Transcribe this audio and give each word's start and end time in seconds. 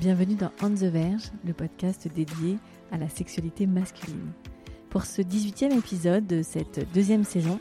Bienvenue 0.00 0.36
dans 0.36 0.52
On 0.62 0.70
the 0.70 0.84
Verge, 0.84 1.32
le 1.44 1.52
podcast 1.52 2.06
dédié 2.14 2.58
à 2.92 2.98
la 2.98 3.08
sexualité 3.08 3.66
masculine. 3.66 4.30
Pour 4.90 5.04
ce 5.04 5.22
18e 5.22 5.76
épisode 5.76 6.24
de 6.24 6.42
cette 6.42 6.86
deuxième 6.94 7.24
saison, 7.24 7.58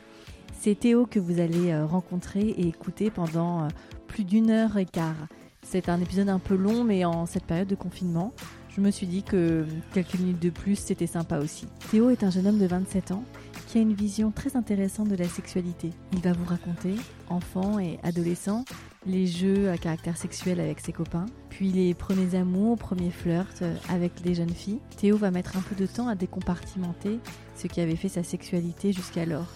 c'est 0.59 0.79
Théo 0.79 1.07
que 1.07 1.19
vous 1.19 1.39
allez 1.39 1.71
euh, 1.71 1.87
rencontrer 1.87 2.41
et 2.41 2.67
écouter 2.67 3.09
pendant 3.09 3.63
euh, 3.63 3.67
plus 4.05 4.23
d'une 4.23 4.51
heure 4.51 4.77
et 4.77 4.85
quart. 4.85 5.15
C'est 5.63 5.89
un 5.89 5.99
épisode 5.99 6.29
un 6.29 6.37
peu 6.37 6.55
long, 6.55 6.83
mais 6.83 7.05
en 7.05 7.25
cette 7.25 7.45
période 7.45 7.67
de 7.67 7.73
confinement, 7.73 8.33
je 8.69 8.81
me 8.81 8.91
suis 8.91 9.07
dit 9.07 9.23
que 9.23 9.65
quelques 9.95 10.19
minutes 10.19 10.39
de 10.39 10.51
plus, 10.51 10.75
c'était 10.75 11.07
sympa 11.07 11.39
aussi. 11.39 11.65
Théo 11.89 12.11
est 12.11 12.23
un 12.23 12.29
jeune 12.29 12.45
homme 12.45 12.59
de 12.59 12.67
27 12.67 13.13
ans 13.13 13.23
qui 13.65 13.79
a 13.79 13.81
une 13.81 13.95
vision 13.95 14.29
très 14.29 14.55
intéressante 14.55 15.07
de 15.07 15.15
la 15.15 15.27
sexualité. 15.27 15.89
Il 16.13 16.19
va 16.19 16.33
vous 16.33 16.45
raconter, 16.45 16.93
enfant 17.29 17.79
et 17.79 17.97
adolescent, 18.03 18.63
les 19.07 19.25
jeux 19.25 19.69
à 19.69 19.77
caractère 19.77 20.17
sexuel 20.17 20.59
avec 20.59 20.79
ses 20.79 20.91
copains, 20.91 21.25
puis 21.49 21.71
les 21.71 21.93
premiers 21.93 22.35
amours, 22.35 22.77
premiers 22.77 23.11
flirts 23.11 23.63
avec 23.89 24.11
les 24.23 24.35
jeunes 24.35 24.49
filles. 24.49 24.79
Théo 24.97 25.17
va 25.17 25.31
mettre 25.31 25.57
un 25.57 25.61
peu 25.61 25.75
de 25.75 25.85
temps 25.85 26.07
à 26.07 26.15
décompartimenter 26.15 27.19
ce 27.55 27.67
qui 27.67 27.81
avait 27.81 27.95
fait 27.95 28.09
sa 28.09 28.23
sexualité 28.23 28.91
jusqu'alors. 28.91 29.47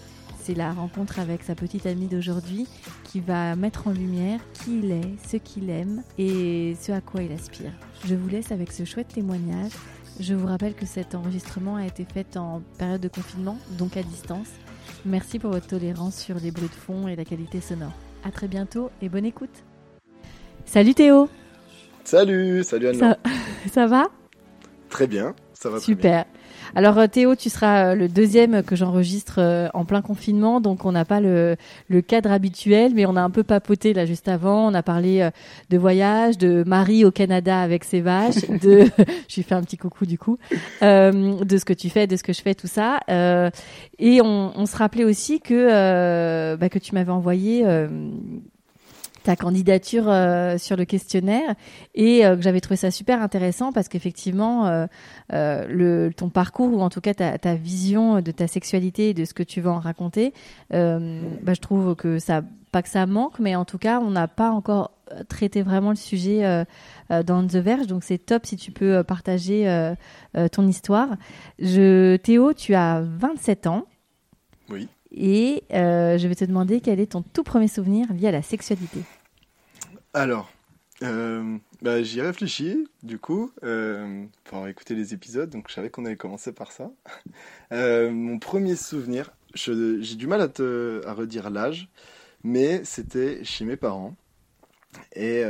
C'est 0.42 0.54
la 0.54 0.72
rencontre 0.72 1.20
avec 1.20 1.44
sa 1.44 1.54
petite 1.54 1.86
amie 1.86 2.08
d'aujourd'hui 2.08 2.66
qui 3.04 3.20
va 3.20 3.54
mettre 3.54 3.86
en 3.86 3.92
lumière 3.92 4.40
qui 4.54 4.78
il 4.78 4.90
est, 4.90 5.28
ce 5.28 5.36
qu'il 5.36 5.70
aime 5.70 6.02
et 6.18 6.74
ce 6.80 6.90
à 6.90 7.00
quoi 7.00 7.22
il 7.22 7.30
aspire. 7.30 7.70
Je 8.06 8.16
vous 8.16 8.28
laisse 8.28 8.50
avec 8.50 8.72
ce 8.72 8.84
chouette 8.84 9.08
témoignage. 9.08 9.72
Je 10.18 10.34
vous 10.34 10.46
rappelle 10.46 10.74
que 10.74 10.86
cet 10.86 11.14
enregistrement 11.14 11.76
a 11.76 11.86
été 11.86 12.04
fait 12.04 12.36
en 12.36 12.60
période 12.76 13.00
de 13.00 13.08
confinement, 13.08 13.56
donc 13.78 13.96
à 13.96 14.02
distance. 14.02 14.48
Merci 15.06 15.38
pour 15.38 15.50
votre 15.50 15.68
tolérance 15.68 16.16
sur 16.16 16.38
les 16.38 16.50
bruits 16.50 16.68
de 16.68 16.74
fond 16.74 17.06
et 17.06 17.16
la 17.16 17.24
qualité 17.24 17.60
sonore. 17.60 17.92
À 18.24 18.30
très 18.30 18.48
bientôt 18.48 18.90
et 19.00 19.08
bonne 19.08 19.24
écoute. 19.24 19.64
Salut 20.64 20.94
Théo. 20.94 21.28
Salut, 22.04 22.62
salut 22.64 22.88
Anne. 22.88 22.98
Ça, 22.98 23.18
ça 23.72 23.86
va? 23.86 24.04
Très 24.88 25.06
bien, 25.06 25.34
ça 25.54 25.70
va 25.70 25.80
Super. 25.80 26.24
très 26.24 26.32
bien. 26.32 26.41
Alors 26.74 26.98
euh, 26.98 27.06
Théo, 27.06 27.36
tu 27.36 27.50
seras 27.50 27.92
euh, 27.92 27.94
le 27.94 28.08
deuxième 28.08 28.62
que 28.62 28.76
j'enregistre 28.76 29.36
euh, 29.38 29.68
en 29.74 29.84
plein 29.84 30.00
confinement, 30.00 30.60
donc 30.60 30.86
on 30.86 30.92
n'a 30.92 31.04
pas 31.04 31.20
le, 31.20 31.56
le, 31.88 32.00
cadre 32.00 32.32
habituel, 32.32 32.92
mais 32.94 33.04
on 33.04 33.14
a 33.16 33.20
un 33.20 33.28
peu 33.28 33.42
papoté 33.42 33.92
là 33.92 34.06
juste 34.06 34.26
avant. 34.26 34.70
On 34.70 34.74
a 34.74 34.82
parlé 34.82 35.28
de 35.68 35.78
voyage, 35.78 36.38
de 36.38 36.64
Marie 36.66 37.04
au 37.04 37.10
Canada 37.10 37.60
avec 37.60 37.84
ses 37.84 38.00
vaches, 38.00 38.48
de, 38.48 38.86
je 39.28 39.36
lui 39.36 39.42
fais 39.42 39.54
un 39.54 39.62
petit 39.62 39.76
coucou 39.76 40.06
du 40.06 40.18
coup, 40.18 40.38
euh, 40.82 41.44
de 41.44 41.56
ce 41.58 41.64
que 41.64 41.74
tu 41.74 41.90
fais, 41.90 42.06
de 42.06 42.16
ce 42.16 42.22
que 42.22 42.32
je 42.32 42.40
fais, 42.40 42.54
tout 42.54 42.68
ça. 42.68 43.00
Euh, 43.10 43.50
et 43.98 44.22
on, 44.22 44.52
on, 44.56 44.66
se 44.66 44.76
rappelait 44.76 45.04
aussi 45.04 45.40
que 45.40 46.56
bah, 46.56 46.68
que 46.70 46.78
tu 46.78 46.94
m'avais 46.94 47.12
envoyé 47.12 47.64
ta 49.22 49.36
candidature 49.36 50.04
euh, 50.08 50.58
sur 50.58 50.76
le 50.76 50.84
questionnaire 50.84 51.54
et 51.94 52.26
euh, 52.26 52.36
j'avais 52.40 52.60
trouvé 52.60 52.76
ça 52.76 52.90
super 52.90 53.22
intéressant 53.22 53.72
parce 53.72 53.88
qu'effectivement 53.88 54.66
euh, 54.66 54.86
le 55.30 56.10
ton 56.14 56.28
parcours 56.28 56.72
ou 56.72 56.80
en 56.80 56.90
tout 56.90 57.00
cas 57.00 57.14
ta, 57.14 57.54
vision 57.54 58.20
de 58.20 58.30
ta 58.30 58.46
sexualité 58.46 59.10
et 59.10 59.14
de 59.14 59.24
ce 59.24 59.34
que 59.34 59.42
tu 59.42 59.60
veux 59.60 59.70
en 59.70 59.78
raconter 59.78 60.32
bah, 60.70 61.54
je 61.54 61.60
trouve 61.60 61.94
que 61.94 62.18
ça 62.18 62.42
pas 62.70 62.82
que 62.82 62.88
ça 62.88 63.06
manque 63.06 63.38
mais 63.38 63.54
en 63.54 63.64
tout 63.64 63.78
cas 63.78 64.00
on 64.00 64.10
n'a 64.10 64.28
pas 64.28 64.50
encore 64.50 64.92
traité 65.28 65.62
vraiment 65.62 65.90
le 65.90 65.96
sujet 65.96 66.64
dans 67.10 67.46
The 67.46 67.56
Verge. 67.56 67.86
Donc 67.86 68.02
c'est 68.02 68.18
top 68.18 68.46
si 68.46 68.56
tu 68.56 68.72
peux 68.72 69.04
partager 69.04 69.92
ton 70.52 70.66
histoire. 70.66 71.08
Je 71.58 72.16
Théo 72.16 72.54
tu 72.54 72.74
as 72.74 73.02
27 73.02 73.66
ans. 73.66 73.86
Oui 74.70 74.88
et 75.14 75.64
euh, 75.72 76.18
je 76.18 76.26
vais 76.26 76.34
te 76.34 76.44
demander 76.44 76.80
quel 76.80 77.00
est 77.00 77.12
ton 77.12 77.22
tout 77.22 77.42
premier 77.42 77.68
souvenir 77.68 78.12
lié 78.12 78.28
à 78.28 78.32
la 78.32 78.42
sexualité. 78.42 79.00
Alors, 80.14 80.50
euh, 81.02 81.58
bah, 81.80 82.02
j'y 82.02 82.20
ai 82.20 82.22
réfléchi, 82.22 82.86
du 83.02 83.18
coup, 83.18 83.50
euh, 83.64 84.24
pour 84.44 84.66
écouté 84.68 84.94
les 84.94 85.14
épisodes, 85.14 85.50
donc 85.50 85.66
je 85.68 85.74
savais 85.74 85.90
qu'on 85.90 86.04
allait 86.04 86.16
commencer 86.16 86.52
par 86.52 86.72
ça. 86.72 86.90
Euh, 87.72 88.10
mon 88.10 88.38
premier 88.38 88.76
souvenir, 88.76 89.32
j'ai 89.54 90.14
du 90.16 90.26
mal 90.26 90.42
à, 90.42 90.48
te, 90.48 91.00
redire 91.06 91.48
l'âge, 91.48 91.88
mais 92.44 92.84
c'était 92.84 93.42
chez 93.44 93.64
mes 93.64 93.76
parents. 93.76 94.14
Et 95.16 95.42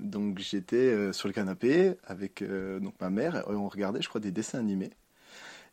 donc 0.00 0.40
j'étais 0.40 1.12
sur 1.12 1.28
le 1.28 1.34
canapé 1.34 1.94
avec 2.04 2.42
donc 2.42 2.94
ma 3.00 3.10
mère, 3.10 3.36
et 3.48 3.54
on 3.54 3.68
regardait, 3.68 4.02
je 4.02 4.08
crois, 4.08 4.20
des 4.20 4.32
dessins 4.32 4.58
animés. 4.58 4.90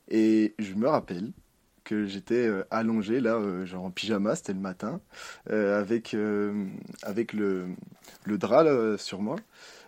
Et 0.09 0.53
je 0.59 0.75
me 0.75 0.87
rappelle 0.87 1.31
que 1.89 2.05
j'étais 2.05 2.47
euh, 2.47 2.63
allongé 2.69 3.19
là, 3.19 3.33
euh, 3.35 3.65
genre 3.65 3.83
en 3.83 3.89
pyjama, 3.89 4.35
c'était 4.35 4.53
le 4.53 4.59
matin, 4.59 5.01
euh, 5.49 5.79
avec, 5.79 6.15
avec 7.01 7.33
le, 7.33 7.69
le 8.25 8.37
drap 8.37 8.63
là, 8.63 8.97
sur 8.97 9.21
moi, 9.21 9.37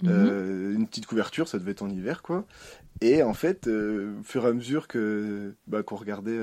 mhm. 0.01 0.73
une 0.75 0.87
petite 0.87 1.05
couverture, 1.05 1.47
ça 1.47 1.59
devait 1.59 1.71
être 1.71 1.83
en 1.83 1.89
hiver 1.89 2.23
quoi. 2.23 2.45
Et 3.01 3.23
en 3.23 3.33
fait, 3.33 3.67
au 3.67 4.23
fur 4.23 4.45
et 4.45 4.49
à 4.49 4.53
mesure 4.53 4.87
que 4.87 5.53
bah, 5.67 5.83
qu'on 5.83 5.95
regardait 5.95 6.39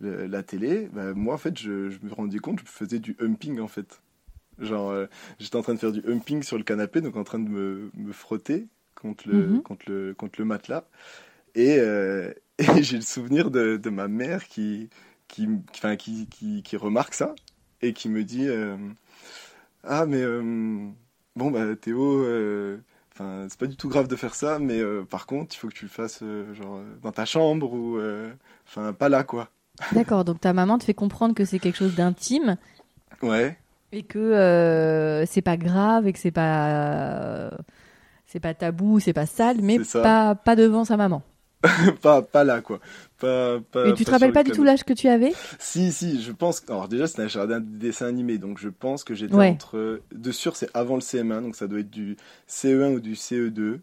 la 0.00 0.42
télé, 0.42 0.88
bah, 0.92 1.12
moi 1.14 1.34
en 1.34 1.38
fait, 1.38 1.58
je, 1.58 1.90
je, 1.90 1.98
me 2.02 2.12
rendais 2.12 2.38
compte, 2.38 2.60
je 2.60 2.64
faisais 2.64 2.98
du 2.98 3.16
humping 3.20 3.60
en 3.60 3.68
fait. 3.68 4.00
Genre, 4.58 4.94
j'étais 5.38 5.56
en 5.56 5.62
train 5.62 5.74
de 5.74 5.78
faire 5.78 5.92
du 5.92 6.02
humping 6.06 6.42
sur 6.42 6.56
le 6.56 6.64
canapé, 6.64 7.00
donc 7.00 7.16
en 7.16 7.24
train 7.24 7.38
de 7.38 7.48
me, 7.48 7.90
me 7.94 8.12
frotter 8.12 8.66
contre 8.94 9.28
le, 9.28 9.46
mhm. 9.46 9.62
contre 9.62 9.90
le, 9.90 10.14
contre 10.14 10.40
le 10.40 10.44
matelas. 10.46 10.84
Et, 11.54 11.78
et 12.58 12.64
j'ai 12.82 12.96
le 12.96 13.02
souvenir 13.02 13.50
de, 13.50 13.76
de, 13.76 13.90
ma 13.90 14.08
mère 14.08 14.46
qui, 14.46 14.90
qui, 15.28 15.48
qui, 15.98 16.26
qui, 16.26 16.62
qui, 16.62 16.76
remarque 16.76 17.14
ça 17.14 17.34
et 17.82 17.92
qui 17.92 18.08
me 18.08 18.24
dit 18.24 18.48
euh, 18.48 18.76
Ah, 19.84 20.06
mais 20.06 20.22
euh, 20.22 20.88
bon, 21.36 21.50
bah, 21.50 21.76
Théo, 21.80 22.22
euh, 22.24 22.78
c'est 23.16 23.58
pas 23.58 23.66
du 23.66 23.76
tout 23.76 23.88
grave 23.88 24.08
de 24.08 24.16
faire 24.16 24.34
ça, 24.34 24.58
mais 24.58 24.82
par 25.10 25.26
contre, 25.26 25.54
il 25.54 25.58
faut 25.58 25.68
que 25.68 25.74
tu 25.74 25.84
le 25.84 25.90
fasses 25.90 26.22
genre, 26.52 26.80
dans 27.02 27.12
ta 27.12 27.24
chambre 27.24 27.72
ou. 27.72 28.00
Enfin, 28.66 28.92
pas 28.92 29.08
là, 29.08 29.24
quoi. 29.24 29.48
D'accord, 29.92 30.24
donc 30.24 30.40
ta 30.40 30.52
maman 30.52 30.78
te 30.78 30.84
fait 30.84 30.94
comprendre 30.94 31.34
que 31.34 31.44
c'est 31.44 31.58
quelque 31.58 31.78
chose 31.78 31.94
d'intime. 31.94 32.56
Ouais. 33.22 33.56
Et 33.90 34.02
que 34.02 35.24
c'est 35.28 35.42
pas 35.42 35.56
grave 35.56 36.06
et 36.06 36.12
que 36.12 36.18
c'est 36.18 36.30
pas. 36.30 37.50
c'est 38.26 38.40
pas 38.40 38.54
tabou, 38.54 39.00
c'est 39.00 39.12
pas 39.12 39.26
sale, 39.26 39.62
mais 39.62 39.78
pas, 39.80 40.36
pas 40.36 40.54
devant 40.54 40.84
sa 40.84 40.96
maman. 40.96 41.22
pas, 42.02 42.22
pas 42.22 42.44
là, 42.44 42.60
quoi. 42.60 42.80
Pas, 43.18 43.58
pas, 43.72 43.88
Et 43.88 43.94
tu 43.94 44.04
te 44.04 44.10
rappelles 44.10 44.32
pas 44.32 44.44
du 44.44 44.52
tout 44.52 44.62
l'âge 44.62 44.84
que 44.84 44.92
tu 44.92 45.08
avais? 45.08 45.32
Si, 45.58 45.92
si, 45.92 46.22
je 46.22 46.32
pense. 46.32 46.62
Alors, 46.68 46.88
déjà, 46.88 47.06
c'était 47.06 47.22
un 47.22 47.28
jardin 47.28 47.60
de 47.60 47.66
dessin 47.66 48.06
animé, 48.06 48.38
donc 48.38 48.58
je 48.58 48.68
pense 48.68 49.04
que 49.04 49.14
j'étais 49.14 49.34
entre. 49.34 50.00
De 50.12 50.32
sûr, 50.32 50.56
c'est 50.56 50.70
avant 50.74 50.94
le 50.94 51.00
CM1, 51.00 51.42
donc 51.42 51.56
ça 51.56 51.66
doit 51.66 51.80
être 51.80 51.90
du 51.90 52.16
CE1 52.48 52.94
ou 52.94 53.00
du 53.00 53.14
CE2. 53.14 53.80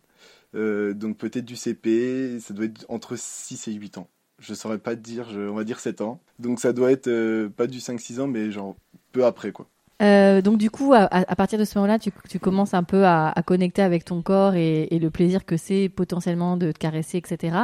Euh, 0.56 0.94
donc 0.94 1.18
peut-être 1.18 1.46
du 1.46 1.56
CP, 1.56 2.40
ça 2.40 2.54
doit 2.54 2.66
être 2.66 2.86
entre 2.88 3.16
6 3.18 3.68
et 3.68 3.74
8 3.74 3.98
ans. 3.98 4.08
Je 4.40 4.54
saurais 4.54 4.78
pas 4.78 4.96
te 4.96 5.02
dire, 5.02 5.30
je, 5.30 5.42
on 5.42 5.56
va 5.56 5.64
dire 5.64 5.80
7 5.80 6.02
ans. 6.02 6.22
Donc 6.40 6.60
ça 6.60 6.74
doit 6.74 6.92
être 6.92 7.08
euh, 7.08 7.50
pas 7.50 7.68
du 7.68 7.80
5-6 7.80 8.22
ans, 8.22 8.28
mais 8.28 8.52
genre 8.52 8.76
peu 9.12 9.26
après, 9.26 9.52
quoi. 9.52 9.68
Euh, 10.02 10.42
donc 10.42 10.58
du 10.58 10.70
coup, 10.70 10.94
à, 10.94 11.08
partir 11.36 11.58
de 11.58 11.64
ce 11.64 11.78
moment-là, 11.78 12.00
tu, 12.00 12.12
tu, 12.30 12.40
commences 12.40 12.74
un 12.74 12.84
peu 12.84 13.06
à, 13.06 13.30
à, 13.30 13.44
connecter 13.44 13.82
avec 13.82 14.04
ton 14.04 14.22
corps 14.22 14.56
et, 14.56 14.84
et 14.92 15.00
le 15.00 15.10
plaisir 15.10 15.46
que 15.46 15.56
c'est 15.56 15.90
potentiellement 15.90 16.58
de 16.58 16.72
te 16.72 16.78
caresser, 16.78 17.18
etc. 17.18 17.58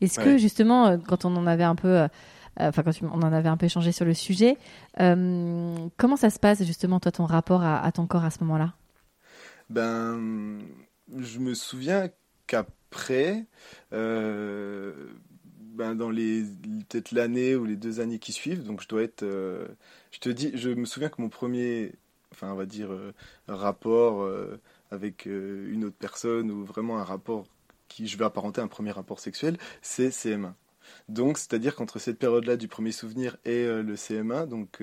Est-ce 0.00 0.18
que 0.18 0.38
justement, 0.38 0.86
euh, 0.86 0.96
quand 0.96 1.24
on 1.24 1.36
en 1.36 1.46
avait 1.46 1.64
un 1.64 1.74
peu, 1.74 1.88
euh, 1.88 2.08
enfin 2.58 2.82
quand 2.82 2.92
on 3.02 3.20
en 3.20 3.32
avait 3.32 3.50
un 3.50 3.58
peu 3.58 3.66
échangé 3.66 3.92
sur 3.92 4.06
le 4.06 4.14
sujet, 4.14 4.56
euh, 5.00 5.74
comment 5.98 6.16
ça 6.16 6.30
se 6.30 6.38
passe 6.38 6.64
justement 6.64 7.00
toi 7.00 7.12
ton 7.12 7.26
rapport 7.26 7.62
à, 7.62 7.84
à 7.84 7.92
ton 7.92 8.06
corps 8.06 8.24
à 8.24 8.30
ce 8.30 8.40
moment-là? 8.44 8.72
Ben, 9.68 10.60
je 11.18 11.38
me 11.38 11.54
souviens 11.54 12.08
qu'après. 12.46 13.44
Ben, 15.74 15.96
dans 15.96 16.10
les 16.10 16.44
peut-être 16.88 17.10
l'année 17.10 17.56
ou 17.56 17.64
les 17.64 17.74
deux 17.74 17.98
années 17.98 18.20
qui 18.20 18.32
suivent. 18.32 18.62
Donc 18.62 18.80
je 18.80 18.86
dois 18.88 19.02
être, 19.02 19.24
euh, 19.24 19.66
je 20.12 20.20
te 20.20 20.28
dis, 20.28 20.52
je 20.54 20.70
me 20.70 20.84
souviens 20.84 21.08
que 21.08 21.20
mon 21.20 21.28
premier, 21.28 21.92
enfin 22.32 22.52
on 22.52 22.54
va 22.54 22.64
dire 22.64 22.92
euh, 22.92 23.12
rapport 23.48 24.22
euh, 24.22 24.60
avec 24.92 25.26
une 25.26 25.84
autre 25.84 25.96
personne 25.98 26.52
ou 26.52 26.64
vraiment 26.64 26.98
un 26.98 27.04
rapport 27.04 27.44
qui 27.88 28.06
je 28.06 28.16
vais 28.16 28.24
apparenter 28.24 28.60
un 28.60 28.68
premier 28.68 28.92
rapport 28.92 29.18
sexuel, 29.18 29.58
c'est 29.82 30.10
CM1. 30.10 30.52
Donc, 31.08 31.38
c'est-à-dire 31.38 31.74
qu'entre 31.74 31.98
cette 31.98 32.18
période-là 32.18 32.56
du 32.56 32.68
premier 32.68 32.92
souvenir 32.92 33.36
et 33.44 33.66
le 33.66 33.94
CM1, 33.94 34.46
donc 34.46 34.82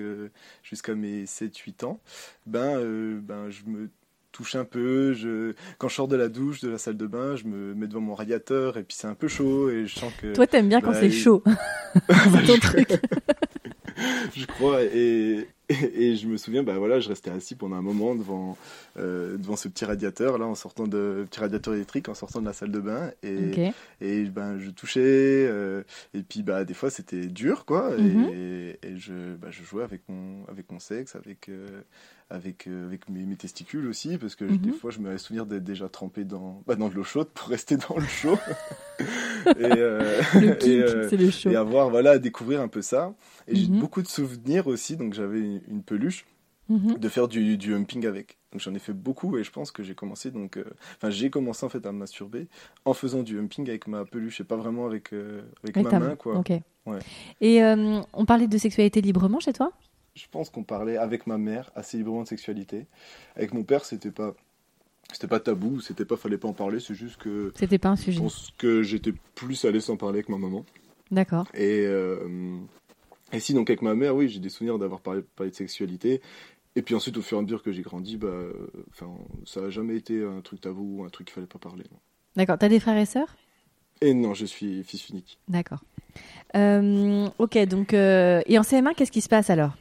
jusqu'à 0.62 0.94
mes 0.94 1.24
7-8 1.24 1.84
ans, 1.84 2.00
ben, 2.46 3.20
ben 3.20 3.50
je 3.50 3.64
me 3.64 3.88
touche 4.32 4.54
un 4.56 4.64
peu. 4.64 5.12
Je, 5.12 5.54
quand 5.78 5.88
je 5.88 5.94
sors 5.94 6.08
de 6.08 6.16
la 6.16 6.28
douche, 6.28 6.60
de 6.60 6.70
la 6.70 6.78
salle 6.78 6.96
de 6.96 7.06
bain, 7.06 7.36
je 7.36 7.44
me 7.44 7.74
mets 7.74 7.86
devant 7.86 8.00
mon 8.00 8.14
radiateur 8.14 8.76
et 8.76 8.82
puis 8.82 8.96
c'est 8.98 9.06
un 9.06 9.14
peu 9.14 9.28
chaud 9.28 9.70
et 9.70 9.86
je 9.86 9.94
sens 9.98 10.12
que. 10.20 10.32
Toi, 10.32 10.46
t'aimes 10.46 10.68
bien 10.68 10.80
quand 10.80 10.92
bah, 10.92 11.00
c'est 11.00 11.10
chaud. 11.10 11.42
c'est 12.08 12.46
ton 12.46 12.58
truc. 12.58 12.88
je 14.36 14.46
crois. 14.46 14.82
Et, 14.82 15.46
et, 15.68 16.08
et 16.08 16.16
je 16.16 16.26
me 16.26 16.36
souviens, 16.36 16.62
bah 16.62 16.78
voilà, 16.78 17.00
je 17.00 17.08
restais 17.08 17.30
assis 17.30 17.54
pendant 17.54 17.76
un 17.76 17.82
moment 17.82 18.14
devant, 18.14 18.56
euh, 18.98 19.36
devant 19.36 19.56
ce 19.56 19.68
petit 19.68 19.84
radiateur, 19.84 20.38
là, 20.38 20.46
en 20.46 20.54
sortant 20.54 20.86
de 20.86 21.26
petit 21.30 21.40
radiateur 21.40 21.74
électrique, 21.74 22.08
en 22.08 22.14
sortant 22.14 22.40
de 22.40 22.46
la 22.46 22.52
salle 22.52 22.70
de 22.70 22.80
bain. 22.80 23.10
Et, 23.22 24.24
ben, 24.24 24.58
je 24.58 24.70
touchais. 24.70 25.00
euh, 25.02 25.82
et 26.14 26.22
puis, 26.22 26.42
bah, 26.42 26.64
des 26.64 26.74
fois, 26.74 26.90
c'était 26.90 27.26
dur, 27.26 27.64
quoi. 27.64 27.96
Mhm. 27.96 28.30
Et, 28.32 28.78
et 28.82 28.96
je, 28.96 29.34
bah, 29.36 29.48
je 29.50 29.62
jouais 29.62 29.84
avec 29.84 30.02
mon, 30.08 30.44
avec 30.48 30.70
mon 30.70 30.78
sexe, 30.78 31.16
avec, 31.16 31.48
euh, 31.48 31.82
avec, 32.30 32.66
euh, 32.66 32.86
avec 32.86 33.08
mes, 33.08 33.24
mes 33.26 33.36
testicules 33.36 33.86
aussi, 33.86 34.16
parce 34.18 34.34
que 34.36 34.48
je- 34.48 34.58
des 34.58 34.70
Mhm. 34.70 34.74
fois, 34.74 34.90
je 34.90 34.98
me 35.00 35.16
souvenir 35.18 35.46
d'être 35.46 35.64
déjà 35.64 35.88
trempé 35.88 36.24
dans, 36.24 36.62
bah, 36.66 36.74
dans 36.76 36.88
de 36.88 36.94
l'eau 36.94 37.04
chaude 37.04 37.28
pour 37.34 37.48
rester 37.50 37.76
dans 37.76 37.96
le 37.96 38.06
chaud. 38.06 38.38
et, 39.58 39.64
euh, 39.64 40.20
Le 40.40 40.48
et, 40.48 40.58
kink, 40.58 40.70
euh, 40.70 41.10
le 41.16 41.30
chaud. 41.30 41.50
et 41.50 41.56
avoir 41.56 41.90
voilà 41.90 42.12
à 42.12 42.18
découvrir 42.18 42.60
un 42.60 42.68
peu 42.68 42.82
ça 42.82 43.14
et 43.48 43.56
j'ai 43.56 43.68
Mhm. 43.68 43.78
beaucoup 43.80 44.02
de 44.02 44.06
souvenirs 44.08 44.66
aussi 44.68 44.96
donc 44.96 45.14
j'avais 45.14 45.40
une, 45.68 45.82
peluche 45.82 46.24
Mhm. 46.68 46.98
de 46.98 47.08
faire 47.08 47.26
du, 47.26 47.56
du 47.56 47.74
humping 47.74 48.06
avec 48.06 48.38
donc 48.52 48.60
j'en 48.60 48.74
ai 48.74 48.78
fait 48.78 48.92
beaucoup 48.92 49.36
et 49.38 49.44
je 49.44 49.50
pense 49.50 49.72
que 49.72 49.82
j'ai 49.82 49.94
commencé 49.94 50.30
donc 50.30 50.58
enfin 50.96 51.10
j'ai 51.10 51.30
commencé 51.30 51.66
en 51.66 51.68
fait 51.68 51.84
à 51.86 51.92
me 51.92 51.98
masturber 51.98 52.46
en 52.84 52.94
faisant 52.94 53.22
du 53.22 53.38
humping 53.38 53.68
avec 53.68 53.88
ma 53.88 54.04
peluche 54.04 54.40
et 54.40 54.44
pas 54.44 54.56
vraiment 54.56 54.86
avec 54.86 55.12
avec, 55.12 55.76
Avec 55.76 55.82
ma 55.92 55.98
main 55.98 56.16
quoi 56.16 56.36
Ok. 56.38 56.52
Ouais. 56.86 56.98
Et 57.40 57.62
on 58.12 58.24
parlait 58.24 58.46
de 58.46 58.58
sexualité 58.58 59.00
librement 59.00 59.40
chez 59.40 59.52
toi? 59.52 59.72
Je 60.14 60.26
pense 60.30 60.50
qu'on 60.50 60.62
parlait 60.64 60.96
avec 60.96 61.26
ma 61.26 61.38
mère 61.38 61.70
assez 61.74 61.96
librement 61.96 62.22
de 62.22 62.28
sexualité 62.28 62.86
avec 63.36 63.52
mon 63.54 63.62
père 63.64 63.84
c'était 63.84 64.10
pas 64.10 64.34
c'était 65.12 65.26
pas 65.28 65.40
tabou 65.40 65.80
c'était 65.80 66.04
pas 66.04 66.16
fallait 66.16 66.38
pas 66.38 66.48
en 66.48 66.52
parler 66.52 66.80
c'est 66.80 66.94
juste 66.94 67.16
que 67.16 67.52
C'était 67.56 67.78
pas 67.78 67.88
un 67.90 67.96
je 67.96 68.02
sujet. 68.02 68.20
pense 68.20 68.50
que 68.58 68.82
j'étais 68.82 69.12
plus 69.34 69.64
à 69.64 69.70
l'aise 69.70 69.84
sans 69.84 69.96
parler 69.96 70.18
avec 70.18 70.28
ma 70.28 70.38
maman 70.38 70.64
D'accord. 71.10 71.46
Et, 71.52 71.84
euh, 71.84 72.56
et 73.34 73.38
si, 73.40 73.52
donc 73.52 73.68
avec 73.68 73.82
ma 73.82 73.94
mère, 73.94 74.16
oui, 74.16 74.30
j'ai 74.30 74.40
des 74.40 74.48
souvenirs 74.48 74.78
d'avoir 74.78 75.02
parlé, 75.02 75.20
parlé 75.36 75.50
de 75.50 75.54
sexualité. 75.56 76.22
Et 76.74 76.80
puis 76.80 76.94
ensuite, 76.94 77.18
au 77.18 77.20
fur 77.20 77.36
et 77.36 77.40
à 77.40 77.42
mesure 77.42 77.62
que 77.62 77.70
j'ai 77.70 77.82
grandi, 77.82 78.16
bah, 78.16 78.32
enfin, 78.90 79.10
ça 79.44 79.60
n'a 79.60 79.68
jamais 79.68 79.94
été 79.96 80.24
un 80.24 80.40
truc 80.40 80.62
tabou 80.62 81.00
ou 81.00 81.04
un 81.04 81.10
truc 81.10 81.26
qu'il 81.26 81.34
fallait 81.34 81.46
pas 81.46 81.58
parler. 81.58 81.84
D'accord. 82.34 82.56
T'as 82.58 82.70
des 82.70 82.80
frères 82.80 82.96
et 82.96 83.04
sœurs? 83.04 83.36
Et 84.00 84.14
non, 84.14 84.32
je 84.32 84.46
suis 84.46 84.82
fils 84.84 85.10
unique. 85.10 85.38
D'accord. 85.48 85.84
Euh, 86.56 87.28
ok, 87.38 87.58
donc. 87.66 87.92
euh, 87.92 88.40
et 88.46 88.58
en 88.58 88.62
CM1, 88.62 88.94
qu'est-ce 88.94 89.12
qui 89.12 89.20
se 89.20 89.28
passe 89.28 89.50
alors? 89.50 89.76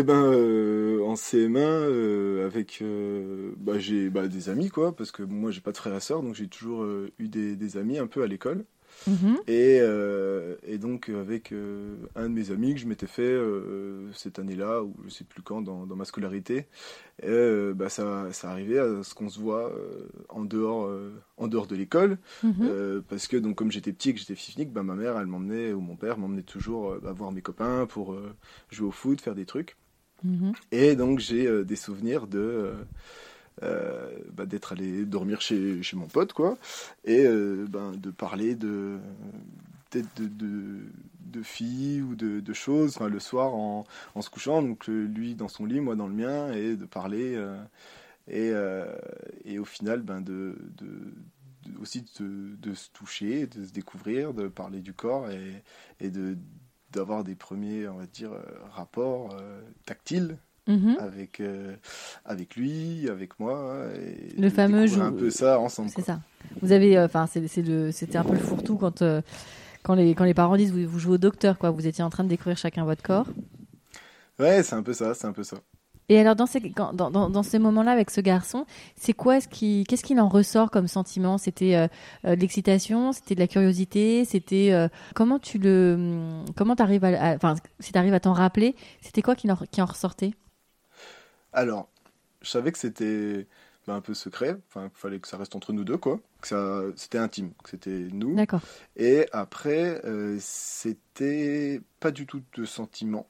Eh 0.00 0.04
ben, 0.04 0.14
euh, 0.32 1.02
en 1.02 1.14
CM1, 1.16 1.58
euh, 1.58 2.46
avec, 2.46 2.78
euh, 2.82 3.50
bah, 3.56 3.80
j'ai 3.80 4.10
bah, 4.10 4.28
des 4.28 4.48
amis, 4.48 4.68
quoi, 4.68 4.94
parce 4.94 5.10
que 5.10 5.24
moi, 5.24 5.50
j'ai 5.50 5.60
pas 5.60 5.72
de 5.72 5.76
frères 5.76 5.96
et 5.96 5.98
sœurs, 5.98 6.22
donc 6.22 6.36
j'ai 6.36 6.46
toujours 6.46 6.86
eu 7.18 7.26
des, 7.26 7.56
des 7.56 7.76
amis 7.76 7.98
un 7.98 8.06
peu 8.06 8.22
à 8.22 8.28
l'école. 8.28 8.64
Mhm. 9.08 9.38
Et, 9.48 9.80
et 10.66 10.78
donc 10.78 11.08
avec 11.08 11.52
un 12.14 12.28
de 12.28 12.34
mes 12.34 12.50
amis 12.52 12.74
que 12.74 12.80
je 12.80 12.86
m'étais 12.86 13.08
fait 13.08 13.36
cette 14.14 14.38
année-là, 14.38 14.82
ou 14.84 14.94
je 15.04 15.10
sais 15.10 15.24
plus 15.24 15.42
quand, 15.42 15.62
dans, 15.62 15.84
dans 15.84 15.96
ma 15.96 16.04
scolarité, 16.04 16.66
et, 17.24 17.72
bah, 17.74 17.88
ça, 17.88 18.32
ça 18.32 18.50
arrivait 18.50 18.78
à 18.78 19.02
ce 19.02 19.14
qu'on 19.14 19.28
se 19.28 19.40
voit 19.40 19.72
en, 20.28 20.44
dehors, 20.44 20.88
en 21.38 21.48
dehors 21.48 21.66
de 21.66 21.74
l'école, 21.74 22.18
Mhm. 22.44 22.54
euh, 22.62 23.00
parce 23.08 23.26
que 23.26 23.36
donc 23.36 23.56
comme 23.56 23.72
j'étais 23.72 23.92
petit 23.92 24.10
et 24.10 24.14
que 24.14 24.20
j'étais 24.20 24.36
fils 24.36 24.54
unique, 24.54 24.72
bah, 24.72 24.84
ma 24.84 24.94
mère, 24.94 25.18
elle 25.18 25.26
m'emmenait, 25.26 25.72
ou 25.72 25.80
mon 25.80 25.96
père 25.96 26.18
m'emmenait 26.18 26.42
toujours 26.42 26.96
bah, 27.02 27.12
voir 27.12 27.32
mes 27.32 27.42
copains 27.42 27.86
pour 27.86 28.16
jouer 28.70 28.86
au 28.86 28.92
foot, 28.92 29.20
faire 29.20 29.34
des 29.34 29.44
trucs. 29.46 29.76
Mhm. 30.24 30.52
Et 30.72 30.96
donc 30.96 31.18
j'ai 31.18 31.46
euh, 31.46 31.64
des 31.64 31.76
souvenirs 31.76 32.26
de 32.26 32.38
euh, 32.38 32.74
euh, 33.62 34.10
bah, 34.32 34.46
d'être 34.46 34.72
allé 34.72 35.04
dormir 35.04 35.40
chez, 35.40 35.82
chez 35.82 35.96
mon 35.96 36.06
pote, 36.06 36.32
quoi, 36.32 36.58
et 37.04 37.24
euh, 37.26 37.66
ben, 37.68 37.92
de 37.92 38.10
parler 38.10 38.54
de 38.54 38.98
peut-être 39.90 40.08
de, 40.16 41.42
filles 41.42 42.02
ou 42.02 42.16
de, 42.16 42.52
choses, 42.52 42.96
enfin, 42.96 43.08
le 43.08 43.20
soir 43.20 43.54
en, 43.54 43.84
en 44.14 44.22
se 44.22 44.30
couchant, 44.30 44.60
donc 44.60 44.88
lui 44.88 45.34
dans 45.34 45.48
son 45.48 45.66
lit, 45.66 45.80
moi 45.80 45.94
dans 45.94 46.08
le 46.08 46.14
mien, 46.14 46.52
et 46.52 46.74
de 46.74 46.84
parler, 46.84 47.40
et, 48.28 48.52
et 49.44 49.58
au 49.58 49.64
final, 49.64 50.02
ben, 50.02 50.20
de, 50.20 50.56
aussi 51.80 52.04
de, 52.20 52.74
se 52.74 52.90
toucher, 52.90 53.46
de 53.46 53.64
se 53.64 53.72
découvrir, 53.72 54.34
de 54.34 54.48
parler 54.48 54.80
du 54.80 54.92
corps, 54.92 55.28
et 55.30 56.10
de 56.10 56.36
d'avoir 56.92 57.24
des 57.24 57.34
premiers, 57.34 57.86
on 57.88 57.96
va 57.98 58.06
dire, 58.06 58.32
euh, 58.32 58.40
rapports 58.72 59.34
euh, 59.40 59.60
tactiles 59.86 60.38
Mhm. 60.66 60.96
avec, 61.00 61.40
euh, 61.40 61.74
avec 62.26 62.54
lui, 62.56 63.08
avec 63.08 63.40
moi. 63.40 63.86
Et 63.96 64.38
Le 64.38 64.50
fameux 64.50 64.86
jou- 64.86 65.00
un 65.00 65.12
peu 65.12 65.30
ça 65.30 65.58
ensemble. 65.58 65.88
C'est 65.88 66.02
ça. 66.02 66.20
Vous 66.60 66.72
avez, 66.72 66.98
euh, 66.98 67.06
enfin, 67.06 67.26
c'est, 67.26 67.46
c'est 67.48 67.62
le, 67.62 67.90
c'était 67.90 68.18
un 68.18 68.24
peu 68.24 68.34
le 68.34 68.38
fourre-tout 68.38 68.76
quand, 68.76 69.00
euh, 69.00 69.22
quand 69.82 69.94
les, 69.94 70.14
quand 70.14 70.24
les 70.24 70.34
parents 70.34 70.56
disent 70.58 70.72
vous, 70.72 70.86
vous 70.86 70.98
jouez 70.98 71.14
au 71.14 71.18
docteur, 71.18 71.56
quoi. 71.56 71.70
Vous 71.70 71.86
étiez 71.86 72.04
en 72.04 72.10
train 72.10 72.22
de 72.24 72.28
découvrir 72.28 72.58
chacun 72.58 72.84
votre 72.84 73.02
corps. 73.02 73.26
Ouais, 74.38 74.62
c'est 74.62 74.74
un 74.74 74.82
peu 74.82 74.92
ça, 74.92 75.14
c'est 75.14 75.26
un 75.26 75.32
peu 75.32 75.42
ça. 75.42 75.56
Et 76.08 76.18
alors 76.18 76.36
dans 76.36 76.46
ces, 76.46 76.60
quand- 76.72 76.92
dans, 76.94 77.10
dans, 77.10 77.28
dans 77.28 77.42
ces 77.42 77.58
moments-là 77.58 77.92
avec 77.92 78.10
ce 78.10 78.20
garçon, 78.20 78.64
c'est 78.96 79.12
quoi 79.12 79.40
ce 79.40 79.48
qui, 79.48 79.84
qu'est-ce 79.88 80.02
qu'il 80.04 80.20
en 80.20 80.28
ressort 80.28 80.70
comme 80.70 80.88
sentiment? 80.88 81.36
C'était 81.38 81.74
euh, 81.76 81.88
euh, 82.26 82.34
de 82.36 82.40
l'excitation, 82.40 83.12
c'était 83.12 83.34
de 83.34 83.40
la 83.40 83.46
curiosité, 83.48 84.24
c'était 84.24 84.72
euh, 84.72 84.88
comment 85.14 85.38
tu 85.38 85.58
le, 85.58 85.94
hum, 85.98 86.44
comment 86.56 86.76
t'arrives 86.76 87.04
à, 87.04 87.34
enfin, 87.34 87.56
si 87.80 87.92
t'arrives 87.92 88.14
à 88.14 88.20
t'en 88.20 88.32
rappeler, 88.32 88.74
c'était 89.02 89.22
quoi 89.22 89.34
qui 89.34 89.50
en, 89.50 89.56
qui 89.70 89.82
en 89.82 89.86
ressortait? 89.86 90.32
Alors, 91.52 91.90
je 92.42 92.48
savais 92.50 92.72
que 92.72 92.78
c'était 92.78 93.46
bah, 93.86 93.94
un 93.94 94.00
peu 94.00 94.14
secret, 94.14 94.58
enfin, 94.68 94.88
qu'il 94.90 94.98
fallait 94.98 95.20
que 95.20 95.28
ça 95.28 95.36
reste 95.38 95.56
entre 95.56 95.72
nous 95.72 95.84
deux, 95.84 95.98
quoi. 95.98 96.20
Que 96.40 96.48
ça, 96.48 96.82
c'était 96.96 97.18
intime, 97.18 97.52
que 97.64 97.70
c'était 97.70 97.90
nous. 98.12 98.40
D'accord. 98.40 98.68
Et 98.96 99.26
après, 99.32 100.04
euh, 100.06 100.38
c'était 100.40 101.80
pas 102.00 102.10
du 102.10 102.26
tout 102.26 102.42
de 102.56 102.64
sentiment 102.64 103.28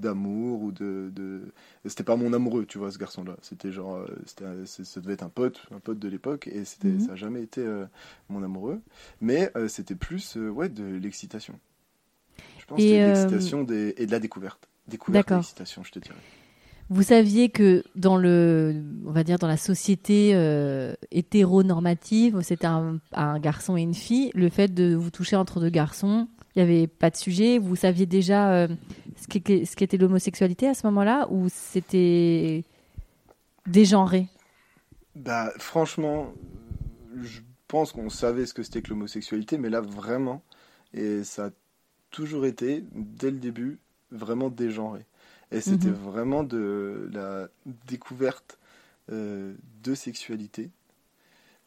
d'amour 0.00 0.62
ou 0.62 0.72
de, 0.72 1.10
de... 1.14 1.42
c'était 1.86 2.04
pas 2.04 2.16
mon 2.16 2.32
amoureux 2.32 2.64
tu 2.66 2.78
vois 2.78 2.90
ce 2.90 2.98
garçon 2.98 3.24
là 3.24 3.36
c'était 3.42 3.72
genre 3.72 3.96
euh, 3.96 4.06
c'était 4.26 4.44
ça 4.84 5.00
devait 5.00 5.14
être 5.14 5.22
un 5.22 5.28
pote 5.28 5.66
un 5.74 5.80
pote 5.80 5.98
de 5.98 6.08
l'époque 6.08 6.48
et 6.48 6.64
c'était 6.64 6.88
Mhm. 6.88 7.00
ça 7.00 7.12
a 7.12 7.16
jamais 7.16 7.42
été 7.42 7.60
euh, 7.60 7.84
mon 8.28 8.42
amoureux. 8.42 8.80
Mais 9.20 9.50
euh, 9.56 9.68
c'était 9.68 9.94
plus 9.94 10.36
euh, 10.36 10.48
ouais 10.50 10.68
de 10.68 10.84
l'excitation. 10.84 11.58
Je 12.58 12.64
pense 12.66 12.80
Et, 12.80 12.90
que 12.92 13.06
l'excitation 13.06 13.64
des... 13.64 13.94
et 13.96 14.06
de 14.06 14.10
la 14.10 14.20
découverte. 14.20 14.68
Découverte 14.88 15.30
l'excitation 15.30 15.82
je 15.82 15.90
te 15.92 15.98
dirais. 15.98 16.16
Vous 16.90 17.02
saviez 17.02 17.48
que 17.48 17.82
dans 17.96 18.18
le, 18.18 18.74
on 19.06 19.10
va 19.10 19.24
dire 19.24 19.38
dans 19.38 19.46
la 19.48 19.56
société 19.56 20.32
euh, 20.34 20.92
hétéronormative, 21.10 22.40
c'était 22.42 22.66
un, 22.66 22.98
un 23.12 23.38
garçon 23.38 23.76
et 23.76 23.82
une 23.82 23.94
fille. 23.94 24.30
Le 24.34 24.50
fait 24.50 24.72
de 24.72 24.94
vous 24.94 25.10
toucher 25.10 25.36
entre 25.36 25.60
deux 25.60 25.70
garçons, 25.70 26.28
il 26.54 26.62
n'y 26.64 26.70
avait 26.70 26.86
pas 26.86 27.10
de 27.10 27.16
sujet. 27.16 27.58
Vous 27.58 27.76
saviez 27.76 28.06
déjà 28.06 28.52
euh, 28.52 28.68
ce 29.16 29.26
qu'était 29.26 29.64
ce 29.64 29.96
l'homosexualité 29.96 30.68
à 30.68 30.74
ce 30.74 30.86
moment-là 30.86 31.26
ou 31.30 31.48
c'était 31.50 32.64
dégenré? 33.66 34.26
Bah, 35.16 35.52
franchement, 35.58 36.32
je 37.22 37.40
pense 37.68 37.92
qu'on 37.92 38.08
savait 38.08 38.46
ce 38.46 38.54
que 38.54 38.62
c'était 38.62 38.82
que 38.82 38.90
l'homosexualité, 38.90 39.58
mais 39.58 39.70
là, 39.70 39.80
vraiment, 39.80 40.42
et 40.92 41.24
ça 41.24 41.46
a 41.46 41.50
toujours 42.10 42.46
été, 42.46 42.84
dès 42.92 43.30
le 43.30 43.38
début, 43.38 43.78
vraiment 44.10 44.48
dégenré. 44.48 45.06
Et 45.50 45.60
c'était 45.60 45.90
Mhm. 45.90 45.94
vraiment 45.94 46.42
de 46.44 47.08
la 47.12 47.48
découverte 47.86 48.58
euh, 49.10 49.54
de 49.82 49.94
sexualité. 49.94 50.70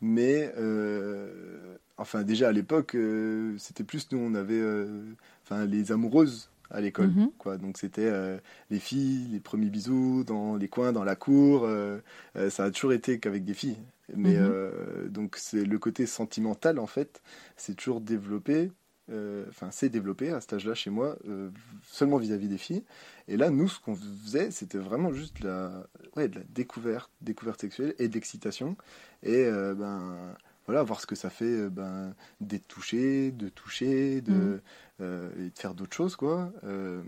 Mais, 0.02 0.54
euh, 0.58 1.78
enfin, 1.98 2.24
déjà 2.24 2.50
à 2.50 2.52
l'époque, 2.52 2.96
euh, 2.96 3.56
c'était 3.58 3.84
plus 3.84 4.12
nous, 4.12 4.20
on 4.20 4.36
avait 4.36 4.60
euh, 4.60 5.04
enfin, 5.44 5.66
les 5.66 5.92
amoureuses 5.92 6.50
à 6.70 6.82
l'école. 6.82 7.08
Mhm. 7.10 7.32
quoi. 7.38 7.58
Donc 7.58 7.78
c'était 7.78 8.06
euh, 8.06 8.38
les 8.70 8.80
filles, 8.80 9.28
les 9.32 9.40
premiers 9.40 9.70
bisous 9.70 10.24
dans 10.26 10.56
les 10.56 10.68
coins, 10.68 10.92
dans 10.92 11.04
la 11.04 11.16
cour. 11.16 11.64
euh, 11.66 12.00
euh, 12.36 12.50
ça 12.50 12.66
a 12.66 12.72
toujours 12.72 12.94
été 12.94 13.20
qu'avec 13.20 13.44
des 13.46 13.54
filles. 13.54 13.78
Mais 14.16 14.36
Mhm. 14.36 14.38
euh, 14.38 15.10
donc 15.10 15.36
c'est 15.38 15.64
le 15.66 15.80
côté 15.80 16.06
sentimental 16.06 16.80
en 16.80 16.88
fait, 16.88 17.22
c'est 17.58 17.76
toujours 17.76 18.02
développé. 18.02 18.72
Euh, 19.10 19.46
Enfin, 19.50 19.70
c'est 19.72 19.90
développé 19.90 20.32
à 20.32 20.42
cet 20.42 20.54
âge-là 20.54 20.74
chez 20.74 20.90
moi, 20.90 21.18
euh, 21.28 21.50
seulement 21.84 22.18
vis-à-vis 22.18 22.48
des 22.48 22.58
filles. 22.58 22.84
Et 23.28 23.38
là, 23.38 23.50
nous, 23.50 23.68
ce 23.68 23.80
qu'on 23.80 23.96
faisait, 23.96 24.52
c'était 24.52 24.78
vraiment 24.78 25.12
juste 25.14 25.42
de 25.42 25.48
la, 25.48 25.88
ouais, 26.16 26.28
de 26.28 26.40
la 26.40 26.46
découverte, 26.50 27.12
découverte 27.22 27.62
sexuelle 27.62 27.96
et 28.00 28.08
de 28.08 28.14
l'excitation. 28.14 28.78
Et 29.24 29.46
euh, 29.46 29.74
ben, 29.76 30.36
voilà, 30.66 30.84
voir 30.84 31.00
ce 31.02 31.08
que 31.08 31.16
ça 31.16 31.30
fait 31.30 31.70
ben, 31.70 32.14
d'être 32.42 32.68
touché, 32.68 33.32
de 33.32 33.50
toucher, 33.50 34.22
de, 34.22 34.62
euh, 35.00 35.30
et 35.38 35.50
de 35.50 35.58
faire 35.58 35.74
d'autres 35.74 35.96
choses, 35.96 36.16
quoi. 36.16 36.52
Euh, 36.64 37.02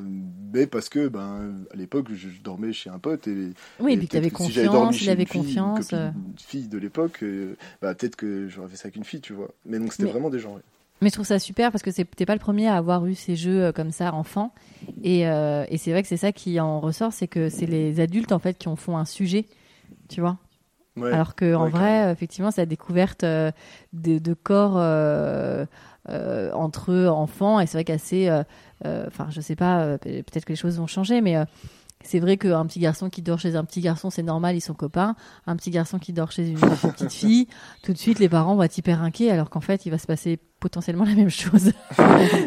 mais 0.00 0.66
parce 0.66 0.88
que, 0.88 1.08
ben, 1.08 1.64
à 1.72 1.76
l'époque, 1.76 2.06
je, 2.12 2.28
dormais 2.42 2.72
chez 2.72 2.90
un 2.90 2.98
pote 2.98 3.26
et 3.28 3.50
Oui, 3.80 3.94
et 3.94 3.96
puis 3.98 4.06
peut-être 4.06 4.32
que 4.32 4.44
si 4.44 4.52
j'avais 4.52 4.66
dormi 4.66 4.86
confiance, 4.86 5.00
il 5.00 5.04
chez 5.04 5.10
avait 5.10 5.22
une 5.22 5.28
fille, 5.28 5.40
une 5.40 5.46
confiance. 5.46 5.78
copine, 5.88 5.98
euh. 5.98 6.10
une 6.10 6.38
fille 6.38 6.68
de 6.68 6.78
l'époque, 6.78 7.22
euh, 7.22 7.56
bah, 7.80 7.94
peut-être 7.94 8.16
que 8.16 8.48
j'aurais 8.48 8.68
fait 8.68 8.76
ça 8.76 8.86
avec 8.86 8.96
une 8.96 9.04
fille, 9.04 9.20
tu 9.20 9.32
vois. 9.32 9.48
Mais 9.66 9.78
donc 9.78 9.92
c'était 9.92 10.04
Mais- 10.04 10.10
vraiment 10.10 10.30
des 10.30 10.38
genres. 10.38 10.60
Mais 11.00 11.08
je 11.08 11.14
trouve 11.14 11.26
ça 11.26 11.40
super 11.40 11.72
parce 11.72 11.82
que 11.82 11.90
t'es 11.90 12.26
pas 12.26 12.34
le 12.34 12.38
premier 12.40 12.68
à 12.68 12.76
avoir 12.76 13.04
eu 13.06 13.16
ces 13.16 13.34
jeux 13.34 13.64
euh, 13.64 13.72
comme 13.72 13.90
ça 13.90 14.14
enfant. 14.14 14.54
Et, 15.02 15.26
euh, 15.26 15.64
et 15.68 15.76
c'est 15.76 15.90
vrai 15.90 16.02
que 16.02 16.08
c'est 16.08 16.16
ça 16.16 16.30
qui 16.30 16.60
en 16.60 16.78
ressort, 16.78 17.12
c'est 17.12 17.26
que 17.26 17.48
c'est 17.48 17.66
les 17.66 17.98
adultes 17.98 18.30
en 18.30 18.38
fait 18.38 18.56
qui 18.56 18.68
en 18.68 18.76
font 18.76 18.96
un 18.96 19.04
sujet, 19.04 19.46
tu 20.08 20.20
vois. 20.20 20.38
Ouais. 20.96 21.10
Alors 21.10 21.34
que 21.34 21.54
en 21.54 21.68
vrai, 21.68 22.12
effectivement, 22.12 22.50
c'est 22.50 22.60
la 22.60 22.66
découverte 22.66 23.24
de, 23.24 23.52
de 23.92 24.34
corps 24.34 24.74
euh, 24.76 25.64
entre 26.08 26.92
eux, 26.92 27.08
enfants. 27.08 27.60
Et 27.60 27.66
c'est 27.66 27.76
vrai 27.78 27.84
qu'assez, 27.84 28.28
euh, 28.28 28.42
euh, 28.84 29.04
enfin, 29.06 29.26
je 29.30 29.40
sais 29.40 29.56
pas, 29.56 29.80
euh, 29.82 29.98
peut- 29.98 30.10
peut-être 30.10 30.44
que 30.44 30.52
les 30.52 30.56
choses 30.56 30.78
vont 30.78 30.86
changer, 30.86 31.20
mais 31.20 31.36
euh, 31.36 31.44
c'est 32.04 32.18
vrai 32.18 32.36
qu'un 32.36 32.66
petit 32.66 32.80
garçon 32.80 33.10
qui 33.10 33.22
dort 33.22 33.38
chez 33.38 33.54
un 33.54 33.64
petit 33.64 33.80
garçon, 33.80 34.10
c'est 34.10 34.24
normal, 34.24 34.56
ils 34.56 34.60
sont 34.60 34.74
copains. 34.74 35.14
Un 35.46 35.54
petit 35.54 35.70
garçon 35.70 35.98
qui 36.00 36.12
dort 36.12 36.32
chez 36.32 36.48
une 36.48 36.58
petite 36.58 37.12
fille, 37.12 37.46
tout 37.84 37.92
de 37.92 37.98
suite, 37.98 38.18
les 38.18 38.28
parents 38.28 38.56
vont 38.56 38.64
être 38.64 38.76
hyper 38.76 39.02
inquiets, 39.02 39.30
alors 39.30 39.50
qu'en 39.50 39.60
fait, 39.60 39.86
il 39.86 39.90
va 39.90 39.98
se 39.98 40.06
passer 40.08 40.38
potentiellement 40.58 41.04
la 41.04 41.14
même 41.14 41.30
chose. 41.30 41.72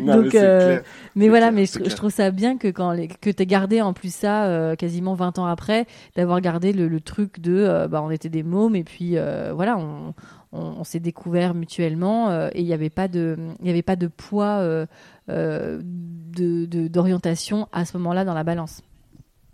Non, 0.02 0.16
Donc, 0.24 0.34
mais 0.34 0.40
euh, 0.40 0.80
voilà, 1.16 1.48
clair, 1.48 1.52
mais 1.54 1.66
je, 1.66 1.96
trouve 1.96 2.12
ça 2.12 2.32
bien 2.32 2.58
que 2.58 2.68
quand 2.68 2.92
les, 2.92 3.08
que 3.08 3.30
t'aies 3.30 3.46
gardé 3.46 3.82
en 3.82 3.94
plus 3.94 4.14
ça 4.14 4.46
euh, 4.46 4.76
quasiment 4.76 5.14
20 5.14 5.40
ans 5.40 5.46
après, 5.46 5.86
d'avoir 6.16 6.42
gardé 6.42 6.74
le, 6.74 6.88
le 6.88 7.00
truc 7.02 7.40
de 7.40 7.54
euh, 7.56 7.88
bah 7.88 8.02
on 8.04 8.10
était 8.12 8.30
des 8.30 8.44
mômes 8.44 8.76
et 8.76 8.84
puis 8.84 9.18
euh, 9.18 9.52
voilà 9.54 9.78
on, 9.78 10.14
on, 10.56 10.80
on 10.80 10.84
s'est 10.84 11.00
découvert 11.00 11.54
mutuellement 11.54 12.30
euh, 12.30 12.50
et 12.54 12.62
il 12.62 12.66
n'y 12.66 12.74
avait 12.74 12.90
pas 12.90 13.08
de 13.08 13.38
il 13.60 13.68
y 13.68 13.70
avait 13.70 13.82
pas 13.82 13.96
de 13.96 14.08
poids 14.08 14.60
euh, 14.60 14.86
euh, 15.30 15.82
de 15.84 16.88
d'orientation 16.88 17.68
à 17.72 17.86
ce 17.86 17.98
moment-là 17.98 18.26
dans 18.26 18.34
la 18.34 18.44
balance. 18.44 18.82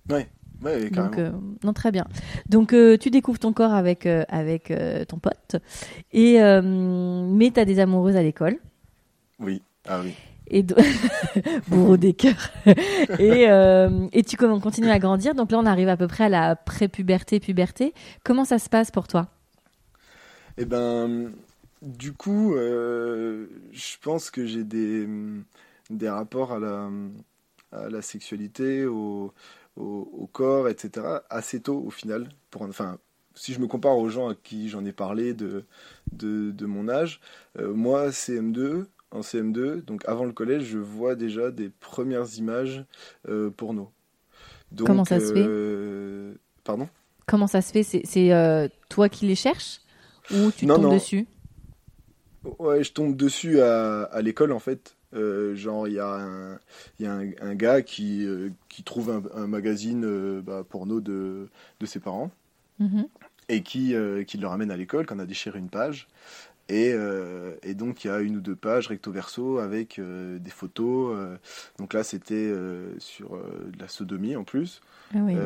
Ouais, 0.09 0.27
ouais. 0.63 0.89
Donc 0.89 1.19
non 1.63 1.73
très 1.73 1.91
bien. 1.91 2.05
Donc 2.49 2.75
tu 2.99 3.09
découvres 3.09 3.39
ton 3.39 3.53
corps 3.53 3.73
avec 3.73 4.05
avec 4.05 4.73
ton 5.07 5.17
pote 5.17 5.55
et 6.11 6.39
mais 6.41 7.51
t'as 7.51 7.65
des 7.65 7.79
amoureuses 7.79 8.15
à 8.15 8.23
l'école. 8.23 8.57
Oui, 9.39 9.61
ah 9.87 9.99
oui. 10.03 10.13
et 10.47 10.63
bourreau 11.67 11.97
des 11.97 12.13
cœurs 12.13 12.51
et 13.19 13.49
euh, 13.49 14.07
et 14.11 14.23
tu 14.23 14.37
continues 14.37 14.91
à 14.91 14.99
grandir 14.99 15.33
donc 15.33 15.51
là 15.51 15.57
on 15.57 15.65
arrive 15.65 15.89
à 15.89 15.97
peu 15.97 16.07
près 16.07 16.25
à 16.25 16.29
la 16.29 16.55
pré-puberté 16.55 17.39
puberté 17.39 17.93
comment 18.23 18.45
ça 18.45 18.59
se 18.59 18.69
passe 18.69 18.91
pour 18.91 19.07
toi? 19.07 19.27
Eh 20.61 20.65
ben, 20.65 21.31
du 21.81 22.13
coup, 22.13 22.53
euh, 22.53 23.47
je 23.71 23.97
pense 23.99 24.29
que 24.29 24.45
j'ai 24.45 24.63
des, 24.63 25.07
des 25.89 26.07
rapports 26.07 26.51
à 26.51 26.59
la, 26.59 26.87
à 27.71 27.89
la 27.89 28.03
sexualité, 28.03 28.85
au, 28.85 29.33
au, 29.75 30.07
au 30.13 30.27
corps, 30.27 30.69
etc., 30.69 31.07
assez 31.31 31.61
tôt 31.61 31.81
au 31.83 31.89
final. 31.89 32.29
Pour, 32.51 32.61
enfin, 32.61 32.99
si 33.33 33.53
je 33.53 33.59
me 33.59 33.65
compare 33.65 33.97
aux 33.97 34.09
gens 34.09 34.29
à 34.29 34.35
qui 34.35 34.69
j'en 34.69 34.85
ai 34.85 34.93
parlé 34.93 35.33
de, 35.33 35.63
de, 36.11 36.51
de 36.51 36.65
mon 36.67 36.89
âge, 36.89 37.21
euh, 37.57 37.73
moi, 37.73 38.11
CM2, 38.11 38.85
en 39.09 39.21
CM2, 39.23 39.81
donc 39.81 40.07
avant 40.07 40.25
le 40.25 40.31
collège, 40.31 40.65
je 40.65 40.77
vois 40.77 41.15
déjà 41.15 41.49
des 41.49 41.69
premières 41.69 42.31
images 42.37 42.85
euh, 43.27 43.49
porno. 43.49 43.89
Donc, 44.71 44.85
Comment 44.89 45.05
ça 45.05 45.19
se 45.19 45.33
fait? 45.33 46.37
Pardon? 46.63 46.87
Comment 47.25 47.47
ça 47.47 47.63
se 47.63 47.71
fait? 47.71 47.81
C'est 47.81 48.69
toi 48.89 49.09
qui 49.09 49.25
les 49.25 49.35
cherches? 49.35 49.79
Ou 50.33 50.51
tu 50.51 50.65
Non, 50.65 50.75
tombes 50.75 50.83
non. 50.85 50.93
dessus? 50.93 51.25
Ouais, 52.59 52.83
je 52.83 52.91
tombe 52.91 53.15
dessus 53.15 53.61
à, 53.61 54.03
à 54.03 54.21
l'école 54.21 54.51
en 54.51 54.59
fait. 54.59 54.95
Euh, 55.13 55.55
genre, 55.55 55.87
il 55.87 55.95
y 55.95 55.99
a 55.99 56.07
un, 56.07 56.59
y 56.99 57.05
a 57.05 57.13
un, 57.13 57.29
un 57.41 57.53
gars 57.55 57.81
qui, 57.81 58.25
euh, 58.25 58.49
qui 58.69 58.83
trouve 58.83 59.09
un, 59.11 59.21
un 59.35 59.45
magazine 59.47 60.05
euh, 60.05 60.41
bah, 60.41 60.63
porno 60.67 61.01
de, 61.01 61.49
de 61.79 61.85
ses 61.85 61.99
parents 61.99 62.31
Mhm. 62.79 63.07
et 63.49 63.61
qui, 63.61 63.93
qui 64.25 64.37
le 64.37 64.47
ramène 64.47 64.71
à 64.71 64.77
l'école, 64.77 65.05
qu'on 65.05 65.19
a 65.19 65.25
déchiré 65.25 65.59
une 65.59 65.69
page. 65.69 66.07
Et, 66.71 66.93
euh, 66.93 67.53
et 67.63 67.73
donc, 67.73 68.05
il 68.05 68.07
y 68.07 68.09
a 68.09 68.21
une 68.21 68.37
ou 68.37 68.39
deux 68.39 68.55
pages 68.55 68.87
recto 68.87 69.11
verso 69.11 69.57
avec 69.59 69.99
euh, 69.99 70.39
des 70.39 70.51
photos. 70.51 71.13
euh. 71.17 71.37
donc 71.77 71.93
là, 71.93 72.01
c'était 72.01 72.53
sur 72.99 73.31
de 73.31 73.77
la 73.77 73.89
sodomie 73.89 74.37
en 74.37 74.45
plus. 74.45 74.81
ah 75.13 75.17
oui 75.19 75.35
donc, 75.35 75.43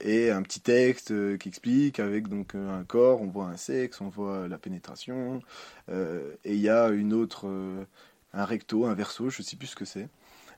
et 0.00 0.32
un 0.32 0.42
petit 0.42 0.60
texte 0.60 1.38
qui 1.38 1.48
explique 1.48 2.00
avec 2.00 2.26
donc 2.26 2.56
un 2.56 2.82
corps, 2.82 3.22
on 3.22 3.28
voit 3.28 3.46
un 3.46 3.56
sexe, 3.56 4.00
on 4.00 4.08
voit 4.08 4.48
la 4.48 4.58
pénétration, 4.58 5.40
et 5.88 6.54
il 6.54 6.60
y 6.60 6.68
a 6.68 6.88
une 6.88 7.12
autre, 7.12 7.48
un 8.32 8.44
recto, 8.44 8.86
un 8.86 8.94
verso, 8.94 9.30
je 9.30 9.40
sais 9.42 9.56
plus 9.56 9.68
ce 9.68 9.76
que 9.76 9.84
c'est. 9.84 10.08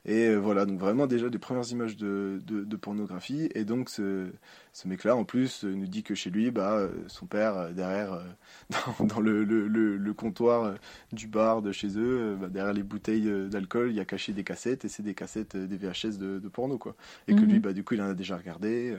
Et 0.09 0.27
euh, 0.29 0.37
voilà, 0.37 0.65
donc 0.65 0.79
vraiment 0.79 1.05
déjà 1.05 1.29
des 1.29 1.37
premières 1.37 1.69
images 1.69 1.97
de, 1.97 2.39
de, 2.47 2.63
de 2.63 2.75
pornographie. 2.77 3.49
Et 3.55 3.65
donc 3.65 3.89
ce, 3.89 4.27
ce 4.71 4.87
mec-là, 4.87 5.17
en 5.17 5.25
plus, 5.25 5.65
euh, 5.65 5.73
nous 5.75 5.85
dit 5.85 6.01
que 6.01 6.15
chez 6.15 6.29
lui, 6.29 6.49
bah, 6.49 6.77
euh, 6.77 6.89
son 7.07 7.25
père, 7.25 7.71
derrière, 7.73 8.21
dans, 8.99 9.05
dans 9.05 9.19
le, 9.19 9.43
le, 9.43 9.67
le, 9.67 9.97
le 9.97 10.13
comptoir 10.13 10.75
du 11.11 11.27
bar 11.27 11.61
de 11.61 11.73
chez 11.73 11.89
eux, 11.97 12.37
bah, 12.39 12.47
derrière 12.47 12.73
les 12.73 12.83
bouteilles 12.83 13.29
d'alcool, 13.49 13.89
il 13.89 13.97
y 13.97 13.99
a 13.99 14.05
caché 14.05 14.31
des 14.31 14.45
cassettes, 14.45 14.85
et 14.85 14.87
c'est 14.89 15.03
des 15.03 15.13
cassettes, 15.13 15.57
des 15.57 15.75
VHS 15.77 16.17
de, 16.17 16.39
de 16.39 16.47
porno, 16.47 16.77
quoi 16.77 16.95
et 17.27 17.35
que 17.35 17.41
Mhm. 17.41 17.51
lui, 17.51 17.59
bah, 17.59 17.73
du 17.73 17.83
coup, 17.83 17.93
il 17.95 18.01
en 18.01 18.09
a 18.09 18.13
déjà 18.13 18.37
regardé. 18.37 18.95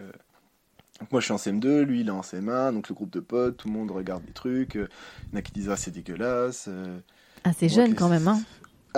Donc 1.01 1.11
moi, 1.13 1.21
je 1.21 1.25
suis 1.25 1.33
en 1.33 1.37
CM2, 1.37 1.83
lui, 1.85 2.01
il 2.01 2.09
est 2.09 2.11
en 2.11 2.23
CM1, 2.23 2.73
donc 2.75 2.89
le 2.91 2.95
groupe 2.95 3.11
de 3.11 3.21
potes, 3.21 3.57
tout 3.57 3.69
le 3.69 3.73
monde 3.75 3.91
regarde 3.91 4.25
des 4.27 4.33
trucs. 4.33 4.75
Il 4.75 4.81
y 5.33 5.37
en 5.37 5.39
a 5.39 5.43
qui 5.43 5.53
disent, 5.53 5.71
ah, 5.71 5.77
c'est 5.77 5.91
dégueulasse. 5.91 6.69
ah 7.45 7.53
c'est 7.55 7.69
jeune 7.71 7.95
quand 7.95 8.09
même 8.11 8.29
hein 8.29 8.41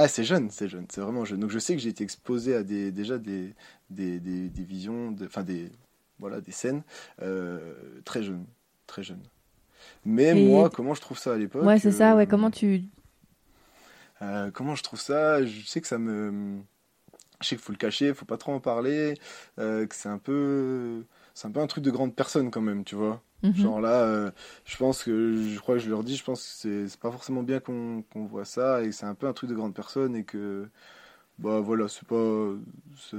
Ah, 0.02 0.09
c'est 0.09 0.25
jeune, 0.25 0.50
c'est 0.50 0.69
jeune, 0.69 0.87
c'est 0.90 1.00
vraiment 1.00 1.25
jeune. 1.25 1.40
Donc 1.40 1.50
je 1.50 1.59
sais 1.59 1.75
que 1.75 1.80
j'ai 1.83 1.90
été 1.90 2.04
exposé 2.04 2.54
à 2.54 2.62
des, 2.62 2.90
déjà 2.92 3.19
des, 3.19 3.54
des, 3.90 4.19
des, 4.21 4.49
des 4.49 4.62
visions, 4.64 5.11
de- 5.12 5.26
enfin 5.26 5.42
des, 5.42 5.71
voilà, 6.19 6.40
des 6.40 6.52
scènes 6.52 6.83
euh, 7.23 8.00
très 8.04 8.23
jeunes, 8.23 8.47
très 8.87 9.02
jeunes. 9.02 9.23
Mais 10.04 10.35
Et- 10.35 10.47
moi, 10.49 10.71
comment 10.71 10.95
je 10.95 11.00
trouve 11.02 11.19
ça 11.19 11.35
à 11.35 11.38
l'époque 11.38 11.66
ouais 11.66 11.78
c'est 11.78 11.92
ça 11.92 12.14
euh, 12.14 12.16
ouais 12.16 12.26
comment 12.26 12.50
tu 12.50 12.83
Euh, 14.23 14.50
comment 14.50 14.75
je 14.75 14.83
trouve 14.83 15.00
ça 15.00 15.45
Je 15.45 15.66
sais 15.66 15.80
que 15.80 15.87
ça 15.87 15.99
me. 15.99 16.61
Je 17.40 17.49
sais 17.49 17.57
qu'il 17.57 17.64
faut 17.64 17.73
le 17.73 17.78
cacher, 17.78 18.14
faut 18.14 18.26
pas 18.26 18.38
trop 18.38 18.52
en 18.52 18.61
parler, 18.61 19.14
euh, 19.59 19.87
que 19.87 19.95
c'est 19.97 20.09
un 20.11 20.19
peu. 20.19 21.04
C'est 21.35 21.49
un 21.49 21.51
peu 21.53 21.61
un 21.61 21.67
truc 21.67 21.85
de 21.85 21.91
grande 21.91 22.15
personne 22.15 22.51
quand 22.51 22.61
même, 22.61 22.85
tu 22.85 22.95
vois. 22.97 23.23
Mhm. 23.43 23.53
Genre 23.55 23.81
là, 23.81 24.03
euh, 24.05 24.31
je 24.65 24.77
pense 24.77 25.03
que, 25.05 25.37
je 25.37 25.59
crois 25.61 25.77
que 25.77 25.81
je 25.81 25.91
leur 25.91 26.05
dis, 26.05 26.17
je 26.17 26.25
pense 26.25 26.43
que 26.43 26.49
c'est 26.49 26.89
c'est 26.89 27.01
pas 27.01 27.11
forcément 27.11 27.43
bien 27.43 27.61
qu'on 27.61 28.03
qu'on 28.13 28.27
voit 28.27 28.45
ça 28.45 28.83
et 28.83 28.87
que 28.87 28.93
c'est 28.93 29.07
un 29.07 29.15
peu 29.15 29.27
un 29.29 29.33
truc 29.33 29.51
de 29.51 29.55
grande 29.55 29.75
personne 29.75 30.15
et 30.17 30.25
que. 30.25 30.69
Bah 31.39 31.61
voilà, 31.61 31.89
c'est 31.89 32.07
pas. 32.07 32.55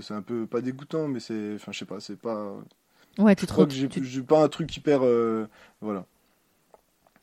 C'est 0.01 0.13
un 0.13 0.21
peu. 0.21 0.45
Pas 0.47 0.61
dégoûtant, 0.61 1.07
mais 1.07 1.19
c'est. 1.19 1.55
Enfin, 1.55 1.71
je 1.71 1.79
sais 1.79 1.85
pas, 1.85 1.99
c'est 1.99 2.17
pas. 2.19 2.55
ouais 3.19 3.35
tu 3.35 3.45
Je 3.45 3.51
crois 3.51 3.65
que 3.67 3.73
j'ai 3.73 3.89
tu- 3.89 4.23
pas 4.23 4.43
un 4.43 4.49
truc 4.49 4.75
hyper. 4.77 5.03
euh, 5.05 5.47
voilà. 5.81 6.05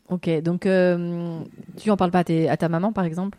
ok 0.09 0.29
donc 0.43 0.67
euh, 0.67 1.43
tu 1.77 1.91
en 1.91 1.97
parles 1.97 2.11
pas 2.11 2.21
à, 2.21 2.25
tes- 2.25 2.49
à 2.49 2.57
ta 2.57 2.69
maman 2.69 2.93
par 2.93 3.05
exemple? 3.05 3.39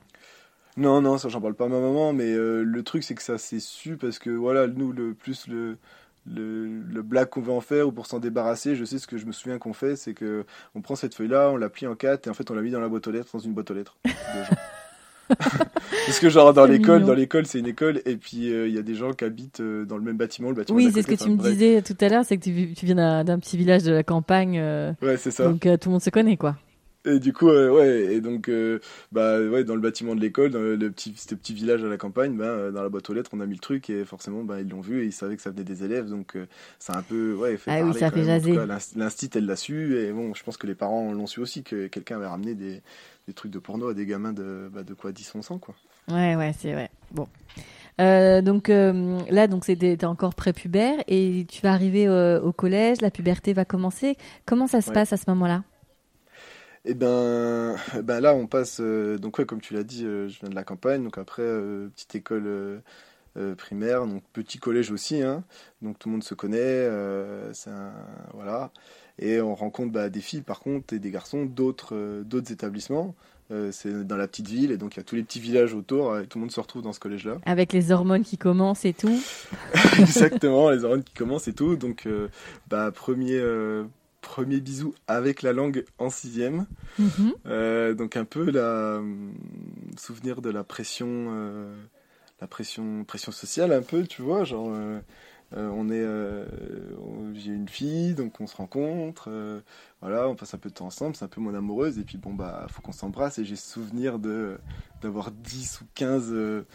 Non, 0.77 1.01
non, 1.01 1.18
ça 1.18 1.27
j'en 1.29 1.41
parle 1.41 1.56
pas 1.56 1.65
à 1.65 1.68
ma 1.68 1.79
maman, 1.79 2.13
mais 2.13 2.32
euh, 2.32 2.63
le 2.63 2.84
truc 2.84 3.03
c'est 3.03 3.15
que 3.15 3.22
ça 3.24 3.38
s'est 3.38 3.60
su 3.60 3.98
parce 3.98 4.18
que 4.20 4.29
voilà, 4.29 4.68
nous, 4.68 4.91
le 4.94 5.13
plus 5.13 5.48
le, 5.48 5.77
le, 6.25 6.65
le 6.67 7.01
blague 7.01 7.29
qu'on 7.29 7.41
veut 7.41 7.51
en 7.53 7.61
faire 7.61 7.88
ou 7.88 7.91
pour 7.91 8.05
s'en 8.05 8.19
débarrasser, 8.19 8.75
je 8.75 8.85
sais 8.85 8.99
ce 8.99 9.07
que 9.07 9.17
je 9.17 9.25
me 9.25 9.31
souviens 9.31 9.57
qu'on 9.57 9.73
fait, 9.73 9.95
c'est 9.95 10.13
que 10.13 10.45
on 10.75 10.81
prend 10.81 10.95
cette 10.95 11.15
feuille-là, 11.15 11.49
on 11.51 11.57
la 11.57 11.69
plie 11.69 11.88
en 11.88 11.95
quatre 11.95 12.27
et 12.27 12.29
en 12.29 12.33
fait 12.33 12.49
on 12.51 12.53
l'a 12.53 12.61
mis 12.61 12.71
dans 12.71 12.79
la 12.79 12.89
boîte 12.89 13.07
aux 13.07 13.11
lettres, 13.11 13.29
dans 13.33 13.39
une 13.39 13.53
boîte 13.53 13.71
aux 13.71 13.75
lettres. 13.75 13.97
parce 16.07 16.19
que 16.19 16.27
genre 16.29 16.53
dans 16.55 16.65
l'école, 16.65 17.03
dans 17.05 17.13
l'école 17.13 17.45
c'est 17.45 17.59
une 17.59 17.67
école 17.67 18.01
et 18.05 18.15
puis 18.17 18.51
euh, 18.51 18.67
il 18.67 18.73
y 18.73 18.79
a 18.79 18.81
des 18.81 18.95
gens 18.95 19.13
qui 19.13 19.25
habitent 19.25 19.59
euh, 19.59 19.85
dans 19.85 19.95
le 19.97 20.01
même 20.03 20.17
bâtiment, 20.17 20.49
le 20.49 20.55
bâtiment 20.55 20.75
oui 20.77 20.89
c'est 20.91 21.03
ce 21.03 21.07
que 21.07 21.13
tu 21.13 21.29
me 21.29 21.35
bref. 21.35 21.51
disais 21.53 21.81
tout 21.83 21.95
à 22.01 22.09
l'heure 22.09 22.25
c'est 22.25 22.38
que 22.38 22.43
tu, 22.43 22.73
tu 22.73 22.85
viens 22.88 22.95
d'un 22.95 23.23
d'un 23.23 23.38
petit 23.38 23.55
village 23.55 23.83
de 23.83 23.91
la 23.91 24.01
campagne 24.01 24.57
euh, 24.59 24.91
Ouais, 25.03 25.17
c'est 25.17 25.29
ça. 25.29 25.43
donc 25.43 25.67
euh, 25.67 25.77
tout 25.77 25.89
le 25.89 25.93
monde 25.93 26.01
se 26.01 26.09
connaît 26.09 26.35
quoi 26.35 26.55
Et 27.06 27.20
du 27.20 27.32
coup, 27.32 27.48
euh, 27.48 27.72
ouais, 27.72 28.13
et 28.13 28.22
donc, 28.22 28.50
euh, 28.50 28.79
bah, 29.12 29.39
ouais, 29.41 29.63
dans 29.63 29.75
le 29.75 29.82
bâtiment 29.82 30.15
de 30.15 30.20
l'école, 30.22 30.51
dans 30.51 30.60
le, 30.60 30.75
le 30.75 30.91
petit, 30.91 31.13
ce 31.15 31.34
petit 31.34 31.53
village 31.53 31.84
à 31.84 31.88
la 31.88 31.98
campagne, 31.98 32.36
bah, 32.36 32.44
euh, 32.46 32.72
dans 32.72 32.84
la 32.84 32.89
boîte 32.89 33.10
aux 33.10 33.13
lettres, 33.13 33.29
on 33.34 33.39
a 33.39 33.46
mis 33.46 33.53
le 33.56 33.60
truc 33.62 33.89
et 33.89 34.03
forcément, 34.03 34.44
bah, 34.44 34.60
ils 34.60 34.68
l'ont 34.70 34.82
vu 34.82 35.03
et 35.03 35.06
ils 35.06 35.13
savaient 35.13 35.38
que 35.38 35.41
ça 35.41 35.50
venait 35.50 35.63
des 35.63 35.84
élèves, 35.86 36.10
donc 36.10 36.38
ça 36.77 36.94
a 36.94 37.00
un 37.00 37.01
peu, 37.01 37.34
ouais, 37.36 37.56
fait 37.58 37.72
Ah 37.72 37.84
oui, 37.86 37.94
ça 37.98 38.12
fait 38.12 38.25
jaser. 38.25 38.58
L'instit, 38.96 39.29
elle 39.36 39.46
l'a 39.46 39.56
su 39.56 39.98
et 39.98 40.12
bon, 40.12 40.34
je 40.34 40.44
pense 40.44 40.58
que 40.58 40.68
les 40.68 40.75
parents 40.75 41.13
l'ont 41.13 41.25
su 41.27 41.39
aussi 41.39 41.63
que 41.63 41.88
quelqu'un 41.88 42.18
avait 42.18 42.27
ramené 42.27 42.53
des, 42.53 42.82
des 43.27 43.34
trucs 43.34 43.51
de 43.51 43.60
porno 43.60 43.88
à 43.88 43.94
des 43.94 44.06
gamins 44.06 44.34
de, 44.34 44.70
bah, 44.74 44.84
de 44.84 44.94
quoi 44.94 45.12
10-11 45.12 45.53
ans, 45.53 45.58
quoi. 45.58 45.75
Ouais, 46.10 46.36
ouais, 46.36 46.53
c'est 46.60 46.74
vrai. 46.74 46.89
Bon. 47.12 47.27
Euh, 48.01 48.41
donc 48.41 48.70
euh, 48.70 49.20
là, 49.29 49.48
donc 49.48 49.65
c'était 49.65 50.06
encore 50.06 50.34
prépubère 50.34 50.96
et 51.08 51.46
tu 51.50 51.62
vas 51.62 51.72
arriver 51.74 52.08
euh, 52.08 52.39
au 52.41 52.51
collège, 52.53 53.01
la 53.01 53.12
puberté 53.12 53.53
va 53.53 53.65
commencer. 53.65 54.15
Comment 54.46 54.68
ça 54.68 54.82
se 54.82 54.88
Ouais. 54.89 54.94
passe 54.94 55.13
à 55.13 55.18
ce 55.18 55.25
moment-là? 55.27 55.63
Et 56.86 56.93
ben, 56.93 57.75
ben 58.03 58.19
là, 58.21 58.33
on 58.33 58.48
passe. 58.48 58.79
euh, 58.79 59.17
donc, 59.17 59.38
ouais, 59.38 59.45
comme 59.45 59.62
tu 59.62 59.74
l'as 59.74 59.83
dit, 59.83 60.05
euh, 60.05 60.27
je 60.29 60.39
viens 60.39 60.50
de 60.50 60.55
la 60.55 60.63
campagne. 60.63 61.03
Donc, 61.03 61.17
après, 61.17 61.41
euh, 61.43 61.88
petite 61.89 62.15
école 62.15 62.81
primaire, 63.57 64.05
donc 64.05 64.21
petit 64.33 64.57
collège 64.57 64.91
aussi. 64.91 65.21
Hein, 65.21 65.43
donc, 65.81 65.98
tout 65.98 66.09
le 66.09 66.13
monde 66.13 66.24
se 66.24 66.33
connaît. 66.33 66.88
un- 66.88 67.91
voilà. 68.33 68.71
Et 69.17 69.39
on 69.41 69.55
rencontre 69.55 69.91
bah, 69.91 70.09
des 70.09 70.21
filles, 70.21 70.41
par 70.41 70.59
contre, 70.59 70.93
et 70.93 71.00
des 71.00 71.12
garçons 71.12 71.45
d'autres 71.45 72.21
d'autres 72.24 72.51
établissements. 72.51 73.15
C'est 73.71 74.05
dans 74.05 74.15
la 74.17 74.27
petite 74.27 74.48
ville. 74.48 74.71
Et 74.71 74.77
donc, 74.77 74.95
il 74.95 74.98
y 74.98 75.00
a 75.00 75.03
tous 75.03 75.15
les 75.15 75.24
petits 75.24 75.39
villages 75.39 75.74
autour. 75.74 76.17
et 76.19 76.27
tout 76.27 76.38
le 76.38 76.41
monde 76.41 76.51
se 76.51 76.59
retrouve 76.59 76.81
dans 76.81 76.93
ce 76.93 77.00
collège-là. 77.00 77.38
Avec 77.45 77.74
les 77.74 77.91
hormones 77.91 78.24
qui 78.24 78.38
commencent 78.38 78.86
et 78.86 78.93
tout. 78.93 79.19
Exactement, 80.00 80.69
les 80.69 80.83
hormones 80.83 81.03
qui 81.03 81.13
commencent 81.13 81.48
et 81.48 81.53
tout. 81.53 81.75
Donc, 81.75 82.07
bah, 82.69 82.91
premier, 82.91 83.41
premier 84.21 84.59
bisou 84.59 84.93
avec 85.07 85.41
la 85.41 85.53
langue 85.53 85.85
en 85.97 86.09
sixième. 86.09 86.65
Mhm. 86.97 87.33
Euh, 87.45 87.93
donc 87.93 88.17
un 88.17 88.25
peu 88.25 88.49
la 88.49 88.61
euh, 88.61 89.31
souvenir 89.97 90.41
de 90.41 90.49
la 90.49 90.63
pression, 90.63 91.07
euh, 91.09 91.75
la 92.41 92.47
pression, 92.47 93.03
pression 93.03 93.31
sociale 93.31 93.71
un 93.71 93.81
peu, 93.81 94.03
tu 94.03 94.21
vois, 94.21 94.43
genre 94.43 94.71
euh, 94.71 94.99
on 95.51 95.89
est, 95.89 96.05
j'ai 97.33 97.51
une 97.51 97.67
fille, 97.67 98.13
donc 98.13 98.39
on 98.39 98.47
se 98.47 98.55
rencontre, 98.55 99.29
voilà, 100.01 100.29
on 100.29 100.35
passe 100.35 100.53
un 100.53 100.59
peu 100.59 100.69
de 100.69 100.75
temps 100.75 100.85
ensemble, 100.85 101.15
c'est 101.15 101.25
un 101.25 101.29
peu 101.29 101.41
mon 101.41 101.55
amoureuse, 101.55 101.97
et 101.97 102.03
puis 102.03 102.17
bon 102.17 102.33
bah 102.33 102.67
faut 102.69 102.81
qu'on 102.81 102.91
s'embrasse, 102.91 103.39
et 103.39 103.45
j'ai 103.45 103.55
souvenir 103.55 104.19
de 104.19 104.59
d'avoir 105.01 105.31
10 105.31 105.81
ou 105.81 105.85
15 105.95 106.27
euh, 106.31 106.65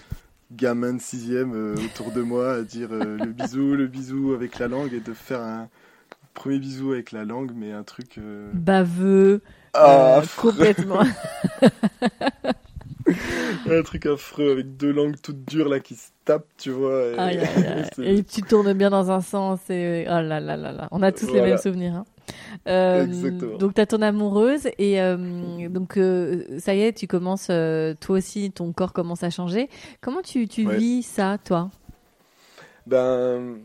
gamins 0.51 0.95
de 0.95 1.01
sixième 1.01 1.75
autour 1.75 2.11
de 2.11 2.23
moi 2.23 2.55
à 2.55 2.63
dire 2.63 2.91
le 2.91 3.27
bisou, 3.27 3.75
le 3.75 3.87
bisou 3.87 4.33
avec 4.33 4.59
la 4.59 4.67
langue, 4.67 4.93
et 4.93 5.01
de 5.01 5.15
faire 5.15 5.41
un 5.41 5.69
premier 6.35 6.59
bisou 6.59 6.93
avec 6.93 7.13
la 7.13 7.25
langue, 7.25 7.53
mais 7.55 7.73
un 7.73 7.83
truc 7.85 8.19
euh, 8.19 8.51
Baveux, 8.53 9.41
ah, 9.73 9.87
euh, 9.89 10.19
affreux. 10.19 10.51
complètement. 10.51 11.01
un 13.69 13.83
truc 13.83 14.07
affreux 14.07 14.53
avec 14.53 14.77
deux 14.77 14.91
langues 14.93 15.17
toutes 15.23 15.45
dures 15.45 15.69
là 15.69 15.79
qui 15.81 15.95
se 15.95 16.09
tapent, 16.25 16.47
tu 16.59 16.71
vois. 16.71 17.03
et- 17.33 17.85
c'est- 17.95 18.03
Et 18.07 18.25
tu 18.25 18.43
tournes 18.43 18.73
bien 18.73 18.91
dans 18.91 19.11
un 19.11 19.21
sens 19.21 19.61
et 19.71 20.05
oh 20.09 20.11
là 20.21 20.41
là 20.41 20.57
là 20.57 20.73
là. 20.73 20.89
On 20.91 21.03
a 21.03 21.13
tous 21.13 21.33
les 21.33 21.41
mêmes 21.41 21.59
souvenirs. 21.59 21.95
hein. 21.95 22.05
Euh, 22.69 23.05
Exactement. 23.05 23.59
donc 23.59 23.75
t'as 23.75 23.85
ton 23.85 24.01
amoureuse 24.01 24.67
et 24.79 25.01
euh, 25.03 25.69
donc 25.69 25.99
euh, 25.99 26.59
ça 26.59 26.75
y 26.75 26.81
est, 26.81 26.95
tu 26.95 27.07
commences 27.07 27.49
toi 27.49 28.17
aussi, 28.17 28.51
ton 28.51 28.73
corps 28.73 28.93
commence 28.95 29.23
à 29.23 29.29
changer. 29.31 29.69
Comment 30.01 30.23
tu, 30.23 30.49
tu 30.49 30.67
Ouais. 30.67 30.77
vis 30.79 31.03
ça, 31.03 31.37
toi? 31.45 31.71
Ben, 32.87 33.59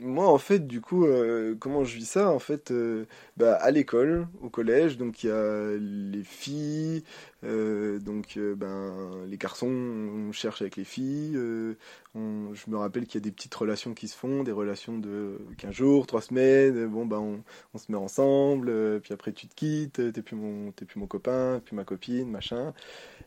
moi, 0.00 0.28
en 0.28 0.38
fait, 0.38 0.66
du 0.66 0.80
coup, 0.80 1.06
euh, 1.06 1.54
comment 1.58 1.84
je 1.84 1.96
vis 1.96 2.06
ça? 2.06 2.30
En 2.30 2.38
fait, 2.38 2.70
euh, 2.70 3.06
bah, 3.36 3.54
à 3.56 3.70
l'école, 3.70 4.26
au 4.42 4.48
collège, 4.48 4.96
donc 4.96 5.22
il 5.24 5.28
y 5.28 5.30
a 5.30 5.76
les 5.78 6.22
filles, 6.24 7.04
euh, 7.44 7.98
donc 7.98 8.36
euh, 8.36 8.54
ben, 8.54 9.24
les 9.26 9.36
garçons, 9.38 9.66
on 9.68 10.32
cherche 10.32 10.60
avec 10.62 10.76
les 10.76 10.84
filles. 10.84 11.32
euh, 11.36 11.74
on- 12.14 12.52
je 12.54 12.68
me 12.70 12.76
rappelle 12.76 13.06
qu'il 13.06 13.20
y 13.20 13.22
a 13.22 13.24
des 13.24 13.30
petites 13.32 13.54
relations 13.54 13.94
qui 13.94 14.08
se 14.08 14.16
font, 14.16 14.42
des 14.42 14.52
relations 14.52 14.98
de 14.98 15.38
15 15.58 15.72
jours, 15.74 16.06
3 16.06 16.20
semaines. 16.22 16.86
Bon, 16.86 17.06
ben, 17.06 17.18
on, 17.18 17.42
on 17.74 17.78
se 17.78 17.90
met 17.90 17.98
ensemble, 17.98 19.00
puis 19.02 19.14
après 19.14 19.32
tu 19.32 19.46
te 19.48 19.54
quittes, 19.54 20.12
t'es 20.12 20.22
plus 20.22 20.36
mon, 20.36 20.72
t'es 20.72 20.84
plus 20.84 20.98
mon 21.00 21.06
copain, 21.06 21.60
plus 21.64 21.74
ma 21.76 21.84
copine, 21.84 22.30
machin. 22.30 22.74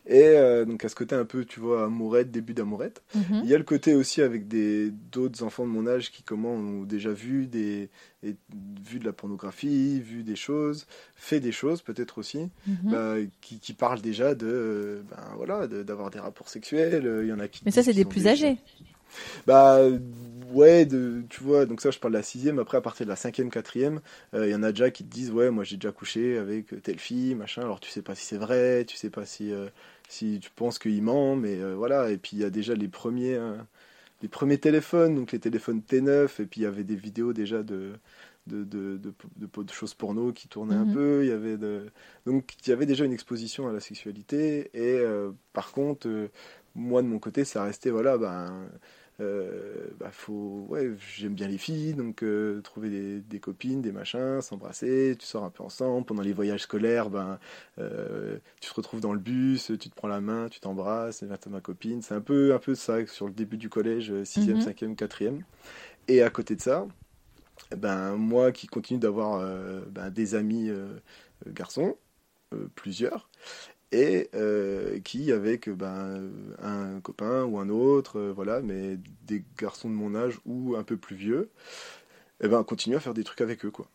Et 0.05 0.35
donc 0.67 0.83
à 0.83 0.89
ce 0.89 0.95
côté 0.95 1.15
un 1.15 1.23
peu, 1.25 1.45
tu 1.45 1.59
vois, 1.61 1.85
amourette, 1.85 2.29
début 2.29 2.53
d'amourette. 2.53 3.03
Mhm. 3.15 3.41
Il 3.43 3.49
y 3.49 3.55
a 3.55 3.57
le 3.57 3.63
côté 3.63 3.93
aussi 3.95 4.21
avec 4.21 4.47
des 4.49 4.91
d'autres 4.91 5.43
enfants 5.43 5.63
de 5.65 5.71
mon 5.71 5.87
âge 5.87 6.11
qui 6.11 6.23
comment 6.23 6.51
ont 6.53 6.83
déjà 6.83 7.11
vu 7.13 7.47
des 7.47 7.89
et 8.23 8.35
vu 8.87 8.99
de 8.99 9.05
la 9.05 9.13
pornographie, 9.13 9.99
vu 9.99 10.23
des 10.23 10.35
choses, 10.35 10.85
fait 11.15 11.39
des 11.39 11.51
choses 11.51 11.81
peut-être 11.81 12.17
aussi, 12.17 12.49
Mhm. 12.67 12.91
bah, 12.91 13.15
qui, 13.41 13.59
qui 13.59 13.73
parlent 13.73 14.01
déjà 14.01 14.35
de 14.35 14.47
euh, 14.47 15.01
ben 15.09 15.35
voilà 15.35 15.67
de- 15.67 15.83
d'avoir 15.83 16.09
des 16.09 16.19
rapports 16.19 16.49
sexuels. 16.49 17.05
euh, 17.05 17.23
Il 17.23 17.29
y 17.29 17.33
en 17.33 17.39
a 17.39 17.47
qui. 17.47 17.61
Mais 17.65 17.71
ça, 17.71 17.83
c'est 17.83 17.93
des 17.93 18.05
plus 18.05 18.27
âgés. 18.27 18.57
Bah 19.47 19.79
ouais, 20.53 20.85
de, 20.85 21.23
tu 21.29 21.43
vois. 21.43 21.65
Donc 21.65 21.81
ça, 21.81 21.91
je 21.91 21.99
parle 21.99 22.13
de 22.13 22.17
la 22.17 22.23
sixième. 22.23 22.59
Après, 22.59 22.77
à 22.77 22.81
partir 22.81 23.05
de 23.05 23.09
la 23.09 23.15
cinquième, 23.15 23.49
quatrième, 23.49 24.01
euh, 24.33 24.47
il 24.47 24.51
y 24.51 24.55
en 24.55 24.63
a 24.63 24.71
déjà 24.71 24.91
qui 24.91 25.03
te 25.03 25.09
disent 25.13 25.31
ouais, 25.31 25.49
moi 25.51 25.63
j'ai 25.63 25.77
déjà 25.77 25.91
couché 25.91 26.37
avec 26.37 26.81
telle 26.83 26.99
fille, 26.99 27.35
machin. 27.35 27.61
Alors 27.63 27.79
tu 27.79 27.89
sais 27.89 28.01
pas 28.01 28.15
si 28.15 28.25
c'est 28.25 28.37
vrai, 28.37 28.85
tu 28.85 28.97
sais 28.97 29.09
pas 29.09 29.25
si 29.25 29.51
euh, 29.51 29.67
si 30.09 30.39
tu 30.41 30.49
penses 30.51 30.79
qu'il 30.79 31.01
ment, 31.03 31.35
mais 31.35 31.59
euh, 31.59 31.75
voilà. 31.75 32.11
Et 32.11 32.17
puis 32.17 32.31
il 32.37 32.39
y 32.39 32.45
a 32.45 32.49
déjà 32.49 32.73
les 32.75 32.87
premiers 32.87 33.35
euh, 33.35 33.55
les 34.23 34.29
premiers 34.29 34.59
téléphones, 34.59 35.15
donc 35.15 35.33
les 35.33 35.39
téléphones 35.39 35.81
T9, 35.83 36.41
et 36.41 36.47
puis 36.47 36.61
il 36.61 36.65
y 36.65 36.67
avait 36.67 36.85
des 36.85 36.95
vidéos 36.97 37.33
déjà 37.33 37.63
de 37.63 37.93
de, 38.47 38.63
de, 38.65 38.97
de, 38.97 39.13
de- 39.37 39.63
de 39.63 39.71
choses 39.73 39.93
porno 39.93 40.33
qui 40.33 40.49
tournaient 40.49 40.75
Mhm. 40.75 40.81
un 40.83 40.85
peu. 40.87 41.23
Il 41.23 41.29
y 41.29 41.31
avait 41.31 41.57
de... 41.57 41.91
Donc 42.25 42.55
il 42.65 42.69
y 42.69 42.73
avait 42.73 42.85
déjà 42.85 43.05
une 43.05 43.13
exposition 43.13 43.67
à 43.69 43.73
la 43.73 43.79
sexualité. 43.79 44.69
Et 44.73 44.99
euh, 44.99 45.31
par 45.53 45.71
contre, 45.71 46.07
euh, 46.09 46.29
moi 46.75 47.01
de 47.01 47.07
mon 47.07 47.19
côté, 47.19 47.45
ça 47.45 47.63
restait, 47.63 47.89
voilà, 47.91 48.17
ben, 48.17 48.69
euh, 49.19 49.87
bah, 49.99 50.09
faut, 50.11 50.65
ouais, 50.69 50.91
j'aime 51.15 51.35
bien 51.35 51.47
les 51.47 51.57
filles, 51.57 51.93
donc 51.93 52.23
euh, 52.23 52.61
trouver 52.61 52.89
des, 52.89 53.21
des 53.21 53.39
copines, 53.39 53.81
des 53.81 53.91
machins, 53.91 54.41
s'embrasser, 54.41 55.15
tu 55.19 55.25
sors 55.25 55.43
un 55.43 55.49
peu 55.49 55.63
ensemble. 55.63 56.05
Pendant 56.05 56.23
les 56.23 56.33
voyages 56.33 56.61
scolaires, 56.61 57.09
ben, 57.09 57.39
euh, 57.79 58.37
tu 58.59 58.69
te 58.69 58.75
retrouves 58.75 59.01
dans 59.01 59.13
le 59.13 59.19
bus, 59.19 59.71
tu 59.79 59.89
te 59.89 59.95
prends 59.95 60.07
la 60.07 60.21
main, 60.21 60.49
tu 60.49 60.59
t'embrasses, 60.59 61.21
et 61.23 61.27
là, 61.27 61.37
t'as 61.37 61.49
ma 61.49 61.61
copine. 61.61 62.01
C'est 62.01 62.15
un 62.15 62.21
peu, 62.21 62.53
un 62.53 62.59
peu 62.59 62.75
ça 62.75 63.05
sur 63.05 63.27
le 63.27 63.33
début 63.33 63.57
du 63.57 63.69
collège, 63.69 64.11
6e, 64.23 64.55
Mhm. 64.55 64.61
5e, 64.61 64.95
4e. 64.95 65.43
Et 66.07 66.21
à 66.21 66.29
côté 66.29 66.55
de 66.55 66.61
ça, 66.61 66.87
ben, 67.77 68.15
moi 68.15 68.51
qui 68.51 68.67
continue 68.67 68.99
d'avoir 68.99 69.45
ben, 69.89 70.09
des 70.09 70.35
amis 70.35 70.71
garçons, 71.47 71.97
plusieurs, 72.75 73.29
et 73.93 74.29
euh, 74.33 74.99
qui 74.99 75.31
avec 75.31 75.69
ben, 75.69 76.29
un 76.61 76.99
copain 76.99 77.43
ou 77.43 77.59
un 77.59 77.69
autre, 77.69 78.19
euh, 78.19 78.33
voilà, 78.35 78.61
mais 78.61 78.97
des 79.27 79.43
garçons 79.59 79.89
de 79.89 79.93
mon 79.95 80.15
âge 80.15 80.39
ou 80.45 80.75
un 80.75 80.83
peu 80.83 80.97
plus 80.97 81.15
vieux, 81.15 81.49
et 82.43 82.47
ben, 82.47 82.63
continue 82.63 82.95
à 82.95 82.99
faire 82.99 83.13
des 83.13 83.23
trucs 83.23 83.41
avec 83.41 83.63
eux, 83.63 83.71
quoi. 83.71 83.87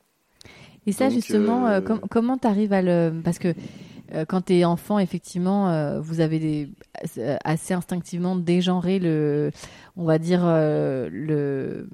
Et 0.86 0.92
ça, 0.92 1.06
Donc, 1.06 1.14
justement, 1.14 1.66
euh, 1.66 1.80
com- 1.80 2.00
comment 2.08 2.38
tu 2.38 2.46
arrives 2.46 2.72
à 2.72 2.80
le. 2.80 3.12
Parce 3.22 3.38
que 3.38 3.52
quand 4.28 4.46
tu 4.46 4.54
es 4.54 4.64
enfant, 4.64 4.98
effectivement, 4.98 6.00
vous 6.00 6.20
avez 6.20 6.38
des... 6.38 6.70
assez 7.44 7.74
instinctivement 7.74 8.36
dégenré 8.36 8.98
le. 8.98 9.50
On 9.96 10.04
va 10.04 10.18
dire 10.18 10.40
le 10.46 11.88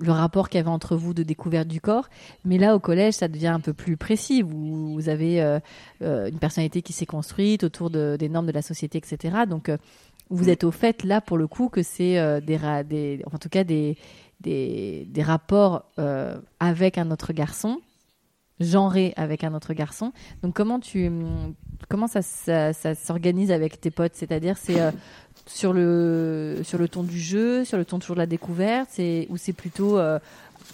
le 0.00 0.12
rapport 0.12 0.48
qu'il 0.48 0.58
y 0.58 0.60
avait 0.60 0.70
entre 0.70 0.96
vous 0.96 1.14
de 1.14 1.22
découverte 1.22 1.68
du 1.68 1.80
corps. 1.80 2.08
Mais 2.44 2.58
là, 2.58 2.74
au 2.74 2.80
collège, 2.80 3.14
ça 3.14 3.28
devient 3.28 3.48
un 3.48 3.60
peu 3.60 3.72
plus 3.72 3.96
précis. 3.96 4.42
Vous, 4.42 4.94
vous 4.94 5.08
avez 5.08 5.42
euh, 5.42 5.60
euh, 6.02 6.28
une 6.28 6.38
personnalité 6.38 6.82
qui 6.82 6.92
s'est 6.92 7.06
construite 7.06 7.64
autour 7.64 7.90
de, 7.90 8.16
des 8.18 8.28
normes 8.28 8.46
de 8.46 8.52
la 8.52 8.62
société, 8.62 8.98
etc. 8.98 9.44
Donc, 9.48 9.68
euh, 9.68 9.76
vous 10.30 10.46
Mm. 10.46 10.50
êtes 10.50 10.64
au 10.64 10.70
fait, 10.70 11.04
là, 11.04 11.20
pour 11.20 11.38
le 11.38 11.46
coup, 11.46 11.68
que 11.68 11.82
c'est 11.82 12.18
euh, 12.18 12.40
des, 12.40 12.58
des. 12.88 13.22
En 13.32 13.38
tout 13.38 13.48
cas, 13.48 13.64
des, 13.64 13.96
des, 14.40 15.06
des 15.10 15.22
rapports 15.22 15.84
avec 16.58 16.98
un 16.98 17.10
autre 17.10 17.32
garçon 17.32 17.80
genré 18.60 19.14
avec 19.16 19.42
un 19.42 19.54
autre 19.54 19.72
garçon. 19.72 20.12
Donc 20.42 20.54
comment 20.54 20.80
tu 20.80 21.10
comment 21.88 22.06
ça, 22.06 22.20
ça, 22.20 22.74
ça 22.74 22.94
s'organise 22.94 23.50
avec 23.50 23.80
tes 23.80 23.90
potes? 23.90 24.12
C'est-à-dire 24.14 24.56
c'est 24.58 24.78
sur 25.46 25.72
le 25.72 26.60
sur 26.62 26.78
le 26.78 26.88
ton 26.88 27.02
du 27.02 27.18
jeu, 27.20 27.64
sur 27.64 27.78
le 27.78 27.84
ton 27.84 27.98
toujours 27.98 28.16
de 28.16 28.20
la 28.20 28.26
découverte, 28.26 28.88
c'est 28.92 29.26
ou 29.30 29.36
c'est 29.36 29.52
plutôt 29.52 29.98
euh, 29.98 30.18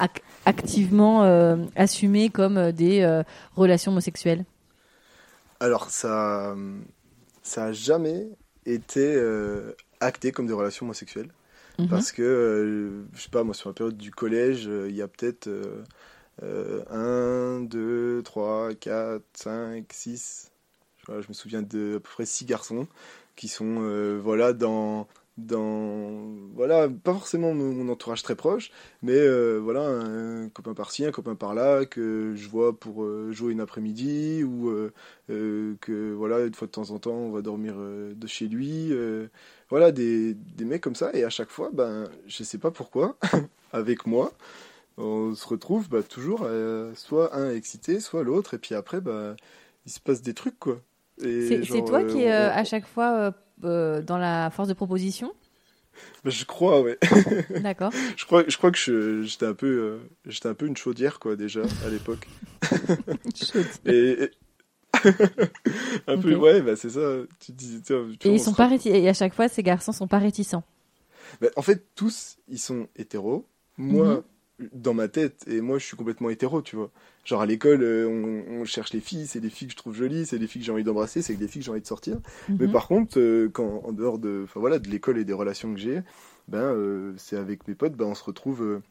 ac- 0.01 0.23
activement 0.45 1.25
euh, 1.25 1.57
assumé 1.77 2.31
comme 2.31 2.59
euh, 2.59 2.73
des 2.73 3.03
euh, 3.03 3.23
relations 3.57 3.93
homosexuelles? 3.93 4.45
Alors, 5.61 5.91
ça, 5.91 6.55
ça 7.43 7.67
a 7.67 7.73
jamais 7.73 8.29
été 8.67 9.15
euh, 9.17 9.73
acté 10.01 10.33
comme 10.33 10.47
des 10.47 10.53
relations 10.53 10.87
homosexuelles. 10.87 11.31
Mhm. 11.79 11.89
Parce 11.89 12.13
que, 12.13 12.23
euh, 12.23 13.05
je 13.15 13.23
sais 13.23 13.31
pas, 13.31 13.45
moi, 13.45 13.55
sur 13.55 13.71
la 13.71 13.75
période 13.75 13.97
du 13.97 14.11
collège, 14.11 14.69
euh, 14.69 14.89
il 14.91 14.97
y 14.97 15.03
a 15.03 15.09
peut-être 15.09 15.49
euh, 15.49 15.85
euh, 16.43 16.85
1, 16.91 17.63
2, 17.63 18.23
3, 18.25 18.75
4, 18.75 19.23
5, 19.35 19.87
6. 19.93 20.53
Je, 20.99 21.13
vois, 21.13 21.21
je 21.23 21.29
me 21.29 21.35
souviens 21.35 21.63
de 21.63 21.97
à 21.97 22.01
peu 22.01 22.11
près 22.11 22.27
6 22.27 22.45
garçons 22.47 22.89
qui 23.37 23.49
sont, 23.49 23.77
euh, 23.81 24.19
voilà, 24.23 24.53
dans. 24.53 25.07
Dans, 25.39 26.33
voilà, 26.55 26.89
pas 26.89 27.13
forcément 27.13 27.53
mon, 27.53 27.91
entourage 27.91 28.23
très 28.23 28.35
proche, 28.35 28.71
mais 29.03 29.13
euh, 29.19 29.59
voilà, 29.63 29.83
un 29.83 30.49
copain 30.49 30.73
par-ci, 30.73 31.05
un 31.05 31.11
copain 31.13 31.35
par-là, 31.35 31.85
que 31.85 32.33
je 32.35 32.49
vois 32.49 32.75
pour 32.81 33.05
euh, 33.05 33.33
jouer 33.33 33.53
une 33.53 33.61
après-midi, 33.61 34.43
ou 34.45 34.73
que 35.29 36.15
voilà, 36.15 36.41
une 36.47 36.55
fois 36.55 36.67
de 36.69 36.73
temps 36.73 36.91
en 36.91 36.99
temps, 36.99 37.13
on 37.13 37.33
va 37.33 37.43
dormir 37.43 37.75
de 37.77 38.27
chez 38.27 38.49
lui. 38.49 38.95
voilà, 39.69 39.93
des, 39.93 40.33
des 40.33 40.65
mecs 40.65 40.81
comme 40.83 40.95
ça, 40.95 41.11
et 41.13 41.23
à 41.23 41.29
chaque 41.31 41.51
fois, 41.51 41.69
ben, 41.71 42.09
je 42.27 42.43
sais 42.43 42.59
pas 42.59 42.71
pourquoi, 42.71 43.19
avec 43.75 44.07
moi, 44.07 44.33
on 44.97 45.35
se 45.35 45.47
retrouve 45.47 45.91
bah, 45.91 46.03
toujours 46.03 46.49
soit 46.95 47.37
un 47.37 47.51
excité, 47.51 48.01
soit 48.01 48.25
l'autre, 48.25 48.55
et 48.55 48.59
puis 48.59 48.75
après, 48.75 49.03
bah, 49.03 49.37
il 49.85 49.93
se 49.93 50.01
passe 50.01 50.23
des 50.23 50.33
trucs, 50.33 50.59
quoi. 50.59 50.81
C'est 51.39 51.83
toi 51.83 52.01
euh, 52.01 52.05
qui 52.05 52.23
est 52.25 52.33
euh, 52.33 52.51
on- 52.51 52.51
à 52.51 52.65
chaque 52.65 52.87
fois 52.87 53.13
euh, 53.19 53.31
euh, 53.65 54.03
dans 54.03 54.19
la 54.19 54.51
force 54.51 54.69
de 54.69 54.75
proposition? 54.75 55.33
Bah, 56.25 56.31
je 56.31 56.45
crois, 56.45 56.81
ouais. 56.83 56.99
D'accord. 57.61 57.93
je 58.17 58.25
crois, 58.25 58.45
je 58.49 58.57
crois 58.57 58.71
que 58.71 59.23
j'étais 59.23 59.47
un 59.47 59.55
peu, 59.55 59.67
euh, 59.67 59.99
j'étais 60.27 60.49
un 60.49 60.55
peu 60.55 60.67
une 60.67 60.77
chaudière, 60.77 61.19
quoi, 61.19 61.37
déjà, 61.37 61.63
à 61.85 61.89
l'époque. 61.89 62.29
Et, 63.87 64.25
et- 64.25 64.31
un 66.07 66.17
peu, 66.17 66.35
ouais, 66.37 66.63
bah, 66.63 66.77
c'est 66.77 66.91
ça. 66.91 67.01
Tu 67.41 67.53
dis, 67.53 67.81
tiens, 67.83 68.07
tu 68.19 68.29
Et 68.29 68.33
ils 68.33 68.41
on 68.41 68.45
sont 68.45 68.55
pas 68.55 68.71
et 68.85 69.09
à 69.09 69.13
chaque 69.15 69.35
fois 69.35 69.49
ces 69.49 69.63
garçons 69.63 69.93
sont 69.93 70.09
pas 70.09 70.19
réticents? 70.19 70.65
Bah, 71.41 71.49
en 71.57 71.63
fait, 71.63 71.85
tous, 71.95 72.39
ils 72.49 72.59
sont 72.59 72.89
hétéros. 72.97 73.47
Moi, 73.79 74.17
Mhm. 74.17 74.23
Dans 74.73 74.95
ma 74.95 75.09
tête, 75.09 75.45
et 75.49 75.61
moi, 75.61 75.79
je 75.79 75.85
suis 75.85 75.97
complètement 75.97 76.31
hétéro, 76.31 76.63
tu 76.63 76.77
vois. 76.77 76.91
Genre, 77.25 77.41
à 77.43 77.47
l'école, 77.47 77.83
euh, 77.83 78.09
on, 78.09 78.61
on 78.61 78.65
cherche 78.65 78.93
les 78.93 79.01
filles, 79.01 79.27
c'est 79.27 79.41
des 79.41 79.51
filles 79.51 79.69
que 79.69 79.73
je 79.73 79.77
trouve 79.77 79.95
jolies, 79.95 80.27
c'est 80.27 80.39
des 80.39 80.47
filles 80.47 80.63
que 80.63 80.67
j'ai 80.67 80.73
envie 80.73 80.85
d'embrasser, 80.85 81.21
c'est 81.23 81.37
des 81.37 81.49
filles 81.49 81.61
que 81.61 81.67
j'ai 81.67 81.71
envie 81.73 81.81
de 81.83 81.87
sortir. 81.87 82.19
Mais 82.59 82.69
Mhm. 82.69 82.69
par 82.69 82.89
contre, 82.89 83.19
euh, 83.19 83.51
quand, 83.53 83.83
en 83.85 83.93
dehors 83.93 84.19
de, 84.19 84.43
enfin, 84.45 84.61
voilà, 84.61 84.79
de 84.79 84.89
l'école 84.89 85.19
et 85.19 85.25
des 85.25 85.33
relations 85.35 85.75
que 85.75 85.81
j'ai, 85.81 86.01
ben, 86.49 86.59
euh, 86.61 87.13
c'est 87.19 87.37
avec 87.37 87.69
mes 87.69 87.75
potes, 87.75 87.95
ben, 87.95 88.07
on 88.07 88.15
se 88.15 88.25
retrouve, 88.25 88.63
euh, 88.63 88.83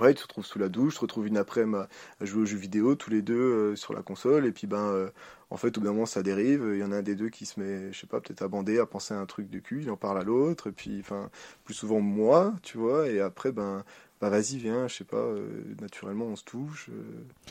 Ouais, 0.00 0.14
tu 0.14 0.18
te 0.22 0.22
retrouves 0.22 0.46
sous 0.46 0.58
la 0.58 0.70
douche, 0.70 0.94
tu 0.94 0.98
te 1.00 1.02
retrouves 1.02 1.26
une 1.26 1.36
après-midi 1.36 1.84
à 2.20 2.24
jouer 2.24 2.42
aux 2.42 2.46
jeux 2.46 2.56
vidéo, 2.56 2.94
tous 2.94 3.10
les 3.10 3.20
deux 3.20 3.34
euh, 3.34 3.76
sur 3.76 3.92
la 3.92 4.02
console, 4.02 4.46
et 4.46 4.52
puis 4.52 4.66
ben, 4.66 5.10
en 5.50 5.56
fait, 5.58 5.76
au 5.76 5.80
bout 5.82 5.86
d'un 5.86 5.92
moment, 5.92 6.06
ça 6.06 6.22
dérive. 6.22 6.66
Il 6.72 6.80
y 6.80 6.84
en 6.84 6.92
a 6.92 6.96
un 6.98 7.02
des 7.02 7.14
deux 7.14 7.28
qui 7.28 7.44
se 7.44 7.60
met, 7.60 7.92
je 7.92 8.00
sais 8.00 8.06
pas, 8.06 8.20
peut-être 8.20 8.40
à 8.42 8.48
bander, 8.48 8.78
à 8.78 8.86
penser 8.86 9.12
à 9.12 9.18
un 9.20 9.26
truc 9.26 9.50
de 9.50 9.58
cul, 9.58 9.82
il 9.82 9.90
en 9.90 9.96
parle 9.98 10.18
à 10.18 10.24
l'autre, 10.24 10.68
et 10.68 10.72
puis, 10.72 10.98
enfin, 11.00 11.30
plus 11.64 11.74
souvent 11.74 12.00
moi, 12.00 12.54
tu 12.62 12.78
vois, 12.78 13.08
et 13.10 13.20
après, 13.20 13.52
ben, 13.52 13.84
bah 14.22 14.30
vas-y, 14.30 14.56
viens, 14.58 14.88
je 14.88 14.94
sais 14.96 15.04
pas, 15.04 15.18
euh, 15.18 15.74
naturellement, 15.82 16.26
on 16.26 16.36
se 16.36 16.44
touche. 16.44 16.88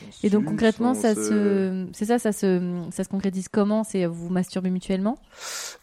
on 0.06 0.10
se 0.10 0.26
Et 0.26 0.30
donc 0.30 0.46
concrètement, 0.46 0.92
on 0.92 0.94
ça 0.94 1.14
se- 1.14 1.86
c'est 1.92 2.06
ça, 2.06 2.18
ça 2.18 2.32
se, 2.32 2.88
ça 2.90 3.04
se 3.04 3.08
concrétise 3.08 3.48
comment? 3.48 3.84
C'est 3.84 4.06
vous 4.06 4.30
masturbez 4.30 4.70
mutuellement? 4.70 5.18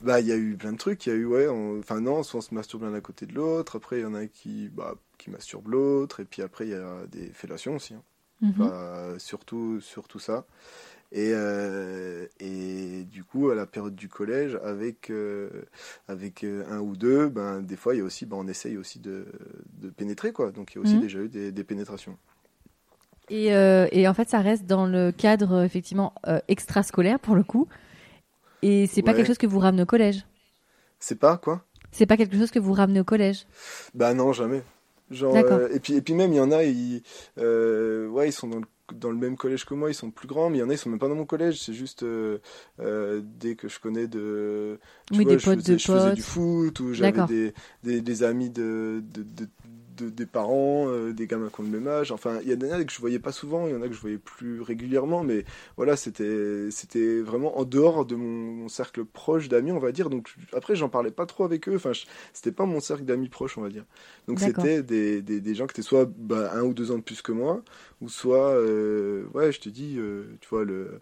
Bah, 0.02 0.19
il 0.19 0.28
y 0.28 0.32
a 0.32 0.36
eu 0.38 0.56
plein 0.58 0.73
de 0.73 0.78
trucs. 0.78 1.06
Il 1.06 1.10
y 1.10 1.12
a 1.12 1.15
eu, 1.15 1.25
ouais, 1.25 1.47
on- 1.47 1.80
enfin, 1.80 1.99
non, 2.02 2.23
soit 2.23 2.39
on 2.39 2.41
se 2.41 2.54
masturbe 2.54 2.84
l'un 2.84 2.93
à 2.93 3.02
côté 3.02 3.25
de 3.25 3.34
l'autre. 3.34 3.75
Après, 3.78 3.99
il 3.99 4.02
y 4.02 4.06
en 4.06 4.13
a 4.13 4.28
qui, 4.28 4.69
bah, 4.69 4.95
qui 5.17 5.30
masturbe 5.30 5.67
l'autre. 5.69 6.19
Et 6.21 6.25
puis 6.25 6.41
après, 6.41 6.65
il 6.67 6.71
y 6.71 6.75
a 6.75 7.06
des 7.08 7.32
fellations 7.34 7.75
aussi. 7.75 7.93
hein. 7.93 8.04
Mhm. 8.41 8.71
Surtout, 9.19 9.82
surtout 9.82 10.19
ça. 10.19 10.45
Et, 11.12 11.32
euh, 11.34 12.28
et 12.39 13.04
du 13.06 13.24
coup, 13.24 13.50
à 13.50 13.56
la 13.56 13.65
période 13.65 13.95
du 13.95 14.10
collège, 14.10 14.60
avec, 14.63 15.10
euh, 15.10 15.50
avec 16.08 16.43
euh, 16.43 16.63
un 16.69 16.80
ou 16.80 16.95
deux, 16.95 17.30
ben, 17.30 17.62
des 17.62 17.76
fois, 17.76 17.95
il 17.95 18.00
y 18.00 18.02
a 18.02 18.04
aussi, 18.04 18.26
ben, 18.28 18.38
on 18.38 18.48
essaye 18.48 18.78
aussi 18.78 19.00
de, 19.00 19.26
de 19.82 19.89
pénétrer, 19.89 20.32
quoi. 20.34 20.52
Donc, 20.52 20.74
il 20.74 20.76
y 20.76 20.78
a 20.80 20.82
aussi 20.82 20.98
Mhm. 20.98 21.02
déjà 21.02 21.19
eu 21.19 21.30
des, 21.30 21.52
des 21.52 21.63
pénétrations. 21.63 22.17
Et, 23.30 23.54
euh, 23.54 23.88
et 23.91 24.08
en 24.08 24.13
fait, 24.13 24.30
ça 24.30 24.39
reste 24.39 24.65
dans 24.65 24.86
le 24.86 25.12
cadre 25.12 25.63
effectivement 25.63 26.13
extrascolaire 26.48 27.19
pour 27.19 27.36
le 27.36 27.43
coup. 27.43 27.67
Et 28.62 28.88
c'est 28.88 29.02
pas 29.02 29.12
Ouais. 29.12 29.17
quelque 29.17 29.28
chose 29.28 29.38
que 29.38 29.48
vous 29.48 29.60
ramenez 29.60 29.84
au 29.84 29.86
collège? 29.88 30.26
C'est 31.00 31.15
pas, 31.19 31.38
quoi? 31.38 31.65
C'est 31.91 32.06
pas 32.06 32.17
quelque 32.17 32.38
chose 32.38 32.52
que 32.52 32.60
vous 32.60 32.74
ramenez 32.74 33.00
au 33.00 33.04
collège? 33.04 33.45
Bah 33.93 34.13
non, 34.13 34.34
jamais. 34.34 34.63
Genre, 35.12 35.34
euh, 35.52 35.67
et, 35.74 35.80
puis, 35.80 35.93
et 35.93 36.02
puis 36.02 36.13
même, 36.13 36.32
il 36.34 36.38
y 36.38 36.39
en 36.39 36.52
a, 36.52 36.63
ils, 36.63 37.02
euh, 37.39 38.08
ouais, 38.08 38.30
ils 38.30 38.34
sont 38.34 38.48
dans 38.48 38.60
le, 38.60 38.65
dans 38.93 39.12
le 39.12 39.17
même 39.17 39.38
collège 39.38 39.65
que 39.65 39.73
moi, 39.73 39.89
ils 39.89 39.93
sont 39.95 40.12
plus 40.12 40.28
grands, 40.28 40.49
mais 40.49 40.58
il 40.58 40.62
y 40.62 40.63
en 40.63 40.69
a, 40.69 40.73
ils 40.73 40.78
sont 40.78 40.89
même 40.89 40.99
pas 40.99 41.08
dans 41.10 41.15
mon 41.15 41.25
collège. 41.25 41.60
C'est 41.62 41.73
juste 41.73 42.04
euh, 42.04 42.39
euh, 42.80 43.21
dès 43.23 43.56
que 43.56 43.67
je 43.67 43.80
connais 43.80 44.08
de. 44.08 44.80
tu 45.12 45.17
Oui, 45.17 45.25
vois, 45.25 45.38
des 45.38 45.38
je 45.38 45.45
potes 45.45 45.62
faisais, 45.62 45.63
de 45.63 45.78
je 45.78 45.88
faisais 45.88 46.12
potes. 46.12 46.13
du 46.13 46.21
foot, 46.23 46.80
ou 46.80 46.93
j'avais 46.93 47.23
des, 47.23 47.54
des, 47.84 48.02
des 48.02 48.23
amis 48.23 48.49
de, 48.49 49.04
de, 49.13 49.23
de- 49.23 49.49
de- 50.00 50.10
des 50.10 50.26
parents, 50.26 50.88
euh, 50.90 51.14
des 51.14 51.28
gamins 51.28 51.50
qui 51.54 51.60
ont 51.62 51.64
le 51.64 51.70
même 51.70 51.88
âge. 51.88 52.12
Enfin, 52.12 52.40
il 52.44 52.50
y 52.50 52.54
en 52.56 52.72
a 52.72 52.84
que 52.84 52.92
je 52.92 53.00
voyais 53.00 53.20
pas 53.20 53.32
souvent, 53.32 53.68
il 53.68 53.74
y 53.74 53.76
en 53.76 53.82
a 53.82 53.88
que 53.88 53.94
je 53.94 54.00
voyais 54.02 54.18
plus 54.18 54.62
régulièrement, 54.62 55.24
mais 55.24 55.46
voilà, 55.78 55.96
c'était 55.96 56.70
c'était 56.72 57.20
vraiment 57.20 57.58
en 57.60 57.66
dehors 57.66 58.06
de 58.06 58.16
mon, 58.16 58.52
mon 58.64 58.70
cercle 58.70 59.06
proche 59.06 59.50
d'amis, 59.50 59.72
on 59.72 59.80
va 59.80 59.92
dire. 59.92 60.10
Donc 60.10 60.34
après, 60.54 60.76
j'en 60.76 60.90
parlais 60.90 61.12
pas 61.12 61.26
trop 61.26 61.44
avec 61.44 61.68
eux. 61.70 61.76
Enfin, 61.76 61.92
c'était 62.34 62.52
pas 62.52 62.66
mon 62.66 62.80
cercle 62.80 63.04
d'amis 63.06 63.30
proche, 63.30 63.58
on 63.58 63.62
va 63.62 63.70
dire. 63.70 63.86
Donc 64.28 64.40
c'était 64.48 64.84
des, 64.84 65.22
des, 65.22 65.42
des 65.42 65.56
gens 65.56 65.68
qui 65.68 65.72
étaient 65.74 65.82
soit 65.82 66.10
bah, 66.18 66.52
un 66.54 66.64
ou 66.64 66.74
deux 66.74 66.92
ans 66.92 66.98
de 66.98 67.04
plus 67.04 67.22
que 67.22 67.32
moi, 67.32 67.62
ou 68.02 68.10
soit, 68.10 68.52
euh, 68.54 69.26
ouais, 69.34 69.52
je 69.52 69.60
te 69.60 69.70
dis, 69.70 69.96
euh, 69.98 70.24
tu 70.42 70.50
vois, 70.50 70.64
le, 70.66 71.02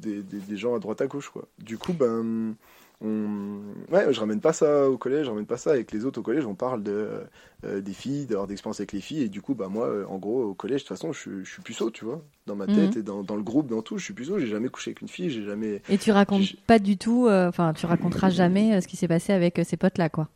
des, 0.00 0.22
des, 0.22 0.38
des 0.38 0.56
gens 0.56 0.74
à 0.74 0.78
droite 0.78 1.00
à 1.00 1.06
gauche, 1.06 1.30
quoi. 1.30 1.46
Du 1.58 1.78
coup, 1.78 1.92
ben, 1.92 2.54
on... 3.02 3.60
ouais, 3.90 4.12
je 4.12 4.20
ramène 4.20 4.40
pas 4.40 4.52
ça 4.52 4.88
au 4.88 4.98
collège, 4.98 5.24
je 5.26 5.30
ramène 5.30 5.46
pas 5.46 5.56
ça 5.56 5.70
avec 5.72 5.92
les 5.92 6.04
autres 6.04 6.20
au 6.20 6.22
collège, 6.22 6.46
on 6.46 6.54
parle 6.54 6.82
de, 6.82 7.22
euh, 7.64 7.80
des 7.80 7.92
filles, 7.92 8.26
d'avoir 8.26 8.46
d'expérience 8.46 8.80
avec 8.80 8.92
les 8.92 9.00
filles, 9.00 9.22
et 9.22 9.28
du 9.28 9.42
coup, 9.42 9.54
bah, 9.54 9.68
moi, 9.68 9.86
euh, 9.88 10.06
en 10.06 10.18
gros, 10.18 10.42
au 10.44 10.54
collège, 10.54 10.82
de 10.84 10.88
toute 10.88 10.96
façon, 10.96 11.12
je, 11.12 11.42
je 11.44 11.50
suis 11.50 11.62
puceau, 11.62 11.90
tu 11.90 12.04
vois, 12.04 12.22
dans 12.46 12.56
ma 12.56 12.68
tête 12.68 12.96
Mhm. 12.96 12.98
et 12.98 13.02
dans, 13.02 13.22
dans 13.22 13.36
le 13.36 13.42
groupe, 13.42 13.68
dans 13.68 13.82
tout, 13.82 13.98
je 13.98 14.04
suis 14.04 14.14
puceau, 14.14 14.38
j'ai 14.38 14.46
jamais 14.46 14.68
couché 14.68 14.90
avec 14.90 15.00
une 15.02 15.08
fille, 15.08 15.30
j'ai 15.30 15.44
jamais. 15.44 15.82
Et 15.88 15.96
tu 15.98 16.10
racontes 16.10 16.56
pas 16.66 16.80
du 16.80 16.96
tout, 16.98 17.26
euh, 17.28 17.48
enfin, 17.48 17.72
tu 17.72 17.86
raconteras 17.86 18.30
jamais 18.30 18.74
euh, 18.74 18.80
ce 18.80 18.88
qui 18.88 18.96
s'est 18.96 19.06
passé 19.08 19.32
avec 19.32 19.58
euh, 19.60 19.64
ces 19.64 19.76
potes-là, 19.76 20.08
quoi. 20.08 20.28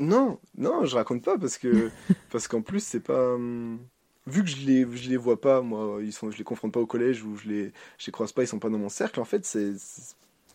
Non, 0.00 0.38
non, 0.56 0.84
je 0.84 0.94
raconte 0.94 1.24
pas 1.24 1.38
parce 1.38 1.58
que 1.58 1.92
parce 2.30 2.46
qu'en 2.46 2.62
plus 2.62 2.80
c'est 2.84 3.00
pas 3.00 3.34
hum, 3.34 3.80
vu 4.26 4.44
que 4.44 4.50
je 4.50 4.64
les 4.64 4.96
je 4.96 5.08
les 5.10 5.16
vois 5.16 5.40
pas 5.40 5.60
moi, 5.60 5.98
ils 6.02 6.12
sont 6.12 6.30
je 6.30 6.38
les 6.38 6.44
confronte 6.44 6.72
pas 6.72 6.80
au 6.80 6.86
collège 6.86 7.24
ou 7.24 7.36
je 7.36 7.48
les 7.48 7.72
je 7.98 8.06
les 8.06 8.12
croise 8.12 8.32
pas, 8.32 8.44
ils 8.44 8.46
sont 8.46 8.60
pas 8.60 8.70
dans 8.70 8.78
mon 8.78 8.88
cercle. 8.88 9.18
En 9.20 9.24
fait, 9.24 9.44
c'est- 9.44 9.74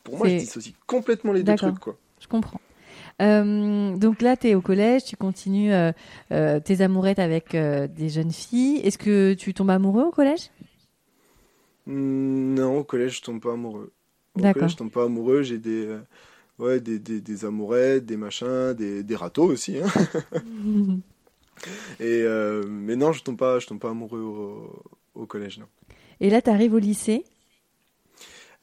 pour 0.03 0.17
moi 0.17 0.27
je 0.27 0.35
dissocie 0.35 0.75
complètement 0.87 1.33
les 1.33 1.43
deux 1.43 1.55
trucs 1.55 1.79
quoi. 1.79 1.97
Je 2.19 2.27
comprends. 2.27 2.61
Euh, 3.21 3.95
donc 3.95 4.21
là, 4.21 4.35
tu 4.37 4.47
es 4.47 4.55
au 4.55 4.61
collège, 4.61 5.03
tu 5.03 5.15
continues 5.15 5.73
euh, 5.73 5.91
euh, 6.31 6.59
tes 6.59 6.81
amourettes 6.81 7.19
avec 7.19 7.55
des 7.55 8.09
jeunes 8.09 8.31
filles. 8.31 8.77
Est-ce 8.77 8.97
que 8.97 9.33
tu 9.33 9.53
tombes 9.53 9.69
amoureux 9.69 10.03
au 10.05 10.11
collège? 10.11 10.49
Hum, 11.87 12.53
non, 12.53 12.79
au 12.79 12.83
collège 12.83 13.17
je 13.17 13.21
tombe 13.21 13.41
pas 13.41 13.53
amoureux. 13.53 13.91
Au 14.35 14.39
D'accord. 14.39 14.53
collège 14.53 14.71
je 14.71 14.77
tombe 14.77 14.91
pas 14.91 15.03
amoureux, 15.03 15.43
j'ai 15.43 15.57
des 15.57 15.95
ouais 16.59 16.79
des, 16.79 16.97
des, 16.99 17.19
des 17.19 17.45
amourettes, 17.45 18.05
des 18.05 18.17
machins, 18.17 18.73
des, 18.73 19.03
des 19.03 19.15
râteaux 19.15 19.45
aussi. 19.51 19.77
Hein. 19.79 19.87
Et 21.99 22.25
mais 22.67 22.95
non, 22.95 23.11
je 23.11 23.23
tombe 23.23 23.37
pas 23.37 23.59
je 23.59 23.67
tombe 23.67 23.79
pas 23.79 23.89
amoureux 23.89 24.21
au, 24.21 24.83
au 25.13 25.25
collège 25.25 25.59
non. 25.59 25.67
Et 26.19 26.29
là, 26.29 26.41
tu 26.41 26.49
arrives 26.49 26.73
au 26.73 26.79
lycée? 26.79 27.25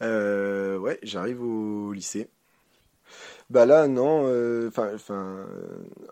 Euh, 0.03 0.79
ouais, 0.79 0.99
j'arrive 1.03 1.43
au 1.43 1.93
lycée. 1.93 2.29
Bah 3.51 3.67
là, 3.67 3.89
non, 3.89 4.23
euh, 4.27 4.69
enfin, 4.69 4.91
euh, 5.11 5.45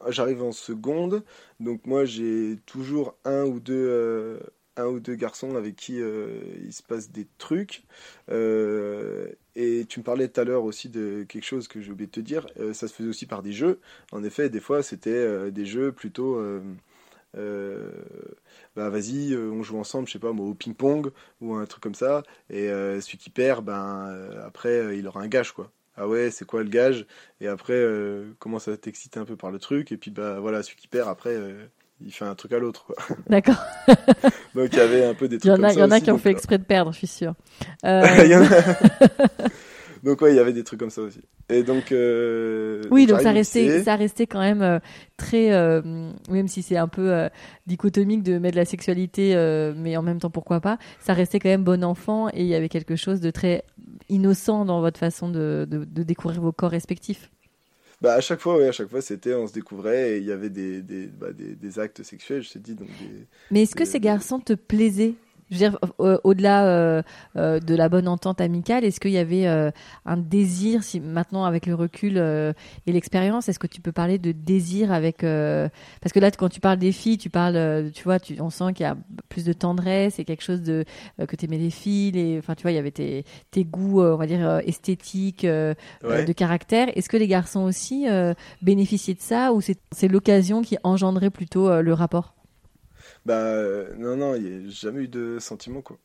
j'arrive 0.09 0.42
en 0.42 0.53
seconde, 0.53 1.22
donc 1.61 1.87
moi 1.87 2.05
j'ai 2.05 2.59
toujours 2.66 3.14
un 3.24 3.44
ou 3.44 3.61
deux, 3.61 3.74
euh, 3.88 4.38
un 4.77 4.87
ou 4.87 4.98
deux 5.01 5.14
garçons 5.14 5.57
avec 5.57 5.77
qui 5.77 5.96
il 5.98 6.72
se 6.72 6.83
passe 6.83 7.11
des 7.11 7.27
trucs. 7.38 7.85
Et 9.57 9.87
tu 9.88 9.98
me 10.01 10.05
parlais 10.05 10.29
tout 10.29 10.40
à 10.40 10.44
l'heure 10.44 10.64
aussi 10.64 10.88
de 10.88 11.24
quelque 11.29 11.44
chose 11.44 11.66
que 11.68 11.81
j'ai 11.81 11.90
oublié 11.90 12.07
de 12.07 12.12
te 12.12 12.20
dire. 12.20 12.46
ça 12.72 12.87
se 12.88 12.94
faisait 12.94 13.09
aussi 13.09 13.27
par 13.27 13.42
des 13.42 13.53
jeux. 13.53 13.81
En 14.12 14.22
effet, 14.24 14.48
des 14.51 14.61
fois 14.61 14.83
c'était 14.83 15.51
des 15.51 15.66
jeux 15.66 15.92
plutôt. 15.92 16.40
Euh, 17.37 17.91
bah 18.77 18.88
vas-y, 18.91 19.33
euh, 19.35 19.51
on 19.51 19.62
joue 19.62 19.79
ensemble, 19.79 20.07
je 20.09 20.12
sais 20.12 20.19
pas 20.19 20.33
moi, 20.33 20.47
au 20.47 20.55
ping-pong 20.55 21.11
ou 21.41 21.55
un 21.55 21.67
truc 21.67 21.83
comme 21.83 21.95
ça. 21.95 22.23
Et 22.51 22.71
euh, 22.71 23.01
celui 23.01 23.19
qui 23.19 23.31
perd, 23.31 23.64
ben 23.64 24.31
après 24.47 24.97
il 24.99 25.07
aura 25.07 25.21
un 25.23 25.29
gage 25.29 25.53
quoi. 25.53 25.71
Ah 25.97 26.07
ouais, 26.09 26.31
c'est 26.31 26.45
quoi 26.47 26.62
le 26.62 26.69
gage? 26.69 27.07
Et 27.41 27.49
après 27.49 27.73
euh, 27.75 28.33
commence 28.38 28.69
à 28.69 28.77
t'exciter 28.77 29.19
un 29.21 29.25
peu 29.25 29.37
par 29.37 29.51
le 29.51 29.59
truc? 29.59 29.93
Et 29.93 29.97
puis 29.97 30.11
bah 30.11 30.38
voilà, 30.41 30.62
celui 30.62 30.77
qui 30.77 30.88
perd 30.88 31.09
après, 31.09 31.37
il 32.01 32.12
fait 32.12 32.25
un 32.25 32.35
truc 32.37 32.53
à 32.53 32.59
l'autre 32.59 32.85
quoi. 32.85 32.97
D'accord. 33.29 33.57
Donc 34.55 34.69
il 34.73 34.77
y 34.77 34.81
avait 34.81 35.05
un 35.05 35.14
peu 35.14 35.29
des 35.29 35.37
Il 35.37 35.41
trucs 35.41 35.51
y 35.51 35.51
en 35.53 35.57
comme 35.57 35.64
a, 35.64 35.69
ça. 35.71 35.75
il 35.75 35.79
y 35.81 35.83
en 35.83 35.91
a 35.91 35.97
aussi, 35.97 36.05
qui 36.05 36.11
ont 36.11 36.14
donc, 36.14 36.23
fait 36.23 36.31
exprès 36.31 36.59
de 36.59 36.64
perdre, 36.64 36.93
je 36.93 37.07
suis. 37.07 37.27
Euh, 37.85 38.07
il 38.25 38.31
y 38.31 38.37
en 38.37 38.43
a- 38.45 39.49
donc 40.03 40.21
ouais, 40.21 40.33
il 40.33 40.37
y 40.37 40.41
avait 40.41 40.53
des 40.53 40.65
trucs 40.65 40.81
comme 40.81 40.91
ça 40.91 41.03
aussi. 41.03 41.21
Et 41.49 41.63
donc 41.63 41.93
euh, 41.93 42.83
oui, 42.91 43.07
donc 43.07 43.21
ça 43.21 43.33
restait, 43.33 43.83
ça 43.83 43.97
restait 43.97 44.27
quand 44.27 44.41
même 44.41 44.63
euh, 44.63 44.79
très, 45.17 45.53
euh, 45.53 46.11
même 46.31 46.49
si 46.49 46.63
c'est 46.63 46.77
un 46.77 46.89
peu 46.89 47.29
dichotomique 47.67 48.23
de 48.23 48.39
mettre 48.39 48.57
la 48.57 48.65
sexualité, 48.65 49.35
mais 49.77 49.97
en 49.97 50.03
même 50.03 50.19
temps 50.21 50.31
pourquoi 50.31 50.61
pas, 50.61 50.79
ça 51.01 51.15
restait 51.15 51.39
quand 51.39 51.49
même 51.49 51.65
bon 51.65 51.83
enfant 51.85 52.29
et 52.29 52.43
il 52.43 52.47
y 52.47 52.55
avait 52.55 52.69
quelque 52.69 52.97
chose 52.97 53.21
de 53.21 53.31
très 53.31 53.65
innocent 54.09 54.65
dans 54.65 54.81
votre 54.81 54.99
façon 54.99 55.29
de, 55.29 55.67
de, 55.69 55.85
de 55.85 56.03
découvrir 56.03 56.41
vos 56.41 56.53
corps 56.53 56.71
respectifs. 56.71 57.31
Bah 58.01 58.15
à 58.15 58.21
chaque 58.21 58.41
fois, 58.41 58.59
ouais, 58.59 58.69
à 58.69 58.73
chaque 58.73 58.89
fois 58.89 59.01
c'était, 59.01 59.35
on 59.35 59.47
se 59.47 59.53
découvrait 59.53 60.13
et 60.13 60.19
il 60.19 60.25
y 60.25 60.33
avait 60.33 60.51
des 60.51 60.83
des, 60.83 61.07
bah, 61.07 61.33
des, 61.33 61.57
des 61.57 61.79
actes 61.79 62.03
sexuels, 62.03 62.43
je 62.43 62.53
t'ai 62.53 62.59
dit 62.61 62.75
donc 62.75 62.89
des. 62.89 63.27
Mais 63.51 63.63
est-ce 63.63 63.75
que 63.75 63.85
ces 63.85 64.01
garçons 64.01 64.39
te 64.39 64.53
plaisaient? 64.53 65.15
Je 65.51 65.55
veux 65.57 65.71
dire, 65.71 65.79
au-delà 65.99 66.67
euh, 66.67 67.03
euh, 67.37 67.59
de 67.61 67.75
la 67.75 67.89
bonne 67.89 68.07
entente 68.09 68.41
amicale, 68.41 68.85
est-ce 68.85 69.01
qu'il 69.01 69.13
y 69.13 69.19
avait 69.19 69.47
euh, 69.47 69.71
un 70.05 70.17
désir, 70.19 70.83
si 70.83 71.01
maintenant 71.01 71.45
avec 71.45 71.65
le 71.67 71.75
recul 71.75 72.19
euh, 72.19 72.53
et 72.87 72.93
l'expérience, 72.93 73.49
est-ce 73.49 73.59
que 73.59 73.67
tu 73.67 73.81
peux 73.81 73.93
parler 73.93 74.19
de 74.19 74.33
désir 74.33 74.93
avec 74.93 75.25
euh, 75.25 75.69
Parce 76.03 76.13
que 76.13 76.21
là, 76.21 76.31
quand 76.31 76.49
tu 76.51 76.61
parles 76.61 76.79
des 76.79 76.93
filles, 76.93 77.17
tu 77.19 77.31
parles, 77.31 77.91
tu 77.95 78.05
vois, 78.05 78.21
tu, 78.21 78.37
on 78.41 78.51
sent 78.51 78.73
qu'il 78.75 78.85
y 78.85 78.89
a 78.89 78.97
plus 79.29 79.45
de 79.45 79.53
tendresse 79.53 80.19
et 80.19 80.25
quelque 80.25 80.43
chose 80.43 80.63
de 80.63 80.85
euh, 81.21 81.27
que 81.27 81.35
tu 81.37 81.47
aimais 81.47 81.59
les 81.59 81.71
filles, 81.71 82.19
et 82.19 82.39
enfin, 82.39 82.55
tu 82.55 82.63
vois, 82.63 82.73
il 82.73 82.77
y 82.77 82.79
avait 82.79 82.91
tes, 82.91 83.25
tes 83.51 83.65
goûts, 83.65 84.03
euh, 84.03 84.15
on 84.15 84.17
va 84.17 84.27
dire 84.27 84.47
euh, 84.47 84.61
esthétiques, 84.67 85.47
Ouais. 86.05 86.25
de 86.25 86.33
caractère. 86.33 86.89
Est-ce 86.97 87.09
que 87.09 87.17
les 87.17 87.27
garçons 87.29 87.61
aussi 87.63 88.09
euh, 88.09 88.35
bénéficiaient 88.63 89.15
de 89.15 89.21
ça 89.21 89.53
ou 89.53 89.61
c'est 89.61 89.79
c'est 89.93 90.09
l'occasion 90.09 90.63
qui 90.63 90.77
engendrait 90.85 91.31
plutôt 91.31 91.81
le 91.81 91.93
rapport? 91.93 92.35
Bah 93.26 93.35
euh, 93.37 93.94
non 93.96 94.16
non, 94.16 94.35
il 94.35 94.42
n'y 94.42 94.66
a 94.68 94.70
jamais 94.70 95.02
eu 95.04 95.09
de 95.09 95.38
sentiment 95.40 95.83
quoi. 95.83 95.98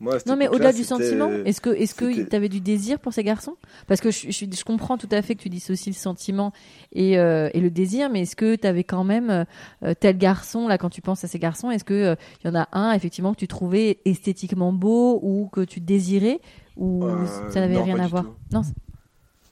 Moi, 0.00 0.16
Non, 0.26 0.36
mais 0.36 0.46
au-delà 0.48 0.72
du 0.72 0.84
sentiment, 0.84 1.28
est-ce 1.44 1.60
que 1.60 1.70
est-ce 1.70 1.92
que 1.94 2.12
c'était- 2.12 2.30
tu 2.30 2.36
avais 2.36 2.48
du 2.48 2.60
désir 2.60 3.00
pour 3.00 3.12
ces 3.12 3.24
garçons? 3.24 3.56
Parce 3.88 4.00
que 4.00 4.12
je, 4.12 4.30
je, 4.30 4.44
je 4.48 4.64
comprends 4.64 4.96
tout 4.96 5.08
à 5.10 5.22
fait 5.22 5.34
que 5.34 5.42
tu 5.42 5.48
dissocies 5.48 5.90
le 5.90 5.96
sentiment 5.96 6.52
et, 6.92 7.18
euh, 7.18 7.50
et 7.52 7.60
le 7.60 7.68
désir, 7.70 8.08
mais 8.08 8.22
est-ce 8.22 8.36
que 8.36 8.54
tu 8.54 8.64
avais 8.66 8.84
quand 8.84 9.02
même 9.02 9.44
euh, 9.82 9.94
tel 9.98 10.16
garçon, 10.16 10.68
là, 10.68 10.78
quand 10.78 10.90
tu 10.90 11.02
penses 11.02 11.24
à 11.24 11.28
ces 11.28 11.40
garçons, 11.40 11.70
est-ce 11.72 11.84
qu'il 11.84 12.16
y 12.44 12.48
en 12.48 12.54
a 12.54 12.68
un, 12.72 12.92
effectivement, 12.92 13.34
que 13.34 13.40
tu 13.40 13.48
trouvais 13.48 13.98
esthétiquement 14.04 14.72
beau 14.72 15.18
ou 15.22 15.48
que 15.52 15.62
tu 15.62 15.80
désirais 15.80 16.40
ou 16.76 17.02
Euh, 17.04 17.26
ça 17.52 17.60
n'avait 17.60 17.82
rien 17.82 17.98
à 17.98 18.06
voir? 18.06 18.24
tout. 18.24 18.34
Non, 18.52 18.62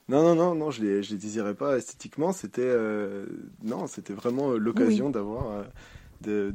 Non, 0.09 0.23
non, 0.23 0.35
non, 0.37 0.55
non, 0.55 0.71
je 0.71 0.85
les, 0.85 1.03
je 1.03 1.13
les 1.15 1.19
désirais 1.19 1.55
pas 1.57 1.77
esthétiquement. 1.79 2.31
C'était, 2.33 2.63
euh, 2.63 3.27
non, 3.65 3.89
c'était 3.89 4.13
vraiment 4.15 4.53
euh, 4.53 4.59
l'occasion 4.59 5.11
d'avoir, 5.11 5.51
euh, 5.51 5.65
de, 6.21 6.55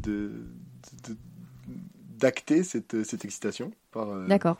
d'acter 2.17 2.63
cette, 2.63 3.03
cette 3.03 3.25
excitation 3.25 3.71
par, 3.91 4.09
euh, 4.09 4.27
d'accord. 4.27 4.57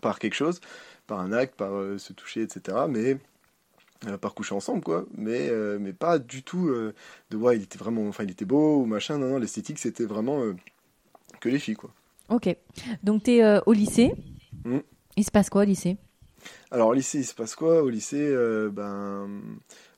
par 0.00 0.18
quelque 0.18 0.34
chose, 0.34 0.60
par 1.06 1.20
un 1.20 1.32
acte, 1.32 1.54
par 1.56 1.74
euh, 1.74 1.98
se 1.98 2.12
toucher, 2.12 2.42
etc. 2.42 2.78
Mais 2.88 3.18
pas 4.20 4.28
coucher 4.28 4.54
ensemble, 4.54 4.82
quoi. 4.82 5.06
Mais, 5.16 5.50
mais 5.80 5.94
pas 5.94 6.18
du 6.18 6.42
tout 6.42 6.68
de, 6.68 7.36
ouais, 7.36 7.56
il 7.56 7.62
était 7.62 7.78
vraiment, 7.78 8.06
enfin, 8.06 8.24
il 8.24 8.30
était 8.30 8.44
beau 8.44 8.82
ou 8.82 8.84
machin. 8.84 9.16
Non, 9.16 9.28
non, 9.28 9.38
l'esthétique, 9.38 9.78
c'était 9.78 10.04
vraiment 10.04 10.42
que 11.40 11.48
les 11.48 11.58
filles, 11.58 11.76
quoi. 11.76 11.90
Ok. 12.28 12.54
Donc, 13.02 13.22
tu 13.22 13.36
es 13.36 13.60
au 13.64 13.72
lycée. 13.72 14.12
Mm. 14.64 14.80
Il 15.16 15.24
se 15.24 15.30
passe 15.30 15.48
quoi 15.48 15.62
au 15.62 15.64
lycée? 15.64 15.96
Alors, 16.70 16.88
au 16.88 16.92
lycée, 16.92 17.20
il 17.20 17.24
se 17.24 17.34
passe 17.34 17.54
quoi? 17.54 17.82
Au 17.82 17.88
lycée, 17.88 18.28
ben 18.72 18.82
euh, 18.82 19.40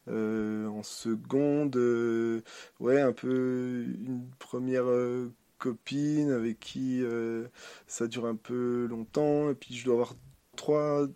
en 0.09 0.83
seconde, 0.83 1.77
euh, 1.77 2.43
ouais, 2.81 3.01
un 3.01 3.13
peu 3.13 3.85
une 3.85 4.29
première 4.39 4.87
euh, 4.87 5.33
copine 5.59 6.31
avec 6.31 6.61
qui 6.61 7.03
ça 7.87 8.07
dure 8.07 8.27
un 8.27 8.37
peu 8.37 8.87
longtemps. 8.87 9.51
Et 9.51 9.55
puis 9.55 9.75
je 9.75 9.85
dois 9.85 9.95
avoir 9.95 10.15
trois, 10.57 11.07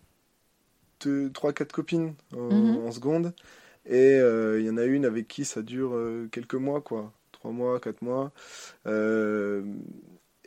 deux, 1.01 1.31
trois 1.31 1.53
quatre 1.53 1.73
copines 1.73 2.15
en, 2.35 2.51
mhm. 2.51 2.93
seconde. 2.93 3.35
Et 3.87 4.17
il 4.17 4.65
y 4.65 4.71
en 4.71 4.77
a 4.77 4.85
une 4.85 5.05
avec 5.05 5.29
qui 5.29 5.45
ça 5.45 5.63
dure 5.63 5.97
quelques 6.33 6.55
mois, 6.55 6.81
quoi. 6.81 7.13
Trois 7.33 7.53
mois, 7.53 7.81
quatre 7.81 8.03
mois. 8.03 8.33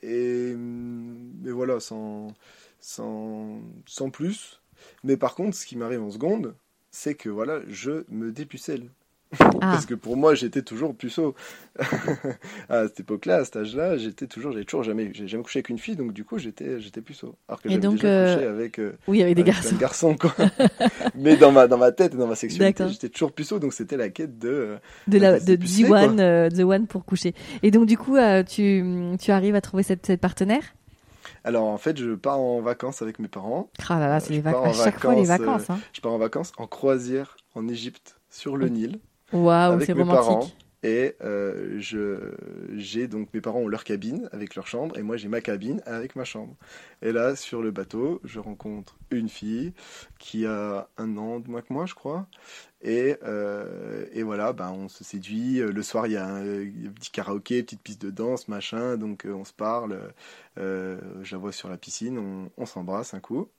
et 0.02 0.56
mais 0.56 1.52
voilà, 1.52 1.80
sans, 1.80 2.34
sans, 2.80 3.62
sans 3.86 4.10
plus. 4.10 4.62
Mais 5.04 5.18
par 5.18 5.36
contre, 5.36 5.56
ce 5.56 5.66
qui 5.66 5.78
m'arrive 5.78 6.02
en 6.02 6.12
seconde, 6.12 6.56
c'est 6.94 7.16
que 7.16 7.28
voilà, 7.28 7.60
je 7.68 8.06
me 8.10 8.32
dépucelle. 8.32 8.88
Ah. 9.40 9.58
Parce 9.60 9.88
que 9.88 9.96
pour 9.96 10.16
moi, 10.16 10.36
j'étais 10.36 10.62
toujours 10.62 10.96
puceau. 10.96 11.34
à 12.70 12.88
cette 12.88 13.00
époque-là, 13.00 13.38
à 13.38 13.46
cet 13.46 13.56
âge-là, 13.56 13.98
j'étais 13.98 14.28
toujours, 14.28 14.52
j'ai 14.52 14.64
toujours 14.64 14.84
jamais, 14.84 15.10
j'ai 15.12 15.28
jamais 15.28 15.44
couché 15.44 15.58
avec 15.58 15.70
une 15.70 15.80
fille, 15.80 15.96
donc 15.96 16.14
du 16.14 16.24
coup, 16.24 16.38
j'étais, 16.38 16.80
j'étais 16.80 17.02
puceau. 17.02 17.36
Alors 17.48 17.60
que 17.64 17.68
j'avais 17.68 17.88
déjà 17.88 18.08
euh, 18.08 18.36
couché 18.36 18.48
avec, 18.48 18.80
euh, 18.80 18.94
oui, 19.08 19.24
avec 19.24 19.36
des 19.36 19.44
garçons. 19.44 19.76
garçons 19.76 20.16
quoi. 20.16 20.36
Mais 21.16 21.36
dans 21.36 21.52
ma, 21.52 21.68
dans 21.68 21.80
ma 21.80 21.92
tête 21.92 22.14
et 22.14 22.18
dans 22.18 22.28
ma 22.28 22.36
sexualité, 22.36 22.88
j'étais 22.90 23.10
toujours 23.10 23.32
puceau, 23.32 23.58
donc 23.58 23.74
c'était 23.74 23.98
la 23.98 24.10
quête 24.10 24.38
de, 24.38 24.50
euh, 24.50 24.78
de 25.08 25.18
la, 25.18 25.40
de, 25.40 25.56
the 25.56 25.90
one, 25.90 26.50
the 26.56 26.62
one 26.64 26.86
pour 26.86 27.06
coucher. 27.06 27.34
Et 27.64 27.72
donc 27.72 27.88
du 27.88 27.98
coup, 27.98 28.18
tu, 28.48 28.86
tu 29.20 29.32
arrives 29.32 29.56
à 29.56 29.62
trouver 29.62 29.82
cette, 29.82 30.06
cette 30.06 30.22
partenaire? 30.22 30.76
Alors 31.44 31.66
en 31.66 31.78
fait, 31.78 31.98
je 31.98 32.16
pars 32.16 32.40
en 32.40 32.62
vacances 32.62 33.02
avec 33.02 33.20
mes 33.20 33.28
parents. 33.28 33.70
Ah 33.90 34.00
là 34.00 34.08
là, 34.08 34.20
c'est 34.20 34.34
les 34.34 34.42
vacances. 34.42 34.84
Chaque 34.84 35.00
fois 35.00 35.16
les 35.16 35.26
vacances. 35.26 35.70
Hein. 35.70 35.80
je 35.94 36.02
pars 36.02 36.14
en 36.14 36.18
vacances 36.18 36.52
en 36.58 36.68
croisière 36.68 37.38
en 37.56 37.68
Égypte 37.68 38.20
sur 38.30 38.58
le 38.58 38.70
Nil. 38.70 39.00
Waouh, 39.32 39.82
c'est 39.82 39.94
romantique. 39.94 40.26
Parents. 40.26 40.48
Et 40.84 41.16
euh, 41.24 41.78
je, 41.80 42.34
j'ai 42.76 43.08
donc 43.08 43.34
mes 43.34 43.40
parents 43.40 43.60
ont 43.60 43.68
leur 43.70 43.86
cabine 43.86 44.28
avec 44.34 44.54
leur 44.56 44.68
chambre 44.68 44.98
et 44.98 45.02
moi 45.02 45.16
j'ai 45.16 45.30
ma 45.30 45.40
cabine 45.40 45.82
avec 45.86 46.18
ma 46.18 46.26
chambre. 46.26 46.56
Et 47.02 47.14
là 47.14 47.38
sur 47.38 47.62
le 47.62 47.72
bateau, 47.72 48.20
je 48.26 48.40
rencontre 48.40 48.98
une 49.10 49.30
fille 49.30 49.74
qui 50.20 50.46
a 50.46 50.90
un 50.98 51.18
an 51.18 51.40
de 51.40 51.50
moins 51.50 51.62
que 51.62 51.72
moi, 51.72 51.86
je 51.86 51.94
crois. 51.94 52.28
Et, 52.84 53.16
euh, 53.24 54.06
et 54.12 54.24
voilà, 54.24 54.52
ben, 54.52 54.72
on 54.72 54.90
se 54.90 55.04
séduit. 55.04 55.60
Le 55.60 55.84
soir, 55.84 56.06
il 56.06 56.14
y 56.14 56.18
a 56.18 56.28
un, 56.28 56.44
petit 56.44 57.12
karaoké, 57.12 57.64
petite 57.64 57.82
piste 57.82 58.02
de 58.02 58.12
danse, 58.12 58.50
machin. 58.50 58.98
Donc 58.98 59.26
euh, 59.26 59.34
on 59.34 59.46
se 59.46 59.54
parle. 59.54 59.98
Euh, 60.60 61.00
je 61.24 61.36
la 61.36 61.40
vois 61.40 61.52
sur 61.52 61.68
la 61.70 61.78
piscine, 61.78 62.50
on, 62.58 62.66
s'embrasse 62.66 63.14
un 63.14 63.20
coup. 63.20 63.50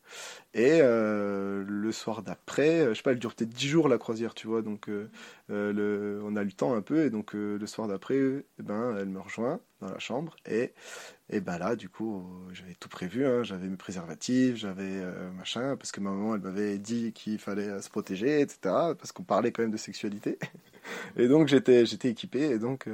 Et 0.54 0.78
euh, 0.80 1.64
le 1.66 1.92
soir 1.92 2.22
d'après, 2.22 2.80
euh, 2.80 2.88
je 2.90 2.94
sais 2.94 3.02
pas, 3.02 3.12
elle 3.12 3.18
dure 3.18 3.34
peut-être 3.34 3.50
10 3.50 3.68
jours 3.68 3.88
la 3.88 3.98
croisière, 3.98 4.34
tu 4.34 4.46
vois. 4.46 4.62
Donc 4.62 4.88
on 5.48 6.37
a 6.37 6.44
le 6.44 6.52
temps 6.52 6.74
un 6.74 6.82
peu. 6.82 7.04
Et 7.04 7.10
donc 7.10 7.32
le 7.34 7.66
soir 7.66 7.88
d'après, 7.88 8.44
ben, 8.58 8.96
elle 8.98 9.08
me 9.08 9.20
rejoint 9.20 9.60
dans 9.80 9.90
la 9.90 9.98
chambre. 9.98 10.37
Et, 10.46 10.72
et 11.30 11.40
ben 11.40 11.58
là, 11.58 11.74
du 11.76 11.88
coup, 11.88 12.26
j'avais 12.52 12.74
tout 12.74 12.88
prévu. 12.88 13.26
Hein. 13.26 13.42
J'avais 13.42 13.66
mes 13.68 13.76
préservatifs, 13.76 14.56
j'avais 14.56 15.02
machin. 15.37 15.76
Parce 15.76 15.90
que 15.90 16.00
ma 16.00 16.10
maman, 16.10 16.34
elle 16.34 16.42
m'avait 16.42 16.78
dit 16.78 17.12
qu'il 17.12 17.38
fallait 17.38 17.80
se 17.80 17.88
protéger, 17.88 18.40
etc. 18.40 18.58
Parce 18.62 19.12
qu'on 19.12 19.22
parlait 19.22 19.50
quand 19.50 19.62
même 19.62 19.72
de 19.72 19.78
sexualité. 19.78 20.38
et 21.16 21.28
donc 21.28 21.48
j'étais, 21.48 21.82
équipé. 21.82 22.50
Et 22.50 22.58
donc 22.58 22.88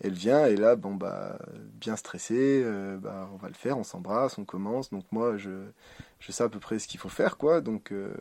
elle 0.00 0.12
vient 0.12 0.46
et 0.46 0.56
là, 0.56 0.76
bon 0.76 0.94
bah, 0.94 1.38
bien 1.74 1.96
stressé, 1.96 2.62
euh, 2.64 2.98
bah, 2.98 3.28
on 3.32 3.36
va 3.36 3.48
le 3.48 3.54
faire, 3.54 3.78
on 3.78 3.84
s'embrasse, 3.84 4.38
on 4.38 4.44
commence. 4.44 4.90
Donc 4.90 5.04
moi, 5.10 5.36
je, 5.36 5.50
sais 6.28 6.44
à 6.44 6.48
peu 6.48 6.60
près 6.60 6.78
ce 6.78 6.86
qu'il 6.88 7.00
faut 7.00 7.08
faire, 7.08 7.36
quoi. 7.36 7.60
Donc 7.60 7.92
euh, 7.92 8.14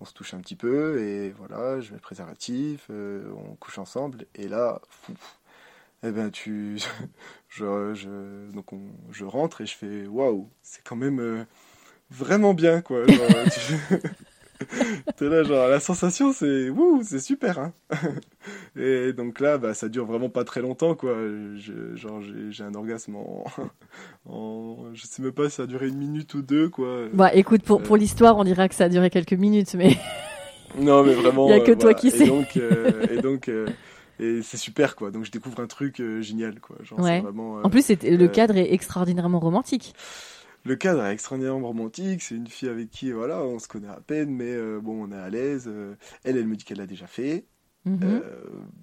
on 0.00 0.04
se 0.04 0.12
touche 0.12 0.34
un 0.34 0.40
petit 0.40 0.56
peu 0.56 1.00
et 1.00 1.30
voilà, 1.30 1.80
je 1.80 1.90
mets 1.90 1.96
le 1.96 2.02
préservatif, 2.02 2.86
euh, 2.90 3.30
on 3.36 3.56
couche 3.56 3.78
ensemble 3.78 4.26
et 4.34 4.48
là, 4.48 4.80
fou, 4.88 5.14
eh 6.02 6.10
ben 6.10 6.30
tu, 6.30 6.78
je, 7.48 7.94
je, 7.94 8.50
donc 8.52 8.72
on, 8.72 8.82
je 9.10 9.24
rentre 9.24 9.60
et 9.60 9.66
je 9.66 9.76
fais 9.76 10.06
waouh, 10.06 10.48
c'est 10.62 10.82
quand 10.84 10.96
même 10.96 11.46
vraiment 12.10 12.54
bien, 12.54 12.80
quoi. 12.80 13.04
T'es 15.16 15.28
là, 15.28 15.44
genre, 15.44 15.68
la 15.68 15.78
sensation, 15.78 16.32
c'est 16.32 16.68
wouh, 16.68 17.00
c'est 17.04 17.20
super, 17.20 17.58
hein. 17.58 17.72
Et 18.76 19.12
donc 19.12 19.38
là, 19.40 19.56
bah, 19.56 19.72
ça 19.72 19.88
dure 19.88 20.04
vraiment 20.04 20.30
pas 20.30 20.44
très 20.44 20.60
longtemps, 20.60 20.94
quoi. 20.94 21.14
Je, 21.56 21.94
genre, 21.94 22.20
j'ai 22.50 22.64
un 22.64 22.74
orgasme 22.74 23.16
en, 23.16 23.44
en, 24.28 24.94
Je 24.94 25.06
sais 25.06 25.22
même 25.22 25.32
pas 25.32 25.48
si 25.48 25.56
ça 25.56 25.62
a 25.62 25.66
duré 25.66 25.88
une 25.88 25.98
minute 25.98 26.34
ou 26.34 26.42
deux, 26.42 26.68
quoi. 26.68 27.06
Bah, 27.12 27.32
écoute, 27.34 27.62
pour, 27.62 27.82
pour 27.82 27.96
euh. 27.96 27.98
l'histoire, 27.98 28.36
on 28.36 28.44
dira 28.44 28.68
que 28.68 28.74
ça 28.74 28.84
a 28.84 28.88
duré 28.88 29.10
quelques 29.10 29.32
minutes, 29.32 29.74
mais. 29.74 29.96
non, 30.78 31.04
mais 31.04 31.14
vraiment. 31.14 31.46
Il 31.48 31.56
y 31.56 31.60
a 31.60 31.60
que 31.60 31.72
euh, 31.72 31.76
toi 31.76 31.94
qui 31.94 32.10
sais. 32.10 32.24
Et 32.24 32.28
donc, 32.28 32.56
euh, 32.56 33.06
et 33.10 33.22
donc 33.22 33.48
et 34.18 34.42
c'est 34.42 34.56
super 34.56 34.96
quoi 34.96 35.10
donc 35.10 35.24
je 35.24 35.30
découvre 35.30 35.60
un 35.60 35.66
truc 35.66 36.02
génial 36.20 36.60
quoi 36.60 36.76
genre, 36.82 37.00
ouais. 37.00 37.20
vraiment, 37.20 37.60
en 37.62 37.70
plus 37.70 37.88
le 37.88 38.26
cadre 38.26 38.56
est 38.56 38.72
extraordinairement 38.72 39.40
romantique 39.40 39.94
le 40.64 40.76
cadre 40.76 41.02
est 41.04 41.12
extraordinairement 41.12 41.68
romantique. 41.68 42.22
C'est 42.22 42.34
une 42.34 42.46
fille 42.46 42.68
avec 42.68 42.90
qui, 42.90 43.10
voilà, 43.12 43.42
on 43.42 43.58
se 43.58 43.68
connaît 43.68 43.88
à 43.88 44.00
peine, 44.06 44.30
mais 44.30 44.52
euh, 44.52 44.80
bon, 44.80 45.08
on 45.08 45.12
est 45.12 45.18
à 45.18 45.30
l'aise. 45.30 45.64
Euh, 45.66 45.94
elle, 46.24 46.36
elle 46.36 46.46
me 46.46 46.56
dit 46.56 46.64
qu'elle 46.64 46.78
l'a 46.78 46.86
déjà 46.86 47.06
fait. 47.06 47.46
Mhm. 47.88 48.00
Euh, 48.02 48.20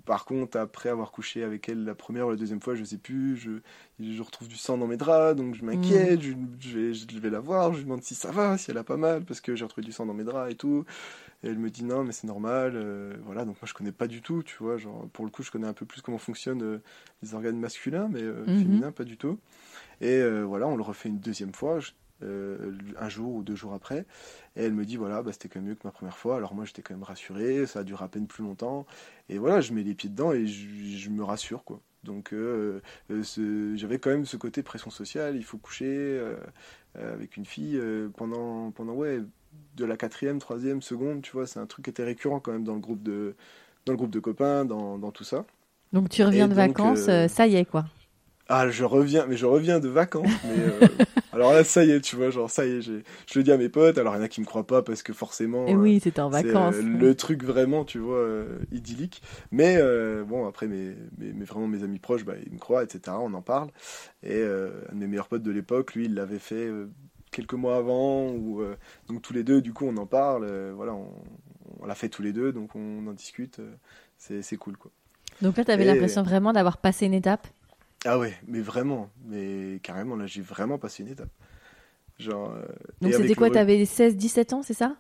par 0.05 0.25
contre, 0.25 0.57
après 0.57 0.89
avoir 0.89 1.11
couché 1.11 1.43
avec 1.43 1.67
elle 1.69 1.83
la 1.83 1.95
première 1.95 2.27
ou 2.27 2.29
la 2.31 2.35
deuxième 2.35 2.61
fois, 2.61 2.75
je 2.75 2.83
sais 2.83 2.97
plus, 2.97 3.37
je, 3.37 3.51
je 3.99 4.21
retrouve 4.21 4.47
du 4.47 4.55
sang 4.55 4.77
dans 4.77 4.87
mes 4.87 4.97
draps, 4.97 5.35
donc 5.35 5.55
je 5.55 5.63
m'inquiète, 5.63 6.23
mhm. 6.23 6.57
je, 6.59 6.79
vais, 6.79 6.93
je 6.93 7.19
vais 7.19 7.29
la 7.29 7.39
voir, 7.39 7.73
je 7.73 7.79
lui 7.79 7.85
demande 7.85 8.03
si 8.03 8.15
ça 8.15 8.31
va, 8.31 8.57
si 8.57 8.71
elle 8.71 8.77
a 8.77 8.83
pas 8.83 8.97
mal, 8.97 9.23
parce 9.23 9.41
que 9.41 9.55
j'ai 9.55 9.63
retrouvé 9.63 9.85
du 9.85 9.91
sang 9.91 10.05
dans 10.05 10.13
mes 10.13 10.23
draps 10.23 10.51
et 10.51 10.55
tout. 10.55 10.85
Et 11.43 11.47
elle 11.47 11.59
me 11.59 11.69
dit 11.69 11.83
non, 11.83 12.03
mais 12.03 12.11
c'est 12.11 12.27
normal. 12.27 12.77
voilà, 13.25 13.45
donc 13.45 13.55
moi 13.61 13.67
je 13.67 13.73
connais 13.73 13.91
pas 13.91 14.07
du 14.07 14.21
tout, 14.21 14.41
tu 14.43 14.55
vois. 14.59 14.77
Genre, 14.77 15.07
pour 15.13 15.25
le 15.25 15.31
coup, 15.31 15.43
je 15.43 15.51
connais 15.51 15.67
un 15.67 15.73
peu 15.73 15.85
plus 15.85 16.01
comment 16.01 16.17
fonctionnent 16.17 16.81
les 17.21 17.33
organes 17.33 17.59
masculins, 17.59 18.09
mais 18.11 18.23
mhm. 18.23 18.45
féminins, 18.45 18.91
pas 18.91 19.03
du 19.03 19.17
tout. 19.17 19.37
Et 20.01 20.19
euh, 20.19 20.43
voilà, 20.43 20.67
on 20.67 20.75
le 20.75 20.83
refait 20.83 21.09
une 21.09 21.19
deuxième 21.19 21.53
fois, 21.53 21.79
euh, 22.23 22.71
un 22.97 23.09
jour 23.09 23.35
ou 23.35 23.43
deux 23.43 23.55
jours 23.55 23.73
après. 23.73 24.05
Et 24.55 24.63
elle 24.63 24.73
me 24.73 24.85
dit, 24.85 24.95
voilà, 24.95 25.21
bah, 25.21 25.31
c'était 25.33 25.49
quand 25.49 25.59
même 25.59 25.69
mieux 25.69 25.75
que 25.75 25.85
ma 25.85 25.91
première 25.91 26.17
fois. 26.17 26.37
Alors 26.37 26.53
moi, 26.53 26.65
j'étais 26.65 26.81
quand 26.81 26.93
même 26.93 27.03
rassuré, 27.03 27.65
ça 27.65 27.79
a 27.79 27.83
duré 27.83 28.05
à 28.05 28.07
peine 28.07 28.27
plus 28.27 28.43
longtemps. 28.43 28.85
Et 29.27 29.37
voilà, 29.37 29.61
je 29.61 29.73
mets 29.73 29.83
les 29.83 29.93
pieds 29.93 30.09
dedans 30.09 30.31
et 30.31 30.47
je, 30.47 31.09
me 31.09 31.23
rassure, 31.23 31.63
quoi. 31.63 31.81
Donc 32.03 32.33
euh, 32.33 32.81
j'avais 33.09 33.97
quand 33.97 34.11
même 34.11 34.25
ce 34.25 34.37
côté 34.37 34.61
pression 34.61 34.91
sociale, 34.91 35.35
il 35.37 35.43
faut 35.43 35.57
coucher 35.57 36.21
avec 36.93 37.35
une 37.35 37.45
fille 37.45 37.81
pendant, 38.15 38.69
pendant 38.69 38.93
ouais, 38.93 39.21
de 39.75 39.85
la 39.85 39.97
quatrième, 39.97 40.37
troisième, 40.37 40.83
seconde, 40.83 41.23
tu 41.23 41.31
vois, 41.31 41.47
c'est 41.47 41.59
un 41.59 41.65
truc 41.65 41.85
qui 41.85 41.89
était 41.89 42.03
récurrent 42.03 42.39
quand 42.39 42.51
même 42.51 42.63
dans 42.63 42.75
le 42.75 42.79
groupe 42.79 43.01
de, 43.01 43.35
dans 43.87 43.93
le 43.93 43.97
groupe 43.97 44.11
de 44.11 44.19
copains, 44.19 44.65
dans, 44.65 44.99
dans 44.99 45.11
tout 45.11 45.23
ça. 45.23 45.45
Donc 45.93 46.09
tu 46.09 46.23
reviens 46.23 46.47
de 46.47 46.53
vacances, 46.53 47.09
ça 47.27 47.47
y 47.47 47.55
est 47.55 47.65
quoi. 47.65 47.85
Ah, 48.47 48.69
je 48.69 48.83
reviens, 48.83 49.25
mais 49.25 49.37
je 49.37 49.45
reviens 49.47 49.79
de 49.79 49.87
vacances. 49.87 50.29
Mais 50.43 50.59
euh, 50.59 50.87
alors 51.33 51.51
là, 51.51 51.63
ça 51.63 51.83
y 51.83 51.89
est, 51.89 52.01
tu 52.01 52.15
vois, 52.15 52.29
genre 52.29 52.49
ça 52.49 52.65
y 52.65 52.73
est, 52.73 52.81
je 52.81 53.01
le 53.35 53.43
dis 53.43 53.51
à 53.51 53.57
mes 53.57 53.69
potes. 53.69 53.97
Alors 53.97 54.13
il 54.13 54.17
y 54.17 54.21
en 54.21 54.23
a 54.23 54.27
qui 54.27 54.39
me 54.39 54.45
croient 54.45 54.67
pas 54.67 54.83
parce 54.83 55.01
que 55.01 55.13
forcément. 55.13 55.65
Et 55.67 55.71
eh 55.71 55.75
oui, 55.75 55.99
c'était 55.99 56.21
en 56.21 56.27
euh, 56.27 56.41
vacances. 56.41 56.75
le 56.75 57.15
truc 57.15 57.43
vraiment, 57.43 57.85
tu 57.85 57.97
vois, 57.97 58.17
euh, 58.17 58.59
idyllique. 58.71 59.23
Mais 59.51 59.79
bon, 60.23 60.47
après 60.47 60.67
mes, 60.67 60.95
mes, 61.17 61.45
vraiment 61.45 61.67
mes 61.67 61.83
amis 61.83 61.99
proches, 61.99 62.23
bah, 62.23 62.33
ils 62.45 62.53
me 62.53 62.59
croient, 62.59 62.83
etc. 62.83 63.17
On 63.19 63.33
en 63.33 63.41
parle. 63.41 63.69
Et 64.21 64.43
un 64.43 64.93
de 64.93 64.99
mes 64.99 65.07
meilleurs 65.07 65.27
potes 65.27 65.43
de 65.43 65.51
l'époque, 65.51 65.95
lui, 65.95 66.05
il 66.05 66.13
l'avait 66.13 66.39
fait 66.39 66.69
quelques 67.31 67.53
mois 67.53 67.77
avant. 67.77 68.29
Ou 68.29 68.63
donc 69.07 69.23
tous 69.23 69.33
les 69.33 69.43
deux, 69.43 69.61
du 69.61 69.73
coup, 69.73 69.85
on 69.87 69.97
en 69.97 70.05
parle. 70.05 70.45
voilà, 70.75 70.93
on, 70.93 71.07
on 71.79 71.85
l'a 71.87 71.95
fait 71.95 72.09
tous 72.09 72.21
les 72.21 72.31
deux, 72.31 72.51
donc 72.51 72.75
on 72.75 73.07
en 73.07 73.13
discute. 73.13 73.59
c'est 74.19 74.57
cool, 74.57 74.77
quoi. 74.77 74.91
Donc 75.41 75.57
là, 75.57 75.65
tu 75.65 75.71
avais 75.71 75.85
l'impression 75.85 76.21
vraiment 76.21 76.53
d'avoir 76.53 76.77
passé 76.77 77.07
une 77.07 77.13
étape 77.13 77.47
ah 78.05 78.19
ouais, 78.19 78.37
mais 78.47 78.61
vraiment, 78.61 79.09
mais 79.25 79.79
carrément, 79.83 80.15
là, 80.15 80.27
j'ai 80.27 80.41
vraiment 80.41 80.77
passé 80.77 81.03
une 81.03 81.09
étape. 81.09 81.29
Genre, 82.17 82.51
euh, 82.51 82.65
donc 83.01 83.13
c'était 83.13 83.35
quoi, 83.35 83.49
t'avais 83.49 83.83
16, 83.83 84.15
17 84.15 84.53
ans, 84.53 84.63
c'est 84.63 84.73
ça? 84.73 84.95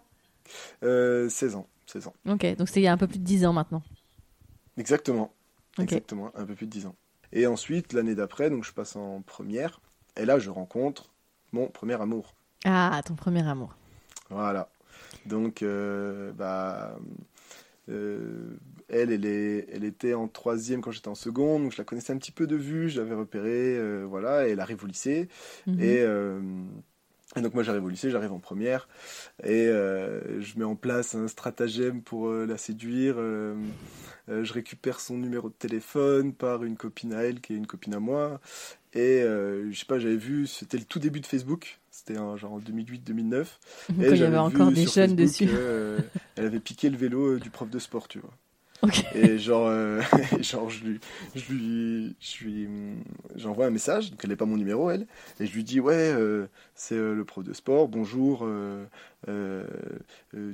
Euh, 0.83 1.29
16 1.29 1.55
ans, 1.55 1.67
16 1.85 2.07
ans. 2.07 2.13
Ok, 2.27 2.45
donc 2.57 2.67
c'est 2.67 2.81
il 2.81 2.83
y 2.83 2.87
a 2.87 2.91
un 2.91 2.97
peu 2.97 3.07
plus 3.07 3.19
de 3.19 3.23
10 3.23 3.45
ans 3.45 3.53
maintenant. 3.53 3.83
Exactement, 4.77 5.31
exactement, 5.79 6.31
un 6.35 6.45
peu 6.45 6.55
plus 6.55 6.65
de 6.65 6.71
10 6.71 6.87
ans. 6.87 6.95
Et 7.31 7.47
ensuite, 7.47 7.93
l'année 7.93 8.15
d'après, 8.15 8.49
donc 8.49 8.63
je 8.63 8.73
passe 8.73 8.95
en 8.95 9.21
première, 9.21 9.79
et 10.17 10.25
là, 10.25 10.39
je 10.39 10.49
rencontre 10.49 11.09
mon 11.51 11.67
premier 11.67 11.99
amour. 12.01 12.33
Ah, 12.65 13.01
ton 13.05 13.15
premier 13.15 13.47
amour. 13.47 13.75
Voilà. 14.29 14.69
Donc, 15.25 15.61
euh, 15.61 16.31
bah, 16.33 16.97
euh, 17.89 18.57
elle, 18.89 19.11
elle, 19.11 19.25
est, 19.25 19.67
elle 19.71 19.83
était 19.83 20.13
en 20.13 20.27
troisième 20.27 20.81
quand 20.81 20.91
j'étais 20.91 21.07
en 21.07 21.15
seconde, 21.15 21.63
donc 21.63 21.71
je 21.71 21.77
la 21.77 21.83
connaissais 21.83 22.13
un 22.13 22.17
petit 22.17 22.31
peu 22.31 22.47
de 22.47 22.55
vue, 22.55 22.89
je 22.89 22.99
l'avais 22.99 23.15
repérée, 23.15 23.77
euh, 23.77 24.05
voilà, 24.07 24.47
et 24.47 24.51
elle 24.51 24.59
arrive 24.59 24.83
au 24.83 24.87
lycée. 24.87 25.27
Mhm. 25.65 25.79
Et, 25.79 26.01
euh, 26.01 26.39
Et 27.35 27.41
donc 27.41 27.53
moi 27.53 27.63
j'arrive 27.63 27.83
au 27.83 27.89
lycée, 27.89 28.11
j'arrive 28.11 28.31
en 28.31 28.39
première 28.39 28.87
et 29.43 29.67
euh, 29.67 30.39
je 30.41 30.57
mets 30.57 30.63
en 30.63 30.75
place 30.75 31.15
un 31.15 31.27
stratagème 31.27 32.01
pour 32.01 32.29
la 32.29 32.57
séduire. 32.57 33.15
Je 34.27 34.53
récupère 34.53 34.99
son 34.99 35.17
numéro 35.17 35.49
de 35.49 35.53
téléphone 35.53 36.33
par 36.33 36.63
une 36.63 36.77
copine 36.77 37.13
à 37.13 37.23
elle 37.23 37.41
qui 37.41 37.53
est 37.53 37.57
une 37.57 37.67
copine 37.67 37.95
à 37.95 37.99
moi. 37.99 38.39
Et 38.93 39.21
je 39.21 39.77
sais 39.77 39.85
pas, 39.85 39.99
j'avais 39.99 40.15
vu, 40.15 40.47
c'était 40.47 40.77
le 40.77 40.85
tout 40.85 40.99
début 40.99 41.19
de 41.19 41.25
Facebook, 41.25 41.79
c'était 41.91 42.13
genre 42.13 42.53
en 42.53 42.59
2008-2009. 42.59 43.45
Quand 43.87 43.93
il 43.97 44.17
y 44.17 44.23
avait 44.23 44.37
encore 44.37 44.71
des 44.71 44.85
jeunes 44.85 45.15
dessus. 45.15 45.49
elle 46.37 46.45
avait 46.45 46.61
piqué 46.61 46.89
le 46.89 46.95
vélo 46.95 47.37
du 47.39 47.49
prof 47.49 47.69
de 47.69 47.79
sport, 47.79 48.07
tu 48.07 48.19
vois. 48.19 48.31
Et 49.15 49.39
genre, 49.39 49.67
euh, 49.67 50.01
genre 50.41 50.69
je 50.69 50.83
lui, 50.83 50.99
je 51.33 51.53
lui, 51.53 52.15
je 52.19 52.43
lui, 52.43 52.67
j'envoie 53.35 53.65
un 53.65 53.69
message, 53.69 54.11
donc 54.11 54.19
elle 54.23 54.29
n'est 54.29 54.35
pas 54.35 54.45
mon 54.45 54.57
numéro 54.57 54.89
elle, 54.89 55.07
et 55.39 55.45
je 55.45 55.53
lui 55.53 55.63
dis 55.63 55.79
ouais, 55.79 55.93
euh, 55.95 56.47
c'est 56.75 56.95
euh, 56.95 57.15
le 57.15 57.25
prof 57.25 57.43
de 57.43 57.53
sport, 57.53 57.87
bonjour, 57.87 58.47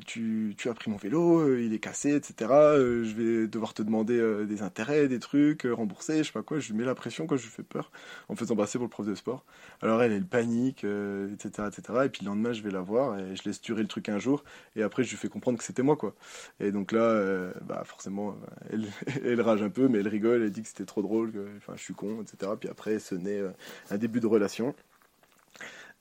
tu, 0.05 0.55
tu, 0.57 0.69
as 0.69 0.73
pris 0.73 0.89
mon 0.89 0.97
vélo, 0.97 1.57
il 1.57 1.73
est 1.73 1.79
cassé, 1.79 2.15
etc. 2.15 2.33
je 2.39 3.13
vais 3.13 3.47
devoir 3.47 3.73
te 3.73 3.81
demander 3.81 4.45
des 4.45 4.61
intérêts, 4.61 5.07
des 5.07 5.19
trucs, 5.19 5.67
rembourser, 5.69 6.19
je 6.19 6.23
sais 6.23 6.31
pas 6.31 6.43
quoi. 6.43 6.59
Je 6.59 6.71
lui 6.71 6.79
mets 6.79 6.85
la 6.85 6.95
pression 6.95 7.27
quand 7.27 7.35
je 7.35 7.43
lui 7.43 7.49
fais 7.49 7.63
peur 7.63 7.91
en 8.29 8.35
faisant 8.35 8.55
passer 8.55 8.77
pour 8.77 8.85
le 8.85 8.89
prof 8.89 9.05
de 9.05 9.15
sport. 9.15 9.43
Alors 9.81 10.01
elle, 10.01 10.13
elle 10.13 10.25
panique, 10.25 10.85
etc., 10.85 11.67
etc. 11.67 11.99
Et 12.05 12.09
puis 12.09 12.23
le 12.23 12.29
lendemain, 12.29 12.53
je 12.53 12.61
vais 12.61 12.71
la 12.71 12.81
voir 12.81 13.19
et 13.19 13.35
je 13.35 13.43
laisse 13.43 13.61
durer 13.61 13.81
le 13.81 13.89
truc 13.89 14.07
un 14.07 14.19
jour, 14.19 14.43
et 14.77 14.83
après 14.83 15.03
je 15.03 15.09
lui 15.09 15.17
fais 15.17 15.29
comprendre 15.29 15.57
que 15.57 15.65
c'était 15.65 15.83
moi 15.83 15.97
quoi. 15.97 16.15
Et 16.61 16.71
donc 16.71 16.93
là, 16.93 17.51
bah 17.67 17.83
forcément 17.85 18.20
elle, 19.23 19.41
rage 19.41 19.61
un 19.61 19.69
peu, 19.69 19.87
mais 19.87 19.99
elle 19.99 20.07
rigole, 20.07 20.43
elle 20.43 20.51
dit 20.51 20.61
que 20.61 20.67
c'était 20.67 20.85
trop 20.85 21.01
drôle, 21.01 21.31
que 21.31 21.47
enfin, 21.57 21.73
je 21.75 21.81
suis 21.81 21.93
con, 21.93 22.21
etc. 22.21 22.51
Puis 22.59 22.69
après, 22.69 22.99
ce 22.99 23.15
n'est 23.15 23.39
euh, 23.39 23.51
un 23.89 23.97
début 23.97 24.19
de 24.19 24.27
relation. 24.27 24.73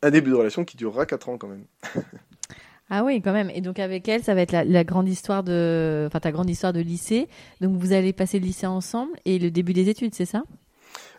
Un 0.03 0.11
début 0.11 0.31
de 0.31 0.37
relation 0.37 0.65
qui 0.65 0.77
durera 0.77 1.07
4 1.07 1.29
ans 1.29 1.39
quand 1.39 1.49
même. 1.49 1.65
Ah 2.93 3.05
oui, 3.05 3.23
quand 3.23 3.33
même. 3.33 3.51
Et 3.51 3.61
donc 3.61 3.79
avec 3.79 4.09
elle, 4.09 4.25
ça 4.25 4.35
va 4.35 4.41
être 4.41 4.51
la, 4.51 4.85
grande 4.85 5.09
histoire 5.09 5.45
de, 5.45 6.07
enfin 6.09 6.19
ta 6.19 6.33
grande 6.33 6.51
histoire 6.51 6.73
de 6.73 6.81
lycée. 6.81 7.29
Donc 7.61 7.77
vous 7.77 7.93
allez 7.93 8.13
passer 8.13 8.41
le 8.41 8.47
lycée 8.47 8.67
ensemble 8.67 9.13
et 9.25 9.39
le 9.39 9.53
début 9.53 9.73
des 9.73 9.89
études, 9.89 10.13
c'est 10.13 10.25
ça? 10.25 10.43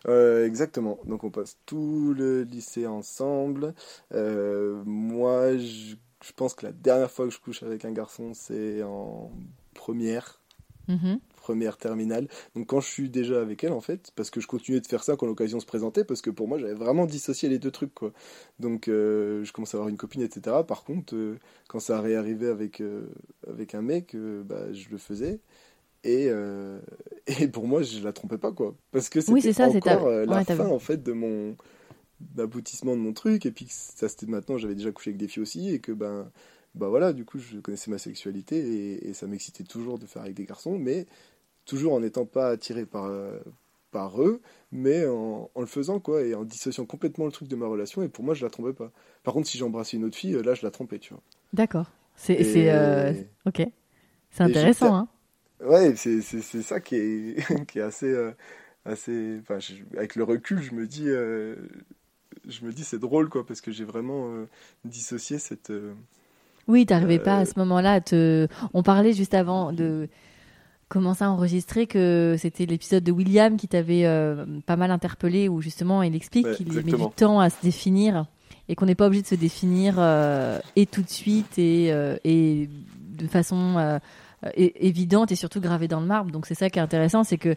Euh, 0.07 0.45
exactement. 0.45 0.99
Donc 1.05 1.23
on 1.23 1.29
passe 1.29 1.57
tout 1.65 2.13
le 2.13 2.43
lycée 2.43 2.87
ensemble. 2.87 3.73
Euh, 4.13 4.83
moi, 4.85 5.55
je, 5.57 5.95
je, 6.25 6.33
pense 6.35 6.55
que 6.55 6.65
la 6.65 6.73
dernière 6.73 7.09
fois 7.09 7.25
que 7.25 7.31
je 7.31 7.39
couche 7.39 7.63
avec 7.63 7.85
un 7.85 7.93
garçon, 7.93 8.33
c'est 8.33 8.83
en 8.83 9.31
première. 9.73 10.40
Mhm. 10.91 11.19
Première 11.35 11.77
terminale. 11.77 12.27
Donc 12.55 12.67
quand 12.67 12.81
je 12.81 12.87
suis 12.87 13.09
déjà 13.09 13.41
avec 13.41 13.63
elle, 13.63 13.71
en 13.71 13.81
fait, 13.81 14.11
parce 14.15 14.29
que 14.29 14.39
je 14.39 14.47
continuais 14.47 14.79
de 14.79 14.85
faire 14.85 15.03
ça 15.03 15.15
quand 15.15 15.25
l'occasion 15.25 15.59
se 15.59 15.65
présentait, 15.65 16.03
parce 16.03 16.21
que 16.21 16.29
pour 16.29 16.47
moi, 16.47 16.59
j'avais 16.59 16.75
vraiment 16.75 17.05
dissocié 17.05 17.49
les 17.49 17.57
deux 17.57 17.71
trucs, 17.71 17.93
quoi. 17.93 18.11
Donc 18.59 18.87
euh, 18.87 19.43
je 19.43 19.51
commence 19.51 19.73
à 19.73 19.77
avoir 19.77 19.89
une 19.89 19.97
copine, 19.97 20.21
etc. 20.21 20.57
Par 20.67 20.83
contre, 20.83 21.15
euh, 21.15 21.39
quand 21.67 21.79
ça 21.79 21.99
réarrivait 21.99 22.49
avec, 22.49 22.79
euh, 22.79 23.07
avec 23.47 23.73
un 23.73 23.81
mec, 23.81 24.15
bah, 24.45 24.71
je 24.71 24.89
le 24.89 24.97
faisais. 24.97 25.39
Et, 26.03 26.29
et 27.27 27.47
pour 27.47 27.67
moi, 27.67 27.81
je 27.81 28.03
la 28.03 28.13
trompais 28.13 28.37
pas, 28.37 28.51
quoi. 28.51 28.75
Parce 28.91 29.09
que 29.09 29.21
c'était 29.21 29.33
oui, 29.33 29.77
encore 29.77 30.09
la 30.09 30.45
fin, 30.45 30.67
en 30.67 30.79
fait, 30.79 31.01
de 31.01 31.13
mon 31.13 31.55
d'aboutissement 32.35 32.95
de 32.95 33.01
mon 33.01 33.13
truc. 33.13 33.45
Et 33.45 33.51
puis 33.51 33.65
ça, 33.69 34.07
c'était 34.07 34.27
maintenant, 34.27 34.57
j'avais 34.57 34.75
déjà 34.75 34.91
couché 34.91 35.09
avec 35.09 35.17
des 35.17 35.27
filles 35.27 35.43
aussi, 35.43 35.73
et 35.73 35.79
que, 35.79 35.91
ben 35.91 36.31
bah 36.75 36.87
voilà, 36.87 37.11
du 37.13 37.25
coup, 37.25 37.37
je 37.37 37.59
connaissais 37.59 37.91
ma 37.91 37.97
sexualité 37.97 39.07
et, 39.07 39.13
ça 39.13 39.27
m'excitait 39.27 39.63
toujours 39.63 39.99
de 39.99 40.05
faire 40.05 40.21
avec 40.21 40.35
des 40.35 40.45
garçons, 40.45 40.77
mais 40.77 41.05
toujours 41.65 41.93
en 41.93 41.99
n'étant 41.99 42.25
pas 42.25 42.49
attiré 42.49 42.85
par, 42.85 43.05
euh, 43.05 43.39
par 43.91 44.21
eux, 44.21 44.41
mais 44.71 45.05
en, 45.05 45.49
le 45.57 45.65
faisant, 45.65 45.99
quoi, 45.99 46.23
et 46.23 46.33
en 46.33 46.45
dissociant 46.45 46.85
complètement 46.85 47.25
le 47.25 47.31
truc 47.31 47.49
de 47.49 47.55
ma 47.55 47.67
relation, 47.67 48.03
et 48.03 48.07
pour 48.07 48.23
moi, 48.23 48.33
je 48.33 48.43
la 48.43 48.49
trompais 48.49 48.73
pas. 48.73 48.91
Par 49.23 49.33
contre, 49.33 49.47
si 49.47 49.57
j'embrassais 49.57 49.97
une 49.97 50.05
autre 50.05 50.15
fille, 50.15 50.41
là, 50.43 50.53
je 50.53 50.63
la 50.63 50.71
trompais, 50.71 50.99
tu 50.99 51.13
vois. 51.13 51.21
D'accord. 51.53 51.91
C'est. 52.15 52.39
Euh... 52.71 53.13
Ok. 53.45 53.67
C'est 54.29 54.43
intéressant, 54.43 54.95
hein. 54.95 55.07
Ouais, 55.59 55.95
c'est 55.95 56.21
ça 56.21 56.79
qui 56.79 56.95
est, 56.95 57.65
qui 57.67 57.79
est 57.79 57.83
assez. 57.83 58.07
Euh, 58.11 58.31
assez 58.83 59.37
enfin, 59.41 59.59
avec 59.95 60.15
le 60.15 60.23
recul, 60.23 60.61
je 60.61 60.73
me 60.73 60.87
dis. 60.87 61.09
Euh, 61.09 61.55
je 62.47 62.65
me 62.65 62.71
dis, 62.71 62.83
c'est 62.83 62.97
drôle, 62.97 63.29
quoi, 63.29 63.45
parce 63.45 63.61
que 63.61 63.71
j'ai 63.71 63.83
vraiment 63.83 64.33
dissocié 64.85 65.37
cette 65.37 65.71
oui, 66.67 66.85
tu 66.85 66.93
n'arrivais 66.93 67.19
pas 67.19 67.37
à 67.37 67.45
ce 67.45 67.57
moment-là 67.57 67.93
à 67.93 68.01
te. 68.01 68.47
On 68.73 68.83
parlait 68.83 69.13
juste 69.13 69.33
avant 69.33 69.71
de 69.71 70.07
commencer 70.91 71.23
à 71.23 71.31
enregistrer 71.31 71.87
que 71.87 72.35
c'était 72.37 72.65
l'épisode 72.65 73.03
de 73.03 73.13
William 73.13 73.55
qui 73.55 73.69
t'avait 73.69 74.05
euh, 74.05 74.45
pas 74.65 74.75
mal 74.75 74.91
interpellé 74.91 75.47
où 75.47 75.61
justement 75.61 76.03
il 76.03 76.13
explique 76.15 76.51
qu'il 76.51 76.71
met 76.73 76.83
du 76.83 77.09
temps 77.15 77.39
à 77.39 77.49
se 77.49 77.55
définir 77.63 78.25
et 78.67 78.75
qu'on 78.75 78.87
n'est 78.87 78.95
pas 78.95 79.07
obligé 79.07 79.21
de 79.21 79.27
se 79.27 79.35
définir 79.35 79.95
euh, 79.97 80.59
et 80.75 80.85
tout 80.85 81.01
de 81.01 81.09
suite 81.09 81.57
et, 81.57 81.93
euh, 81.93 82.17
et 82.25 82.69
de 83.17 83.25
façon 83.27 83.99
évidente 84.55 85.31
et 85.31 85.35
surtout 85.35 85.61
gravée 85.61 85.87
dans 85.87 86.01
le 86.01 86.07
marbre. 86.07 86.29
Donc 86.29 86.45
c'est 86.45 86.55
ça 86.55 86.69
qui 86.69 86.77
est 86.77 86.81
intéressant, 86.81 87.23
c'est 87.23 87.37
que 87.37 87.55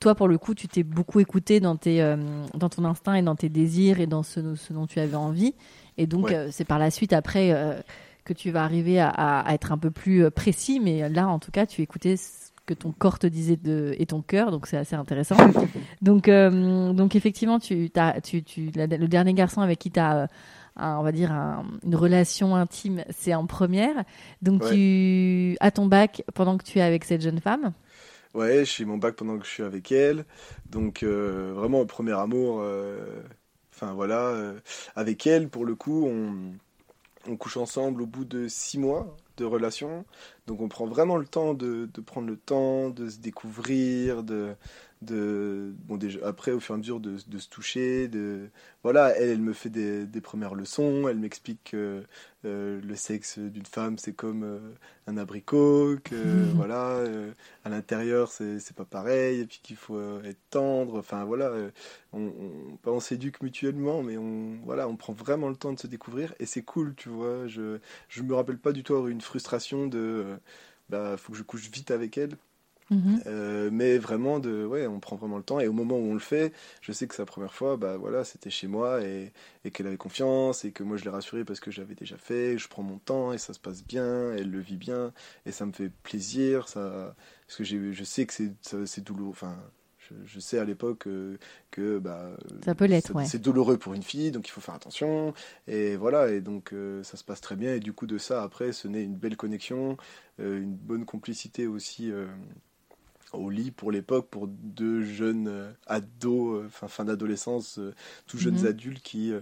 toi 0.00 0.16
pour 0.16 0.26
le 0.26 0.36
coup 0.36 0.54
tu 0.54 0.66
t'es 0.66 0.82
beaucoup 0.82 1.20
écouté 1.20 1.60
dans, 1.60 1.76
tes, 1.76 2.16
dans 2.54 2.68
ton 2.68 2.84
instinct 2.86 3.14
et 3.14 3.22
dans 3.22 3.36
tes 3.36 3.48
désirs 3.48 4.00
et 4.00 4.06
dans 4.06 4.24
ce, 4.24 4.56
ce 4.56 4.72
dont 4.72 4.88
tu 4.88 4.98
avais 4.98 5.14
envie. 5.14 5.54
Et 5.96 6.08
donc 6.08 6.34
c'est 6.50 6.64
par 6.64 6.80
la 6.80 6.90
suite 6.90 7.12
après 7.12 7.54
que 8.24 8.32
tu 8.32 8.50
vas 8.50 8.64
arriver 8.64 9.00
à, 9.00 9.44
être 9.50 9.72
un 9.72 9.78
peu 9.78 9.90
plus 9.90 10.24
euh, 10.24 10.30
précis, 10.30 10.80
mais 10.80 11.08
là, 11.08 11.28
en 11.28 11.38
tout 11.38 11.50
cas, 11.50 11.66
tu 11.66 11.82
écoutais 11.82 12.16
ce 12.16 12.50
que 12.66 12.74
ton 12.74 12.92
corps 12.92 13.18
te 13.18 13.26
disait 13.26 13.56
de, 13.56 13.94
et 13.98 14.06
ton 14.06 14.22
cœur, 14.22 14.50
donc 14.50 14.66
c'est 14.66 14.78
assez 14.78 14.96
intéressant. 14.96 15.36
donc, 16.02 16.28
euh, 16.28 16.92
donc 16.92 17.14
effectivement, 17.14 17.58
tu, 17.58 17.90
as, 17.96 18.20
tu, 18.22 18.42
tu, 18.42 18.70
le 18.74 19.06
dernier 19.06 19.34
garçon 19.34 19.60
avec 19.60 19.78
qui 19.78 19.90
tu 19.90 20.00
as 20.00 20.22
euh, 20.22 20.26
on 20.76 21.02
va 21.02 21.12
dire 21.12 21.30
une 21.30 21.94
relation 21.94 22.56
intime, 22.56 23.04
c'est 23.10 23.34
en 23.34 23.46
première. 23.46 24.04
Donc 24.42 24.66
tu 24.68 25.56
as 25.60 25.70
ton 25.70 25.86
bac 25.86 26.24
pendant 26.34 26.56
que 26.58 26.64
tu 26.64 26.78
es 26.78 26.82
avec 26.82 27.04
cette 27.04 27.20
jeune 27.20 27.40
femme? 27.40 27.72
Ouais, 28.32 28.64
j'ai 28.64 28.84
mon 28.84 28.96
bac 28.96 29.14
pendant 29.14 29.38
que 29.38 29.46
je 29.46 29.50
suis 29.50 29.62
avec 29.62 29.92
elle. 29.92 30.24
Donc 30.68 31.04
vraiment 31.04 31.78
au 31.80 31.86
premier 31.86 32.18
amour. 32.18 32.64
Enfin 33.72 33.92
voilà, 33.92 34.34
avec 34.96 35.28
elle 35.28 35.48
pour 35.48 35.64
le 35.64 35.76
coup, 35.76 36.08
on, 36.08 36.54
on 37.28 37.36
couche 37.36 37.56
ensemble 37.56 38.02
au 38.02 38.06
bout 38.06 38.24
de 38.24 38.48
six 38.48 38.78
mois 38.78 39.16
de 39.36 39.44
relation. 39.44 40.04
Donc 40.46 40.60
on 40.60 40.68
prend 40.68 40.86
vraiment 40.86 41.16
le 41.16 41.26
temps 41.26 41.54
de, 41.54 41.88
de 41.92 42.00
prendre 42.00 42.28
le 42.28 42.36
temps, 42.36 42.90
de 42.90 43.08
se 43.08 43.18
découvrir, 43.18 44.22
de, 44.22 44.54
de 45.04 45.74
bon 45.84 45.96
déjà 45.96 46.18
après 46.26 46.52
au 46.52 46.60
fur 46.60 46.74
et 46.74 46.76
à 46.76 46.78
mesure 46.78 47.00
de, 47.00 47.16
de 47.26 47.38
se 47.38 47.48
toucher 47.48 48.08
de 48.08 48.48
voilà 48.82 49.16
elle 49.16 49.30
elle 49.30 49.40
me 49.40 49.52
fait 49.52 49.68
des, 49.68 50.06
des 50.06 50.20
premières 50.20 50.54
leçons 50.54 51.06
elle 51.08 51.18
m'explique 51.18 51.60
que 51.64 52.02
euh, 52.44 52.80
le 52.82 52.96
sexe 52.96 53.38
d'une 53.38 53.66
femme 53.66 53.98
c'est 53.98 54.14
comme 54.14 54.42
euh, 54.42 54.58
un 55.06 55.16
abricot 55.16 55.96
que 56.02 56.14
hmm. 56.14 56.52
voilà 56.54 56.88
euh, 56.88 57.32
à 57.64 57.68
l'intérieur 57.68 58.30
c'est 58.32 58.58
c'est 58.58 58.76
pas 58.76 58.84
pareil 58.84 59.40
et 59.40 59.46
puis 59.46 59.60
qu'il 59.62 59.76
faut 59.76 60.20
être 60.22 60.40
tendre 60.50 60.98
enfin 60.98 61.24
voilà 61.24 61.52
on, 62.12 62.20
on 62.26 62.76
pas 62.76 62.90
on 62.90 63.00
s'éduque 63.00 63.42
mutuellement 63.42 64.02
mais 64.02 64.16
on 64.16 64.58
voilà 64.64 64.88
on 64.88 64.96
prend 64.96 65.12
vraiment 65.12 65.48
le 65.48 65.56
temps 65.56 65.72
de 65.72 65.78
se 65.78 65.86
découvrir 65.86 66.34
et 66.40 66.46
c'est 66.46 66.62
cool 66.62 66.94
tu 66.96 67.08
vois 67.08 67.46
je 67.46 67.78
je 68.08 68.22
me 68.22 68.34
rappelle 68.34 68.58
pas 68.58 68.72
du 68.72 68.82
tout 68.82 68.94
avoir 68.94 69.08
une 69.08 69.20
frustration 69.20 69.86
de 69.86 70.24
bah 70.88 71.16
faut 71.16 71.32
que 71.32 71.38
je 71.38 71.42
couche 71.42 71.70
vite 71.70 71.90
avec 71.90 72.18
elle 72.18 72.36
Mhm. 72.90 73.22
Euh, 73.26 73.70
mais 73.72 73.98
vraiment, 73.98 74.38
de, 74.38 74.64
ouais, 74.64 74.86
on 74.86 75.00
prend 75.00 75.16
vraiment 75.16 75.36
le 75.36 75.42
temps. 75.42 75.60
Et 75.60 75.68
au 75.68 75.72
moment 75.72 75.96
où 75.96 76.10
on 76.10 76.14
le 76.14 76.20
fait, 76.20 76.52
je 76.80 76.92
sais 76.92 77.06
que 77.06 77.14
sa 77.14 77.24
première 77.24 77.54
fois, 77.54 77.76
bah 77.76 77.96
voilà, 77.96 78.24
c'était 78.24 78.50
chez 78.50 78.66
moi 78.66 79.02
et, 79.02 79.32
et 79.64 79.70
qu'elle 79.70 79.86
avait 79.86 79.96
confiance 79.96 80.64
et 80.64 80.72
que 80.72 80.82
moi 80.82 80.96
je 80.96 81.04
l'ai 81.04 81.10
rassurée 81.10 81.44
parce 81.44 81.60
que 81.60 81.70
j'avais 81.70 81.94
déjà 81.94 82.16
fait. 82.16 82.58
Je 82.58 82.68
prends 82.68 82.82
mon 82.82 82.98
temps 82.98 83.32
et 83.32 83.38
ça 83.38 83.54
se 83.54 83.60
passe 83.60 83.84
bien. 83.84 84.32
Elle 84.32 84.50
le 84.50 84.60
vit 84.60 84.76
bien 84.76 85.12
et 85.46 85.52
ça 85.52 85.66
me 85.66 85.72
fait 85.72 85.90
plaisir. 86.02 86.68
Ça, 86.68 87.14
parce 87.46 87.58
que 87.58 87.64
je 87.64 88.04
sais 88.04 88.26
que 88.26 88.34
c'est 88.34 89.04
douloureux. 89.04 89.30
Enfin, 89.30 89.56
je, 90.26 90.40
sais 90.40 90.58
à 90.58 90.64
l'époque 90.64 91.06
euh, 91.06 91.38
que 91.70 91.98
bah, 91.98 92.36
ça 92.64 92.74
peut 92.74 92.84
l'être, 92.84 93.12
C'est 93.24 93.40
douloureux 93.40 93.78
pour 93.78 93.94
une 93.94 94.02
fille, 94.02 94.30
donc 94.30 94.46
il 94.46 94.50
faut 94.50 94.60
faire 94.60 94.74
attention. 94.74 95.32
Et 95.66 95.96
voilà, 95.96 96.30
et 96.30 96.40
donc 96.40 96.72
euh, 96.72 97.02
ça 97.02 97.16
se 97.16 97.24
passe 97.24 97.40
très 97.40 97.56
bien. 97.56 97.74
Et 97.74 97.80
du 97.80 97.92
coup, 97.92 98.06
de 98.06 98.18
ça, 98.18 98.42
après, 98.42 98.72
ce 98.72 98.88
n'est 98.88 99.02
une 99.02 99.16
belle 99.16 99.36
connexion, 99.36 99.96
une 100.38 100.74
bonne 100.74 101.04
complicité 101.04 101.66
aussi 101.66 102.12
au 103.36 103.50
lit 103.50 103.70
pour 103.70 103.90
l'époque 103.90 104.28
pour 104.28 104.46
deux 104.48 105.02
jeunes 105.02 105.48
euh, 105.48 105.72
ados, 105.86 106.64
euh, 106.64 106.68
fin, 106.68 106.88
fin 106.88 107.04
d'adolescence, 107.04 107.78
euh, 107.78 107.94
tous 108.26 108.38
jeunes 108.38 108.60
mhm. 108.60 108.66
adultes 108.66 109.02
qui, 109.02 109.32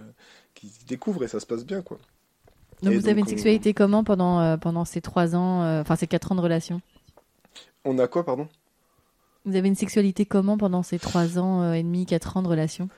qui 0.53 0.71
découvrent 0.87 1.23
et 1.23 1.27
ça 1.27 1.39
se 1.39 1.45
passe 1.45 1.65
bien 1.65 1.81
quoi. 1.81 1.99
Donc 2.81 2.95
vous 2.95 3.07
avez 3.07 3.21
une 3.21 3.27
sexualité 3.27 3.73
comment 3.73 4.03
pendant, 4.03 4.57
pendant 4.57 4.83
ces 4.83 4.99
trois 4.99 5.35
ans, 5.35 5.79
enfin 5.79 5.95
ces 5.95 6.07
quatre 6.07 6.33
ans 6.33 6.35
de 6.35 6.41
relation? 6.41 6.81
On 7.85 7.97
a 7.97 8.07
quoi, 8.07 8.25
pardon? 8.25 8.49
Vous 9.45 9.55
avez 9.55 9.69
une 9.69 9.75
sexualité 9.75 10.25
comment 10.25 10.57
pendant 10.57 10.83
ces 10.83 10.99
trois 10.99 11.39
ans 11.39 11.71
et 11.71 11.81
demi, 11.81 12.05
quatre 12.05 12.35
ans 12.35 12.41
de 12.41 12.49
relation? 12.49 12.89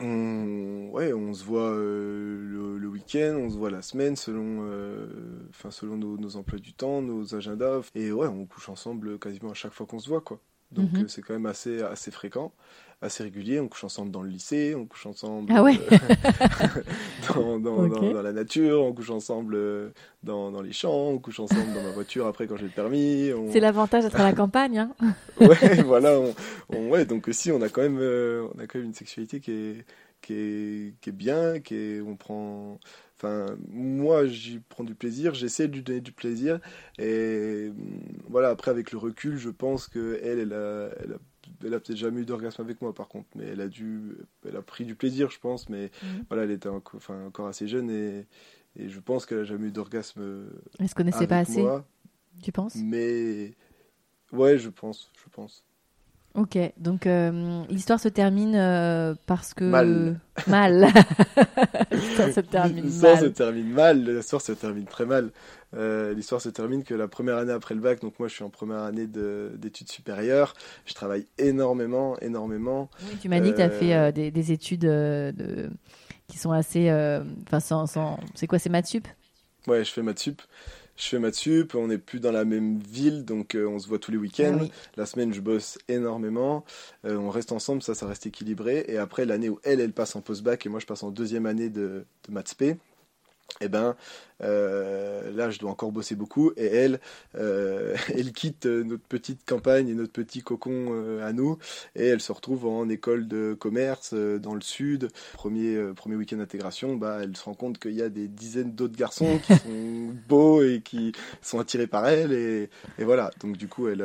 On, 0.00 0.88
ouais, 0.92 1.12
on 1.12 1.32
se 1.34 1.44
voit 1.44 1.70
euh, 1.70 2.78
le, 2.78 2.88
week-end, 2.88 3.36
on 3.36 3.50
se 3.50 3.56
voit 3.56 3.70
la 3.70 3.82
semaine 3.82 4.16
selon, 4.16 4.66
euh, 4.68 5.06
enfin 5.50 5.70
selon 5.70 5.96
nos, 5.96 6.36
emplois 6.36 6.58
du 6.58 6.72
temps, 6.72 7.02
nos 7.02 7.34
agendas. 7.34 7.90
Et 7.94 8.12
ouais, 8.12 8.26
on 8.26 8.46
couche 8.46 8.68
ensemble 8.68 9.18
quasiment 9.18 9.50
à 9.50 9.54
chaque 9.54 9.72
fois 9.72 9.86
qu'on 9.86 9.98
se 9.98 10.08
voit, 10.08 10.20
quoi. 10.20 10.40
Donc 10.72 10.92
mhm. 10.92 11.04
euh, 11.04 11.08
c'est 11.08 11.22
quand 11.22 11.34
même 11.34 11.46
assez, 11.46 11.82
assez 11.82 12.10
fréquent. 12.10 12.52
Assez 13.04 13.22
régulier. 13.22 13.60
On 13.60 13.68
couche 13.68 13.84
ensemble 13.84 14.10
dans 14.10 14.22
le 14.22 14.28
lycée, 14.30 14.74
on 14.74 14.86
couche 14.86 15.06
ensemble 15.06 15.52
Ah 15.54 15.62
ouais 15.62 15.78
dans, 17.34 17.58
dans, 17.58 17.76
Ok. 17.84 17.92
dans- 18.00 18.12
dans 18.12 18.22
la 18.22 18.32
nature, 18.32 18.82
on 18.82 18.92
couche 18.92 19.10
ensemble 19.10 19.54
euh, 19.54 19.90
dans, 20.22 20.60
les 20.62 20.72
champs, 20.72 21.08
on 21.10 21.18
couche 21.18 21.40
ensemble 21.40 21.72
dans 21.74 21.82
ma 21.82 21.90
voiture 21.90 22.26
après 22.26 22.46
quand 22.46 22.56
j'ai 22.56 22.64
le 22.64 22.70
permis. 22.70 23.32
on- 23.32 23.52
C'est 23.52 23.60
l'avantage 23.60 24.04
d'être 24.04 24.20
à 24.20 24.24
la 24.24 24.32
campagne. 24.32 24.78
Hein. 24.78 24.90
ouais, 25.40 25.82
voilà. 25.82 26.18
On, 26.18 26.34
on- 26.70 26.88
ouais, 26.90 27.04
donc 27.04 27.28
aussi, 27.28 27.50
on 27.52 27.60
a 27.62 27.68
quand 27.68 27.82
même, 27.82 27.98
euh, 28.00 28.46
on 28.54 28.58
a 28.58 28.66
quand 28.66 28.78
même 28.78 28.88
une 28.88 28.94
sexualité 28.94 29.40
qui 29.40 29.50
est, 29.52 29.84
qui 30.22 30.32
est, 30.34 30.94
qui 31.00 31.10
est 31.10 31.12
bien, 31.12 31.60
qui 31.60 31.74
est, 31.76 32.00
on 32.00 32.16
prend. 32.16 32.78
Enfin, 33.16 33.56
moi, 33.70 34.26
j'y 34.26 34.58
prends 34.68 34.84
du 34.84 34.94
plaisir. 34.94 35.34
J'essaie 35.34 35.68
de 35.68 35.74
lui 35.74 35.82
donner 35.82 36.00
du 36.00 36.12
plaisir. 36.12 36.58
Et 36.98 37.70
voilà. 38.28 38.48
Après, 38.50 38.70
avec 38.70 38.90
le 38.92 38.98
recul, 38.98 39.36
je 39.38 39.50
pense 39.50 39.86
que 39.86 40.18
elle, 40.22 40.40
elle 40.40 40.52
a, 40.52 40.88
elle 41.02 41.12
a, 41.12 41.16
elle 41.64 41.74
a 41.74 41.80
peut-être 41.80 41.98
jamais 41.98 42.20
eu 42.22 42.24
d'orgasme 42.24 42.62
avec 42.62 42.80
moi, 42.82 42.94
par 42.94 43.08
contre. 43.08 43.28
Mais 43.34 43.44
elle 43.46 43.60
a 43.60 43.68
dû, 43.68 44.16
elle 44.46 44.56
a 44.56 44.62
pris 44.62 44.84
du 44.84 44.94
plaisir, 44.94 45.30
je 45.30 45.38
pense. 45.38 45.68
Mais 45.68 45.90
Mhm. 46.02 46.24
voilà, 46.28 46.44
elle 46.44 46.50
était 46.52 46.68
encore, 46.68 46.96
enfin, 46.98 47.26
encore 47.26 47.46
assez 47.48 47.66
jeune 47.68 47.90
et, 47.90 48.26
et 48.76 48.88
je 48.88 49.00
pense 49.00 49.26
qu'elle 49.26 49.40
a 49.40 49.44
jamais 49.44 49.68
eu 49.68 49.72
d'orgasme. 49.72 50.46
Elle 50.78 50.88
se 50.88 50.94
connaissait 50.94 51.18
avec 51.18 51.28
pas 51.30 51.38
assez, 51.38 51.62
moi. 51.62 51.84
tu 52.42 52.52
penses? 52.52 52.76
Mais 52.76 53.52
ouais, 54.32 54.58
je 54.58 54.68
pense, 54.70 55.10
je 55.16 55.28
pense. 55.30 55.64
Ok, 56.34 56.58
donc 56.78 57.06
euh, 57.06 57.62
l'histoire 57.68 58.00
se 58.00 58.08
termine 58.08 58.56
euh, 58.56 59.14
parce 59.26 59.54
que... 59.54 59.64
Mal. 59.70 60.18
Mal. 60.48 60.88
l'histoire 61.92 62.32
se 62.32 62.40
termine 62.40 62.84
L'histoire 62.84 63.18
se 63.18 63.24
mal. 63.26 63.32
termine 63.32 63.70
mal, 63.70 64.04
l'histoire 64.16 64.42
se 64.42 64.50
termine 64.52 64.84
très 64.84 65.06
mal. 65.06 65.30
Euh, 65.74 66.14
l'histoire 66.14 66.40
se 66.40 66.48
termine 66.48 66.84
que 66.84 66.94
la 66.94 67.08
première 67.08 67.36
année 67.36 67.52
après 67.52 67.74
le 67.74 67.80
bac, 67.80 68.00
donc 68.00 68.18
moi 68.18 68.28
je 68.28 68.34
suis 68.34 68.44
en 68.44 68.50
première 68.50 68.82
année 68.82 69.06
de- 69.06 69.52
d'études 69.56 69.90
supérieures, 69.90 70.54
je 70.86 70.94
travaille 70.94 71.26
énormément, 71.38 72.18
énormément. 72.20 72.88
Oui, 73.02 73.16
tu 73.20 73.28
m'as 73.28 73.40
dit 73.40 73.50
que 73.50 73.56
tu 73.56 73.62
as 73.62 73.66
Euh, 73.66 73.78
fait 73.80 73.94
euh, 73.94 74.12
des, 74.12 74.30
des 74.30 74.52
études 74.52 74.82
de... 74.82 75.70
qui 76.28 76.38
sont 76.38 76.52
assez... 76.52 76.90
Enfin, 77.46 77.60
sans, 77.60 77.86
sans- 77.86 78.20
C'est 78.34 78.46
quoi, 78.46 78.58
c'est 78.58 78.70
maths 78.70 78.86
sup? 78.86 79.08
Ouais, 79.66 79.84
je 79.84 79.90
fais 79.90 80.02
maths 80.02 80.18
sup. 80.18 80.42
Je 80.96 81.08
fais 81.08 81.18
maths 81.18 81.34
sup, 81.34 81.74
on 81.74 81.88
n'est 81.88 81.98
plus 81.98 82.20
dans 82.20 82.30
la 82.30 82.44
même 82.44 82.78
ville, 82.78 83.24
donc 83.24 83.56
euh, 83.56 83.66
on 83.66 83.80
se 83.80 83.88
voit 83.88 83.98
tous 83.98 84.12
les 84.12 84.16
week-ends. 84.16 84.58
Ah 84.60 84.62
oui. 84.62 84.72
La 84.96 85.06
semaine, 85.06 85.34
je 85.34 85.40
bosse 85.40 85.76
énormément. 85.88 86.64
Euh, 87.04 87.16
on 87.16 87.30
reste 87.30 87.50
ensemble, 87.50 87.82
ça, 87.82 87.96
ça 87.96 88.06
reste 88.06 88.26
équilibré. 88.26 88.84
Et 88.86 88.96
après, 88.96 89.24
l'année 89.24 89.48
où 89.48 89.58
elle, 89.64 89.80
elle 89.80 89.92
passe 89.92 90.14
en 90.14 90.20
post-bac 90.20 90.64
et 90.66 90.68
moi, 90.68 90.78
je 90.78 90.86
passe 90.86 91.02
en 91.02 91.10
deuxième 91.10 91.46
année 91.46 91.68
de, 91.68 92.04
de 92.28 92.32
maths 92.32 92.54
P, 92.54 92.76
eh 93.60 93.68
ben, 93.68 93.94
euh, 94.42 95.30
là, 95.32 95.48
je 95.50 95.58
dois 95.60 95.70
encore 95.70 95.92
bosser 95.92 96.16
beaucoup. 96.16 96.52
Et 96.56 96.66
elle, 96.66 96.98
euh, 97.36 97.94
elle 98.14 98.32
quitte 98.32 98.66
euh, 98.66 98.82
notre 98.82 99.04
petite 99.04 99.44
campagne 99.46 99.88
et 99.88 99.94
notre 99.94 100.12
petit 100.12 100.42
cocon 100.42 100.88
euh, 100.90 101.24
à 101.26 101.32
nous. 101.32 101.58
Et 101.94 102.06
elle 102.06 102.20
se 102.20 102.32
retrouve 102.32 102.66
en 102.66 102.88
école 102.88 103.28
de 103.28 103.54
commerce 103.58 104.12
dans 104.14 104.54
le 104.54 104.60
sud. 104.60 105.08
Premier, 105.34 105.78
premier 105.94 106.16
week-end 106.16 106.38
d'intégration, 106.38 106.96
bah, 106.96 107.18
elle 107.22 107.36
se 107.36 107.44
rend 107.44 107.54
compte 107.54 107.78
qu'il 107.78 107.92
y 107.94 108.02
a 108.02 108.08
des 108.08 108.26
dizaines 108.26 108.72
d'autres 108.74 108.96
garçons 108.96 109.38
qui 109.46 109.54
sont 109.56 110.14
beaux 110.28 110.62
et 110.62 110.80
qui 110.80 111.12
sont 111.40 111.60
attirés 111.60 111.86
par 111.86 112.06
elle. 112.08 112.32
Et, 112.32 112.70
et 112.98 113.04
voilà. 113.04 113.30
Donc, 113.40 113.56
du 113.56 113.68
coup, 113.68 113.88
elle, 113.88 114.02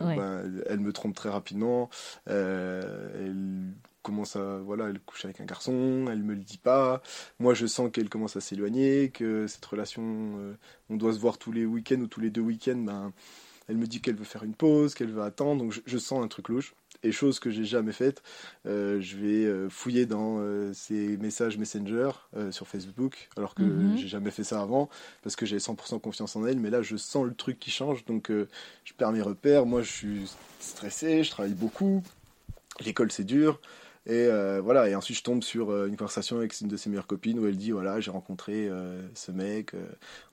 Ouais. 0.00 0.16
ben, 0.16 0.62
elle, 0.66 0.80
me 0.80 0.92
trompe 0.92 1.14
très 1.14 1.28
rapidement. 1.28 1.90
Elle 2.26 3.72
commence 4.02 4.36
à 4.36 4.58
voilà 4.58 4.88
elle 4.88 5.00
couche 5.00 5.24
avec 5.24 5.40
un 5.40 5.44
garçon 5.44 6.06
elle 6.10 6.22
me 6.22 6.34
le 6.34 6.42
dit 6.42 6.58
pas. 6.58 7.02
Moi 7.38 7.54
je 7.54 7.66
sens 7.66 7.90
qu'elle 7.92 8.08
commence 8.08 8.36
à 8.36 8.40
s'éloigner 8.40 9.10
que 9.10 9.46
cette 9.46 9.64
relation 9.64 10.02
euh, 10.38 10.54
on 10.90 10.96
doit 10.96 11.12
se 11.14 11.18
voir 11.18 11.38
tous 11.38 11.52
les 11.52 11.64
week-ends 11.64 12.00
ou 12.00 12.06
tous 12.06 12.20
les 12.20 12.30
deux 12.30 12.40
week-ends 12.42 12.76
ben 12.76 13.12
elle 13.68 13.76
me 13.76 13.86
dit 13.86 14.00
qu'elle 14.00 14.16
veut 14.16 14.24
faire 14.24 14.42
une 14.42 14.54
pause 14.54 14.94
qu'elle 14.94 15.10
veut 15.12 15.22
attendre 15.22 15.62
donc 15.62 15.72
je, 15.72 15.80
je 15.86 15.98
sens 15.98 16.22
un 16.22 16.28
truc 16.28 16.48
louche. 16.48 16.74
Et 17.04 17.10
chose 17.10 17.40
que 17.40 17.50
j'ai 17.50 17.64
jamais 17.64 17.92
faite 17.92 18.22
euh, 18.66 19.00
je 19.00 19.16
vais 19.16 19.44
euh, 19.44 19.68
fouiller 19.68 20.06
dans 20.06 20.38
euh, 20.38 20.72
ses 20.72 21.16
messages 21.16 21.58
messenger 21.58 22.10
sur 22.50 22.68
Facebook 22.68 23.28
alors 23.36 23.54
que 23.54 23.64
Mhm. 23.64 23.96
j'ai 23.96 24.08
jamais 24.08 24.30
fait 24.30 24.44
ça 24.44 24.60
avant 24.60 24.88
parce 25.22 25.34
que 25.36 25.46
j'ai 25.46 25.58
100% 25.58 26.00
confiance 26.00 26.36
en 26.36 26.46
elle 26.46 26.58
mais 26.60 26.70
là 26.70 26.82
je 26.82 26.96
sens 26.96 27.24
le 27.24 27.34
truc 27.34 27.58
qui 27.58 27.70
change 27.70 28.04
donc 28.04 28.30
je 28.30 28.92
perds 28.94 29.12
mes 29.12 29.22
repères. 29.22 29.64
Moi 29.66 29.82
je 29.82 29.90
suis 29.90 30.30
stressé 30.60 31.24
je 31.24 31.30
travaille 31.30 31.54
beaucoup 31.54 32.02
l'école 32.84 33.10
c'est 33.10 33.24
dur 33.24 33.60
et 34.04 34.26
euh, 34.26 34.60
voilà, 34.60 34.88
et 34.88 34.96
ensuite 34.96 35.16
je 35.16 35.22
tombe 35.22 35.44
sur 35.44 35.70
euh, 35.70 35.86
une 35.86 35.96
conversation 35.96 36.36
avec 36.36 36.60
une 36.60 36.66
de 36.66 36.76
ses 36.76 36.90
meilleures 36.90 37.06
copines 37.06 37.38
où 37.38 37.46
elle 37.46 37.56
dit 37.56 37.70
voilà, 37.70 38.00
j'ai 38.00 38.10
rencontré 38.10 38.68
euh, 38.68 39.00
ce 39.14 39.30
mec, 39.30 39.74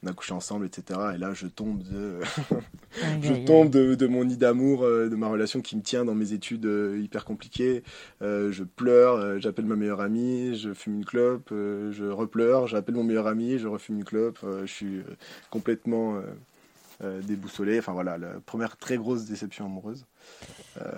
on 0.02 0.08
a 0.08 0.14
couché 0.14 0.34
ensemble, 0.34 0.66
etc. 0.66 1.00
Et 1.14 1.20
là 1.20 1.36
je 1.36 1.46
tombe 1.46 1.84
de, 1.84 2.20
je 3.22 3.46
tombe 3.46 3.70
de, 3.70 3.94
de 3.94 4.08
mon 4.08 4.26
nid 4.26 4.38
d'amour, 4.38 4.82
de 4.82 5.16
ma 5.16 5.28
relation 5.28 5.62
qui 5.62 5.78
me 5.78 5.84
tient 5.84 6.04
dans 6.04 6.16
mes 6.16 6.34
études 6.34 6.68
hyper 7.00 7.26
compliquées. 7.26 7.84
Je 8.22 8.64
pleure, 8.64 9.40
j'appelle 9.40 9.66
ma 9.66 9.76
meilleure 9.76 10.02
amie, 10.02 10.58
je 10.58 10.74
fume 10.74 10.96
une 10.96 11.06
clope, 11.06 11.50
je 11.52 12.10
repleure, 12.10 12.66
j'appelle 12.66 12.96
mon 12.96 13.04
meilleur 13.04 13.28
ami, 13.28 13.60
je 13.60 13.68
refume 13.68 13.98
une 13.98 14.04
clope. 14.04 14.40
je 14.62 14.72
suis 14.72 15.02
complètement 15.52 16.20
déboussolé. 17.04 17.78
Enfin 17.78 17.94
voilà, 17.94 18.18
la 18.18 18.32
première 18.48 18.78
très 18.78 18.98
grosse 18.98 19.26
déception 19.26 19.66
amoureuse. 19.66 20.08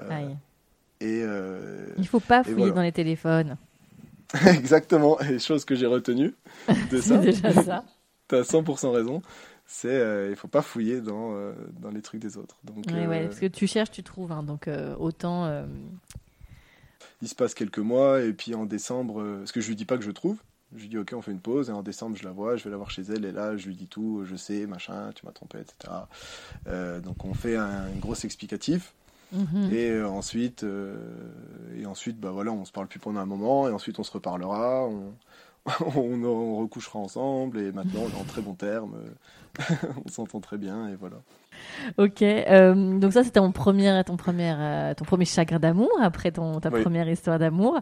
Aïe. 0.09 0.37
Et 1.01 1.21
euh, 1.23 1.87
Il 1.97 2.07
faut 2.07 2.19
pas 2.19 2.43
fouiller 2.43 2.57
voilà. 2.57 2.73
dans 2.73 2.81
les 2.83 2.91
téléphones. 2.91 3.57
Exactement, 4.47 5.19
et 5.19 5.39
chose 5.39 5.65
que 5.65 5.75
j'ai 5.75 5.87
retenue 5.87 6.33
de 6.89 7.01
ça, 7.01 7.17
déjà 7.17 7.51
ça. 7.51 7.83
tu 8.29 8.35
as 8.35 8.43
100% 8.43 8.91
raison, 8.91 9.21
c'est 9.65 9.89
euh, 9.89 10.29
il 10.29 10.35
faut 10.37 10.47
pas 10.47 10.61
fouiller 10.61 11.01
dans, 11.01 11.33
euh, 11.33 11.53
dans 11.81 11.89
les 11.89 12.01
trucs 12.01 12.21
des 12.21 12.37
autres. 12.37 12.57
Donc 12.63 12.85
Ouais, 12.87 13.07
ouais, 13.07 13.23
euh, 13.23 13.27
parce 13.27 13.39
que 13.39 13.47
tu 13.47 13.67
cherches, 13.67 13.91
tu 13.91 14.03
trouves. 14.03 14.31
hein, 14.31 14.43
donc 14.43 14.69
autant. 14.99 15.51
il 17.21 17.27
se 17.27 17.35
passe 17.35 17.53
quelques 17.53 17.79
mois, 17.79 18.21
et 18.21 18.31
puis 18.31 18.55
en 18.55 18.65
décembre, 18.65 19.21
parce 19.39 19.51
que 19.51 19.59
je 19.59 19.67
lui 19.67 19.75
dis 19.75 19.85
pas 19.85 19.97
que 19.97 20.03
je 20.05 20.11
trouve, 20.11 20.37
je 20.75 20.83
lui 20.83 20.87
dis 20.89 20.97
ok 20.97 21.11
on 21.13 21.21
fait 21.21 21.31
une 21.31 21.41
pause, 21.41 21.69
et 21.69 21.73
en 21.73 21.83
décembre 21.83 22.15
je 22.15 22.23
la 22.23 22.31
vois, 22.31 22.55
je 22.55 22.63
vais 22.63 22.69
la 22.69 22.77
voir 22.77 22.89
chez 22.89 23.01
elle, 23.13 23.25
et 23.25 23.33
là 23.33 23.57
je 23.57 23.67
lui 23.67 23.75
dis 23.75 23.87
tout, 23.87 24.23
je 24.23 24.37
sais, 24.37 24.65
machin, 24.65 25.11
tu 25.13 25.25
m'as 25.25 25.33
trompé, 25.33 25.57
etc. 25.59 25.93
Donc 27.03 27.25
on 27.25 27.33
fait 27.33 27.57
un, 27.57 27.89
gros 27.99 28.15
explicatif, 28.15 28.93
mhm. 29.31 29.69
et 29.73 29.89
euh, 29.89 30.07
ensuite, 30.07 30.63
euh, 30.63 30.95
et 31.77 31.85
ensuite 31.85 32.19
bah 32.19 32.31
voilà, 32.31 32.51
on 32.51 32.65
se 32.65 32.71
parle 32.71 32.87
plus 32.87 32.99
pendant 32.99 33.19
un 33.19 33.25
moment, 33.25 33.67
et 33.67 33.71
ensuite 33.71 33.99
on 33.99 34.03
se 34.03 34.11
reparlera, 34.11 34.87
on, 34.87 35.13
on, 35.95 36.23
on 36.23 36.57
recouchera 36.57 36.99
ensemble, 36.99 37.59
et 37.59 37.71
maintenant 37.71 38.01
on 38.05 38.09
est 38.09 38.21
en 38.21 38.25
très 38.25 38.41
bons 38.41 38.55
termes, 38.55 38.95
euh, 38.95 39.63
on 40.05 40.09
s'entend 40.09 40.39
très 40.39 40.57
bien, 40.57 40.87
et 40.89 40.95
voilà. 40.95 41.17
Ok, 41.97 42.21
euh, 42.23 42.97
donc 42.97 43.13
ça 43.13 43.23
c'était 43.23 43.39
ton 43.39 43.51
premier, 43.51 44.01
ton 44.05 44.15
premier, 44.17 44.93
ton 44.97 45.05
premier 45.05 45.25
chagrin 45.25 45.59
d'amour 45.59 45.89
après 46.01 46.31
ton, 46.31 46.59
ta 46.59 46.69
Oui. 46.69 46.81
première 46.81 47.07
histoire 47.07 47.37
d'amour. 47.37 47.79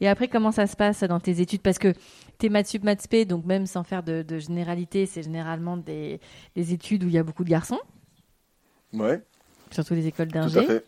Et 0.00 0.08
après 0.08 0.28
comment 0.28 0.50
ça 0.52 0.66
se 0.66 0.76
passe 0.76 1.02
dans 1.04 1.20
tes 1.20 1.40
études? 1.40 1.62
Parce 1.62 1.78
que 1.78 1.94
t'es 2.38 2.48
maths 2.50 2.66
sup, 2.66 2.82
maths 2.84 3.00
spé, 3.02 3.24
donc 3.24 3.44
même 3.46 3.66
sans 3.66 3.84
faire 3.84 4.02
de, 4.02 4.22
de 4.22 4.38
généralité, 4.38 5.06
c'est 5.06 5.22
généralement 5.22 5.76
des, 5.76 6.20
des 6.56 6.72
études 6.74 7.04
où 7.04 7.06
il 7.06 7.14
y 7.14 7.18
a 7.18 7.22
beaucoup 7.22 7.44
de 7.44 7.48
garçons, 7.50 7.78
Ouais, 8.92 9.22
surtout 9.72 9.94
les 9.94 10.06
écoles 10.06 10.28
tout 10.28 10.38
à 10.38 10.42
d'ingé. 10.42 10.64
fait. 10.64 10.86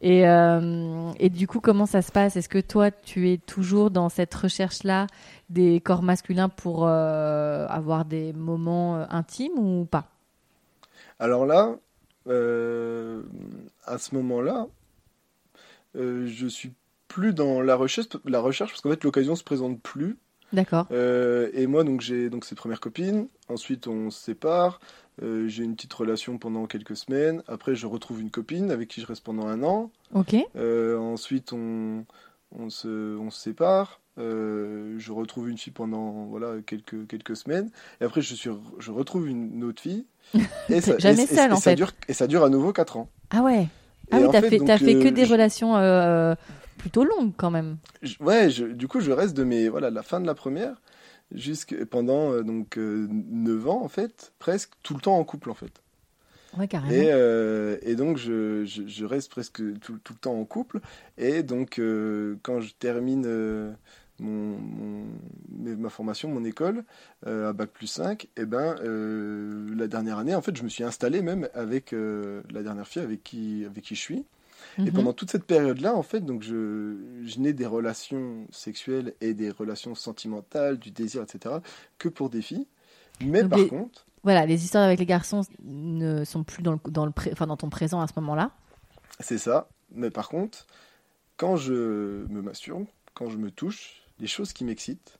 Et, 0.00 0.28
euh, 0.28 1.12
et 1.18 1.30
du 1.30 1.46
coup 1.46 1.60
comment 1.60 1.86
ça 1.86 2.02
se 2.02 2.12
passe? 2.12 2.36
Est-ce 2.36 2.48
que 2.48 2.60
toi 2.60 2.90
tu 2.90 3.30
es 3.30 3.38
toujours 3.38 3.90
dans 3.90 4.08
cette 4.08 4.34
recherche-là 4.34 5.06
des 5.50 5.80
corps 5.80 6.02
masculins 6.02 6.48
pour 6.48 6.86
euh, 6.86 7.66
avoir 7.68 8.04
des 8.04 8.32
moments 8.32 8.96
euh, 8.96 9.04
intimes 9.10 9.58
ou 9.58 9.84
pas? 9.84 10.08
Alors 11.18 11.46
là, 11.46 11.76
euh, 12.28 13.22
à 13.84 13.98
ce 13.98 14.14
moment-là, 14.14 14.66
je 15.94 16.46
suis 16.48 16.72
plus 17.08 17.34
dans 17.34 17.60
la 17.60 17.76
recherche, 17.76 18.08
la 18.24 18.40
recherche 18.40 18.72
parce 18.72 18.80
qu'en 18.80 18.90
fait 18.90 19.04
l'occasion 19.04 19.36
se 19.36 19.44
présente 19.44 19.80
plus. 19.80 20.16
D'accord. 20.52 20.86
Euh, 20.92 21.48
et 21.54 21.66
moi 21.66 21.84
donc 21.84 22.00
j'ai 22.00 22.28
donc 22.30 22.44
cette 22.44 22.58
première 22.58 22.80
copine. 22.80 23.26
Ensuite 23.48 23.86
on 23.86 24.10
se 24.10 24.20
sépare. 24.22 24.80
Euh, 25.22 25.46
j'ai 25.48 25.64
une 25.64 25.74
petite 25.74 25.92
relation 25.92 26.38
pendant 26.38 26.66
quelques 26.66 26.96
semaines. 26.96 27.42
Après 27.48 27.74
je 27.74 27.86
retrouve 27.86 28.20
une 28.20 28.30
copine 28.30 28.70
avec 28.70 28.88
qui 28.88 29.00
je 29.00 29.06
reste 29.06 29.24
pendant 29.24 29.46
un 29.46 29.62
an. 29.62 29.90
Ok. 30.14 30.34
Euh, 30.56 30.98
ensuite 30.98 31.52
on, 31.52 32.04
on 32.56 32.70
se 32.70 33.16
on 33.16 33.30
se 33.30 33.40
sépare. 33.40 34.00
Euh, 34.18 34.94
je 34.98 35.10
retrouve 35.12 35.48
une 35.48 35.56
fille 35.56 35.72
pendant 35.72 36.26
voilà 36.26 36.56
quelques 36.66 37.06
quelques 37.08 37.36
semaines. 37.36 37.70
Et 38.00 38.04
après 38.04 38.20
je 38.20 38.34
suis 38.34 38.50
je 38.78 38.90
retrouve 38.90 39.28
une 39.28 39.64
autre 39.64 39.80
fille. 39.82 40.06
Et 40.68 40.80
ça, 40.80 40.96
Jamais 40.98 41.22
et- 41.22 41.32
et- 41.32 41.34
seule, 41.34 41.50
et 41.50 41.54
en 41.54 41.56
ça 41.56 41.70
fait. 41.70 41.76
Dure, 41.76 41.92
et 42.08 42.12
ça 42.12 42.26
dure 42.26 42.44
à 42.44 42.48
nouveau 42.50 42.72
4 42.72 42.96
ans. 42.96 43.08
Ah 43.30 43.42
ouais. 43.42 43.66
Ah 44.10 44.20
Et 44.20 44.24
oui, 44.24 44.28
t'as 44.30 44.40
fait, 44.42 44.58
donc, 44.58 44.68
fait 44.68 44.94
que 44.98 45.08
des 45.08 45.24
relations 45.24 45.74
plutôt 46.78 47.04
longues 47.04 47.32
quand 47.36 47.50
même. 47.50 47.78
Je- 48.02 48.16
ouais, 48.20 48.50
je- 48.50 48.64
du 48.64 48.88
coup, 48.88 49.00
je 49.00 49.12
reste 49.12 49.36
de 49.36 49.44
mes 49.44 49.68
voilà 49.68 49.90
la 49.90 50.02
fin 50.02 50.20
de 50.20 50.26
la 50.26 50.34
première 50.34 50.80
jusque 51.32 51.84
pendant 51.86 52.32
euh, 52.32 52.42
donc 52.42 52.76
euh, 52.78 53.06
9 53.10 53.68
ans 53.68 53.82
en 53.82 53.88
fait, 53.88 54.32
presque 54.38 54.70
tout 54.82 54.94
le 54.94 55.00
temps 55.00 55.16
en 55.18 55.24
couple 55.24 55.50
en 55.50 55.54
fait. 55.54 55.72
Ouais, 56.58 56.68
carrément. 56.68 56.92
Et, 56.92 57.08
euh, 57.10 57.78
et 57.80 57.94
donc 57.94 58.18
je, 58.18 58.64
je, 58.66 58.86
je 58.86 59.04
reste 59.06 59.30
presque 59.30 59.62
tout, 59.80 59.98
tout 60.04 60.12
le 60.12 60.18
temps 60.18 60.38
en 60.38 60.44
couple 60.44 60.80
et 61.16 61.42
donc 61.42 61.78
euh, 61.78 62.36
quand 62.42 62.60
je 62.60 62.74
termine 62.74 63.26
mon, 64.20 64.58
ma 65.48 65.88
formation, 65.88 66.28
mon 66.28 66.44
école 66.44 66.84
à 67.26 67.52
bac 67.54 67.70
plus 67.70 67.86
5, 67.86 68.28
et 68.36 68.44
ben 68.44 68.76
euh, 68.84 69.74
la 69.74 69.86
dernière 69.88 70.18
année 70.18 70.34
en 70.34 70.42
fait, 70.42 70.54
je 70.56 70.62
me 70.62 70.68
suis 70.68 70.84
installé 70.84 71.22
même 71.22 71.48
avec 71.54 71.92
la 71.92 72.62
dernière 72.62 72.86
fille 72.86 73.02
avec 73.02 73.22
qui 73.24 73.64
avec 73.64 73.84
qui 73.84 73.94
je 73.94 74.00
suis. 74.00 74.24
Et 74.78 74.82
Mhm. 74.82 74.92
pendant 74.92 75.12
toute 75.12 75.30
cette 75.30 75.44
période-là, 75.44 75.94
en 75.94 76.02
fait, 76.02 76.20
donc 76.20 76.42
je, 76.42 76.96
je 77.24 77.38
n'ai 77.40 77.52
des 77.52 77.66
relations 77.66 78.46
sexuelles 78.50 79.14
et 79.20 79.34
des 79.34 79.50
relations 79.50 79.94
sentimentales, 79.94 80.78
du 80.78 80.90
désir, 80.90 81.22
etc., 81.22 81.56
que 81.98 82.08
pour 82.08 82.30
des 82.30 82.42
filles. 82.42 82.66
Mais 83.20 83.42
Donc 83.42 83.50
par 83.50 83.58
les- 83.58 83.68
contre, 83.68 84.06
Voilà, 84.24 84.46
les 84.46 84.64
histoires 84.64 84.84
avec 84.84 84.98
les 84.98 85.06
garçons 85.06 85.42
ne 85.64 86.24
sont 86.24 86.44
plus 86.44 86.62
dans, 86.62 86.72
le, 86.72 86.78
dans, 86.90 87.04
le 87.06 87.12
pré- 87.12 87.30
enfin, 87.32 87.46
dans 87.46 87.56
ton 87.56 87.68
présent 87.70 88.00
à 88.00 88.06
ce 88.06 88.12
moment-là. 88.16 88.50
c'est 89.20 89.38
ça. 89.38 89.68
Mais 89.94 90.10
par 90.10 90.28
contre, 90.28 90.66
quand 91.36 91.56
je 91.56 92.24
me 92.28 92.40
masturbe, 92.40 92.86
quand 93.14 93.28
je 93.28 93.36
me 93.36 93.50
touche, 93.50 94.02
les 94.20 94.26
choses 94.28 94.52
qui 94.52 94.64
m'excitent, 94.64 95.18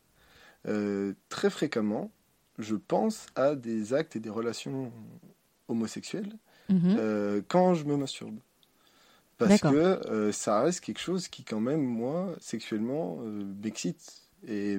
euh, 0.69 1.13
très 1.29 1.51
fréquemment, 1.51 2.11
je 2.59 2.77
pense 2.77 3.27
à 3.35 3.55
des 3.57 3.93
actes 3.93 4.15
et 4.17 4.21
des 4.21 4.31
relations 4.31 4.93
homosexuelles 5.69 6.33
Mhm. 6.69 6.97
euh, 6.99 7.43
quand 7.49 7.75
je 7.75 7.85
me 7.85 7.97
masturbe. 7.97 8.39
Parce 9.49 9.61
que 9.73 9.77
euh, 10.11 10.33
ça 10.33 10.63
reste 10.63 10.81
quelque 10.81 11.01
chose 11.01 11.29
qui, 11.29 11.45
quand 11.45 11.61
même, 11.61 11.83
moi, 11.83 12.35
sexuellement, 12.41 13.19
euh, 13.23 13.45
m'excite. 13.63 14.23
Et, 14.49 14.79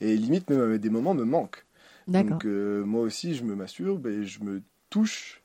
et 0.00 0.16
limite, 0.16 0.50
même 0.50 0.72
à 0.72 0.78
des 0.78 0.90
moments, 0.90 1.14
me 1.14 1.24
manque. 1.24 1.64
Donc, 2.06 2.44
euh, 2.44 2.84
moi 2.84 3.02
aussi, 3.02 3.34
je 3.34 3.44
me 3.44 3.54
masturbe 3.54 4.06
et 4.06 4.24
je 4.24 4.42
me 4.44 4.62
touche 4.90 5.42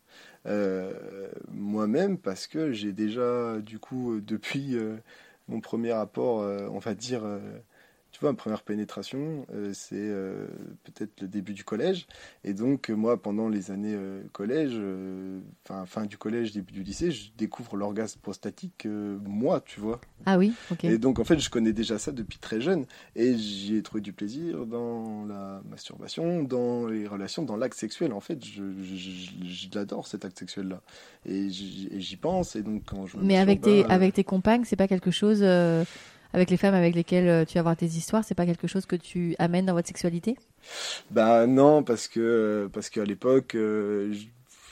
euh, 0.47 1.29
moi-même 1.51 2.17
parce 2.17 2.47
que 2.47 2.71
j'ai 2.71 2.91
déjà, 2.93 3.59
du 3.61 3.79
coup, 3.79 4.13
euh, 4.15 4.21
depuis 4.21 4.75
euh, 4.75 4.97
mon 5.47 5.61
premier 5.61 5.93
rapport, 5.93 6.41
euh, 6.41 6.67
on 6.71 6.79
va 6.79 6.95
dire, 6.95 7.21
euh, 7.23 7.39
tu 8.15 8.21
vois, 8.21 8.31
ma 8.31 8.37
première 8.37 8.61
pénétration, 8.61 9.45
euh, 9.53 9.71
c'est 9.73 9.97
euh, 9.97 10.47
peut-être 10.85 11.19
le 11.19 11.27
début 11.27 11.51
du 11.51 11.65
collège. 11.65 12.07
Et 12.45 12.53
donc, 12.53 12.89
euh, 12.89 12.93
moi, 12.93 13.21
pendant 13.21 13.49
les 13.49 13.71
années 13.71 13.93
euh, 13.93 14.21
collège, 14.31 14.79
fin, 15.65 15.85
fin 15.85 16.05
du 16.05 16.17
collège, 16.17 16.53
début 16.53 16.71
du 16.71 16.83
lycée, 16.83 17.11
je 17.11 17.31
découvre 17.37 17.75
l'orgasme 17.75 18.21
prostatique, 18.21 18.85
moi, 18.85 19.59
tu 19.59 19.81
vois. 19.81 19.99
Ah 20.25 20.37
oui, 20.37 20.53
ok. 20.71 20.85
Et 20.85 20.97
donc, 20.97 21.19
en 21.19 21.25
fait, 21.25 21.39
je 21.39 21.49
connais 21.49 21.73
déjà 21.73 21.99
ça 21.99 22.13
depuis 22.13 22.37
très 22.37 22.61
jeune. 22.61 22.85
Et 23.17 23.37
j'y 23.37 23.75
ai 23.75 23.81
trouvé 23.81 23.99
du 23.99 24.13
plaisir 24.13 24.65
dans 24.65 25.25
la 25.25 25.61
masturbation, 25.69 26.41
dans 26.41 26.87
les 26.87 27.07
relations, 27.07 27.43
dans 27.43 27.57
l'acte 27.57 27.77
sexuel. 27.77 28.13
En 28.13 28.21
fait, 28.21 28.45
je, 28.45 28.63
je, 28.81 29.67
l'adore, 29.75 30.07
cet 30.07 30.23
acte 30.23 30.39
sexuel-là. 30.39 30.81
Et 31.25 31.49
j'y 31.49 32.15
pense. 32.15 32.55
Et 32.55 32.61
donc, 32.61 32.83
quand 32.85 33.07
je 33.07 33.17
me 33.17 33.23
Mais 33.23 33.37
avec 33.37 33.59
tes, 33.59 33.83
avec 33.87 34.13
tes 34.13 34.23
compagnes, 34.23 34.63
c'est 34.63 34.77
pas 34.77 34.87
quelque 34.87 35.11
chose. 35.11 35.43
Avec 36.35 36.49
les 36.49 36.57
femmes 36.57 36.75
avec 36.75 36.95
lesquelles 36.95 37.29
euh, 37.29 37.45
tu 37.45 37.53
vas 37.53 37.61
avoir 37.61 37.77
tes 37.77 37.85
histoires, 37.85 38.25
c'est 38.25 38.35
pas 38.35 38.45
quelque 38.45 38.67
chose 38.67 38.85
que 38.85 38.97
tu 38.97 39.35
amènes 39.39 39.65
dans 39.65 39.73
votre 39.73 39.87
sexualité? 39.87 40.35
Bah 41.09 41.47
non, 41.47 41.81
parce 41.81 42.09
que 42.09 42.69
parce 42.73 42.89
qu'à 42.89 43.05
l'époque, 43.05 43.55
euh, 43.55 44.13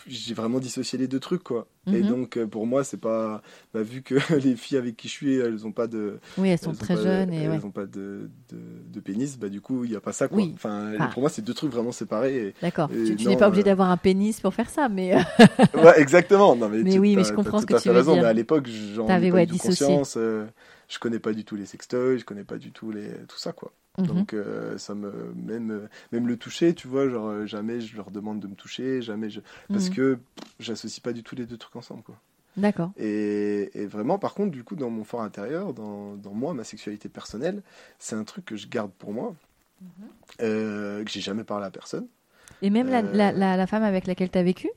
j'ai 0.08 0.34
vraiment 0.34 0.60
dissocié 0.60 0.98
les 1.00 1.08
deux 1.08 1.20
trucs, 1.20 1.44
quoi. 1.44 1.68
Et 1.88 2.02
Mhm. 2.02 2.08
donc, 2.08 2.38
euh, 2.38 2.48
pour 2.48 2.66
moi, 2.68 2.84
c'est 2.84 2.98
pas... 3.00 3.42
Bah, 3.74 3.82
vu 3.84 4.02
que 4.02 4.16
les 4.44 4.56
filles 4.56 4.78
avec 4.78 4.96
qui 4.98 5.08
je 5.08 5.14
suis, 5.14 5.36
elles 5.36 5.66
ont 5.66 5.72
pas 5.72 5.88
de... 5.88 6.20
Oui, 6.38 6.50
elles 6.50 6.60
sont 6.60 6.72
elles 6.72 6.78
très 6.78 6.96
pas- 6.96 7.04
jeunes 7.04 7.34
et 7.34 7.44
elles 7.44 7.50
ouais. 7.52 7.66
ont 7.66 7.72
pas 7.72 7.86
de, 7.86 8.30
de, 8.50 8.58
de 8.92 9.00
pénis, 9.00 9.38
bah 9.38 9.50
du 9.50 9.62
coup, 9.62 9.84
il 9.84 9.92
n'y 9.92 9.96
a 9.96 10.02
pas 10.02 10.14
ça, 10.14 10.28
quoi. 10.28 10.38
Oui. 10.38 10.52
Enfin, 10.56 10.94
Ah. 11.00 11.08
pour 11.08 11.22
moi, 11.22 11.30
c'est 11.30 11.42
deux 11.42 11.54
trucs 11.54 11.72
vraiment 11.72 11.92
séparés. 11.92 12.54
D'accord. 12.62 12.90
Tu, 12.90 13.16
n'es 13.28 13.38
pas 13.38 13.48
obligé 13.48 13.62
euh, 13.64 13.66
d'avoir 13.66 13.90
un 13.90 13.98
pénis 13.98 14.40
pour 14.40 14.54
faire 14.54 14.70
ça, 14.70 14.90
mais 14.90 15.16
euh, 15.16 15.20
Ouais, 15.84 16.00
exactement. 16.00 16.56
Non, 16.56 16.70
mais 16.70 16.84
Mais 16.84 16.92
tu- 16.94 17.00
oui, 17.00 17.16
mais 17.16 17.24
je 17.24 17.34
comprends 17.34 17.60
ce 17.62 17.66
que 17.66 17.80
tu 17.82 17.90
veux 17.90 17.96
raison, 17.96 18.14
dire. 18.14 18.24
Mais 18.24 18.30
à 18.30 18.34
l'époque, 18.34 18.68
j'en 18.96 19.08
avais 19.08 19.32
ouais, 19.32 19.48
conscience. 19.48 20.16
euh, 20.18 20.46
je 20.90 21.00
connais 21.00 21.20
pas 21.20 21.34
du 21.34 21.44
tout 21.44 21.56
les 21.56 21.66
sextoys, 21.66 22.18
je 22.20 22.26
connais 22.26 22.44
pas 22.44 22.58
du 22.58 22.72
tout 22.72 22.92
les 22.92 23.08
tout 23.28 23.38
ça 23.38 23.52
quoi. 23.52 23.72
Mhm. 23.98 24.08
Donc 24.08 24.34
euh, 24.34 24.78
ça 24.78 24.96
me 24.96 25.34
même 25.36 25.88
même 26.12 26.28
le 26.28 26.38
toucher, 26.38 26.74
tu 26.76 26.88
vois, 26.88 27.10
genre 27.10 27.28
euh, 27.30 27.46
jamais 27.46 27.80
je 27.82 27.96
leur 27.96 28.12
demande 28.12 28.40
de 28.40 28.48
me 28.48 28.56
toucher, 28.56 29.02
jamais 29.02 29.30
je 29.30 29.40
parce 29.72 29.90
Mhm. 29.90 29.96
que 29.96 30.20
j'associe 30.60 31.00
pas 31.02 31.14
du 31.14 31.24
tout 31.24 31.36
les 31.36 31.46
deux 31.46 31.58
trucs 31.58 31.76
ensemble 31.76 32.04
quoi. 32.04 32.16
D'accord. 32.58 32.92
Et, 32.98 33.72
et 33.76 33.86
vraiment, 33.88 34.20
par 34.20 34.34
contre, 34.36 34.52
du 34.52 34.64
coup, 34.64 34.76
dans 34.76 34.90
mon 34.92 35.04
fort 35.04 35.22
intérieur, 35.24 35.74
dans, 35.74 36.16
dans 36.16 36.34
moi, 36.34 36.54
ma 36.54 36.64
sexualité 36.64 37.10
personnelle, 37.10 37.64
c'est 38.00 38.16
un 38.16 38.24
truc 38.24 38.46
que 38.46 38.56
je 38.56 38.68
garde 38.68 38.92
pour 38.94 39.14
moi, 39.14 39.36
Mhm. 39.82 40.10
euh, 40.42 41.04
que 41.04 41.12
j'ai 41.12 41.22
jamais 41.22 41.44
parlé 41.44 41.66
à 41.66 41.72
personne. 41.72 42.08
Et 42.64 42.72
même 42.72 42.90
la, 42.90 43.04
Euh, 43.04 43.12
la, 43.14 43.32
la, 43.32 43.58
la 43.58 43.68
femme 43.68 43.84
avec 43.84 44.08
laquelle 44.08 44.32
tu 44.32 44.38
as 44.40 44.44
vécu? 44.44 44.70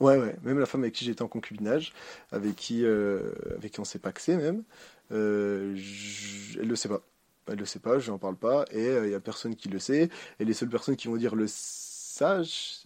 Ouais, 0.00 0.18
ouais. 0.18 0.36
Même 0.42 0.58
la 0.58 0.66
femme 0.66 0.82
avec 0.82 0.94
qui 0.94 1.04
j'étais 1.04 1.22
en 1.22 1.28
concubinage, 1.28 1.92
avec 2.30 2.54
qui, 2.56 2.84
avec 2.84 3.72
qui 3.72 3.80
on 3.80 3.84
s'est 3.84 3.98
paxé 3.98 4.36
même, 4.36 4.62
je- 5.10 6.58
elle 6.60 6.68
le 6.68 6.76
sait 6.76 6.88
pas. 6.88 7.02
Elle 7.48 7.58
le 7.58 7.64
sait 7.64 7.78
pas, 7.78 7.98
je 7.98 8.10
n'en 8.10 8.18
parle 8.18 8.36
pas, 8.36 8.64
et 8.72 8.86
il 9.04 9.10
y 9.10 9.14
a 9.14 9.20
personne 9.20 9.56
qui 9.56 9.68
le 9.68 9.78
sait. 9.78 10.08
Et 10.40 10.44
les 10.44 10.52
seules 10.52 10.68
personnes 10.68 10.96
qui 10.96 11.08
vont 11.08 11.16
dire 11.16 11.34
le 11.34 11.46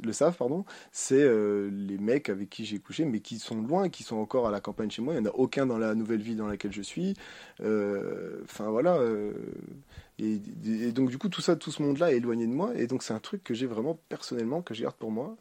le 0.02 0.12
savent, 0.12 0.36
pardon, 0.36 0.64
c'est 0.92 1.22
euh, 1.22 1.70
les 1.72 1.98
mecs 1.98 2.28
avec 2.28 2.50
qui 2.50 2.64
j'ai 2.64 2.78
couché, 2.78 3.04
mais 3.04 3.20
qui 3.20 3.38
sont 3.38 3.60
loin, 3.60 3.88
qui 3.88 4.02
sont 4.02 4.16
encore 4.16 4.46
à 4.48 4.50
la 4.50 4.60
campagne 4.60 4.90
chez 4.90 5.02
moi. 5.02 5.14
Il 5.14 5.20
n'y 5.20 5.28
en 5.28 5.30
a 5.30 5.34
aucun 5.34 5.66
dans 5.66 5.78
la 5.78 5.94
nouvelle 5.94 6.20
vie 6.20 6.34
dans 6.34 6.46
laquelle 6.46 6.72
je 6.72 6.82
suis. 6.82 7.14
Euh, 7.60 8.40
Enfin 8.44 8.70
voilà. 8.70 8.96
euh, 8.96 9.32
et, 10.18 10.38
donc 10.92 11.10
du 11.10 11.18
coup, 11.18 11.28
tout 11.28 11.40
ça, 11.40 11.56
tout 11.56 11.70
ce 11.70 11.82
monde-là 11.82 12.12
est 12.12 12.16
éloigné 12.16 12.46
de 12.46 12.52
moi, 12.52 12.72
et 12.76 12.86
donc 12.86 13.02
c'est 13.02 13.14
un 13.14 13.20
truc 13.20 13.42
que 13.44 13.54
j'ai 13.54 13.66
vraiment 13.66 13.98
personnellement, 14.08 14.62
que 14.62 14.74
je 14.74 14.82
garde 14.82 14.96
pour 14.96 15.10
moi 15.10 15.36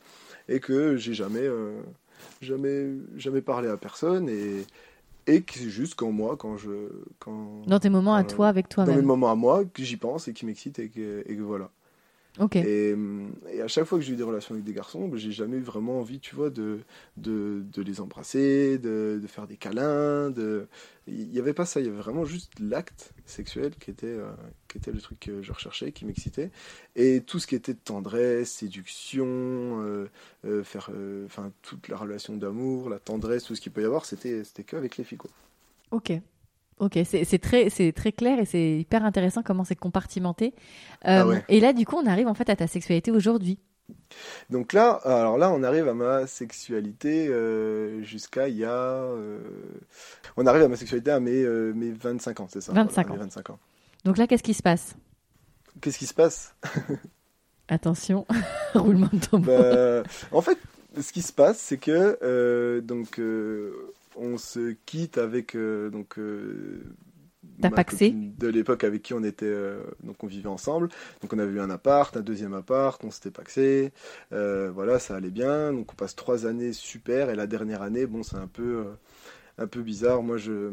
et 0.47 0.59
que 0.59 0.95
j'ai 0.97 1.13
jamais, 1.13 1.41
euh, 1.43 1.81
jamais, 2.41 2.87
jamais 3.17 3.41
parlé 3.41 3.69
à 3.69 3.77
personne 3.77 4.29
et 5.29 5.41
que 5.43 5.53
c'est 5.53 5.69
juste 5.69 5.95
quand 5.95 6.11
moi, 6.11 6.35
quand 6.37 6.57
je, 6.57 6.69
quand 7.19 7.61
Dans 7.67 7.79
tes 7.79 7.89
moments 7.89 8.15
à 8.15 8.23
toi, 8.23 8.47
avec 8.47 8.65
dans 8.75 8.83
mes 8.83 8.85
toi-même. 8.87 9.05
moments 9.05 9.31
à 9.31 9.35
moi, 9.35 9.63
que 9.65 9.83
j'y 9.83 9.97
pense 9.97 10.27
et 10.27 10.33
qui 10.33 10.45
m'excite 10.45 10.79
et 10.79 10.89
que, 10.89 11.23
et 11.27 11.35
que 11.35 11.41
voilà. 11.41 11.71
Ok. 12.39 12.55
Et, 12.55 12.95
et 13.51 13.61
à 13.61 13.67
chaque 13.67 13.83
fois 13.83 13.99
que 13.99 14.03
j'ai 14.05 14.13
eu 14.13 14.15
des 14.15 14.23
relations 14.23 14.55
avec 14.55 14.63
des 14.63 14.71
garçons, 14.73 15.09
ben, 15.09 15.17
j'ai 15.17 15.31
jamais 15.31 15.57
eu 15.57 15.61
vraiment 15.61 15.99
envie, 15.99 16.21
tu 16.21 16.35
vois, 16.35 16.49
de, 16.49 16.79
de, 17.17 17.63
de 17.73 17.81
les 17.81 17.99
embrasser, 17.99 18.77
de, 18.77 19.19
de 19.21 19.27
faire 19.27 19.45
des 19.45 19.57
câlins. 19.57 20.29
De... 20.29 20.67
Il 21.05 21.27
n'y 21.27 21.39
avait 21.39 21.53
pas 21.53 21.65
ça, 21.65 21.81
il 21.81 21.87
y 21.87 21.89
avait 21.89 21.97
vraiment 21.97 22.23
juste 22.23 22.53
l'acte 22.59 23.11
sexuel 23.25 23.75
qui 23.75 23.91
était, 23.91 24.07
euh, 24.07 24.31
qui 24.69 24.77
était 24.77 24.93
le 24.93 25.01
truc 25.01 25.19
que 25.19 25.41
je 25.41 25.51
recherchais, 25.51 25.91
qui 25.91 26.05
m'excitait. 26.05 26.49
Et 26.95 27.21
tout 27.21 27.39
ce 27.39 27.47
qui 27.47 27.55
était 27.55 27.73
tendresse, 27.73 28.51
séduction, 28.51 29.27
euh, 29.27 30.09
euh, 30.45 30.63
faire, 30.63 30.91
euh, 30.93 31.25
enfin, 31.25 31.51
toute 31.61 31.89
la 31.89 31.97
relation 31.97 32.37
d'amour, 32.37 32.89
la 32.89 32.99
tendresse, 32.99 33.43
tout 33.43 33.55
ce 33.55 33.59
qu'il 33.59 33.73
peut 33.73 33.81
y 33.81 33.85
avoir, 33.85 34.05
c'était, 34.05 34.45
c'était 34.45 34.63
que 34.63 34.77
avec 34.77 34.95
les 34.95 35.03
filles, 35.03 35.17
quoi. 35.17 35.31
Ok. 35.91 36.13
Ok, 36.79 36.97
c'est 37.05 37.39
très, 37.39 37.69
très 37.91 38.11
clair 38.11 38.39
et 38.39 38.45
c'est 38.45 38.79
hyper 38.79 39.03
intéressant 39.03 39.43
comment 39.43 39.63
c'est 39.65 39.75
compartimenté. 39.75 40.53
Euh, 41.05 41.21
Ah 41.21 41.27
ouais. 41.27 41.43
Et 41.49 41.59
là, 41.59 41.73
du 41.73 41.85
coup, 41.85 41.97
on 41.97 42.05
arrive 42.05 42.27
en 42.27 42.33
fait 42.33 42.49
à 42.49 42.55
ta 42.55 42.67
sexualité 42.67 43.11
aujourd'hui. 43.11 43.59
Donc 44.49 44.71
là, 44.73 44.91
alors 45.03 45.37
là, 45.37 45.51
on 45.51 45.63
arrive 45.63 45.87
à 45.87 45.93
ma 45.93 46.27
sexualité 46.27 47.27
euh, 47.27 48.01
jusqu'à 48.03 48.47
il 48.47 48.57
y 48.57 48.63
a. 48.65 48.71
euh, 48.71 49.39
on 50.37 50.45
arrive 50.45 50.63
à 50.63 50.67
ma 50.67 50.75
sexualité 50.75 51.11
à 51.11 51.19
mes, 51.19 51.41
euh, 51.43 51.73
mes 51.73 51.91
25 51.91 52.39
ans, 52.39 52.47
c'est 52.49 52.61
ça? 52.61 52.71
25 52.71 53.07
mes 53.09 53.13
ans. 53.15 53.17
25 53.17 53.49
ans. 53.49 53.59
Donc 54.05 54.17
là, 54.17 54.27
qu'est-ce 54.27 54.43
qui 54.43 54.53
se 54.53 54.61
passe? 54.63 54.95
Qu'est-ce 55.81 55.97
qui 55.97 56.05
se 56.05 56.13
passe? 56.13 56.55
Attention, 57.67 58.25
roulement 58.73 59.09
de 59.13 59.19
tambour. 59.19 59.55
Bah, 59.55 60.03
En 60.31 60.41
fait, 60.41 60.57
ce 60.99 61.11
qui 61.11 61.21
se 61.21 61.31
passe, 61.33 61.59
c'est 61.59 61.77
que 61.77 62.17
euh, 62.23 62.81
donc 62.81 63.19
euh, 63.19 63.93
on 64.15 64.37
se 64.37 64.71
quitte 64.85 65.17
avec 65.17 65.55
euh, 65.55 65.89
donc. 65.89 66.17
euh, 66.19 66.83
ma 67.59 67.83
de 68.37 68.47
l'époque 68.47 68.83
avec 68.85 69.01
qui 69.01 69.13
on 69.13 69.23
était 69.23 69.45
euh, 69.45 69.81
donc 70.03 70.23
on 70.23 70.27
vivait 70.27 70.47
ensemble 70.49 70.89
donc 71.21 71.33
on 71.33 71.39
avait 71.39 71.51
eu 71.53 71.59
un 71.59 71.69
appart 71.69 72.15
un 72.15 72.21
deuxième 72.21 72.53
appart 72.53 73.03
on 73.03 73.11
s'était 73.11 73.31
paxé 73.31 73.91
euh, 74.31 74.71
voilà 74.71 74.99
ça 74.99 75.15
allait 75.15 75.29
bien 75.31 75.73
donc 75.73 75.91
on 75.91 75.95
passe 75.95 76.15
trois 76.15 76.45
années 76.45 76.73
super 76.73 77.29
et 77.29 77.35
la 77.35 77.47
dernière 77.47 77.81
année 77.81 78.05
bon 78.07 78.23
c'est 78.23 78.37
un 78.37 78.47
peu 78.47 78.85
euh, 78.87 78.93
un 79.57 79.67
peu 79.67 79.81
bizarre 79.81 80.23
moi 80.23 80.37
je 80.37 80.71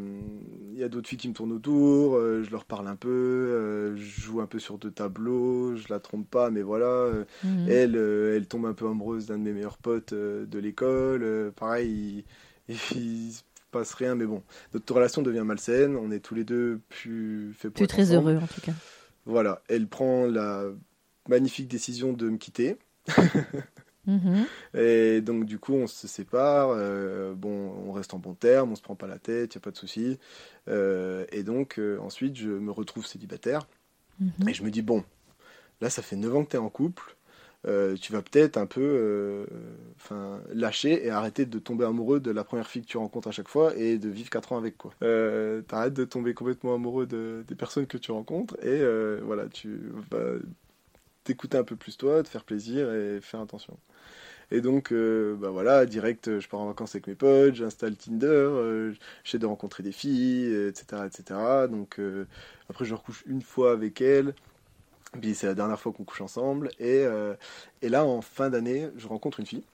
il 0.72 0.78
y 0.78 0.84
a 0.84 0.88
d'autres 0.88 1.08
filles 1.08 1.18
qui 1.18 1.28
me 1.28 1.34
tournent 1.34 1.52
autour 1.52 2.16
euh, 2.16 2.42
je 2.44 2.50
leur 2.50 2.64
parle 2.64 2.88
un 2.88 2.96
peu 2.96 3.08
euh, 3.08 3.96
je 3.96 4.20
joue 4.22 4.40
un 4.40 4.46
peu 4.46 4.58
sur 4.58 4.78
deux 4.78 4.90
tableaux 4.90 5.76
je 5.76 5.86
la 5.90 6.00
trompe 6.00 6.28
pas 6.30 6.50
mais 6.50 6.62
voilà 6.62 6.86
euh, 6.86 7.24
Mhm. 7.42 7.66
elle, 7.66 7.96
elle 7.96 8.46
tombe 8.46 8.66
un 8.66 8.74
peu 8.74 8.86
amoureuse 8.86 9.26
d'un 9.26 9.38
de 9.38 9.42
mes 9.44 9.52
meilleurs 9.52 9.78
potes 9.78 10.14
de 10.14 10.58
l'école. 10.58 11.52
pareil, 11.56 11.90
il, 11.90 12.24
il 12.94 13.32
se 13.32 13.42
passe 13.70 13.94
rien, 13.94 14.14
mais 14.14 14.26
bon, 14.26 14.42
notre 14.74 14.94
relation 14.94 15.22
devient 15.22 15.42
malsaine. 15.44 15.96
On 15.96 16.10
est 16.10 16.20
tous 16.20 16.34
les 16.34 16.44
deux 16.44 16.80
plus 16.88 17.54
faits 17.54 17.72
pour 17.72 17.84
être 17.84 17.90
très 17.90 18.10
ensemble. 18.12 18.30
heureux 18.30 18.42
en 18.42 18.46
tout 18.46 18.60
cas. 18.60 18.72
Voilà, 19.24 19.62
elle 19.68 19.88
prend 19.88 20.26
la 20.26 20.64
magnifique 21.28 21.68
décision 21.68 22.12
de 22.12 22.28
me 22.28 22.36
quitter. 22.38 22.76
Mhm. 24.06 24.46
Et 24.74 25.20
donc, 25.20 25.44
du 25.46 25.58
coup, 25.58 25.74
on 25.74 25.86
se 25.86 26.06
sépare. 26.06 26.68
euh, 26.70 27.34
bon, 27.34 27.72
on 27.88 27.92
reste 27.92 28.14
en 28.14 28.18
bon 28.18 28.34
terme, 28.34 28.70
on 28.72 28.76
se 28.76 28.82
prend 28.82 28.94
pas 28.94 29.08
la 29.08 29.18
tête, 29.18 29.54
il 29.54 29.58
n'y 29.58 29.60
a 29.60 29.64
pas 29.64 29.72
de 29.72 29.76
souci. 29.76 30.18
Euh, 30.68 31.26
et 31.32 31.42
donc, 31.42 31.78
euh, 31.78 31.98
ensuite, 32.00 32.36
je 32.36 32.50
me 32.50 32.70
retrouve 32.70 33.04
célibataire. 33.06 33.66
Mhm. 34.20 34.48
Et 34.48 34.54
je 34.54 34.62
me 34.62 34.70
dis, 34.70 34.82
bon, 34.82 35.04
là, 35.80 35.90
ça 35.90 36.02
fait 36.02 36.16
9 36.16 36.34
ans 36.36 36.44
que 36.44 36.50
tu 36.50 36.56
es 36.56 36.60
en 36.60 36.70
couple. 36.70 37.16
Euh, 37.66 37.96
tu 37.96 38.12
vas 38.12 38.22
peut-être 38.22 38.56
un 38.58 38.66
peu 38.66 38.80
euh, 38.80 39.46
enfin, 39.96 40.40
lâcher 40.52 41.04
et 41.04 41.10
arrêter 41.10 41.46
de 41.46 41.58
tomber 41.58 41.84
amoureux 41.84 42.20
de 42.20 42.30
la 42.30 42.44
première 42.44 42.68
fille 42.68 42.82
que 42.82 42.86
tu 42.86 42.96
rencontres 42.98 43.28
à 43.28 43.32
chaque 43.32 43.48
fois 43.48 43.74
et 43.76 43.98
de 43.98 44.08
vivre 44.08 44.30
4 44.30 44.52
ans 44.52 44.58
avec. 44.58 44.76
quoi. 44.76 44.92
Euh, 45.02 45.62
T'arrêtes 45.62 45.94
de 45.94 46.04
tomber 46.04 46.34
complètement 46.34 46.74
amoureux 46.74 47.06
de, 47.06 47.44
des 47.48 47.54
personnes 47.56 47.86
que 47.86 47.98
tu 47.98 48.12
rencontres 48.12 48.54
et 48.62 48.66
euh, 48.68 49.20
voilà, 49.24 49.46
tu 49.46 49.80
vas 50.10 50.34
t'écouter 51.24 51.58
un 51.58 51.64
peu 51.64 51.76
plus 51.76 51.96
toi, 51.96 52.22
te 52.22 52.28
faire 52.28 52.44
plaisir 52.44 52.92
et 52.92 53.20
faire 53.20 53.40
attention. 53.40 53.76
Et 54.52 54.60
donc, 54.60 54.92
bah 54.92 55.50
voilà, 55.50 55.86
direct, 55.86 56.38
je 56.38 56.48
pars 56.48 56.60
en 56.60 56.68
vacances 56.68 56.94
avec 56.94 57.08
mes 57.08 57.16
potes, 57.16 57.56
j'installe 57.56 57.96
Tinder, 57.96 58.92
j'essaie 59.24 59.40
de 59.40 59.46
rencontrer 59.46 59.82
des 59.82 59.90
filles, 59.90 60.54
etc., 60.68 61.02
etc. 61.04 61.66
Donc, 61.68 62.00
après, 62.70 62.84
je 62.84 62.94
recouche 62.94 63.24
une 63.26 63.42
fois 63.42 63.72
avec 63.72 64.00
elles. 64.00 64.34
Puis 65.16 65.34
c'est 65.34 65.46
la 65.46 65.54
dernière 65.54 65.80
fois 65.80 65.92
qu'on 65.92 66.04
couche 66.04 66.20
ensemble. 66.20 66.70
Et, 66.78 67.04
et 67.82 67.88
là, 67.88 68.04
en 68.04 68.20
fin 68.22 68.50
d'année, 68.50 68.88
je 68.96 69.08
rencontre 69.08 69.40
une 69.40 69.46
fille. 69.46 69.64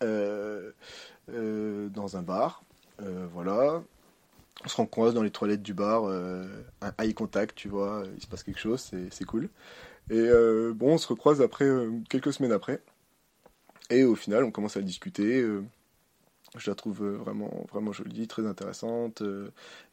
dans 0.00 0.72
un 2.16 2.22
bar. 2.22 2.62
voilà, 3.32 3.82
on 4.64 4.68
se 4.68 4.76
rencontre 4.76 5.12
dans 5.12 5.22
les 5.22 5.30
toilettes 5.30 5.62
du 5.62 5.74
bar, 5.74 6.04
euh, 6.04 6.46
un 6.80 6.92
eye 6.98 7.14
contact, 7.14 7.56
tu 7.56 7.68
vois, 7.68 8.04
il 8.16 8.22
se 8.22 8.26
passe 8.26 8.42
quelque 8.42 8.58
chose, 8.58 8.90
c'est 9.10 9.24
cool. 9.24 9.48
Et 10.10 10.18
euh, 10.18 10.72
bon, 10.74 10.94
on 10.94 10.98
se 10.98 11.08
recroise 11.08 11.42
après, 11.42 11.66
euh, 11.66 11.90
quelques 12.08 12.32
semaines 12.32 12.52
après. 12.52 12.82
Et 13.90 14.04
au 14.04 14.16
final, 14.16 14.44
on 14.44 14.50
commence 14.50 14.76
à 14.76 14.82
discuter. 14.82 15.44
Je 16.56 16.70
la 16.70 16.74
trouve 16.74 17.04
vraiment, 17.04 17.66
vraiment 17.70 17.92
jolie, 17.92 18.26
très 18.28 18.46
intéressante. 18.46 19.22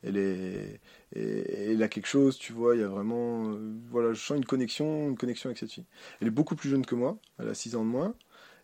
elle, 0.03 0.17
est, 0.17 0.79
elle 1.15 1.81
a 1.83 1.87
quelque 1.87 2.07
chose, 2.07 2.37
tu 2.37 2.53
vois, 2.53 2.75
il 2.75 2.81
y 2.81 2.83
a 2.83 2.87
vraiment. 2.87 3.57
voilà, 3.89 4.13
je 4.13 4.21
sens 4.21 4.37
une 4.37 4.45
connexion, 4.45 5.09
une 5.09 5.17
connexion 5.17 5.49
avec 5.49 5.57
cette 5.57 5.71
fille. 5.71 5.85
Elle 6.21 6.27
est 6.27 6.31
beaucoup 6.31 6.55
plus 6.55 6.69
jeune 6.69 6.85
que 6.85 6.95
moi, 6.95 7.17
elle 7.39 7.49
a 7.49 7.53
6 7.53 7.75
ans 7.75 7.83
de 7.83 7.89
moins. 7.89 8.15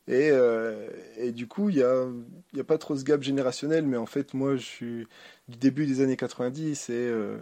Et, 0.07 0.31
et, 1.17 1.31
du 1.31 1.47
coup, 1.47 1.69
il 1.69 1.77
n'y 1.77 1.83
a, 1.83 2.07
y 2.53 2.59
a 2.59 2.63
pas 2.63 2.77
trop 2.79 2.95
ce 2.95 3.03
gap 3.03 3.21
générationnel, 3.21 3.85
mais 3.85 3.97
en 3.97 4.07
fait, 4.07 4.33
moi, 4.33 4.55
je 4.55 4.63
suis 4.63 5.07
du 5.47 5.57
début 5.57 5.85
des 5.85 6.01
années 6.01 6.17
90 6.17 6.89
et, 6.89 6.93
euh, 6.93 7.37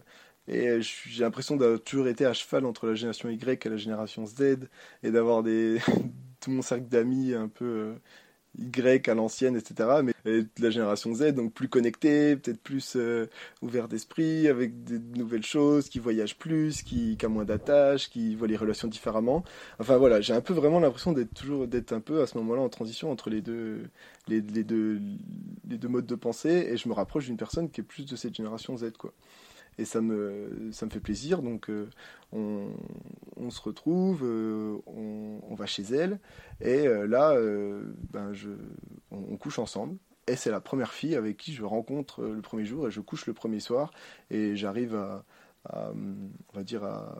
et 0.48 0.82
j'ai 0.82 1.24
l'impression 1.24 1.58
d'avoir 1.58 1.82
toujours 1.82 2.08
été 2.08 2.26
à 2.26 2.34
cheval 2.34 2.66
entre 2.66 2.88
la 2.88 2.96
génération 2.96 3.30
Y 3.30 3.66
et 3.66 3.70
la 3.70 3.78
génération 3.78 4.26
Z 4.26 4.70
et 5.04 5.12
d'avoir 5.12 5.44
des 5.44 5.80
tout 6.40 6.52
mon 6.52 6.62
cercle 6.62 6.88
d'amis 6.88 7.34
un 7.34 7.50
peu 7.50 7.66
euh, 7.66 7.94
Y 8.58 9.10
à 9.10 9.14
l'ancienne, 9.14 9.56
etc. 9.56 9.90
Mais 10.04 10.14
la 10.60 10.70
génération 10.70 11.14
Z, 11.14 11.34
donc 11.34 11.54
plus 11.54 11.70
connecté, 11.70 12.36
peut-être 12.36 12.62
plus 12.62 12.96
euh, 12.96 13.28
ouvert 13.62 13.88
d'esprit, 13.88 14.48
avec 14.48 14.84
des 14.84 15.00
nouvelles 15.00 15.46
choses, 15.46 15.90
qui 15.90 16.00
voyage 16.00 16.38
plus, 16.38 16.82
qui, 16.82 17.18
a 17.24 17.28
moins 17.28 17.46
d'attaches, 17.46 18.10
qui 18.10 18.36
voit 18.36 18.48
les 18.48 18.58
relations 18.58 18.88
différemment. 18.88 19.44
Enfin 19.80 19.98
voilà, 19.98 20.22
j'ai 20.22 20.34
un 20.34 20.42
peu 20.42 20.54
vraiment 20.54 20.80
l'impression 20.80 21.12
d'être 21.12 21.34
toujours 21.34 21.68
d'être 21.68 21.94
un 21.94 22.02
peu 22.02 22.22
à 22.22 22.28
ce 22.28 22.38
moment-là 22.40 22.62
en 22.62 22.70
transition 22.70 23.12
entre 23.12 23.30
les 23.30 23.42
deux, 23.42 23.90
les, 24.28 24.42
deux, 24.42 25.00
les 25.70 25.78
deux 25.78 25.88
modes 25.88 26.06
de 26.06 26.16
pensée, 26.16 26.68
et 26.72 26.78
je 26.78 26.88
me 26.90 26.94
rapproche 26.94 27.26
d'une 27.26 27.38
personne 27.38 27.70
qui 27.70 27.82
est 27.82 27.84
plus 27.84 28.06
de 28.06 28.16
cette 28.16 28.36
génération 28.36 28.78
Z, 28.78 28.92
quoi 28.98 29.14
et 29.78 29.86
ça 29.86 30.02
me, 30.02 30.70
ça 30.72 30.86
me 30.86 30.92
fait 30.92 31.00
plaisir. 31.00 31.42
Donc 31.42 31.70
euh, 31.70 31.90
on, 32.32 32.70
on, 33.36 33.50
se 33.50 33.62
retrouve, 33.62 34.22
euh, 34.24 34.78
on, 34.88 35.40
on, 35.50 35.56
va 35.56 35.66
chez 35.66 35.84
elle, 35.84 36.20
et 36.62 36.88
euh, 36.88 37.08
là, 37.08 37.36
ben 38.12 38.34
je, 38.34 38.50
on, 39.12 39.38
couche 39.38 39.60
ensemble. 39.60 39.98
Et 40.28 40.36
c'est 40.36 40.52
la 40.52 40.60
première 40.60 40.92
fille 40.92 41.16
avec 41.16 41.38
qui 41.38 41.54
je 41.54 41.64
rencontre 41.64 42.22
le 42.24 42.42
premier 42.42 42.66
jour 42.66 42.88
et 42.88 42.92
je 42.92 43.00
couche 43.00 43.28
le 43.28 43.34
premier 43.34 43.62
soir 43.62 43.92
et 44.30 44.58
j'arrive 44.58 44.94
à, 44.94 45.24
on 45.94 46.54
va 46.54 46.64
dire 46.64 46.84
à, 46.84 47.18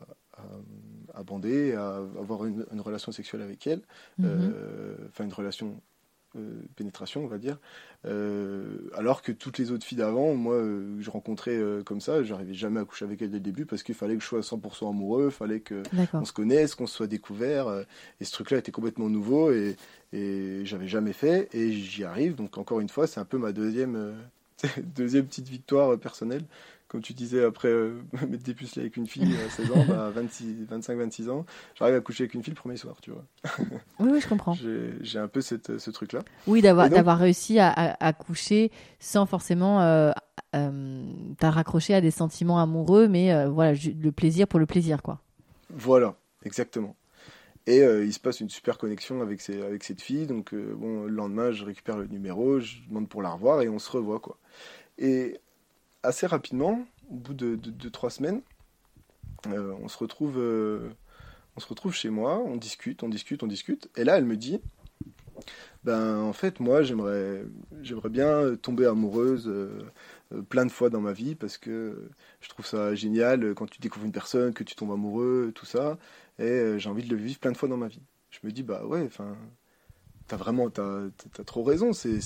à, 1.14 1.24
bander, 1.24 1.74
à 1.74 1.96
avoir 2.20 2.46
une, 2.46 2.66
une, 2.70 2.82
relation 2.82 3.14
sexuelle 3.14 3.42
avec 3.42 3.66
elle, 3.66 3.82
mhm. 4.18 4.54
enfin 5.08 5.24
une 5.24 5.32
relation 5.32 5.82
euh, 6.38 6.62
pénétration, 6.76 7.24
on 7.24 7.28
va 7.28 7.38
dire. 7.38 7.58
Euh, 8.06 8.90
alors 8.96 9.22
que 9.22 9.32
toutes 9.32 9.58
les 9.58 9.72
autres 9.72 9.86
filles 9.86 9.98
d'avant, 9.98 10.36
moi, 10.36 10.56
euh, 10.56 10.98
je 11.00 11.10
rencontrais 11.10 11.60
comme 11.86 12.02
ça, 12.02 12.24
j'arrivais 12.24 12.54
jamais 12.54 12.80
à 12.80 12.86
coucher 12.86 13.06
avec 13.06 13.22
elles 13.22 13.32
dès 13.32 13.38
le 13.38 13.44
début 13.44 13.66
parce 13.66 13.84
qu'il 13.84 13.96
fallait 13.96 14.16
que 14.16 14.22
je 14.22 14.28
sois 14.28 14.42
100% 14.42 14.90
amoureux, 14.90 15.26
il 15.26 15.32
fallait 15.32 15.62
qu'on 15.62 16.26
se 16.26 16.34
connaisse, 16.34 16.76
qu'on 16.76 16.88
se 16.88 16.96
soit 16.96 17.08
découvert. 17.08 17.68
et 18.22 18.26
ce 18.26 18.32
truc-là 18.32 18.58
était 18.60 18.72
complètement 18.72 19.10
nouveau 19.10 19.52
et, 19.52 19.76
et 20.14 20.66
j'avais 20.66 20.88
jamais 20.88 21.14
fait 21.14 21.50
et 21.54 21.72
j'y 21.72 22.04
arrive. 22.04 22.36
Donc 22.36 22.58
encore 22.58 22.80
une 22.80 22.90
fois, 22.90 23.08
c'est 23.08 23.20
un 23.20 23.26
peu 23.26 23.38
ma 23.38 23.52
deuxième, 23.52 24.16
deuxième 24.96 25.26
petite 25.26 25.50
victoire 25.50 25.98
personnelle 25.98 26.44
comme 26.88 27.02
tu 27.02 27.14
disais, 27.14 27.44
après 27.44 27.68
euh, 27.68 28.02
mettre 28.28 28.44
des 28.44 28.54
puces 28.54 28.78
avec 28.78 28.98
une 28.98 29.08
fille 29.08 29.36
à 29.36 29.50
16 29.50 29.72
ans, 29.72 29.86
bah, 29.88 30.12
25-26 30.72 31.30
ans, 31.30 31.46
j'arrive 31.76 31.96
à 31.96 32.02
coucher 32.02 32.24
avec 32.24 32.34
une 32.34 32.44
fille 32.44 32.54
le 32.54 32.60
premier 32.60 32.78
soir, 32.78 32.96
tu 33.02 33.12
vois. 33.12 33.26
oui, 34.00 34.10
oui, 34.12 34.22
je 34.22 34.28
comprends. 34.28 34.58
J'ai 35.02 35.20
un 35.20 35.28
peu 35.28 35.42
cette, 35.42 35.78
ce 35.78 35.92
truc-là. 35.92 36.22
Oui, 36.46 36.62
d'avoir 36.62 37.18
réussi 37.18 37.60
à, 37.60 37.98
à, 38.00 38.14
coucher 38.14 38.72
sans 39.00 39.26
forcément 39.26 39.82
euh, 39.82 40.12
euh, 40.56 41.04
t'as 41.40 41.50
raccroché 41.50 41.94
à 41.94 42.02
des 42.02 42.12
sentiments 42.12 42.60
amoureux, 42.60 43.08
mais 43.08 43.34
euh, 43.34 43.50
voilà, 43.50 43.74
le 43.74 44.12
plaisir 44.12 44.48
pour 44.48 44.60
le 44.60 44.66
plaisir, 44.66 45.02
quoi. 45.02 45.22
Voilà, 45.70 46.16
exactement. 46.44 46.96
Et 47.70 47.82
il 47.82 48.14
se 48.14 48.20
passe 48.22 48.40
une 48.40 48.50
super 48.50 48.78
connexion 48.78 49.20
avec 49.22 49.42
cette 49.42 50.02
fille. 50.02 50.26
Donc, 50.26 50.56
bon, 50.56 51.04
le 51.04 51.10
lendemain, 51.10 51.52
je 51.52 51.66
récupère 51.66 51.98
le 51.98 52.08
numéro, 52.08 52.62
je 52.62 52.78
demande 52.88 53.10
pour 53.10 53.22
la 53.22 53.32
revoir 53.32 53.62
et 53.62 53.68
on 53.68 53.78
se 53.78 53.92
revoit, 53.92 54.22
quoi. 54.22 54.38
Et 54.98 55.38
assez 56.08 56.26
rapidement, 56.26 56.86
au 57.12 57.16
bout 57.16 57.34
de, 57.34 57.90
trois 57.90 58.10
semaines, 58.10 58.42
euh, 59.48 59.74
on, 59.82 59.88
se 59.88 59.98
retrouve, 59.98 60.38
euh, 60.38 60.90
on 61.56 61.60
se 61.60 61.68
retrouve 61.68 61.94
chez 61.94 62.10
moi, 62.10 62.40
on 62.40 62.56
discute, 62.56 63.04
on 63.04 63.10
discute, 63.10 63.44
on 63.44 63.48
discute. 63.48 63.90
Et 63.98 64.04
là, 64.04 64.18
elle 64.18 64.26
me 64.26 64.38
dit, 64.38 64.60
ben 65.84 66.18
en 66.20 66.34
fait, 66.34 66.60
moi, 66.60 66.82
j'aimerais, 66.82 67.44
bien 68.10 68.56
tomber 68.56 68.86
amoureuse 68.86 69.48
euh, 69.48 69.80
plein 70.50 70.66
de 70.66 70.72
fois 70.72 70.90
dans 70.90 71.02
ma 71.02 71.14
vie 71.14 71.36
parce 71.36 71.58
que 71.58 72.10
je 72.42 72.50
trouve 72.50 72.66
ça 72.66 72.96
génial 72.96 73.54
quand 73.54 73.70
tu 73.70 73.80
découvres 73.82 74.06
une 74.06 74.12
personne, 74.12 74.54
que 74.54 74.64
tu 74.64 74.76
tombes 74.76 74.92
amoureux, 74.92 75.52
tout 75.54 75.66
ça. 75.66 75.98
Et 76.40 76.78
j'ai 76.78 76.90
envie 76.90 77.04
de 77.04 77.10
le 77.10 77.22
vivre 77.22 77.40
plein 77.40 77.52
de 77.52 77.58
fois 77.58 77.70
dans 77.70 77.78
ma 77.78 77.88
vie. 77.88 78.02
Je 78.32 78.40
me 78.44 78.52
dis, 78.52 78.64
bah 78.64 78.86
ouais, 78.86 79.04
enfin 79.06 79.36
t'as 80.28 80.38
vraiment, 80.38 80.70
t'as, 80.70 81.06
as 81.40 81.44
trop 81.44 81.64
raison. 81.64 81.94
C'est, 81.94 82.22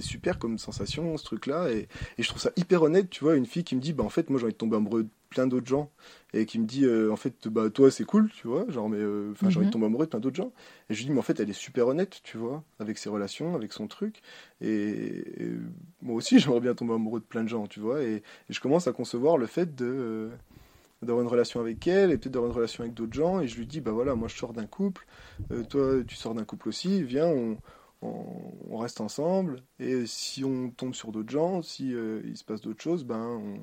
super 0.00 0.38
comme 0.38 0.58
sensation, 0.58 1.16
ce 1.16 1.24
truc-là. 1.24 1.70
Et, 1.70 1.88
je 2.18 2.28
trouve 2.28 2.40
ça 2.40 2.50
hyper 2.56 2.82
honnête, 2.82 3.10
tu 3.10 3.24
vois, 3.24 3.36
une 3.36 3.46
fille 3.46 3.64
qui 3.64 3.76
me 3.76 3.80
dit, 3.80 3.92
bah 3.92 4.04
en 4.04 4.08
fait, 4.08 4.30
moi 4.30 4.38
j'ai 4.38 4.44
envie 4.44 4.52
de 4.54 4.58
tomber 4.58 4.76
amoureux 4.76 5.04
de 5.04 5.08
plein 5.30 5.46
d'autres 5.46 5.66
gens. 5.66 5.90
Et 6.32 6.44
qui 6.46 6.58
me 6.58 6.66
dit, 6.66 6.84
euh, 6.84 7.10
en 7.12 7.16
fait, 7.16 7.48
bah 7.48 7.70
toi 7.70 7.90
c'est 7.90 8.04
cool, 8.04 8.30
tu 8.30 8.46
vois, 8.46 8.66
genre, 8.68 8.88
mais 8.88 8.98
euh, 8.98 9.32
enfin, 9.32 9.48
j'ai 9.48 9.58
envie 9.58 9.66
de 9.66 9.68
mhm. 9.68 9.72
tomber 9.72 9.86
amoureux 9.86 10.06
de 10.06 10.10
plein 10.10 10.20
d'autres 10.20 10.36
gens. 10.36 10.52
Et 10.90 10.94
je 10.94 10.98
lui 10.98 11.06
dis, 11.06 11.12
mais 11.12 11.18
en 11.18 11.22
fait, 11.22 11.38
elle 11.40 11.50
est 11.50 11.54
super 11.54 11.86
honnête, 11.88 12.20
tu 12.24 12.36
vois, 12.36 12.64
avec 12.78 12.98
ses 12.98 13.08
relations, 13.08 13.54
avec 13.54 13.72
son 13.72 13.86
truc. 13.86 14.22
Et, 14.60 15.24
moi 16.02 16.16
aussi, 16.16 16.38
j'aimerais 16.40 16.60
bien 16.60 16.74
tomber 16.74 16.94
amoureux 16.94 17.20
de 17.20 17.24
plein 17.24 17.44
de 17.44 17.48
gens, 17.48 17.66
tu 17.66 17.80
vois. 17.80 18.02
Et, 18.02 18.22
je 18.48 18.60
commence 18.60 18.86
à 18.86 18.92
concevoir 18.92 19.38
le 19.38 19.46
fait 19.46 19.74
de. 19.74 20.30
D'avoir 21.02 21.22
une 21.22 21.30
relation 21.30 21.60
avec 21.60 21.86
elle 21.86 22.10
et 22.10 22.16
peut-être 22.16 22.32
d'avoir 22.32 22.50
une 22.50 22.56
relation 22.56 22.82
avec 22.82 22.94
d'autres 22.94 23.12
gens. 23.12 23.40
Et 23.40 23.48
je 23.48 23.56
lui 23.58 23.66
dis, 23.66 23.80
bah 23.80 23.92
voilà, 23.92 24.14
moi 24.14 24.28
je 24.28 24.36
sors 24.36 24.52
d'un 24.52 24.66
couple, 24.66 25.06
euh, 25.52 25.62
toi 25.62 26.02
tu 26.06 26.16
sors 26.16 26.34
d'un 26.34 26.44
couple 26.44 26.68
aussi, 26.68 27.02
viens, 27.02 27.26
on, 27.26 27.58
on, 28.02 28.78
reste 28.78 29.00
ensemble. 29.00 29.62
Et 29.78 30.06
si 30.06 30.42
on 30.44 30.70
tombe 30.70 30.94
sur 30.94 31.12
d'autres 31.12 31.30
gens, 31.30 31.62
si 31.62 31.94
euh, 31.94 32.22
il 32.24 32.36
se 32.36 32.44
passe 32.44 32.62
d'autres 32.62 32.82
choses, 32.82 33.04
ben 33.04 33.20
on, 33.20 33.58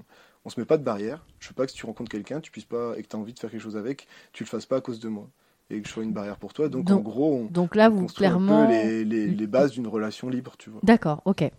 on 0.45 0.49
se 0.49 0.59
met 0.59 0.65
pas 0.65 0.77
de 0.77 0.83
barrière. 0.83 1.25
Je 1.39 1.49
veux 1.49 1.55
pas 1.55 1.65
que 1.65 1.71
si 1.71 1.77
tu 1.77 1.85
rencontres 1.85 2.11
quelqu'un, 2.11 2.39
tu 2.39 2.51
puisses 2.51 2.65
pas 2.65 2.93
et 2.97 3.03
que 3.03 3.07
tu 3.07 3.15
as 3.15 3.19
envie 3.19 3.33
de 3.33 3.39
faire 3.39 3.49
quelque 3.49 3.61
chose 3.61 3.77
avec, 3.77 4.07
tu 4.31 4.43
le 4.43 4.49
fasses 4.49 4.65
pas 4.65 4.77
à 4.77 4.81
cause 4.81 4.99
de 4.99 5.09
moi 5.09 5.29
et 5.69 5.81
que 5.81 5.87
je 5.87 5.93
sois 5.93 6.03
une 6.03 6.13
barrière 6.13 6.37
pour 6.37 6.53
toi. 6.53 6.69
Donc, 6.69 6.89
en 6.91 6.99
gros, 6.99 7.33
on, 7.33 7.45
donc 7.45 7.75
là, 7.75 7.89
vous 7.89 8.05
clairement 8.07 8.63
un 8.63 8.65
peu 8.67 8.73
les, 8.73 9.05
les, 9.05 9.27
les 9.27 9.47
bases 9.47 9.71
d'une 9.71 9.87
relation 9.87 10.29
libre, 10.29 10.53
tu 10.57 10.69
vois. 10.69 10.81
D'accord, 10.83 11.21
ok. 11.25 11.49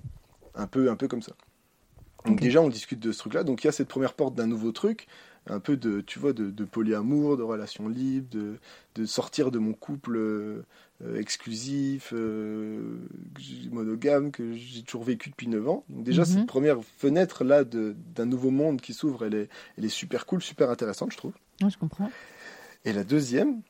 Un 0.54 0.66
peu, 0.66 0.90
un 0.90 0.96
peu 0.96 1.08
comme 1.08 1.22
ça. 1.22 1.32
Donc 2.24 2.40
déjà, 2.40 2.62
on 2.62 2.68
discute 2.68 3.00
de 3.00 3.12
ce 3.12 3.18
truc-là. 3.18 3.44
Donc 3.44 3.64
il 3.64 3.66
y 3.66 3.68
a 3.68 3.72
cette 3.72 3.88
première 3.88 4.14
porte 4.14 4.34
d'un 4.34 4.46
nouveau 4.46 4.72
truc 4.72 5.06
un 5.46 5.60
peu 5.60 5.76
de, 5.76 6.00
tu 6.00 6.18
vois, 6.18 6.32
de, 6.32 6.50
de 6.50 6.64
polyamour, 6.64 7.36
de 7.36 7.42
relations 7.42 7.88
libres, 7.88 8.28
de, 8.30 8.56
de 8.94 9.06
sortir 9.06 9.50
de 9.50 9.58
mon 9.58 9.72
couple 9.72 10.16
euh, 10.16 10.62
exclusif, 11.18 12.12
euh, 12.14 12.98
monogame, 13.70 14.30
que 14.30 14.54
j'ai 14.54 14.82
toujours 14.82 15.04
vécu 15.04 15.30
depuis 15.30 15.48
9 15.48 15.68
ans. 15.68 15.84
Donc 15.88 16.04
déjà, 16.04 16.24
cette 16.24 16.38
mhm. 16.38 16.46
première 16.46 16.78
fenêtre-là 16.98 17.64
d'un 17.64 18.26
nouveau 18.26 18.50
monde 18.50 18.80
qui 18.80 18.94
s'ouvre, 18.94 19.24
elle 19.26 19.34
est, 19.34 19.48
elle 19.76 19.84
est 19.84 19.90
super 19.90 20.24
cool, 20.24 20.40
super 20.40 20.70
intéressante, 20.70 21.12
je 21.12 21.16
trouve. 21.18 21.32
je 21.60 21.76
comprends. 21.76 22.10
Et 22.84 22.92
la 22.92 23.04
deuxième, 23.04 23.60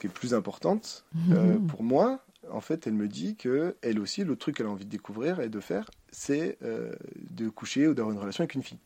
qui 0.00 0.06
est 0.06 0.10
plus 0.10 0.34
importante, 0.34 1.04
euh, 1.30 1.54
mhm. 1.54 1.66
pour 1.66 1.82
moi, 1.84 2.24
en 2.50 2.60
fait, 2.60 2.86
elle 2.86 2.94
me 2.94 3.06
dit 3.06 3.36
que 3.36 3.76
elle 3.82 4.00
aussi, 4.00 4.24
le 4.24 4.34
truc 4.34 4.56
qu'elle 4.56 4.66
a 4.66 4.70
envie 4.70 4.84
de 4.84 4.90
découvrir 4.90 5.40
et 5.40 5.48
de 5.48 5.60
faire, 5.60 5.88
c'est 6.10 6.58
de 7.30 7.48
coucher 7.48 7.86
ou 7.86 7.94
d'avoir 7.94 8.12
une 8.12 8.20
relation 8.20 8.42
avec 8.42 8.54
une 8.54 8.62
fille. 8.62 8.78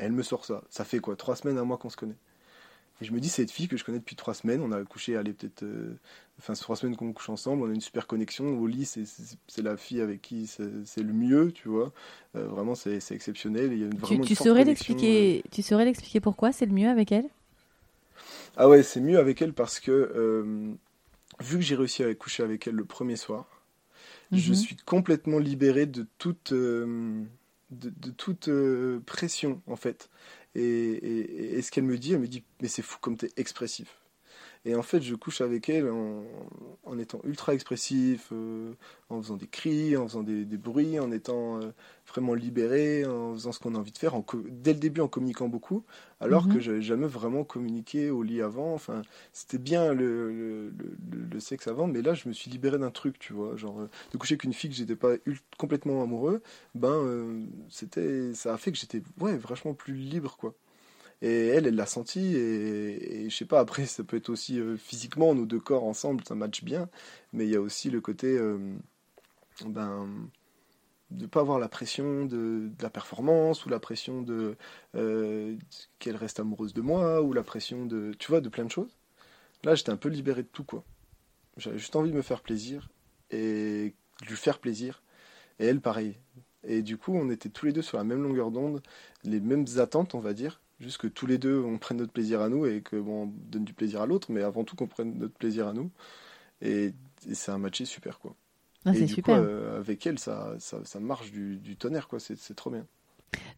Elle 0.00 0.12
me 0.12 0.22
sort 0.22 0.44
ça. 0.44 0.62
Ça 0.68 0.84
fait 0.84 0.98
quoi 0.98 1.16
Trois 1.16 1.36
semaines, 1.36 1.58
un 1.58 1.64
mois 1.64 1.78
qu'on 1.78 1.90
se 1.90 1.96
connaît. 1.96 2.16
Et 3.00 3.04
je 3.04 3.12
me 3.12 3.20
dis, 3.20 3.28
cette 3.28 3.50
fille 3.50 3.68
que 3.68 3.76
je 3.76 3.84
connais 3.84 3.98
depuis 3.98 4.14
trois 4.14 4.34
semaines, 4.34 4.60
on 4.60 4.70
a 4.70 4.82
couché, 4.84 5.16
allez, 5.16 5.32
peut-être. 5.32 5.64
Euh, 5.64 5.98
enfin, 6.38 6.54
trois 6.54 6.76
semaines 6.76 6.94
qu'on 6.94 7.12
couche 7.12 7.30
ensemble, 7.30 7.62
on 7.62 7.70
a 7.70 7.74
une 7.74 7.80
super 7.80 8.06
connexion. 8.06 8.58
Au 8.58 8.66
lit, 8.66 8.84
c'est 8.84 9.62
la 9.62 9.76
fille 9.76 10.00
avec 10.00 10.22
qui 10.22 10.46
c'est 10.46 11.02
le 11.02 11.12
mieux, 11.12 11.50
tu 11.52 11.68
vois. 11.68 11.92
Euh, 12.36 12.46
vraiment, 12.46 12.74
c'est 12.74 13.00
exceptionnel. 13.10 13.72
Il 13.72 13.78
y 13.78 13.82
a 13.82 13.86
une, 13.86 13.96
vraiment 13.96 14.24
tu, 14.24 14.34
saurais 14.34 14.64
l'expliquer 14.64 15.42
Tu 15.50 15.62
saurais 15.62 15.84
l'expliquer 15.84 16.20
pourquoi 16.20 16.52
c'est 16.52 16.66
le 16.66 16.72
mieux 16.72 16.88
avec 16.88 17.10
elle? 17.10 17.26
Ah 18.56 18.68
ouais, 18.68 18.82
c'est 18.82 19.00
mieux 19.00 19.18
avec 19.18 19.42
elle 19.42 19.52
parce 19.52 19.80
que, 19.80 19.90
euh, 19.90 20.72
vu 21.40 21.56
que 21.56 21.64
j'ai 21.64 21.74
réussi 21.74 22.04
à 22.04 22.14
coucher 22.14 22.44
avec 22.44 22.68
elle 22.68 22.74
le 22.74 22.84
premier 22.84 23.16
soir, 23.16 23.46
je 24.30 24.50
mhm. 24.50 24.54
suis 24.54 24.76
complètement 24.76 25.38
libéré 25.38 25.86
de 25.86 26.06
toute 26.18 26.52
de, 27.72 28.10
toute 28.10 28.48
euh, 28.48 29.00
pression 29.06 29.62
en 29.66 29.76
fait. 29.76 30.10
Et, 30.54 31.60
ce 31.62 31.70
qu'elle 31.70 31.84
me 31.84 31.98
dit, 31.98 32.12
elle 32.12 32.20
me 32.20 32.28
dit 32.28 32.44
mais 32.60 32.68
c'est 32.68 32.82
fou 32.82 32.98
comme 33.00 33.16
tu 33.16 33.26
es 33.26 33.32
expressif. 33.36 34.01
Et 34.64 34.74
en 34.76 34.82
fait, 34.82 35.00
je 35.02 35.14
couche 35.16 35.40
avec 35.40 35.68
elle 35.68 35.88
en, 35.90 36.22
en 36.84 36.98
étant 36.98 37.20
ultra 37.24 37.52
expressif, 37.54 38.28
euh, 38.32 38.74
en 39.10 39.20
faisant 39.20 39.36
des 39.36 39.48
cris, 39.48 39.96
en 39.96 40.06
faisant 40.06 40.22
des, 40.22 40.44
des 40.44 40.56
bruits, 40.56 41.00
en 41.00 41.10
étant 41.10 41.60
euh, 41.60 41.72
vraiment 42.06 42.34
libéré, 42.34 43.04
en 43.04 43.32
faisant 43.34 43.50
ce 43.52 43.58
qu'on 43.58 43.74
a 43.74 43.78
envie 43.78 43.90
de 43.92 43.98
faire, 43.98 44.14
en 44.14 44.24
dès 44.50 44.72
le 44.74 44.78
début 44.78 45.00
en 45.00 45.08
communiquant 45.08 45.48
beaucoup, 45.48 45.84
alors 46.20 46.46
Mhm. 46.46 46.48
que 46.48 46.60
j'avais 46.60 46.80
jamais 46.82 47.08
vraiment 47.08 47.42
communiqué 47.44 48.10
au 48.10 48.22
lit 48.22 48.40
avant. 48.40 48.72
Enfin, 48.74 49.02
c'était 49.32 49.58
bien 49.58 49.92
le, 49.94 50.30
le, 50.32 50.68
le- 50.70 51.24
le 51.32 51.40
sexe 51.40 51.66
avant, 51.66 51.88
mais 51.88 52.00
là, 52.02 52.14
je 52.14 52.28
me 52.28 52.32
suis 52.32 52.50
libéré 52.50 52.78
d'un 52.78 52.90
truc, 52.92 53.18
tu 53.18 53.32
vois. 53.32 53.56
Genre, 53.56 53.80
euh, 53.80 53.88
de 54.12 54.16
coucher 54.18 54.34
avec 54.34 54.44
une 54.44 54.52
fille 54.52 54.70
que 54.70 54.76
j'étais 54.76 54.96
pas 54.96 55.14
complètement 55.58 56.02
amoureux, 56.02 56.42
ben, 56.74 57.46
c'était, 57.68 58.34
ça 58.34 58.54
a 58.54 58.58
fait 58.58 58.72
que 58.72 58.78
j'étais, 58.78 59.02
ouais, 59.20 59.36
vachement 59.36 59.74
plus 59.74 59.94
libre, 59.94 60.36
quoi. 60.36 60.54
Et 61.22 61.48
elle, 61.48 61.66
elle 61.68 61.76
l'a 61.76 61.86
senti, 61.86 62.34
et, 62.36 63.24
et 63.24 63.30
je 63.30 63.36
sais 63.36 63.44
pas, 63.44 63.60
après, 63.60 63.86
ça 63.86 64.02
peut 64.02 64.16
être 64.16 64.28
aussi 64.28 64.58
euh, 64.58 64.76
physiquement, 64.76 65.34
nos 65.34 65.46
deux 65.46 65.60
corps 65.60 65.84
ensemble, 65.84 66.24
ça 66.26 66.34
match 66.34 66.64
bien, 66.64 66.88
mais 67.32 67.46
il 67.46 67.50
y 67.50 67.56
a 67.56 67.60
aussi 67.60 67.90
le 67.90 68.00
côté, 68.00 68.26
euh, 68.26 68.58
ben, 69.64 70.08
de 71.12 71.26
pas 71.26 71.40
avoir 71.40 71.60
la 71.60 71.68
pression 71.68 72.24
de, 72.24 72.70
la 72.80 72.90
performance, 72.90 73.64
ou 73.64 73.68
la 73.68 73.78
pression 73.78 74.22
de 74.22 74.56
euh, 74.96 75.56
qu'elle 76.00 76.16
reste 76.16 76.40
amoureuse 76.40 76.74
de 76.74 76.80
moi, 76.80 77.22
ou 77.22 77.32
la 77.32 77.44
pression 77.44 77.86
de, 77.86 78.12
tu 78.18 78.28
vois, 78.30 78.40
de 78.40 78.48
plein 78.48 78.64
de 78.64 78.70
choses. 78.70 78.96
Là, 79.64 79.76
j'étais 79.76 79.90
un 79.90 79.96
peu 79.96 80.08
libéré 80.08 80.42
de 80.42 80.48
tout, 80.48 80.64
quoi. 80.64 80.84
J'avais 81.56 81.78
juste 81.78 81.94
envie 81.96 82.10
de 82.10 82.16
me 82.16 82.22
faire 82.22 82.40
plaisir, 82.42 82.90
et 83.30 83.94
de 84.22 84.26
lui 84.26 84.36
faire 84.36 84.58
plaisir, 84.58 85.02
et 85.60 85.66
elle, 85.66 85.80
pareil. 85.80 86.16
Et 86.64 86.82
du 86.82 86.96
coup, 86.96 87.14
on 87.14 87.30
était 87.30 87.48
tous 87.48 87.66
les 87.66 87.72
deux 87.72 87.82
sur 87.82 87.98
la 87.98 88.04
même 88.04 88.22
longueur 88.22 88.50
d'onde, 88.50 88.82
les 89.24 89.40
mêmes 89.40 89.66
attentes, 89.78 90.14
on 90.14 90.20
va 90.20 90.32
dire. 90.32 90.61
Juste 90.82 90.98
que 90.98 91.06
tous 91.06 91.26
les 91.26 91.38
deux, 91.38 91.62
on 91.62 91.78
prenne 91.78 91.98
notre 91.98 92.12
plaisir 92.12 92.40
à 92.40 92.48
nous 92.48 92.66
et 92.66 92.82
que 92.82 92.96
bon, 92.96 93.22
on 93.24 93.26
donne 93.50 93.64
du 93.64 93.72
plaisir 93.72 94.02
à 94.02 94.06
l'autre, 94.06 94.32
mais 94.32 94.42
avant 94.42 94.64
tout 94.64 94.74
qu'on 94.74 94.88
prenne 94.88 95.16
notre 95.16 95.34
plaisir 95.34 95.68
à 95.68 95.72
nous. 95.72 95.92
Et, 96.60 96.92
et 97.28 97.34
c'est 97.34 97.52
un 97.52 97.58
matché 97.58 97.84
super, 97.84 98.18
quoi. 98.18 98.34
Ah, 98.84 98.92
et 98.92 98.94
c'est 98.94 99.06
du 99.06 99.14
super. 99.14 99.36
coup, 99.36 99.42
euh, 99.42 99.78
avec 99.78 100.04
elle, 100.08 100.18
ça, 100.18 100.54
ça, 100.58 100.78
ça 100.84 100.98
marche 100.98 101.30
du, 101.30 101.56
du 101.58 101.76
tonnerre, 101.76 102.08
quoi. 102.08 102.18
C'est 102.18 102.36
c'est 102.36 102.54
trop 102.54 102.70
bien. 102.70 102.84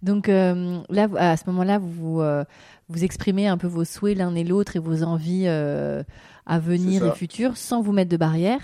Donc 0.03 0.29
euh, 0.29 0.83
là, 0.91 1.09
à 1.17 1.37
ce 1.39 1.45
moment-là, 1.47 1.79
vous 1.79 1.91
vous, 1.91 2.21
euh, 2.21 2.45
vous 2.89 3.05
exprimez 3.05 3.49
un 3.49 3.57
peu 3.57 3.67
vos 3.67 3.85
souhaits 3.87 4.19
l'un 4.19 4.35
et 4.35 4.45
l'autre 4.45 4.77
et 4.77 4.79
vos 4.79 5.03
envies 5.03 5.49
à 5.49 6.59
venir 6.59 7.07
et 7.07 7.13
futures 7.13 7.57
sans 7.57 7.81
vous 7.81 7.93
mettre 7.93 8.11
de 8.11 8.19
barrière. 8.19 8.61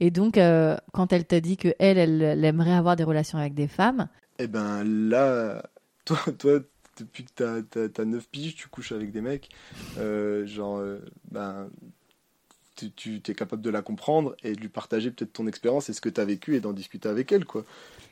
Et 0.00 0.10
donc, 0.10 0.34
quand 0.34 1.12
elle 1.12 1.26
t'a 1.26 1.40
dit 1.40 1.56
que 1.56 1.74
elle, 1.78 1.96
elle, 1.96 2.22
elle 2.22 2.44
aimerait 2.44 2.72
avoir 2.72 2.96
des 2.96 3.04
relations 3.04 3.38
avec 3.38 3.54
des 3.54 3.68
femmes, 3.68 4.08
Et 4.40 4.48
ben 4.48 4.82
là, 4.82 5.62
toi, 6.04 6.18
toi 6.38 6.60
depuis 7.04 7.24
que 7.24 7.30
t'as, 7.34 7.88
t'as 7.88 8.04
9 8.04 8.28
piges, 8.28 8.54
tu 8.54 8.68
couches 8.68 8.92
avec 8.92 9.12
des 9.12 9.20
mecs. 9.20 9.50
euh, 9.98 10.46
genre, 10.46 10.78
euh, 10.78 10.98
ben, 11.30 11.70
tu, 12.96 13.16
es 13.16 13.34
capable 13.34 13.62
de 13.62 13.70
la 13.70 13.82
comprendre 13.82 14.34
et 14.42 14.54
de 14.54 14.60
lui 14.60 14.68
partager 14.68 15.10
peut-être 15.10 15.34
ton 15.34 15.46
expérience 15.46 15.90
et 15.90 15.92
ce 15.92 16.00
que 16.00 16.08
tu 16.08 16.20
as 16.20 16.24
vécu 16.24 16.56
et 16.56 16.60
d'en 16.60 16.72
discuter 16.72 17.08
avec 17.08 17.30
elle, 17.32 17.44
quoi. 17.44 17.64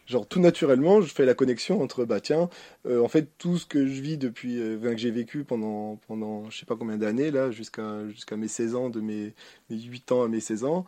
Genre, 0.06 0.26
tout 0.26 0.40
naturellement, 0.40 1.00
je 1.00 1.12
fais 1.12 1.26
la 1.26 1.34
connexion 1.34 1.82
entre, 1.82 2.04
bah 2.04 2.20
tiens, 2.20 2.48
euh, 2.86 3.02
en 3.02 3.08
fait, 3.08 3.30
tout 3.38 3.58
ce 3.58 3.66
que 3.66 3.86
je 3.86 4.00
vis 4.00 4.18
depuis, 4.18 4.56
que 4.56 4.96
j'ai 4.96 5.10
vécu 5.10 5.44
pendant, 5.44 5.96
pendant 6.06 6.48
je 6.50 6.58
sais 6.58 6.66
pas 6.66 6.76
combien 6.76 6.96
d'années, 6.98 7.30
là, 7.30 7.50
jusqu'à 7.50 8.06
jusqu'à 8.08 8.36
mes 8.36 8.48
16 8.48 8.74
ans, 8.74 8.90
de 8.90 9.00
mes, 9.00 9.34
mes 9.70 9.80
8 9.80 10.12
ans 10.12 10.22
à 10.22 10.28
mes 10.28 10.40
16 10.40 10.64
ans, 10.64 10.86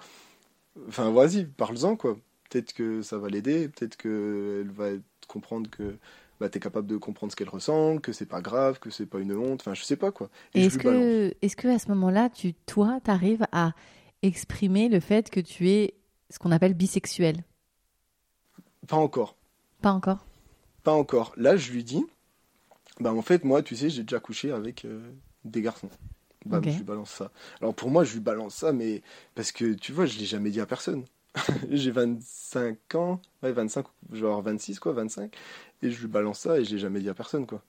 enfin, 0.89 1.11
vas-y, 1.11 1.45
parle-en, 1.45 1.97
quoi. 1.97 2.19
Peut-être 2.51 2.73
que 2.73 3.03
ça 3.03 3.19
va 3.19 3.29
l'aider, 3.29 3.69
peut-être 3.69 3.97
qu'elle 3.97 4.71
va 4.71 4.91
comprendre 5.29 5.71
que 5.71 5.97
bah, 6.41 6.49
tu 6.49 6.57
es 6.57 6.61
capable 6.61 6.86
de 6.86 6.97
comprendre 6.97 7.30
ce 7.30 7.36
qu'elle 7.36 7.51
ressent, 7.51 7.99
que 7.99 8.12
c'est 8.12 8.26
pas 8.26 8.41
grave, 8.41 8.78
que 8.78 8.91
c'est 8.91 9.07
pas 9.07 9.20
une 9.20 9.36
honte, 9.36 9.61
enfin, 9.61 9.74
je 9.74 9.84
sais 9.84 9.97
pas, 9.97 10.11
quoi. 10.11 10.30
Et 10.55 10.64
est-ce 10.64 10.78
que, 10.78 11.34
est-ce 11.43 11.55
que 11.55 11.68
à 11.68 11.78
ce 11.78 11.88
moment-là, 11.88 12.30
tu, 12.30 12.55
toi, 12.55 12.99
t'arrives 13.05 13.47
à 13.53 13.72
exprimer 14.22 14.88
le 14.88 15.01
fait 15.01 15.30
que 15.30 15.41
tu 15.41 15.68
es 15.68 15.95
ce 16.30 16.38
qu'on 16.38 16.51
appelle 16.51 16.74
bisexuel? 16.74 17.45
Pas 18.88 18.97
encore. 18.97 19.36
Pas 19.82 19.93
encore? 19.93 20.26
Pas 20.82 20.93
encore. 20.93 21.32
Là, 21.36 21.57
je 21.57 21.72
lui 21.72 21.84
dis, 21.84 22.05
bah 23.01 23.12
en 23.12 23.22
fait, 23.22 23.45
moi, 23.45 23.62
tu 23.62 23.76
sais, 23.76 23.91
j'ai 23.91 24.03
déjà 24.03 24.18
couché 24.18 24.51
avec 24.51 24.86
euh, 24.86 25.12
des 25.45 25.61
garçons. 25.61 25.91
Bah, 26.47 26.61
je 26.64 26.70
lui 26.70 26.84
balance 26.84 27.11
ça. 27.11 27.30
Alors 27.61 27.74
pour 27.74 27.91
moi, 27.91 28.03
je 28.03 28.14
lui 28.14 28.20
balance 28.20 28.55
ça, 28.55 28.72
mais 28.72 29.03
parce 29.34 29.53
que 29.53 29.74
tu 29.74 29.93
vois, 29.93 30.07
je 30.07 30.18
l'ai 30.18 30.24
jamais 30.24 30.51
dit 30.51 30.61
à 30.61 30.64
personne. 30.64 31.05
j'ai 31.70 31.91
25 31.91 32.95
ans, 32.97 33.20
ouais, 33.43 33.53
25, 33.53 33.87
genre 34.12 34.43
26, 34.43 34.78
quoi, 34.81 34.93
25, 34.93 35.33
et 35.83 35.91
je 35.91 36.01
lui 36.01 36.09
balance 36.09 36.41
ça 36.41 36.59
et 36.59 36.64
je 36.64 36.72
l'ai 36.72 36.78
jamais 36.78 37.01
dit 37.01 37.09
à 37.09 37.14
personne, 37.14 37.47
quoi. 37.47 37.62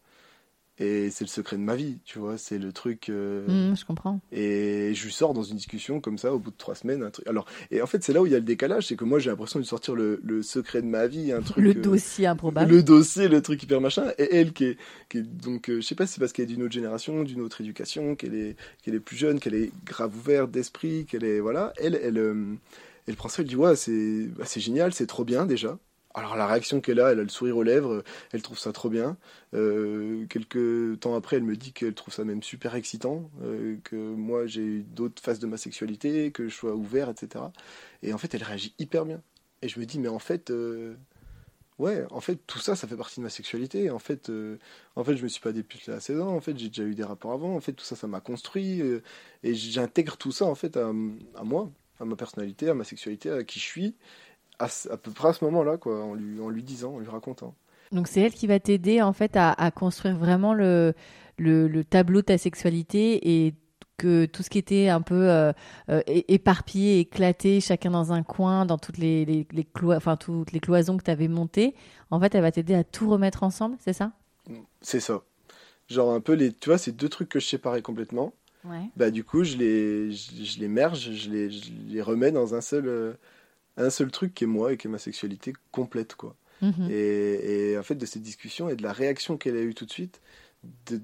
Et 0.79 1.11
c'est 1.11 1.25
le 1.25 1.29
secret 1.29 1.57
de 1.57 1.61
ma 1.61 1.75
vie, 1.75 1.99
tu 2.05 2.17
vois, 2.17 2.39
c'est 2.39 2.57
le 2.57 2.71
truc. 2.73 3.09
euh, 3.09 3.45
Hum, 3.69 3.75
je 3.75 3.85
comprends. 3.85 4.19
Et 4.31 4.93
je 4.95 5.05
lui 5.05 5.11
sors 5.11 5.33
dans 5.33 5.43
une 5.43 5.57
discussion 5.57 5.99
comme 5.99 6.17
ça 6.17 6.33
au 6.33 6.39
bout 6.39 6.49
de 6.49 6.55
trois 6.57 6.73
semaines. 6.73 7.03
Un 7.03 7.11
truc. 7.11 7.27
Alors, 7.27 7.45
et 7.69 7.83
en 7.83 7.85
fait, 7.85 8.03
c'est 8.03 8.13
là 8.13 8.21
où 8.21 8.25
il 8.25 8.31
y 8.31 8.35
a 8.35 8.39
le 8.39 8.45
décalage, 8.45 8.87
c'est 8.87 8.95
que 8.95 9.03
moi 9.03 9.19
j'ai 9.19 9.29
l'impression 9.29 9.59
de 9.59 9.63
lui 9.63 9.67
sortir 9.67 9.93
le, 9.93 10.19
le 10.23 10.41
secret 10.41 10.81
de 10.81 10.87
ma 10.87 11.05
vie, 11.05 11.31
un 11.33 11.41
truc. 11.41 11.63
Le 11.63 11.71
euh, 11.71 11.73
dossier 11.81 12.25
improbable. 12.25 12.71
le 12.71 12.81
dossier, 12.81 13.27
le 13.27 13.43
truc 13.43 13.61
hyper 13.61 13.79
machin, 13.79 14.11
et 14.17 14.35
elle 14.37 14.53
qui 14.53 14.63
est, 14.63 14.77
qui 15.09 15.19
est 15.19 15.21
donc, 15.21 15.69
euh, 15.69 15.75
je 15.75 15.81
sais 15.81 15.93
pas 15.93 16.07
si 16.07 16.13
c'est 16.13 16.19
parce 16.19 16.33
qu'elle 16.33 16.45
est 16.45 16.53
d'une 16.55 16.63
autre 16.63 16.73
génération, 16.73 17.21
d'une 17.23 17.41
autre 17.41 17.61
éducation, 17.61 18.15
qu'elle 18.15 18.33
est, 18.33 18.55
qu'elle 18.81 18.95
est 18.95 18.99
plus 19.01 19.17
jeune, 19.17 19.39
qu'elle 19.39 19.55
est 19.55 19.71
grave 19.85 20.15
ouverte 20.17 20.49
d'esprit, 20.49 21.05
qu'elle 21.05 21.25
est, 21.25 21.41
voilà, 21.41 21.73
elle, 21.77 21.99
elle, 22.01 22.17
elle 23.07 23.15
prend 23.15 23.29
ça, 23.29 23.41
elle 23.41 23.47
dit, 23.47 23.55
ouais, 23.55 23.75
c'est, 23.75 24.27
bah, 24.27 24.45
c'est 24.45 24.59
génial, 24.59 24.93
c'est 24.93 25.07
trop 25.07 25.23
bien 25.25 25.45
déjà. 25.45 25.77
Alors 26.13 26.35
la 26.35 26.45
réaction 26.45 26.81
qu'elle 26.81 26.99
a, 26.99 27.11
elle 27.11 27.19
a 27.19 27.23
le 27.23 27.29
sourire 27.29 27.57
aux 27.57 27.63
lèvres, 27.63 28.03
elle 28.31 28.41
trouve 28.41 28.59
ça 28.59 28.71
trop 28.73 28.89
bien. 28.89 29.17
Euh, 29.53 30.25
quelques 30.27 30.99
temps 30.99 31.15
après, 31.15 31.37
elle 31.37 31.43
me 31.43 31.55
dit 31.55 31.71
qu'elle 31.73 31.93
trouve 31.93 32.13
ça 32.13 32.25
même 32.25 32.43
super 32.43 32.75
excitant, 32.75 33.29
euh, 33.43 33.77
que 33.83 33.95
moi 33.95 34.45
j'ai 34.45 34.61
eu 34.61 34.83
d'autres 34.83 35.21
phases 35.21 35.39
de 35.39 35.47
ma 35.47 35.57
sexualité, 35.57 36.31
que 36.31 36.49
je 36.49 36.53
sois 36.55 36.75
ouvert, 36.75 37.09
etc. 37.09 37.45
Et 38.03 38.13
en 38.13 38.17
fait, 38.17 38.33
elle 38.33 38.43
réagit 38.43 38.73
hyper 38.79 39.05
bien. 39.05 39.21
Et 39.61 39.69
je 39.69 39.79
me 39.79 39.85
dis, 39.85 39.99
mais 39.99 40.09
en 40.09 40.19
fait, 40.19 40.49
euh, 40.51 40.95
ouais, 41.79 42.05
en 42.11 42.21
fait, 42.21 42.37
tout 42.47 42.59
ça, 42.59 42.75
ça 42.75 42.87
fait 42.87 42.97
partie 42.97 43.19
de 43.19 43.23
ma 43.23 43.29
sexualité. 43.29 43.89
En 43.91 43.99
fait, 43.99 44.29
euh, 44.29 44.57
en 44.95 45.03
fait, 45.03 45.15
je 45.17 45.23
me 45.23 45.27
suis 45.29 45.41
pas 45.41 45.53
député 45.53 45.91
à 45.91 45.99
16 45.99 46.19
ans. 46.19 46.35
En 46.35 46.41
fait, 46.41 46.57
j'ai 46.57 46.67
déjà 46.69 46.83
eu 46.83 46.95
des 46.95 47.03
rapports 47.03 47.31
avant. 47.33 47.55
En 47.55 47.61
fait, 47.61 47.73
tout 47.73 47.85
ça, 47.85 47.95
ça 47.95 48.07
m'a 48.07 48.21
construit. 48.21 48.81
et 49.43 49.53
j'intègre 49.53 50.17
tout 50.17 50.31
ça, 50.31 50.45
en 50.45 50.55
fait, 50.55 50.77
à 50.77 50.91
moi, 51.43 51.71
à 52.01 52.05
ma 52.05 52.15
personnalité, 52.15 52.69
à 52.69 52.73
ma 52.73 52.83
sexualité, 52.83 53.29
à 53.31 53.43
qui 53.43 53.59
je 53.59 53.65
suis, 53.65 53.95
à, 54.59 54.67
peu 54.97 55.11
près 55.11 55.29
à 55.29 55.33
ce 55.33 55.43
moment-là, 55.45 55.77
quoi, 55.77 56.03
en 56.03 56.13
lui, 56.13 56.39
en 56.41 56.49
lui 56.49 56.63
disant, 56.63 56.95
en 56.95 56.99
lui 56.99 57.09
racontant. 57.09 57.55
Donc 57.91 58.07
c'est 58.07 58.21
elle 58.21 58.33
qui 58.33 58.47
va 58.47 58.59
t'aider 58.59 59.01
en 59.01 59.13
fait 59.13 59.35
à, 59.35 59.51
à 59.51 59.71
construire 59.71 60.17
vraiment 60.17 60.53
le, 60.53 60.93
le, 61.37 61.67
le 61.67 61.83
tableau 61.83 62.21
de 62.21 62.25
ta 62.25 62.37
sexualité 62.37 63.45
et 63.45 63.53
que 63.97 64.25
tout 64.25 64.43
ce 64.43 64.49
qui 64.49 64.57
était 64.57 64.87
un 64.89 65.01
peu 65.01 65.29
euh, 65.29 65.51
euh, 65.89 66.01
éparpillé, 66.07 66.99
éclaté, 66.99 67.59
chacun 67.61 67.91
dans 67.91 68.13
un 68.13 68.23
coin, 68.23 68.65
dans 68.65 68.77
toutes 68.77 68.97
les, 68.97 69.25
les, 69.25 69.45
les 69.51 69.63
cloi- 69.63 69.97
enfin, 69.97 70.15
toutes 70.17 70.53
les 70.53 70.59
cloisons 70.59 70.97
que 70.97 71.03
tu 71.03 71.11
avais 71.11 71.27
montées, 71.27 71.75
en 72.09 72.19
fait 72.19 72.33
elle 72.33 72.41
va 72.41 72.51
t'aider 72.51 72.73
à 72.75 72.83
tout 72.83 73.09
remettre 73.09 73.43
ensemble, 73.43 73.75
c'est 73.79 73.93
ça? 73.93 74.13
C'est 74.81 74.99
ça. 74.99 75.23
Genre 75.89 76.13
un 76.13 76.21
peu 76.21 76.33
les, 76.33 76.53
tu 76.53 76.69
vois, 76.69 76.77
ces 76.77 76.91
deux 76.93 77.09
trucs 77.09 77.29
que 77.29 77.39
je 77.39 77.47
séparais 77.47 77.81
complètement. 77.81 78.33
Ouais. 78.63 78.89
Bah 78.95 79.11
du 79.11 79.23
coup, 79.23 79.43
je 79.43 79.57
les, 79.57 80.11
je, 80.11 80.43
je 80.43 80.59
les 80.59 80.67
merge, 80.67 81.11
je 81.11 81.29
les, 81.29 81.49
je 81.49 81.71
les 81.87 82.01
remets 82.01 82.31
dans 82.31 82.53
un 82.55 82.61
seul, 82.61 82.87
euh, 82.87 83.13
un 83.77 83.89
seul 83.89 84.11
truc 84.11 84.33
qui 84.33 84.45
est 84.45 84.47
moi 84.47 84.73
et 84.73 84.77
qui 84.77 84.87
est 84.87 84.91
ma 84.91 84.99
sexualité 84.99 85.53
complète, 85.71 86.15
quoi. 86.15 86.35
Mhm. 86.61 86.89
Et, 86.91 87.71
et 87.71 87.77
en 87.77 87.83
fait, 87.83 87.95
de 87.95 88.05
cette 88.05 88.21
discussion 88.23 88.69
et 88.69 88.75
de 88.75 88.83
la 88.83 88.93
réaction 88.93 89.37
qu'elle 89.37 89.57
a 89.57 89.61
eue 89.61 89.73
tout 89.75 89.85
de 89.85 89.91
suite, 89.91 90.21
de- 90.89 91.01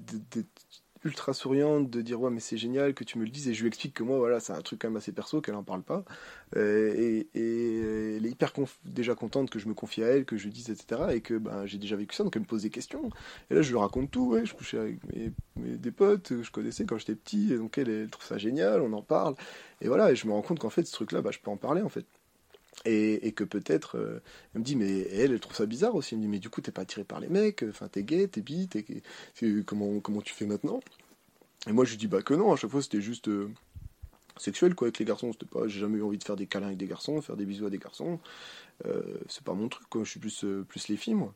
ultra 1.04 1.32
souriante, 1.32 1.90
de 1.90 2.02
dire 2.02 2.20
ouais 2.20 2.30
mais 2.30 2.40
c'est 2.40 2.56
génial 2.56 2.94
que 2.94 3.04
tu 3.04 3.18
me 3.18 3.24
le 3.24 3.30
dises. 3.30 3.48
Et 3.48 3.54
je 3.54 3.60
lui 3.62 3.68
explique 3.68 3.94
que 3.94 4.02
moi 4.02 4.18
voilà 4.18 4.40
c'est 4.40 4.52
un 4.52 4.60
truc 4.62 4.80
quand 4.80 4.88
même 4.88 4.96
assez 4.96 5.12
perso 5.12 5.40
qu'elle 5.40 5.54
en 5.54 5.62
parle 5.62 5.82
pas. 5.82 6.04
Euh, 6.56 7.22
et, 7.34 8.16
elle 8.16 8.26
est 8.26 8.30
hyper 8.30 8.52
déjà 8.84 9.14
contente 9.14 9.50
que 9.50 9.58
je 9.58 9.68
me 9.68 9.74
confie 9.74 10.02
à 10.02 10.08
elle 10.08 10.24
que 10.24 10.36
je 10.36 10.44
lui 10.44 10.52
dise 10.52 10.70
etc 10.70 11.02
et 11.12 11.20
que 11.20 11.34
ben, 11.34 11.66
j'ai 11.66 11.78
déjà 11.78 11.96
vécu 11.96 12.14
ça 12.14 12.24
donc 12.24 12.34
elle 12.36 12.42
me 12.42 12.46
pose 12.46 12.62
des 12.62 12.70
questions. 12.70 13.10
Et 13.50 13.54
là 13.54 13.62
je 13.62 13.70
lui 13.70 13.78
raconte 13.78 14.10
tout 14.10 14.26
ouais 14.28 14.46
je 14.46 14.54
couchais 14.54 14.78
avec 14.78 14.98
mes, 15.14 15.32
mes- 15.56 15.76
des 15.76 15.90
potes 15.92 16.28
que 16.28 16.42
je 16.42 16.50
connaissais 16.50 16.84
quand 16.84 16.98
j'étais 16.98 17.14
petit 17.14 17.52
et 17.52 17.58
donc 17.58 17.78
elle, 17.78 18.08
trouve 18.10 18.24
ça 18.24 18.38
génial 18.38 18.80
on 18.80 18.92
en 18.92 19.02
parle. 19.02 19.34
Et 19.80 19.88
voilà 19.88 20.10
et 20.12 20.16
je 20.16 20.26
me 20.26 20.32
rends 20.32 20.42
compte 20.42 20.58
qu'en 20.58 20.70
fait 20.70 20.84
ce 20.86 20.92
truc 20.92 21.12
là 21.12 21.22
bah, 21.22 21.30
je 21.32 21.38
peux 21.38 21.50
en 21.50 21.56
parler 21.56 21.82
en 21.82 21.88
fait 21.88 22.06
et, 22.84 23.32
que 23.32 23.44
peut-être 23.44 23.96
euh, 23.96 24.20
elle 24.54 24.60
me 24.60 24.64
dit 24.64 24.76
mais 24.76 25.00
elle 25.12 25.32
elle 25.32 25.40
trouve 25.40 25.56
ça 25.56 25.66
bizarre 25.66 25.94
aussi. 25.94 26.14
Elle 26.14 26.18
me 26.20 26.24
dit 26.24 26.28
mais 26.28 26.38
du 26.38 26.50
coup 26.50 26.60
t'es 26.60 26.72
pas 26.72 26.82
attiré 26.82 27.04
par 27.04 27.20
les 27.20 27.28
mecs 27.28 27.64
enfin 27.68 27.88
t'es 27.88 28.02
gay 28.02 28.28
t'es 28.28 28.40
bi 28.40 28.68
t'es 28.68 28.82
t'es- 28.82 29.62
comment 29.64 30.00
comment 30.00 30.22
tu 30.22 30.34
fais 30.34 30.46
maintenant? 30.46 30.80
Et 31.68 31.72
moi 31.72 31.84
je 31.84 31.90
lui 31.92 31.98
dis 31.98 32.06
bah 32.06 32.22
que 32.22 32.34
non 32.34 32.52
à 32.52 32.56
chaque 32.56 32.70
fois 32.70 32.82
c'était 32.82 33.00
juste 33.00 33.28
euh, 33.28 33.50
sexuel 34.38 34.74
quoi 34.74 34.86
avec 34.88 34.98
les 34.98 35.04
garçons. 35.04 35.32
C'était 35.32 35.46
pas 35.46 35.68
j'ai 35.68 35.80
jamais 35.80 35.98
eu 35.98 36.02
envie 36.02 36.18
de 36.18 36.24
faire 36.24 36.36
des 36.36 36.46
câlins 36.46 36.66
avec 36.68 36.78
des 36.78 36.86
garçons 36.86 37.20
faire 37.22 37.36
des 37.36 37.46
bisous 37.46 37.66
à 37.66 37.70
des 37.70 37.78
garçons. 37.78 38.20
Euh, 38.86 39.02
c'est 39.28 39.44
pas 39.44 39.54
mon 39.54 39.68
truc 39.68 39.88
quoi. 39.88 40.04
Je 40.04 40.10
suis 40.10 40.20
plus 40.20 40.44
euh, 40.44 40.64
plus 40.68 40.88
les 40.88 40.96
filles 40.96 41.14
moi. 41.14 41.34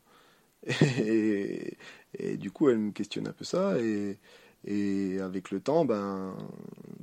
Et, 0.98 1.76
et 2.18 2.36
du 2.36 2.50
coup 2.52 2.68
elle 2.70 2.78
me 2.78 2.92
questionne 2.92 3.28
un 3.28 3.32
peu 3.32 3.44
ça. 3.44 3.78
Et 3.80 4.18
et 4.64 5.18
avec 5.20 5.50
le 5.50 5.60
temps 5.60 5.84
ben 5.84 6.36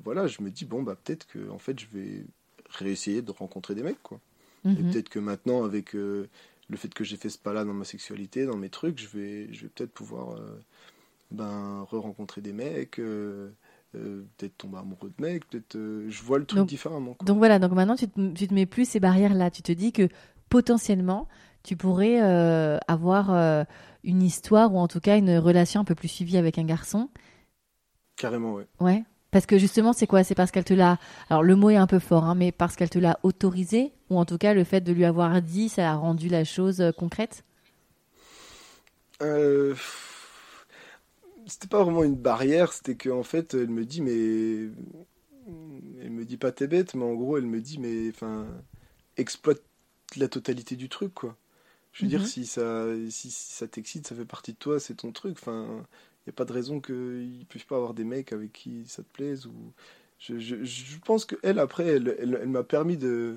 voilà 0.04 0.28
je 0.28 0.42
me 0.42 0.50
dis 0.50 0.64
bon 0.66 0.82
bah 0.84 0.96
peut-être 0.96 1.28
que 1.28 1.50
en 1.50 1.58
fait 1.60 1.78
je 1.80 1.88
vais 1.92 2.26
réessayer 2.72 3.22
de 3.22 3.32
rencontrer 3.32 3.76
des 3.76 3.84
mecs 3.84 4.02
quoi 4.04 4.20
et 4.66 4.70
Mhm. 4.70 4.92
peut-être 4.92 5.08
que 5.10 5.20
maintenant, 5.20 5.64
avec 5.64 5.96
euh, 5.96 6.28
le 6.68 6.76
fait 6.76 6.94
que 6.94 7.06
j'ai 7.06 7.16
fait 7.16 7.30
ce 7.30 7.38
pas-là 7.38 7.64
dans 7.64 7.74
ma 7.74 7.86
sexualité, 7.86 8.46
dans 8.46 8.58
mes 8.58 8.68
trucs, 8.70 9.00
je 9.00 9.08
vais, 9.08 9.54
je 9.54 9.62
vais 9.62 9.68
peut-être 9.70 9.94
pouvoir 9.94 10.36
euh, 10.36 10.62
ben, 11.32 11.88
re-rencontrer 11.90 12.42
des 12.42 12.52
mecs, 12.52 13.00
euh, 13.00 13.52
peut-être 13.94 14.58
tomber 14.58 14.80
amoureux 14.80 15.14
de 15.18 15.24
mec, 15.24 15.48
peut-être 15.50 15.78
je 15.78 16.24
vois 16.24 16.40
le 16.40 16.46
truc 16.46 16.68
différemment. 16.68 17.16
Donc 17.24 17.38
voilà, 17.38 17.58
donc 17.58 17.72
maintenant 17.72 17.96
tu 17.96 18.10
te, 18.10 18.34
tu 18.34 18.48
te 18.50 18.54
mets 18.54 18.66
plus 18.66 18.88
ces 18.88 19.00
barrières-là. 19.00 19.50
Tu 19.50 19.62
te 19.62 19.72
dis 19.72 19.94
que 19.94 20.10
potentiellement, 20.50 21.30
tu 21.64 21.78
pourrais 21.78 22.20
avoir 22.20 23.66
une 24.04 24.22
histoire 24.22 24.74
ou 24.74 24.78
en 24.78 24.90
tout 24.90 25.00
cas 25.00 25.18
une 25.18 25.38
relation 25.38 25.80
un 25.80 25.86
peu 25.86 25.96
plus 25.96 26.10
suivie 26.10 26.38
avec 26.38 26.58
un 26.58 26.66
garçon. 26.66 27.10
Carrément, 28.18 28.56
ouais. 28.56 28.68
Ouais. 28.82 29.04
Parce 29.32 29.46
que 29.46 29.58
justement, 29.58 29.94
c'est 29.94 30.08
quoi? 30.08 30.24
C'est 30.24 30.36
parce 30.36 30.52
qu'elle 30.52 30.64
te 30.64 30.74
l'a. 30.74 30.98
Alors 31.30 31.44
le 31.44 31.56
mot 31.56 31.70
est 31.70 31.76
un 31.76 31.88
peu 31.88 32.00
fort, 32.00 32.26
hein, 32.26 32.36
mais 32.36 32.52
parce 32.52 32.76
qu'elle 32.76 32.90
te 32.90 33.00
l'a 33.00 33.20
autorisé, 33.24 33.92
ou 34.10 34.18
en 34.18 34.26
tout 34.26 34.38
cas 34.38 34.54
le 34.54 34.64
fait 34.64 34.82
de 34.82 34.92
lui 34.92 35.06
avoir 35.06 35.42
dit, 35.42 35.70
ça 35.70 35.92
a 35.92 35.96
rendu 35.96 36.30
la 36.30 36.44
chose 36.44 36.82
euh, 36.82 36.92
concrète? 36.92 37.44
Euh... 39.22 39.76
C'était 41.46 41.68
pas 41.68 41.84
vraiment 41.84 42.04
une 42.04 42.16
barrière, 42.16 42.74
c'était 42.74 42.96
qu'en 42.96 43.24
fait, 43.24 43.54
elle 43.54 43.70
me 43.70 43.86
dit, 43.86 44.02
mais. 44.02 44.70
Elle 46.02 46.12
me 46.12 46.24
dit 46.24 46.38
pas 46.38 46.52
t'es 46.52 46.68
bête, 46.68 46.94
mais 46.94 47.04
en 47.04 47.14
gros, 47.14 47.38
elle 47.38 47.46
me 47.46 47.62
dit, 47.62 47.80
mais. 47.80 48.10
Enfin. 48.10 48.48
Exploite 49.18 49.62
la 50.16 50.28
totalité 50.28 50.76
du 50.76 50.90
truc, 50.90 51.14
quoi. 51.14 51.36
Je 51.92 52.04
veux 52.04 52.10
dire, 52.10 52.22
mhm. 52.22 52.26
si 52.26 52.46
ça, 52.46 52.86
si, 53.10 53.32
si 53.32 53.54
ça 53.54 53.68
t'excite, 53.68 54.08
ça 54.08 54.16
fait 54.16 54.26
partie 54.26 54.54
de 54.54 54.58
toi, 54.58 54.80
c'est 54.80 54.96
ton 54.96 55.12
truc. 55.12 55.38
Enfin, 55.40 55.86
n'y 56.30 56.36
a 56.36 56.38
pas 56.38 56.46
de 56.46 56.54
raison 56.54 56.80
qu'ils 56.80 57.40
ne 57.40 57.44
puissent 57.46 57.64
pas 57.64 57.76
avoir 57.76 57.94
des 57.94 58.04
mecs 58.04 58.34
avec 58.34 58.52
qui 58.54 58.86
ça 58.88 59.04
te 59.04 59.12
plaise. 59.12 59.46
Ou... 59.46 59.54
Je, 60.20 60.38
je, 60.38 60.64
je 60.64 60.98
pense 61.00 61.26
qu'elle, 61.26 61.60
après, 61.60 61.88
elle, 61.88 62.16
elle, 62.20 62.48
m'a 62.48 62.64
permis 62.64 62.98
de, 62.98 63.36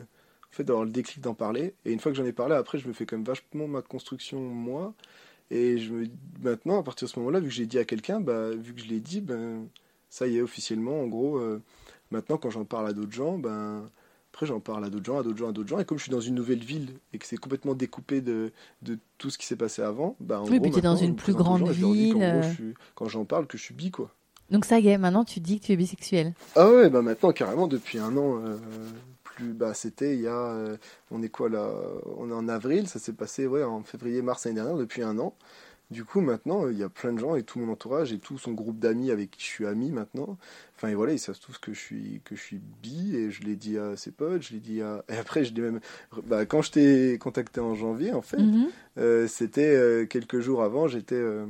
en 0.51 0.55
fait, 0.55 0.69
le 0.69 0.91
déclic 0.91 1.21
d'en 1.21 1.35
parler. 1.35 1.75
Et 1.85 1.93
une 1.93 2.01
fois 2.01 2.13
que 2.13 2.19
j'en 2.19 2.25
ai 2.25 2.33
parlé, 2.33 2.55
après, 2.55 2.79
je 2.79 2.89
me 2.89 2.93
fais 2.93 3.07
quand 3.07 3.17
même 3.17 3.25
vachement 3.25 3.69
ma 3.69 3.83
construction, 3.83 4.41
moi. 4.41 4.95
Et 5.51 5.79
je 5.79 5.93
me 5.93 6.07
maintenant, 6.43 6.81
à 6.81 6.83
partir 6.83 7.07
de 7.07 7.13
ce 7.13 7.19
moment-là, 7.21 7.41
vu 7.41 7.49
que 7.49 7.55
j'ai 7.55 7.67
dit 7.67 7.79
à 7.79 7.85
quelqu'un, 7.85 8.21
bah, 8.21 8.51
vu 8.51 8.75
que 8.75 8.81
je 8.81 8.87
l'ai 8.89 9.01
dit, 9.01 9.21
ben, 9.21 9.69
ça 10.09 10.27
y 10.27 10.39
est, 10.39 10.43
officiellement, 10.43 11.03
en 11.03 11.07
gros, 11.07 11.39
euh, 11.39 11.63
maintenant, 12.11 12.39
quand 12.39 12.51
j'en 12.51 12.65
parle 12.65 12.89
à 12.89 12.93
d'autres 12.93 13.13
gens, 13.13 13.39
ben, 13.39 13.89
après, 14.33 14.47
j'en 14.47 14.61
parle 14.61 14.83
à 14.87 14.89
d'autres 14.89 15.05
gens, 15.05 15.19
à 15.19 15.23
d'autres 15.23 15.37
gens, 15.37 15.51
à 15.51 15.53
d'autres 15.53 15.69
gens. 15.69 15.79
Et 15.79 15.85
comme 15.85 15.99
je 15.99 16.05
suis 16.05 16.11
dans 16.11 16.21
une 16.21 16.35
nouvelle 16.35 16.65
ville 16.65 16.95
et 17.13 17.19
que 17.19 17.27
c'est 17.27 17.37
complètement 17.37 17.75
découpé 17.75 18.23
de, 18.23 18.51
de 18.81 18.99
tout 19.19 19.29
ce 19.29 19.37
qui 19.37 19.45
s'est 19.45 19.57
passé 19.57 19.83
avant, 19.83 20.17
bah, 20.21 20.41
en 20.41 20.49
oui, 20.49 20.59
puis 20.59 20.71
tu 20.71 20.79
es 20.79 20.83
dans 20.83 20.97
une 20.97 21.17
plus 21.17 21.35
grande 21.35 21.69
ville. 21.69 22.75
quand 22.95 23.09
j'en 23.09 23.27
parle, 23.27 23.47
que 23.47 23.59
je 23.59 23.63
suis 23.63 23.75
bi, 23.75 23.91
quoi. 23.91 24.11
Donc 24.51 24.65
ça 24.65 24.79
y 24.79 24.89
est, 24.89 24.99
maintenant 24.99 25.25
tu 25.25 25.41
dis 25.41 25.61
que 25.61 25.67
tu 25.67 25.73
es 25.73 25.77
bisexuel. 25.77 26.33
Ah 26.57 26.69
ouais, 26.69 26.91
bah 26.91 27.01
maintenant 27.01 27.33
carrément 27.33 27.67
depuis 27.69 27.99
un 27.99 28.17
an. 28.17 28.39
Euh, 28.45 28.59
plus, 29.23 29.53
bah 29.55 29.73
c'était 29.73 30.15
il 30.15 30.21
y 30.21 30.27
a, 30.27 30.35
euh, 30.35 30.77
on 31.11 31.23
est 31.23 31.31
quoi 31.31 31.49
là 31.49 31.71
On 32.19 32.29
est 32.31 32.35
en 32.35 32.49
avril, 32.49 32.87
ça 32.87 32.99
s'est 32.99 33.15
passé 33.15 33.47
ouais 33.47 33.63
en 33.63 33.83
février-mars 33.83 34.45
l'année 34.45 34.57
dernière, 34.57 34.77
depuis 34.77 35.03
un 35.03 35.19
an. 35.19 35.35
Du 35.93 36.05
coup, 36.05 36.23
maintenant, 36.23 36.69
il 36.69 36.79
y 36.79 36.83
a 36.83 36.89
plein 36.89 37.13
de 37.13 37.19
gens 37.19 37.37
et 37.37 37.43
tout 37.43 37.61
mon 37.61 37.71
entourage 37.71 38.15
et 38.15 38.19
tout 38.19 38.39
son 38.39 38.53
groupe 38.53 38.79
d'amis 38.79 39.11
avec 39.11 39.31
qui 39.31 39.41
je 39.41 39.47
suis 39.47 39.67
ami 39.67 39.91
maintenant. 39.93 40.39
Enfin, 40.75 40.89
et 40.89 40.95
voilà, 40.95 41.13
ils 41.13 41.19
savent 41.19 41.39
tous 41.39 41.59
que 41.59 41.75
je 41.75 41.79
suis, 41.79 42.23
que 42.25 42.35
je 42.35 42.41
suis 42.41 42.61
bi 42.83 43.15
et 43.15 43.31
je 43.31 43.43
l'ai 43.43 43.57
dit 43.57 43.77
à 43.77 43.95
ses 43.97 44.11
potes, 44.11 44.43
je 44.43 44.55
l'ai 44.55 44.61
dit 44.61 44.81
à. 44.81 45.05
Et 45.11 45.17
après, 45.17 45.45
je 45.45 45.53
l'ai 45.53 45.61
même. 45.61 45.81
Bah, 46.25 46.47
quand 46.47 46.63
je 46.63 46.71
t'ai 46.73 47.19
contacté 47.19 47.61
en 47.61 47.75
janvier, 47.75 48.13
en 48.13 48.23
fait, 48.23 48.39
mhm. 48.39 48.69
euh, 48.99 49.29
c'était 49.29 49.77
euh, 49.77 50.07
quelques 50.07 50.41
jours 50.41 50.63
avant, 50.63 50.89
j'étais. 50.89 51.15
Euh, 51.15 51.45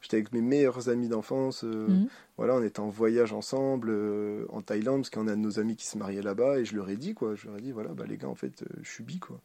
j'étais 0.00 0.16
avec 0.16 0.32
mes 0.32 0.42
meilleurs 0.42 0.88
amis 0.88 1.08
d'enfance. 1.08 1.62
Mhm. 1.62 2.08
Voilà, 2.36 2.56
on 2.56 2.62
était 2.64 2.80
en 2.80 2.88
voyage 2.88 3.32
ensemble 3.32 3.94
en 4.50 4.60
Thaïlande 4.60 5.02
parce 5.02 5.10
qu'on 5.10 5.28
a 5.28 5.36
de 5.36 5.40
nos 5.40 5.60
amis 5.60 5.76
qui 5.76 5.86
se 5.86 5.96
mariaient 5.96 6.20
là-bas 6.20 6.58
et 6.58 6.64
je 6.64 6.74
leur 6.74 6.90
ai 6.90 6.96
dit 6.96 7.14
quoi. 7.14 7.36
Je 7.36 7.46
leur 7.46 7.56
ai 7.58 7.60
dit 7.60 7.70
voilà, 7.70 7.90
bah 7.90 8.04
les 8.08 8.16
gars, 8.16 8.28
en 8.28 8.34
fait, 8.34 8.64
je 8.82 8.90
suis 8.90 9.04
bi 9.04 9.20
quoi. 9.20 9.40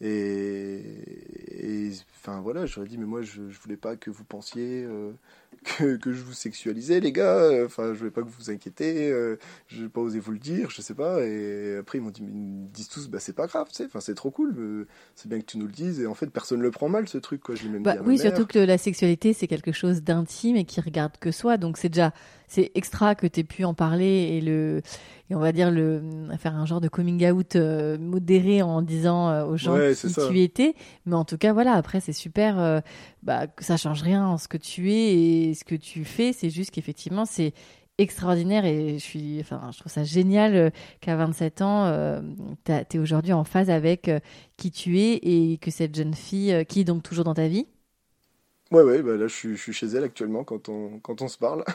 Et, 0.00 1.90
enfin 2.16 2.40
voilà, 2.40 2.66
j'aurais 2.66 2.88
dit, 2.88 2.98
mais 2.98 3.06
moi 3.06 3.22
je, 3.22 3.48
je 3.50 3.58
voulais 3.60 3.76
pas 3.76 3.96
que 3.96 4.10
vous 4.10 4.24
pensiez 4.24 4.84
euh, 4.84 5.12
que, 5.64 5.96
que, 5.96 6.12
je 6.12 6.22
vous 6.22 6.32
sexualisais, 6.32 7.00
les 7.00 7.12
gars. 7.12 7.50
Enfin, 7.64 7.92
je 7.92 7.98
voulais 7.98 8.10
pas 8.10 8.22
que 8.22 8.26
vous 8.26 8.34
vous 8.38 8.50
inquiétez. 8.50 9.10
Euh, 9.10 9.36
je 9.68 9.82
n'ai 9.82 9.88
pas 9.88 10.00
osé 10.00 10.20
vous 10.20 10.32
le 10.32 10.38
dire, 10.38 10.70
je 10.70 10.80
sais 10.80 10.94
pas. 10.94 11.24
Et 11.24 11.78
après, 11.78 11.98
ils 11.98 12.00
m'ont 12.00 12.10
dit, 12.10 12.22
ils 12.22 12.70
disent 12.70 12.88
tous, 12.88 13.08
bah 13.08 13.18
c'est 13.20 13.34
pas 13.34 13.46
grave, 13.46 13.66
tu 13.68 13.76
sais. 13.76 13.84
Enfin, 13.86 14.00
c'est 14.00 14.14
trop 14.14 14.30
cool. 14.30 14.86
C'est 15.14 15.28
bien 15.28 15.40
que 15.40 15.46
tu 15.46 15.58
nous 15.58 15.66
le 15.66 15.72
dises. 15.72 16.00
Et 16.00 16.06
en 16.06 16.14
fait, 16.14 16.28
personne 16.28 16.60
le 16.60 16.70
prend 16.70 16.88
mal 16.88 17.08
ce 17.08 17.18
truc, 17.18 17.42
quoi. 17.42 17.54
Je 17.54 17.68
même 17.68 17.82
bah, 17.82 17.96
oui, 18.04 18.18
surtout 18.18 18.46
que 18.46 18.58
la 18.58 18.78
sexualité, 18.78 19.32
c'est 19.32 19.46
quelque 19.46 19.72
chose 19.72 20.02
d'intime 20.02 20.56
et 20.56 20.64
qui 20.64 20.80
regarde 20.80 21.16
que 21.18 21.30
soi. 21.30 21.56
Donc 21.56 21.78
c'est 21.78 21.88
déjà 21.88 22.12
c'est 22.48 22.70
extra 22.74 23.14
que 23.14 23.26
tu 23.26 23.40
aies 23.40 23.44
pu 23.44 23.64
en 23.64 23.74
parler 23.74 24.06
et 24.06 24.40
le 24.40 24.82
et 25.28 25.34
on 25.34 25.40
va 25.40 25.50
dire 25.50 25.72
le 25.72 26.00
faire 26.38 26.54
un 26.54 26.66
genre 26.66 26.80
de 26.80 26.88
coming 26.88 27.28
out 27.28 27.56
euh, 27.56 27.98
modéré 27.98 28.62
en 28.62 28.82
disant 28.82 29.28
euh, 29.28 29.44
aux 29.44 29.56
gens 29.56 29.76
qui 29.76 30.14
tu 30.14 30.40
étais 30.40 30.74
mais 31.04 31.16
en 31.16 31.24
tout 31.24 31.38
cas 31.38 31.52
voilà 31.52 31.72
après 31.72 32.00
c'est 32.00 32.12
super 32.12 32.60
euh, 32.60 32.80
bah 33.26 33.46
que 33.46 33.64
ça 33.64 33.76
change 33.76 34.02
rien 34.02 34.26
en 34.26 34.38
ce 34.38 34.48
que 34.48 34.56
tu 34.56 34.92
es 34.92 35.14
et 35.48 35.54
ce 35.54 35.64
que 35.64 35.74
tu 35.74 36.04
fais 36.04 36.32
c'est 36.32 36.48
juste 36.48 36.70
qu'effectivement 36.70 37.26
c'est 37.26 37.52
extraordinaire 37.98 38.64
et 38.64 38.98
je 38.98 39.04
suis 39.04 39.38
enfin 39.40 39.70
je 39.72 39.80
trouve 39.80 39.92
ça 39.92 40.04
génial 40.04 40.72
qu'à 41.00 41.16
27 41.16 41.62
ans 41.62 42.20
tu 42.64 42.72
es 42.72 42.98
aujourd'hui 42.98 43.32
en 43.32 43.44
phase 43.44 43.68
avec 43.68 44.10
qui 44.56 44.70
tu 44.70 45.00
es 45.00 45.18
et 45.22 45.58
que 45.58 45.70
cette 45.70 45.94
jeune 45.94 46.14
fille 46.14 46.64
qui 46.66 46.80
est 46.80 46.84
donc 46.84 47.02
toujours 47.02 47.24
dans 47.24 47.34
ta 47.34 47.48
vie 47.48 47.66
Ouais, 48.72 48.82
ouais, 48.82 49.00
bah 49.00 49.16
là 49.16 49.28
je 49.28 49.34
suis, 49.34 49.56
je 49.56 49.62
suis, 49.62 49.72
chez 49.72 49.86
elle 49.86 50.02
actuellement 50.02 50.42
quand 50.42 50.68
on, 50.68 50.98
quand 50.98 51.22
on 51.22 51.28
se 51.28 51.38
parle. 51.38 51.64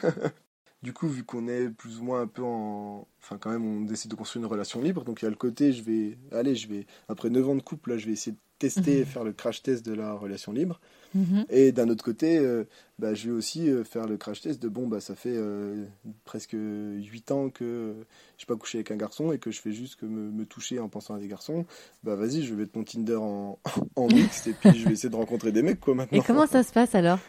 Du 0.81 0.93
coup, 0.93 1.07
vu 1.07 1.23
qu'on 1.23 1.47
est 1.47 1.69
plus 1.69 1.99
ou 1.99 2.03
moins 2.03 2.21
un 2.21 2.27
peu 2.27 2.41
en. 2.41 3.07
Enfin, 3.21 3.37
quand 3.37 3.51
même, 3.51 3.63
on 3.63 3.81
décide 3.81 4.09
de 4.09 4.15
construire 4.15 4.45
une 4.45 4.51
relation 4.51 4.81
libre. 4.81 5.03
Donc, 5.03 5.21
il 5.21 5.25
y 5.25 5.27
a 5.27 5.29
le 5.29 5.35
côté, 5.35 5.73
je 5.73 5.83
vais. 5.83 6.17
Allez, 6.31 6.55
je 6.55 6.67
vais. 6.67 6.87
Après 7.07 7.29
9 7.29 7.49
ans 7.49 7.55
de 7.55 7.61
couple, 7.61 7.91
là, 7.91 7.97
je 7.99 8.07
vais 8.07 8.13
essayer 8.13 8.31
de 8.31 8.39
tester, 8.57 9.01
mhm. 9.01 9.05
faire 9.05 9.23
le 9.23 9.31
crash 9.31 9.61
test 9.61 9.85
de 9.85 9.93
la 9.93 10.13
relation 10.13 10.51
libre. 10.51 10.81
Mhm. 11.14 11.45
Et 11.49 11.72
d'un 11.72 11.89
autre 11.89 12.03
côté, 12.03 12.38
euh, 12.38 12.64
bah, 12.99 13.14
je 13.14 13.30
vais 13.30 13.36
aussi 13.36 13.70
euh, 13.70 13.84
faire 13.84 14.07
le 14.07 14.18
crash 14.18 14.41
test 14.41 14.62
de 14.62 14.70
bon, 14.70 14.88
bah, 14.88 15.01
ça 15.01 15.16
fait 15.16 15.36
euh, 15.36 15.86
presque 16.24 16.55
8 16.55 17.32
ans 17.32 17.49
que 17.49 17.95
je 18.38 18.43
n'ai 18.43 18.47
pas 18.47 18.55
couché 18.55 18.78
avec 18.78 18.91
un 18.91 18.95
garçon 18.95 19.32
et 19.32 19.38
que 19.38 19.51
je 19.51 19.62
fais 19.62 19.72
juste 19.72 19.95
que 19.95 20.05
me, 20.05 20.45
toucher 20.45 20.80
en 20.80 20.89
pensant 20.89 21.16
à 21.16 21.20
des 21.20 21.28
garçons. 21.28 21.66
Bah, 22.03 22.16
vas-y, 22.16 22.43
je 22.43 22.53
vais 22.53 22.62
mettre 22.62 22.78
mon 22.78 22.84
Tinder 22.84 23.18
en, 23.18 23.59
en 23.95 24.07
mix 24.07 24.47
et 24.47 24.53
puis 24.53 24.78
je 24.78 24.88
vais 24.88 24.93
essayer 24.93 25.09
de 25.09 25.16
rencontrer 25.16 25.51
des 25.51 25.62
mecs, 25.62 25.80
quoi, 25.80 25.95
maintenant. 25.95 26.18
Et 26.18 26.22
comment 26.22 26.47
ça 26.47 26.64
se 26.64 26.72
passe 26.72 26.95
alors 26.95 27.20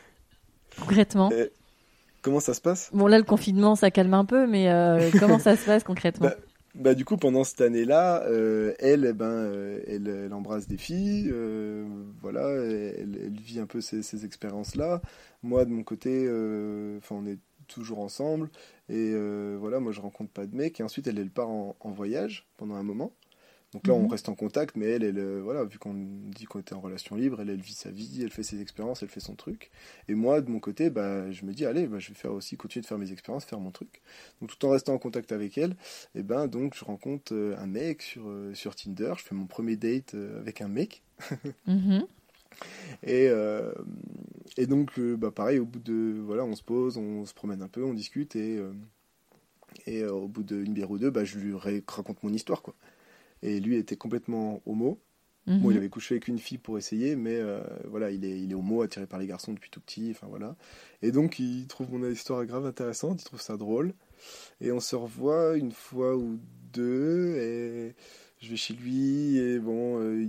Concrètement 0.79 1.31
Comment 2.23 2.41
ça 2.41 2.55
se 2.55 2.61
passe? 2.61 2.89
Bon, 2.93 3.09
là, 3.09 3.19
le 3.19 3.25
confinement, 3.25 3.75
ça 3.75 3.91
calme 3.91 4.15
un 4.15 4.25
peu, 4.25 4.47
mais 4.47 4.71
comment 5.19 5.41
ça 5.41 5.57
se 5.57 5.65
passe 5.65 5.83
concrètement? 5.83 6.29
Bah, 6.29 6.37
bah, 6.75 6.95
du 6.95 7.05
coup, 7.05 7.17
pendant 7.17 7.45
cette 7.45 7.61
année-là, 7.61 8.23
euh, 8.25 8.75
elle, 8.79 9.05
eh 9.05 9.13
ben, 9.13 9.27
euh, 9.27 9.81
elle, 9.87 10.33
embrasse 10.33 10.67
des 10.67 10.79
filles, 10.79 11.33
voilà, 12.21 12.49
elle, 12.49 13.33
vit 13.41 13.61
un 13.61 13.67
peu 13.67 13.81
ces, 13.81 14.25
expériences-là. 14.25 15.03
Moi, 15.43 15.65
de 15.65 15.71
mon 15.71 15.83
côté, 15.83 16.23
enfin, 16.99 17.17
on 17.17 17.27
est 17.27 17.39
toujours 17.69 18.01
ensemble, 18.01 18.51
et 18.89 19.15
voilà, 19.59 19.81
moi, 19.81 19.93
je 19.93 20.01
rencontre 20.01 20.31
pas 20.33 20.47
de 20.47 20.57
mec, 20.57 20.81
et 20.81 20.83
ensuite, 20.83 21.07
elle, 21.07 21.19
elle 21.19 21.31
part 21.31 21.51
en 21.51 21.91
voyage 21.91 22.47
pendant 22.57 22.77
un 22.77 22.83
moment. 22.83 23.13
Donc 23.73 23.87
là, 23.87 23.95
on 23.95 24.03
mhm. 24.03 24.11
reste 24.11 24.29
en 24.29 24.35
contact, 24.35 24.77
mais 24.77 24.87
elle, 24.87 25.03
elle 25.03 25.19
euh, 25.19 25.41
voilà, 25.43 25.65
vu 25.65 25.79
qu'on 25.79 25.95
dit 25.95 26.45
qu'on 26.45 26.59
était 26.59 26.75
en 26.75 26.81
relation 26.81 27.17
libre, 27.17 27.41
elle, 27.41 27.49
elle 27.49 27.61
vit 27.61 27.73
sa 27.73 27.91
vie, 27.91 28.21
elle 28.23 28.31
fait 28.31 28.43
ses 28.43 28.61
expériences, 28.61 29.03
elle 29.03 29.09
fait 29.09 29.21
son 29.21 29.35
truc. 29.35 29.71
Et 30.09 30.15
moi, 30.15 30.43
de 30.43 30.51
mon 30.51 30.61
côté, 30.61 30.91
bah, 30.91 31.31
je 31.31 31.47
me 31.47 31.53
dis, 31.55 31.65
allez, 31.65 31.87
bah, 31.87 31.99
je 31.99 32.11
vais 32.11 32.15
faire 32.15 32.33
aussi 32.33 32.57
continuer 32.57 32.83
de 32.83 32.87
faire 32.87 32.99
mes 32.99 33.13
expériences, 33.13 33.47
faire 33.47 33.61
mon 33.61 33.71
truc. 33.71 34.03
Donc 34.41 34.51
tout 34.51 34.67
en 34.67 34.71
restant 34.71 34.93
en 34.93 34.99
contact 34.99 35.33
avec 35.33 35.57
elle, 35.57 35.73
et 36.15 36.21
eh 36.21 36.23
ben 36.23 36.49
donc 36.49 36.75
je 36.75 36.85
rencontre 36.85 37.33
euh, 37.33 37.57
un 37.59 37.67
mec 37.67 38.03
sur 38.03 38.29
euh, 38.29 38.53
sur 38.53 38.75
Tinder. 38.75 39.15
Je 39.17 39.23
fais 39.23 39.35
mon 39.35 39.47
premier 39.47 39.77
date 39.77 40.15
avec 40.39 40.61
un 40.61 40.69
mec. 40.69 41.03
Mhm. 41.67 42.07
Et, 43.03 43.29
et 44.57 44.67
donc, 44.67 45.01
bah, 45.01 45.31
pareil, 45.31 45.59
au 45.59 45.65
bout 45.65 45.79
de. 45.79 46.21
Voilà, 46.21 46.45
on 46.45 46.55
se 46.55 46.63
pose, 46.63 46.97
on 46.97 47.25
se 47.25 47.33
promène 47.35 47.63
un 47.63 47.69
peu, 47.69 47.83
on 47.83 47.95
discute, 47.95 48.37
et, 48.37 48.61
et 49.87 50.05
au 50.05 50.29
bout 50.29 50.43
d'une 50.43 50.73
bière 50.73 50.91
ou 50.91 50.99
deux, 50.99 51.11
bah, 51.11 51.25
je 51.25 51.39
lui 51.39 51.55
raconte 51.55 52.23
mon 52.23 52.33
histoire, 52.33 52.63
quoi. 52.63 52.75
Et 53.43 53.61
lui 53.61 53.77
était 53.77 53.97
complètement 53.97 54.63
homo. 54.67 55.01
Bon, 55.47 55.71
il 55.71 55.75
mhm. 55.75 55.77
avait 55.77 55.89
couché 55.89 56.15
avec 56.15 56.29
une 56.29 56.39
fille 56.39 56.59
pour 56.59 56.79
essayer, 56.79 57.17
mais 57.17 57.35
euh, 57.35 57.61
voilà, 57.87 58.13
il 58.13 58.25
est, 58.25 58.41
il 58.41 58.53
est 58.53 58.55
homo, 58.55 58.83
attiré 58.83 59.07
par 59.09 59.19
les 59.19 59.27
garçons 59.27 59.53
depuis 59.53 59.71
tout 59.71 59.81
petit, 59.81 60.13
enfin 60.13 60.29
voilà. 60.29 60.55
Et 61.03 61.11
donc, 61.11 61.41
il 61.41 61.67
trouve 61.67 61.91
mon 61.93 62.09
histoire 62.09 62.47
grave 62.47 62.65
intéressante, 62.65 63.21
il 63.23 63.25
trouve 63.25 63.41
ça 63.41 63.57
drôle. 63.57 63.93
Et 64.61 64.71
on 64.71 64.79
se 64.79 64.95
revoit 64.95 65.57
une 65.57 65.73
fois 65.73 66.17
ou 66.17 66.39
deux, 66.73 67.35
et 67.39 67.97
je 68.41 68.51
vais 68.51 68.57
chez 68.57 68.75
lui, 68.75 69.37
et 69.37 69.59
bon, 69.59 69.99
euh, 69.99 70.29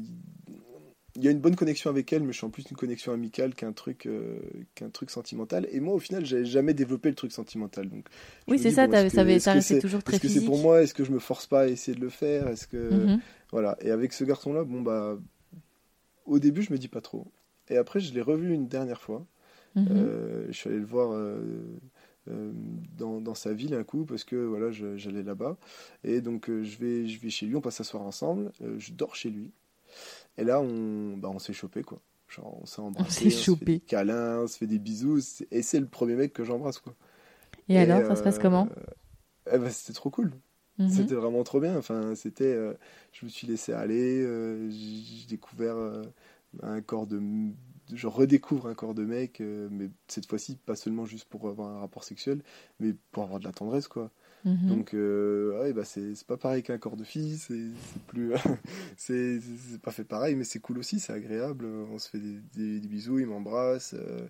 il 1.15 1.23
y 1.23 1.27
a 1.27 1.31
une 1.31 1.39
bonne 1.39 1.55
connexion 1.55 1.89
avec 1.91 2.11
elle, 2.11 2.23
mais 2.23 2.31
je 2.31 2.37
suis 2.37 2.45
en 2.45 2.49
plus 2.49 2.65
une 2.71 2.77
connexion 2.77 3.13
amicale 3.13 3.53
qu'un 3.53 3.71
truc, 3.71 4.07
euh, 4.07 4.39
qu'un 4.73 4.89
truc 4.89 5.11
sentimental. 5.11 5.67
Et 5.71 5.79
moi, 5.79 5.93
au 5.93 5.99
final, 5.99 6.25
j'avais 6.25 6.45
jamais 6.45 6.73
développé 6.73 7.09
le 7.09 7.15
truc 7.15 7.31
sentimental. 7.31 7.87
Donc, 7.87 8.07
oui, 8.47 8.57
c'est 8.57 8.71
ça, 8.71 8.87
ça, 8.89 9.53
resté 9.53 9.79
toujours 9.79 10.01
très 10.01 10.15
Est-ce 10.15 10.23
que 10.23 10.27
c'est 10.29 10.45
pour 10.45 10.57
moi 10.57 10.81
Est-ce 10.81 10.95
que 10.95 11.03
je 11.03 11.11
me 11.11 11.19
force 11.19 11.45
pas 11.45 11.61
à 11.61 11.67
essayer 11.67 11.95
de 11.95 12.01
le 12.01 12.09
faire 12.09 12.47
Est-ce 12.47 12.67
que 12.67 12.91
mhm. 12.91 13.21
voilà 13.51 13.77
Et 13.81 13.91
avec 13.91 14.11
ce 14.11 14.23
garçon-là, 14.23 14.63
bon 14.63 14.81
bah, 14.81 15.19
au 16.25 16.39
début, 16.39 16.63
je 16.63 16.73
me 16.73 16.79
dis 16.79 16.87
pas 16.87 17.01
trop. 17.01 17.27
Et 17.69 17.77
après, 17.77 17.99
je 17.99 18.11
l'ai 18.13 18.21
revu 18.21 18.51
une 18.51 18.67
dernière 18.67 19.01
fois. 19.01 19.23
Mhm. 19.75 19.87
Euh, 19.91 20.45
je 20.47 20.53
suis 20.53 20.69
allé 20.69 20.79
le 20.79 20.85
voir. 20.85 21.11
Euh, 21.11 21.77
dans, 22.97 23.19
dans, 23.19 23.35
sa 23.35 23.53
ville 23.53 23.73
un 23.73 23.83
coup 23.83 24.05
parce 24.05 24.23
que 24.23 24.37
voilà 24.37 24.71
j'allais 24.71 25.23
là-bas 25.23 25.57
et 26.05 26.21
donc 26.21 26.47
je 26.47 26.77
vais 26.77 27.05
je 27.05 27.19
vais 27.19 27.29
chez 27.29 27.45
lui 27.45 27.57
on 27.57 27.59
passe 27.59 27.81
soir 27.83 28.03
ensemble 28.03 28.53
je 28.77 28.93
dors 28.93 29.13
chez 29.13 29.29
lui 29.29 29.51
et 30.37 30.43
là, 30.43 30.59
on, 30.59 31.17
bah, 31.17 31.29
on 31.29 31.39
s'est 31.39 31.53
chopé, 31.53 31.83
quoi. 31.83 31.99
Genre, 32.27 32.57
on 32.61 32.65
s'est 32.65 32.81
embrassé, 32.81 33.27
on, 33.27 33.29
se 33.29 33.55
fait 33.55 33.65
des 33.65 33.79
câlins, 33.79 34.39
on 34.41 34.47
se 34.47 34.57
fait 34.57 34.67
des 34.67 34.79
bisous. 34.79 35.19
Et 35.51 35.61
c'est 35.61 35.79
le 35.79 35.85
premier 35.85 36.15
mec 36.15 36.33
que 36.33 36.43
j'embrasse, 36.43 36.79
quoi. 36.79 36.95
Et, 37.69 37.77
alors, 37.77 38.05
ça 38.07 38.15
se 38.15 38.23
passe 38.23 38.39
comment? 38.39 38.67
eh 39.51 39.57
ben, 39.57 39.69
C'était 39.69 39.93
trop 39.93 40.09
cool. 40.09 40.33
Mhm. 40.79 40.89
C'était 40.89 41.15
vraiment 41.15 41.43
trop 41.43 41.59
bien. 41.59 41.77
Enfin, 41.77 42.15
c'était, 42.15 42.55
je 43.11 43.25
me 43.25 43.29
suis 43.29 43.45
laissé 43.45 43.73
aller. 43.73 44.21
j'ai 44.71 45.27
découvert 45.27 45.75
un 46.63 46.81
corps 46.81 47.05
de, 47.05 47.21
je 47.93 48.07
redécouvre 48.07 48.67
un 48.67 48.73
corps 48.73 48.95
de 48.95 49.03
mec, 49.03 49.39
mais 49.39 49.89
cette 50.07 50.27
fois-ci 50.27 50.55
pas 50.55 50.75
seulement 50.75 51.05
juste 51.05 51.25
pour 51.25 51.47
avoir 51.47 51.69
un 51.69 51.79
rapport 51.79 52.03
sexuel, 52.03 52.41
mais 52.79 52.95
pour 53.11 53.23
avoir 53.23 53.39
de 53.39 53.45
la 53.45 53.51
tendresse, 53.51 53.87
quoi. 53.87 54.11
Mhm. 54.45 54.67
Donc, 54.67 54.93
euh, 54.93 55.61
ouais, 55.61 55.73
bah 55.73 55.85
c'est 55.85 56.21
pas 56.25 56.37
pareil 56.37 56.63
qu'un 56.63 56.77
corps 56.77 56.97
de 56.97 57.03
fille, 57.03 57.37
c'est 57.37 57.69
plus. 58.07 58.33
c'est 58.97 59.39
pas 59.81 59.91
fait 59.91 60.03
pareil, 60.03 60.35
mais 60.35 60.43
c'est 60.43 60.59
cool 60.59 60.79
aussi, 60.79 60.99
c'est 60.99 61.13
agréable. 61.13 61.65
On 61.65 61.97
se 61.97 62.09
fait 62.09 62.19
des, 62.19 62.79
des, 62.79 62.87
bisous, 62.87 63.19
il 63.19 63.27
m'embrasse, 63.27 63.93
euh, 63.93 64.27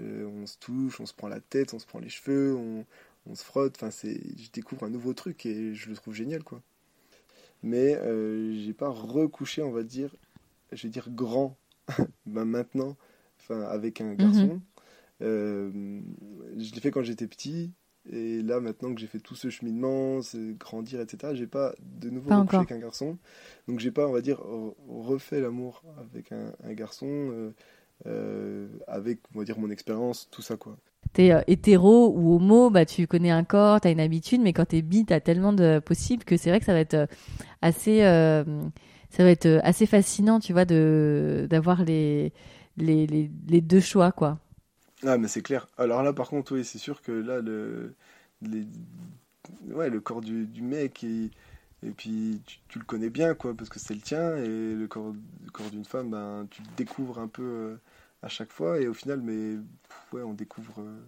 euh, 0.00 0.26
on 0.26 0.46
se 0.46 0.56
touche, 0.58 1.00
on 1.00 1.06
se 1.06 1.14
prend 1.14 1.28
la 1.28 1.40
tête, 1.40 1.74
on 1.74 1.78
se 1.78 1.86
prend 1.86 1.98
les 1.98 2.08
cheveux, 2.08 2.54
on, 2.54 2.84
on 3.26 3.34
se 3.34 3.42
frotte. 3.42 3.74
Enfin, 3.76 3.90
je 3.90 4.50
découvre 4.52 4.84
un 4.84 4.90
nouveau 4.90 5.14
truc 5.14 5.46
et 5.46 5.74
je 5.74 5.88
le 5.88 5.96
trouve 5.96 6.14
génial, 6.14 6.44
quoi. 6.44 6.62
Mais 7.62 7.98
j'ai 8.54 8.74
pas 8.74 8.88
recouché, 8.88 9.62
on 9.62 9.72
va 9.72 9.82
dire, 9.82 10.14
je 10.70 10.84
vais 10.84 10.90
dire 10.90 11.08
grand, 11.10 11.56
bah, 12.26 12.44
maintenant, 12.44 12.96
enfin, 13.40 13.62
avec 13.62 14.00
un 14.00 14.14
garçon. 14.14 14.60
Mhm. 15.20 16.04
je 16.56 16.74
l'ai 16.74 16.80
fait 16.80 16.92
quand 16.92 17.02
j'étais 17.02 17.26
petit, 17.26 17.72
et 18.12 18.42
là, 18.42 18.60
maintenant 18.60 18.94
que 18.94 19.00
j'ai 19.00 19.06
fait 19.06 19.18
tout 19.18 19.34
ce 19.34 19.50
cheminement, 19.50 20.20
grandir, 20.58 21.00
etc., 21.00 21.34
j'ai 21.34 21.46
pas 21.46 21.74
de 21.80 22.10
nouveau 22.10 22.30
recouché 22.30 22.56
avec 22.58 22.72
un 22.72 22.78
garçon. 22.78 23.18
Donc, 23.68 23.80
j'ai 23.80 23.90
pas, 23.90 24.06
on 24.06 24.12
va 24.12 24.20
dire, 24.20 24.40
refait 24.88 25.40
l'amour 25.40 25.82
avec 25.98 26.30
un, 26.32 26.72
garçon, 26.72 27.06
euh, 27.08 27.50
euh, 28.06 28.68
avec, 28.86 29.18
on 29.34 29.40
va 29.40 29.44
dire, 29.44 29.58
mon 29.58 29.70
expérience, 29.70 30.28
tout 30.30 30.42
ça, 30.42 30.56
quoi. 30.56 30.76
T'es 31.12 31.32
euh, 31.32 31.40
hétéro 31.46 32.12
ou 32.16 32.36
homo, 32.36 32.70
bah, 32.70 32.84
tu 32.84 33.06
connais 33.06 33.30
un 33.30 33.44
corps, 33.44 33.80
t'as 33.80 33.90
une 33.90 34.00
habitude, 34.00 34.40
mais 34.40 34.52
quand 34.52 34.66
t'es 34.66 34.82
bi, 34.82 35.04
t'as 35.04 35.20
tellement 35.20 35.52
de 35.52 35.80
possibles 35.84 36.24
que 36.24 36.36
c'est 36.36 36.50
vrai 36.50 36.60
que 36.60 36.66
ça 36.66 36.72
va 36.72 36.80
être 36.80 37.08
assez, 37.62 38.00
ça 38.00 39.24
va 39.24 39.30
être 39.30 39.60
assez 39.64 39.86
fascinant, 39.86 40.38
tu 40.38 40.52
vois, 40.52 40.64
de, 40.64 41.46
d'avoir 41.50 41.84
les, 41.84 42.32
les, 42.76 43.06
les, 43.06 43.30
les 43.48 43.60
deux 43.60 43.80
choix, 43.80 44.12
quoi. 44.12 44.38
Ah, 45.04 45.18
mais 45.18 45.28
c'est 45.28 45.42
clair. 45.42 45.66
Alors 45.78 46.02
là, 46.02 46.12
par 46.12 46.28
contre, 46.28 46.52
oui, 46.54 46.64
c'est 46.64 46.78
sûr 46.78 47.02
que 47.02 47.12
là, 47.12 47.40
le, 47.40 47.94
ouais, 49.68 49.90
le 49.90 50.00
corps 50.00 50.20
du, 50.20 50.46
du 50.46 50.62
mec, 50.62 51.04
et, 51.04 51.30
et 51.82 51.90
puis 51.90 52.40
tu, 52.68 52.78
le 52.78 52.84
connais 52.84 53.10
bien, 53.10 53.34
quoi, 53.34 53.54
parce 53.54 53.68
que 53.70 53.78
c'est 53.78 53.94
le 53.94 54.00
tien, 54.00 54.36
et 54.36 54.74
le 54.74 54.86
corps, 54.88 55.14
corps 55.52 55.70
d'une 55.70 55.84
femme, 55.84 56.10
ben, 56.10 56.46
tu 56.50 56.62
le 56.62 56.68
découvres 56.76 57.18
un 57.18 57.28
peu 57.28 57.42
euh, 57.42 57.76
à 58.22 58.28
chaque 58.28 58.52
fois, 58.52 58.80
et 58.80 58.88
au 58.88 58.94
final, 58.94 59.20
mais 59.20 59.56
ouais, 60.12 60.22
on 60.22 60.34
découvre 60.34 60.80
euh, 60.80 61.00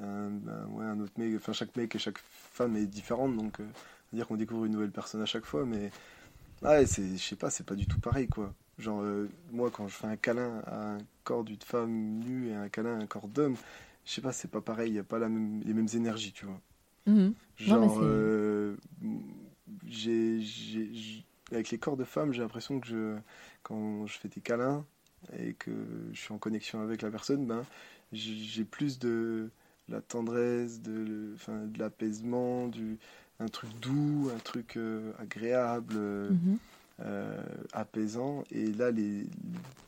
un, 0.00 0.66
ouais, 0.68 0.84
un, 0.84 1.00
autre 1.00 1.12
mec, 1.18 1.34
enfin, 1.36 1.52
chaque 1.52 1.74
mec 1.76 1.94
et 1.94 1.98
chaque 1.98 2.18
femme 2.18 2.76
est 2.76 2.86
différente, 2.86 3.36
donc, 3.36 3.60
euh, 3.60 3.66
dire 4.12 4.26
qu'on 4.28 4.36
découvre 4.36 4.66
une 4.66 4.72
nouvelle 4.72 4.92
personne 4.92 5.22
à 5.22 5.26
chaque 5.26 5.46
fois, 5.46 5.64
mais 5.64 5.90
ouais, 6.62 6.86
je 6.86 7.16
sais 7.18 7.36
pas, 7.36 7.50
c'est 7.50 7.66
pas 7.66 7.74
du 7.76 7.86
tout 7.86 8.00
pareil, 8.00 8.28
quoi. 8.28 8.54
Genre, 8.78 9.02
euh, 9.02 9.28
moi, 9.52 9.70
quand 9.70 9.88
je 9.88 9.94
fais 9.94 10.06
un 10.06 10.16
câlin 10.16 10.62
à 10.66 10.94
un 10.94 10.98
corps 11.22 11.44
d'une 11.44 11.60
femme 11.60 12.18
nue 12.18 12.48
et 12.48 12.54
un 12.54 12.68
câlin 12.68 12.98
à 12.98 13.02
un 13.02 13.06
corps 13.06 13.28
d'homme, 13.28 13.56
je 14.04 14.12
sais 14.12 14.20
pas, 14.20 14.32
c'est 14.32 14.50
pas 14.50 14.60
pareil, 14.60 14.90
il 14.90 14.94
n'y 14.94 14.98
a 14.98 15.04
pas 15.04 15.18
la 15.18 15.28
même, 15.28 15.62
les 15.64 15.74
mêmes 15.74 15.88
énergies, 15.94 16.32
tu 16.32 16.46
vois. 16.46 16.60
Mhm. 17.06 17.34
Genre, 17.56 17.98
euh, 18.02 18.76
avec 21.52 21.70
les 21.70 21.78
corps 21.78 21.96
de 21.96 22.04
femmes, 22.04 22.32
j'ai 22.32 22.42
l'impression 22.42 22.80
que 22.80 22.86
je, 22.86 23.16
quand 23.62 24.06
je 24.06 24.18
fais 24.18 24.28
des 24.28 24.40
câlins 24.40 24.84
et 25.38 25.54
que 25.54 25.70
je 26.12 26.20
suis 26.20 26.34
en 26.34 26.38
connexion 26.38 26.80
avec 26.82 27.02
la 27.02 27.10
personne, 27.10 27.46
ben, 27.46 27.64
j'ai 28.12 28.64
plus 28.64 28.98
de 28.98 29.50
la 29.88 30.00
tendresse, 30.00 30.80
de, 30.80 31.36
de 31.48 31.78
l'apaisement, 31.78 32.68
du, 32.68 32.98
un 33.40 33.48
truc 33.48 33.70
doux, 33.80 34.30
un 34.34 34.38
truc 34.38 34.76
euh, 34.76 35.12
agréable. 35.18 35.94
Mhm. 35.94 36.58
Euh, 37.00 37.42
apaisant. 37.72 38.44
Et 38.52 38.70
là, 38.72 38.92
les, 38.92 39.26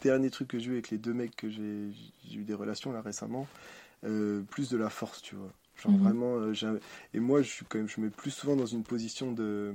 derniers 0.03 0.31
trucs 0.31 0.49
que 0.49 0.59
j'ai 0.59 0.71
eu 0.71 0.73
avec 0.73 0.91
les 0.91 0.99
deux 0.99 1.15
mecs 1.15 1.37
que 1.37 1.49
j'ai 1.49 1.93
eu 2.35 2.43
des 2.43 2.55
relations 2.55 2.91
là 2.91 3.01
récemment, 3.01 3.47
euh, 4.05 4.43
plus 4.51 4.71
de 4.71 4.77
la 4.77 4.91
force, 4.91 5.23
tu 5.23 5.37
vois. 5.37 5.53
Genre 5.77 5.93
mhm. 5.93 6.03
vraiment, 6.03 6.37
euh, 6.41 6.81
et 7.15 7.21
moi, 7.21 7.43
je 7.43 7.49
suis 7.49 7.65
quand 7.65 7.79
même, 7.79 7.89
je 7.89 8.01
me 8.01 8.07
mets 8.07 8.11
plus 8.11 8.33
souvent 8.33 8.57
dans 8.57 8.67
une 8.67 8.83
position 8.83 9.31
de, 9.31 9.73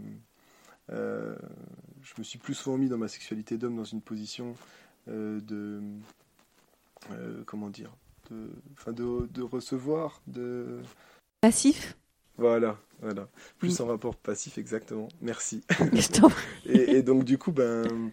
je 0.89 2.13
me 2.17 2.23
suis 2.23 2.38
plus 2.38 2.53
souvent 2.53 2.77
mis 2.77 2.89
dans 2.89 2.97
ma 2.97 3.07
sexualité 3.07 3.57
d'homme 3.57 3.77
dans 3.77 3.86
une 3.86 4.01
position 4.01 4.53
de, 5.07 5.82
comment 7.45 7.69
dire, 7.69 7.95
de, 8.29 8.49
de, 8.91 9.27
de 9.27 9.41
recevoir, 9.41 10.21
de 10.27 10.82
passif? 11.39 11.95
Voilà, 12.38 12.77
voilà. 13.02 13.28
Plus 13.58 13.80
en 13.82 13.88
rapport 13.88 14.16
passif, 14.16 14.58
exactement. 14.58 15.08
Merci. 15.22 15.64
et, 16.66 16.97
et, 16.97 17.02
donc, 17.02 17.24
du 17.24 17.38
coup, 17.38 17.52
ben, 17.52 18.12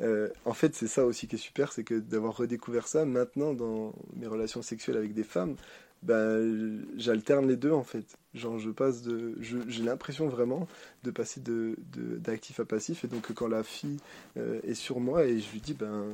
euh, 0.00 0.28
en 0.44 0.54
fait, 0.54 0.74
c'est 0.74 0.86
ça 0.86 1.04
aussi 1.04 1.26
qui 1.26 1.36
est 1.36 1.38
super, 1.38 1.72
c'est 1.72 1.84
que 1.84 1.94
d'avoir 1.94 2.36
redécouvert 2.36 2.86
ça, 2.86 3.04
maintenant, 3.04 3.52
dans 3.52 3.92
mes 4.16 4.26
relations 4.26 4.62
sexuelles 4.62 4.96
avec 4.96 5.12
des 5.14 5.24
femmes, 5.24 5.56
ben, 6.02 6.84
j'alterne 6.96 7.48
les 7.48 7.56
deux, 7.56 7.72
en 7.72 7.82
fait. 7.82 8.18
Genre, 8.34 8.58
je 8.58 8.70
passe 8.70 9.02
de. 9.02 9.34
J'ai 9.40 9.82
l'impression 9.82 10.28
vraiment 10.28 10.68
de 11.02 11.10
passer 11.10 11.40
de 11.40 11.76
d'actif 12.18 12.60
à 12.60 12.64
passif. 12.64 13.04
Et 13.04 13.08
donc, 13.08 13.32
quand 13.32 13.48
la 13.48 13.62
fille 13.62 13.96
euh, 14.36 14.60
est 14.62 14.74
sur 14.74 15.00
moi 15.00 15.24
et 15.24 15.40
je 15.40 15.50
lui 15.50 15.60
dis, 15.60 15.74
ben, 15.74 16.04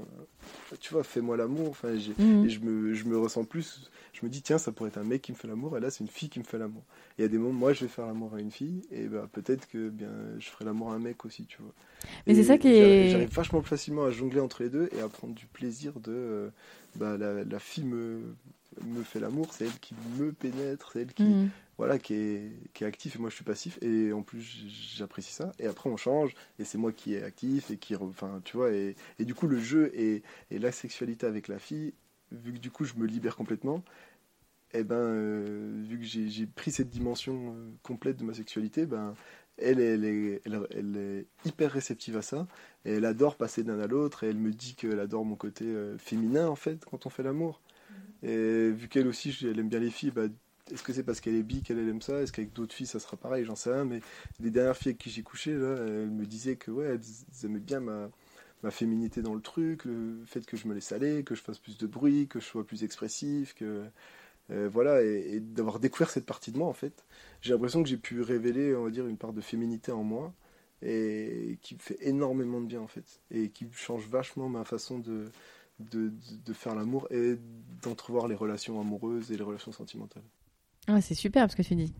tu 0.81 0.95
vois, 0.95 1.05
fais-moi 1.05 1.37
l'amour. 1.37 1.69
Enfin. 1.71 1.91
Et 1.91 2.01
je 2.49 2.61
me, 2.61 2.95
je 2.95 3.05
me 3.05 3.19
ressens 3.19 3.45
plus. 3.45 3.91
Je 4.13 4.25
me 4.25 4.31
dis, 4.31 4.43
tiens, 4.43 4.59
ça 4.59 4.73
pourrait 4.73 4.89
être 4.89 4.99
un 4.99 5.05
mec 5.05 5.23
qui 5.23 5.33
me 5.33 5.37
fait 5.37 5.49
l'amour. 5.49 5.77
Et 5.77 5.81
là, 5.81 5.91
c'est 5.91 6.03
une 6.03 6.11
fille 6.11 6.31
qui 6.31 6.39
me 6.39 6.45
fait 6.45 6.59
l'amour. 6.59 6.83
Et 7.19 7.23
il 7.23 7.23
y 7.23 7.25
a 7.27 7.29
des 7.29 7.39
moments, 7.39 7.53
moi, 7.53 7.73
je 7.73 7.81
vais 7.81 7.89
faire 7.89 8.07
l'amour 8.07 8.35
à 8.35 8.41
une 8.41 8.53
fille. 8.53 8.83
Et 8.91 9.07
ben, 9.07 9.29
peut-être 9.31 9.69
que 9.69 9.91
bien, 9.91 10.13
je 10.39 10.49
ferai 10.49 10.65
l'amour 10.65 10.93
à 10.93 10.95
un 10.95 11.01
mec 11.01 11.25
aussi, 11.25 11.45
tu 11.45 11.59
vois. 11.61 11.73
Mais 12.27 12.35
c'est 12.35 12.45
ça 12.45 12.59
qui 12.59 12.69
est. 12.69 13.11
J'arrive 13.11 13.33
vachement 13.33 13.63
facilement 13.63 14.05
à 14.05 14.11
jongler 14.11 14.41
entre 14.41 14.63
les 14.63 14.71
deux 14.71 14.89
et 14.97 15.01
à 15.01 15.09
prendre 15.09 15.35
du 15.35 15.47
plaisir 15.47 16.01
de. 16.01 16.13
Euh, 16.13 16.49
bah, 16.97 17.17
la, 17.19 17.45
la, 17.45 17.59
fille 17.59 17.85
me, 17.85 18.21
me 18.83 19.03
fait 19.03 19.21
l'amour, 19.21 19.53
c'est 19.53 19.65
elle 19.67 19.79
qui 19.81 19.95
me 20.19 20.33
pénètre, 20.33 20.91
c'est 20.93 21.03
elle 21.03 21.13
qui, 21.13 21.25
mm. 21.25 21.51
voilà, 21.79 21.99
qui 21.99 22.15
est, 22.15 22.53
qui 22.73 22.85
est 22.85 22.87
actif 22.87 23.17
et 23.17 23.19
moi 23.19 23.31
je 23.31 23.35
suis 23.35 23.45
passif. 23.45 23.79
Et 23.83 24.13
en 24.13 24.23
plus, 24.23 24.65
j'apprécie 24.97 25.33
ça. 25.33 25.53
Et 25.59 25.67
après, 25.67 25.91
on 25.91 25.97
change 25.97 26.35
et 26.59 26.65
c'est 26.65 26.79
moi 26.79 26.93
qui 26.93 27.15
est 27.15 27.23
actif 27.23 27.71
et 27.71 27.77
qui. 27.77 27.97
Enfin, 27.97 28.41
tu 28.45 28.57
vois, 28.57 28.73
et, 28.73 28.97
et 29.19 29.25
du 29.25 29.35
coup, 29.35 29.47
le 29.47 29.59
jeu 29.59 29.91
et, 29.95 30.23
et, 30.51 30.59
la 30.59 30.73
sexualité 30.73 31.27
avec 31.27 31.49
la 31.49 31.59
fille, 31.59 31.95
vu 32.33 32.53
que 32.53 32.59
du 32.59 32.71
coup, 32.71 32.85
je 32.85 32.95
me 32.95 33.07
libère 33.07 33.37
complètement, 33.37 33.83
et 34.75 34.79
eh 34.79 34.85
ben, 34.85 34.97
euh, 34.97 35.83
vu 35.89 36.01
que 36.01 36.05
j'ai 36.05 36.47
pris 36.47 36.73
cette 36.73 36.91
dimension 36.91 37.55
euh, 37.57 37.71
complète 37.85 38.17
de 38.17 38.25
ma 38.25 38.35
sexualité, 38.35 38.87
ben, 38.87 39.15
elle, 39.57 39.79
elle, 39.79 40.05
est, 40.05 40.43
elle, 40.45 40.97
est, 40.97 41.27
hyper 41.47 41.71
réceptive 41.71 42.17
à 42.17 42.23
ça. 42.23 42.49
Et 42.85 42.95
elle 42.95 43.05
adore 43.05 43.37
passer 43.37 43.63
d'un 43.63 43.79
à 43.79 43.87
l'autre. 43.87 44.25
Et 44.25 44.31
elle 44.31 44.37
me 44.37 44.51
dit 44.51 44.75
qu'elle 44.75 44.99
adore 44.99 45.25
mon 45.25 45.37
côté 45.37 45.65
euh, 45.65 45.97
féminin, 45.99 46.49
en 46.49 46.57
fait, 46.57 46.85
quand 46.85 47.07
on 47.07 47.09
fait 47.09 47.23
l'amour. 47.23 47.61
Et 48.25 48.71
vu 48.71 48.89
qu'elle 48.89 49.07
aussi, 49.07 49.37
elle 49.43 49.59
aime 49.59 49.69
bien 49.69 49.79
les 49.81 49.91
filles, 49.91 50.11
bah, 50.11 50.27
est-ce 50.73 50.83
que 50.83 50.93
c'est 50.93 51.03
parce 51.03 51.21
qu'elle 51.21 51.35
est 51.35 51.43
bi 51.43 51.63
qu'elle 51.63 51.79
aime 51.79 52.01
ça? 52.01 52.23
Est-ce 52.23 52.33
qu'avec 52.33 52.53
d'autres 52.53 52.75
filles, 52.75 52.87
ça 52.87 52.99
sera 52.99 53.17
pareil? 53.17 53.45
J'en 53.45 53.55
sais 53.55 53.71
rien. 53.71 53.85
Mais 53.85 54.01
les 54.41 54.51
dernières 54.51 54.77
filles 54.77 54.91
avec 54.91 54.99
qui 54.99 55.11
j'ai 55.11 55.23
couché, 55.23 55.53
elles 55.53 56.11
me 56.11 56.25
disaient 56.25 56.57
que 56.57 56.71
ouais, 56.71 56.87
elles 56.87 57.45
aimaient 57.45 57.61
bien 57.61 57.81
ma, 57.81 58.11
féminité 58.71 59.21
dans 59.21 59.35
le 59.35 59.43
truc, 59.43 59.85
le 59.85 60.23
fait 60.25 60.47
que 60.47 60.57
je 60.57 60.67
me 60.67 60.73
laisse 60.75 60.91
aller, 60.93 61.23
que 61.23 61.35
je 61.35 61.43
fasse 61.43 61.59
plus 61.59 61.77
de 61.77 61.87
bruit, 61.87 62.29
que 62.29 62.41
je 62.41 62.47
sois 62.47 62.67
plus 62.67 62.83
expressif, 62.83 63.55
que 63.55 63.85
euh, 64.51 64.69
voilà, 64.73 65.03
et, 65.03 65.41
d'avoir 65.41 65.81
découvert 65.81 66.09
cette 66.11 66.25
partie 66.27 66.51
de 66.51 66.59
moi, 66.59 66.69
en 66.69 66.73
fait, 66.73 67.05
j'ai 67.43 67.53
l'impression 67.53 67.83
que 67.83 67.89
j'ai 67.91 67.99
pu 67.99 68.23
révéler, 68.23 68.75
on 68.75 68.85
va 68.85 68.91
dire, 68.91 69.07
une 69.07 69.19
part 69.19 69.35
de 69.35 69.43
féminité 69.43 69.93
en 69.93 70.03
moi 70.03 70.33
et 70.83 71.59
qui 71.63 71.75
me 71.75 71.81
fait 71.81 71.99
énormément 72.01 72.61
de 72.61 72.67
bien, 72.67 72.81
en 72.81 72.89
fait, 72.89 73.21
et 73.31 73.51
qui 73.51 73.67
change 73.73 74.09
vachement 74.09 74.49
ma 74.49 74.65
façon 74.65 74.99
de, 74.99 75.31
de, 75.79 76.13
de, 76.45 76.53
faire 76.53 76.75
l'amour 76.75 77.07
et 77.11 77.37
d'entrevoir 77.83 78.29
les 78.29 78.35
relations 78.35 78.81
amoureuses 78.81 79.33
et 79.33 79.37
les 79.37 79.43
relations 79.43 79.73
sentimentales. 79.73 80.23
Ah, 80.87 81.01
c'est 81.01 81.15
super 81.15 81.51
ce 81.51 81.57
que 81.57 81.63
tu 81.63 81.75
dis. 81.75 81.93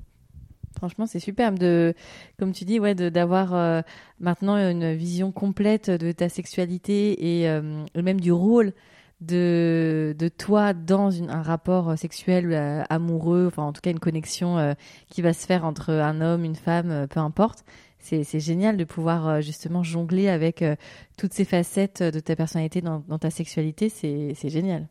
Franchement, 0.77 1.07
c'est 1.07 1.21
superbe 1.21 1.59
de, 1.59 1.95
comme 2.39 2.53
tu 2.53 2.65
dis, 2.65 2.81
ouais, 2.81 2.95
d'avoir 2.95 3.55
euh, 3.55 3.81
maintenant 4.21 4.57
une 4.57 4.95
vision 4.95 5.33
complète 5.33 5.91
de 5.91 6.13
ta 6.13 6.29
sexualité 6.29 7.41
et 7.41 7.49
euh, 7.49 7.85
même 7.95 8.21
du 8.21 8.33
rôle 8.33 8.73
de, 9.21 10.15
de 10.19 10.29
toi 10.29 10.75
dans 10.75 11.23
un 11.23 11.43
rapport 11.43 11.97
sexuel 11.97 12.53
euh, 12.53 12.83
amoureux, 12.91 13.47
enfin 13.47 13.63
en 13.63 13.73
tout 13.73 13.81
cas 13.81 13.91
une 13.91 14.01
connexion 14.01 14.75
qui 15.09 15.23
va 15.23 15.33
se 15.33 15.47
faire 15.47 15.65
entre 15.65 15.91
un 15.91 16.21
homme, 16.21 16.45
une 16.45 16.57
femme, 16.57 17.07
peu 17.09 17.21
importe 17.21 17.65
c'est 18.05 18.41
génial 18.41 18.77
de 18.77 18.85
pouvoir 18.85 19.27
euh, 19.29 19.41
justement 19.41 19.83
jongler 19.83 20.29
avec 20.29 20.61
euh, 20.63 20.77
toutes 21.17 21.33
ces 21.33 21.45
facettes 21.45 22.03
de 22.03 22.21
ta 22.21 22.37
personnalité 22.37 22.83
dans, 22.83 23.01
ta 23.19 23.31
sexualité. 23.31 23.89
C'est 23.89 24.49
génial. 24.49 24.89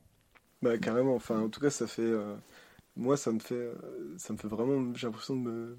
Bah, 0.61 0.78
carrément. 0.78 1.16
Enfin, 1.16 1.41
en 1.41 1.49
tout 1.49 1.59
cas, 1.59 1.70
ça 1.70 1.88
fait. 1.88 2.01
Euh, 2.01 2.36
moi, 2.95 3.18
ça 3.18 3.32
me 3.32 3.39
fait, 3.39 3.70
ça 4.18 4.34
me 4.34 4.38
fait 4.38 4.47
vraiment. 4.47 4.93
J'ai 4.95 5.07
l'impression 5.07 5.36
de 5.36 5.41
me, 5.41 5.78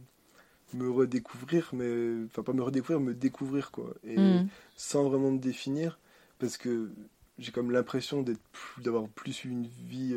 me 0.75 0.91
redécouvrir, 0.91 1.71
mais. 1.73 2.25
Enfin, 2.27 2.43
pas 2.43 2.53
me 2.53 2.63
redécouvrir, 2.63 3.01
me 3.01 3.15
découvrir, 3.15 3.71
quoi. 3.73 3.95
Et 4.05 4.17
mm. 4.17 4.49
sans 4.77 5.09
vraiment 5.09 5.33
me 5.33 5.39
définir, 5.39 5.99
parce 6.39 6.57
que 6.57 6.93
j'ai 7.39 7.51
comme 7.51 7.73
l'impression 7.73 8.25
d'avoir 8.79 9.09
plus 9.09 9.45
eu 9.45 9.49
une 9.49 9.67
vie 9.67 10.15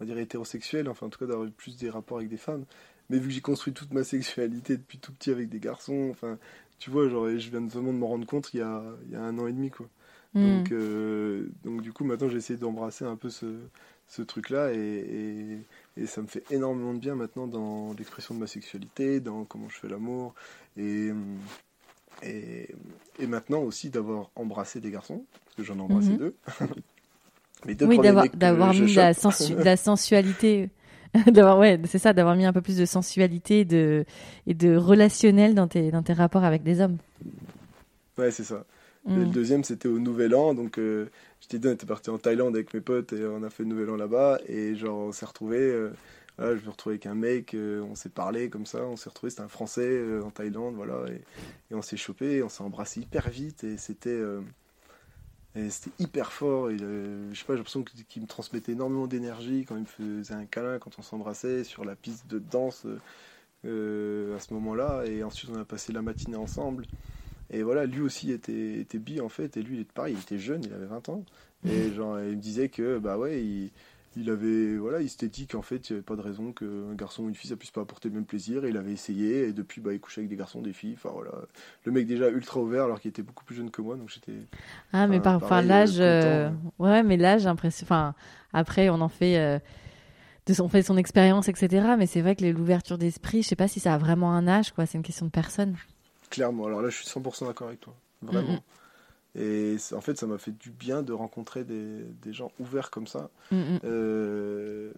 on 0.00 0.04
va 0.04 0.06
dire 0.06 0.18
hétérosexuel, 0.18 0.88
enfin 0.88 1.06
en 1.06 1.10
tout 1.10 1.18
cas 1.18 1.26
d'avoir 1.26 1.46
eu 1.46 1.50
plus 1.50 1.76
des 1.76 1.90
rapports 1.90 2.18
avec 2.18 2.30
des 2.30 2.38
femmes. 2.38 2.64
Mais 3.10 3.18
vu 3.18 3.28
que 3.28 3.34
j'ai 3.34 3.40
construit 3.42 3.72
toute 3.74 3.92
ma 3.92 4.04
sexualité 4.04 4.76
depuis 4.78 4.96
tout 4.98 5.12
petit 5.12 5.30
avec 5.30 5.48
des 5.50 5.58
garçons, 5.60 6.08
enfin, 6.10 6.38
tu 6.78 6.88
vois, 6.90 7.08
genre, 7.08 7.28
je 7.28 7.50
viens 7.50 7.60
vraiment 7.66 7.92
de 7.92 7.98
m'en 7.98 8.06
rendre 8.08 8.26
compte 8.26 8.54
il 8.54 8.58
y 8.58 8.62
a, 8.62 8.82
il 9.06 9.12
y 9.12 9.16
a 9.16 9.20
un 9.20 9.36
an 9.38 9.46
et 9.46 9.52
demi, 9.52 9.70
quoi. 9.70 9.86
Mm. 10.34 10.44
Donc, 10.46 10.72
euh, 10.72 11.48
donc 11.64 11.82
du 11.82 11.92
coup, 11.92 12.04
maintenant, 12.04 12.28
j'essaie 12.28 12.56
d'embrasser 12.56 13.04
un 13.04 13.16
peu 13.16 13.28
ce, 13.30 13.46
ce 14.08 14.22
truc-là 14.22 14.72
et, 14.72 14.78
et, 14.78 16.02
et 16.02 16.06
ça 16.06 16.22
me 16.22 16.28
fait 16.28 16.44
énormément 16.50 16.94
de 16.94 17.00
bien 17.00 17.16
maintenant 17.16 17.46
dans 17.48 17.92
l'expression 17.98 18.34
de 18.34 18.40
ma 18.40 18.46
sexualité, 18.46 19.18
dans 19.20 19.44
comment 19.44 19.68
je 19.68 19.76
fais 19.76 19.88
l'amour 19.88 20.34
et, 20.76 21.10
et, 22.22 22.68
et 23.18 23.26
maintenant 23.26 23.60
aussi 23.62 23.90
d'avoir 23.90 24.30
embrassé 24.36 24.80
des 24.80 24.90
garçons, 24.90 25.24
parce 25.44 25.56
que 25.56 25.64
j'en 25.64 25.78
ai 25.78 25.82
embrassé 25.82 26.10
Mhm. 26.12 26.18
deux. 26.18 26.34
Les 27.66 27.74
deux 27.74 27.86
Oui, 27.86 27.96
d'avoir 28.36 28.72
mis 28.72 28.92
de 28.92 28.96
la, 28.96 29.12
chope. 29.12 29.22
sensu- 29.22 29.54
de 29.54 29.62
la 29.64 29.76
sensualité. 29.76 30.70
d'avoir 31.26 31.58
ouais, 31.58 31.80
c'est 31.86 31.98
ça, 31.98 32.12
d'avoir 32.12 32.36
mis 32.36 32.44
un 32.46 32.52
peu 32.52 32.62
plus 32.62 32.76
de 32.76 32.84
sensualité 32.86 33.60
et 33.60 33.64
de, 33.64 34.04
et 34.46 34.54
de 34.54 34.76
relationnel 34.76 35.54
dans 35.54 35.68
tes, 35.68 35.90
dans 35.90 36.02
tes 36.02 36.12
rapports 36.12 36.44
avec 36.44 36.62
des 36.62 36.80
hommes. 36.80 36.98
Ouais, 38.18 38.30
c'est 38.30 38.44
ça. 38.44 38.66
Et 39.14 39.20
Mm. 39.20 39.24
le 39.24 39.26
deuxième, 39.26 39.64
c'était 39.64 39.88
au 39.88 39.98
Nouvel 39.98 40.34
An. 40.34 40.54
Donc, 40.54 40.78
euh, 40.78 41.08
je 41.40 41.48
t'ai 41.48 41.58
dit, 41.58 41.68
on 41.68 41.72
était 41.72 41.86
parti 41.86 42.10
en 42.10 42.18
Thaïlande 42.18 42.54
avec 42.54 42.74
mes 42.74 42.80
potes 42.80 43.12
et 43.12 43.24
on 43.26 43.42
a 43.42 43.50
fait 43.50 43.62
le 43.62 43.70
Nouvel 43.70 43.90
An 43.90 43.96
là-bas. 43.96 44.40
Et 44.46 44.76
genre, 44.76 44.98
on 45.08 45.12
s'est 45.12 45.26
retrouvés. 45.26 45.58
euh, 45.58 45.90
voilà, 46.38 46.56
je 46.56 46.64
me 46.64 46.70
retrouvé 46.70 46.94
avec 46.94 47.06
un 47.06 47.14
mec, 47.14 47.54
euh, 47.54 47.82
on 47.82 47.94
s'est 47.94 48.08
parlé 48.10 48.48
comme 48.50 48.66
ça. 48.66 48.84
On 48.84 48.96
s'est 48.96 49.08
retrouvé, 49.10 49.30
c'était 49.30 49.42
un 49.42 49.48
Français 49.48 49.86
euh, 49.88 50.22
en 50.22 50.30
Thaïlande, 50.30 50.74
voilà. 50.74 51.04
Et, 51.10 51.22
et 51.70 51.74
on 51.74 51.82
s'est 51.82 51.96
chopé, 51.96 52.42
on 52.42 52.48
s'est 52.48 52.62
embrassé 52.62 53.00
hyper 53.00 53.28
vite. 53.30 53.64
Et 53.64 53.76
c'était. 53.78 54.20
Et 55.56 55.70
c'était 55.70 56.02
hyper 56.02 56.32
fort. 56.32 56.70
Et, 56.70 56.76
euh, 56.80 57.32
je 57.32 57.38
sais 57.38 57.44
pas, 57.44 57.54
j'ai 57.54 57.58
l'impression 57.58 57.82
qu'il 57.82 58.22
me 58.22 58.26
transmettait 58.26 58.72
énormément 58.72 59.06
d'énergie 59.06 59.64
quand 59.66 59.76
il 59.76 59.82
me 59.82 60.20
faisait 60.22 60.34
un 60.34 60.44
câlin, 60.44 60.78
quand 60.78 60.98
on 60.98 61.02
s'embrassait 61.02 61.64
sur 61.64 61.84
la 61.84 61.96
piste 61.96 62.26
de 62.28 62.38
danse 62.38 62.86
euh, 62.86 62.98
euh, 63.64 64.36
à 64.36 64.40
ce 64.40 64.54
moment-là. 64.54 65.04
Et 65.06 65.22
ensuite, 65.24 65.50
on 65.52 65.60
a 65.60 65.64
passé 65.64 65.92
la 65.92 66.02
matinée 66.02 66.36
ensemble. 66.36 66.86
Et 67.50 67.62
voilà, 67.62 67.84
lui 67.84 68.00
aussi 68.00 68.30
était, 68.30 68.78
était 68.78 69.00
bi 69.00 69.20
en 69.20 69.28
fait, 69.28 69.56
et 69.56 69.62
lui 69.62 69.78
il 69.78 69.80
était 69.80 69.92
pareil, 69.92 70.14
il 70.16 70.20
était 70.20 70.38
jeune, 70.38 70.62
il 70.64 70.72
avait 70.72 70.86
20 70.86 71.08
ans. 71.08 71.24
Et 71.68 71.92
genre, 71.92 72.20
il 72.20 72.36
me 72.36 72.40
disait 72.40 72.68
que, 72.68 72.98
bah 72.98 73.18
ouais, 73.18 73.42
il, 73.42 73.72
il 74.16 74.28
avait, 74.28 74.76
voilà, 74.76 75.00
il 75.00 75.08
s'était 75.08 75.28
dit 75.28 75.46
qu'en 75.46 75.62
fait, 75.62 75.88
il 75.88 75.92
n'y 75.92 75.96
avait 75.98 76.04
pas 76.04 76.16
de 76.16 76.20
raison 76.20 76.52
qu'un 76.52 76.94
garçon 76.94 77.24
ou 77.24 77.28
une 77.28 77.34
fille 77.34 77.50
ça 77.50 77.56
puisse 77.56 77.70
pas 77.70 77.82
apporter 77.82 78.08
le 78.08 78.16
même 78.16 78.24
plaisir. 78.24 78.64
Et 78.64 78.70
il 78.70 78.76
avait 78.76 78.92
essayé, 78.92 79.48
et 79.48 79.52
depuis, 79.52 79.80
bah, 79.80 79.92
il 79.92 80.00
couchait 80.00 80.20
avec 80.20 80.28
des 80.30 80.36
garçons, 80.36 80.60
des 80.60 80.72
filles. 80.72 80.94
Enfin 80.96 81.10
voilà, 81.12 81.30
le 81.84 81.92
mec 81.92 82.06
déjà 82.06 82.28
ultra 82.28 82.60
ouvert 82.60 82.84
alors 82.84 83.00
qu'il 83.00 83.08
était 83.08 83.22
beaucoup 83.22 83.44
plus 83.44 83.54
jeune 83.54 83.70
que 83.70 83.82
moi, 83.82 83.96
donc 83.96 84.08
j'étais. 84.08 84.32
Ah, 84.92 85.06
mais 85.06 85.18
Enfin, 85.20 85.38
par, 85.38 85.48
par 85.48 85.62
l'âge, 85.62 86.00
euh, 86.00 86.48
euh, 86.48 86.50
ouais, 86.78 87.02
mais 87.02 87.16
l'âge, 87.16 87.46
impression. 87.46 87.84
Enfin, 87.84 88.14
après, 88.52 88.88
on 88.90 89.00
en 89.00 89.08
fait, 89.08 89.36
euh, 89.36 89.58
de 90.46 90.54
son, 90.54 90.64
on 90.64 90.68
fait 90.68 90.82
son 90.82 90.96
expérience, 90.96 91.48
etc. 91.48 91.94
Mais 91.96 92.06
c'est 92.06 92.20
vrai 92.20 92.34
que 92.34 92.44
l'ouverture 92.44 92.98
d'esprit, 92.98 93.42
je 93.42 93.48
sais 93.48 93.56
pas 93.56 93.68
si 93.68 93.78
ça 93.78 93.94
a 93.94 93.98
vraiment 93.98 94.32
un 94.32 94.48
âge, 94.48 94.72
quoi. 94.72 94.86
C'est 94.86 94.98
une 94.98 95.04
question 95.04 95.26
de 95.26 95.30
personne. 95.30 95.76
Clairement, 96.30 96.66
alors 96.66 96.82
là, 96.82 96.88
je 96.88 96.96
suis 96.96 97.06
100% 97.06 97.46
d'accord 97.46 97.68
avec 97.68 97.80
toi, 97.80 97.94
vraiment. 98.22 98.52
Mhm. 98.54 98.60
Et 99.36 99.76
en 99.94 100.00
fait, 100.00 100.16
ça 100.18 100.26
m'a 100.26 100.38
fait 100.38 100.52
du 100.58 100.70
bien 100.70 101.02
de 101.02 101.12
rencontrer 101.12 101.64
des, 101.64 102.04
des 102.22 102.32
gens 102.32 102.52
ouverts 102.58 102.90
comme 102.90 103.06
ça. 103.06 103.30
Mm, 103.50 103.56
mm. 103.56 103.80
euh, 103.84 104.92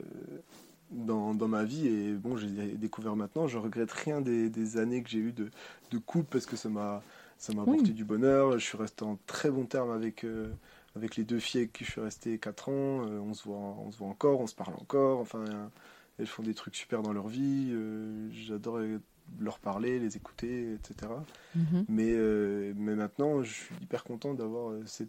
dans, 0.90 1.34
dans 1.34 1.48
ma 1.48 1.64
vie 1.64 1.86
et 1.88 2.12
bon 2.12 2.36
j'ai 2.36 2.48
découvert 2.76 3.16
maintenant 3.16 3.46
je 3.46 3.56
regrette 3.58 3.90
rien 3.92 4.20
des, 4.20 4.50
des 4.50 4.76
années 4.76 5.02
que 5.02 5.08
j'ai 5.08 5.18
eues 5.20 5.32
de, 5.32 5.50
de 5.90 5.98
couple 5.98 6.28
parce 6.30 6.46
que 6.46 6.56
ça 6.56 6.68
m'a 6.68 7.02
ça 7.38 7.52
m'a 7.54 7.62
Oui. 7.66 7.76
apporté 7.76 7.92
du 7.92 8.04
bonheur 8.04 8.58
je 8.58 8.64
suis 8.64 8.76
resté 8.76 9.04
en 9.04 9.18
très 9.26 9.50
bon 9.50 9.64
terme 9.66 9.90
avec 9.90 10.24
euh, 10.24 10.52
avec 10.94 11.16
les 11.16 11.24
deux 11.24 11.38
filles 11.38 11.62
avec 11.62 11.72
qui 11.72 11.84
je 11.84 11.90
suis 11.92 12.00
resté 12.02 12.38
4 12.38 12.68
ans 12.68 13.06
euh, 13.08 13.18
on 13.20 13.32
se 13.34 13.44
voit 13.44 13.56
on 13.58 13.90
se 13.90 13.98
voit 13.98 14.08
encore 14.08 14.40
on 14.40 14.46
se 14.46 14.54
parle 14.54 14.74
encore 14.74 15.20
enfin 15.20 15.44
elles 16.18 16.26
font 16.26 16.42
des 16.42 16.54
trucs 16.54 16.76
super 16.76 17.02
dans 17.02 17.12
leur 17.14 17.28
vie 17.28 17.72
j'adore 18.32 18.80
leur 19.40 19.58
parler 19.58 19.98
les 19.98 20.16
écouter 20.16 20.74
etc 20.74 21.12
Mhm. 21.54 21.84
mais, 21.88 22.12
euh, 22.12 22.72
mais 22.76 22.94
maintenant, 22.94 23.42
je 23.42 23.52
suis 23.52 23.74
hyper 23.82 24.04
content 24.04 24.32
d'avoir 24.34 24.70
euh, 24.70 24.82
ce 24.86 25.04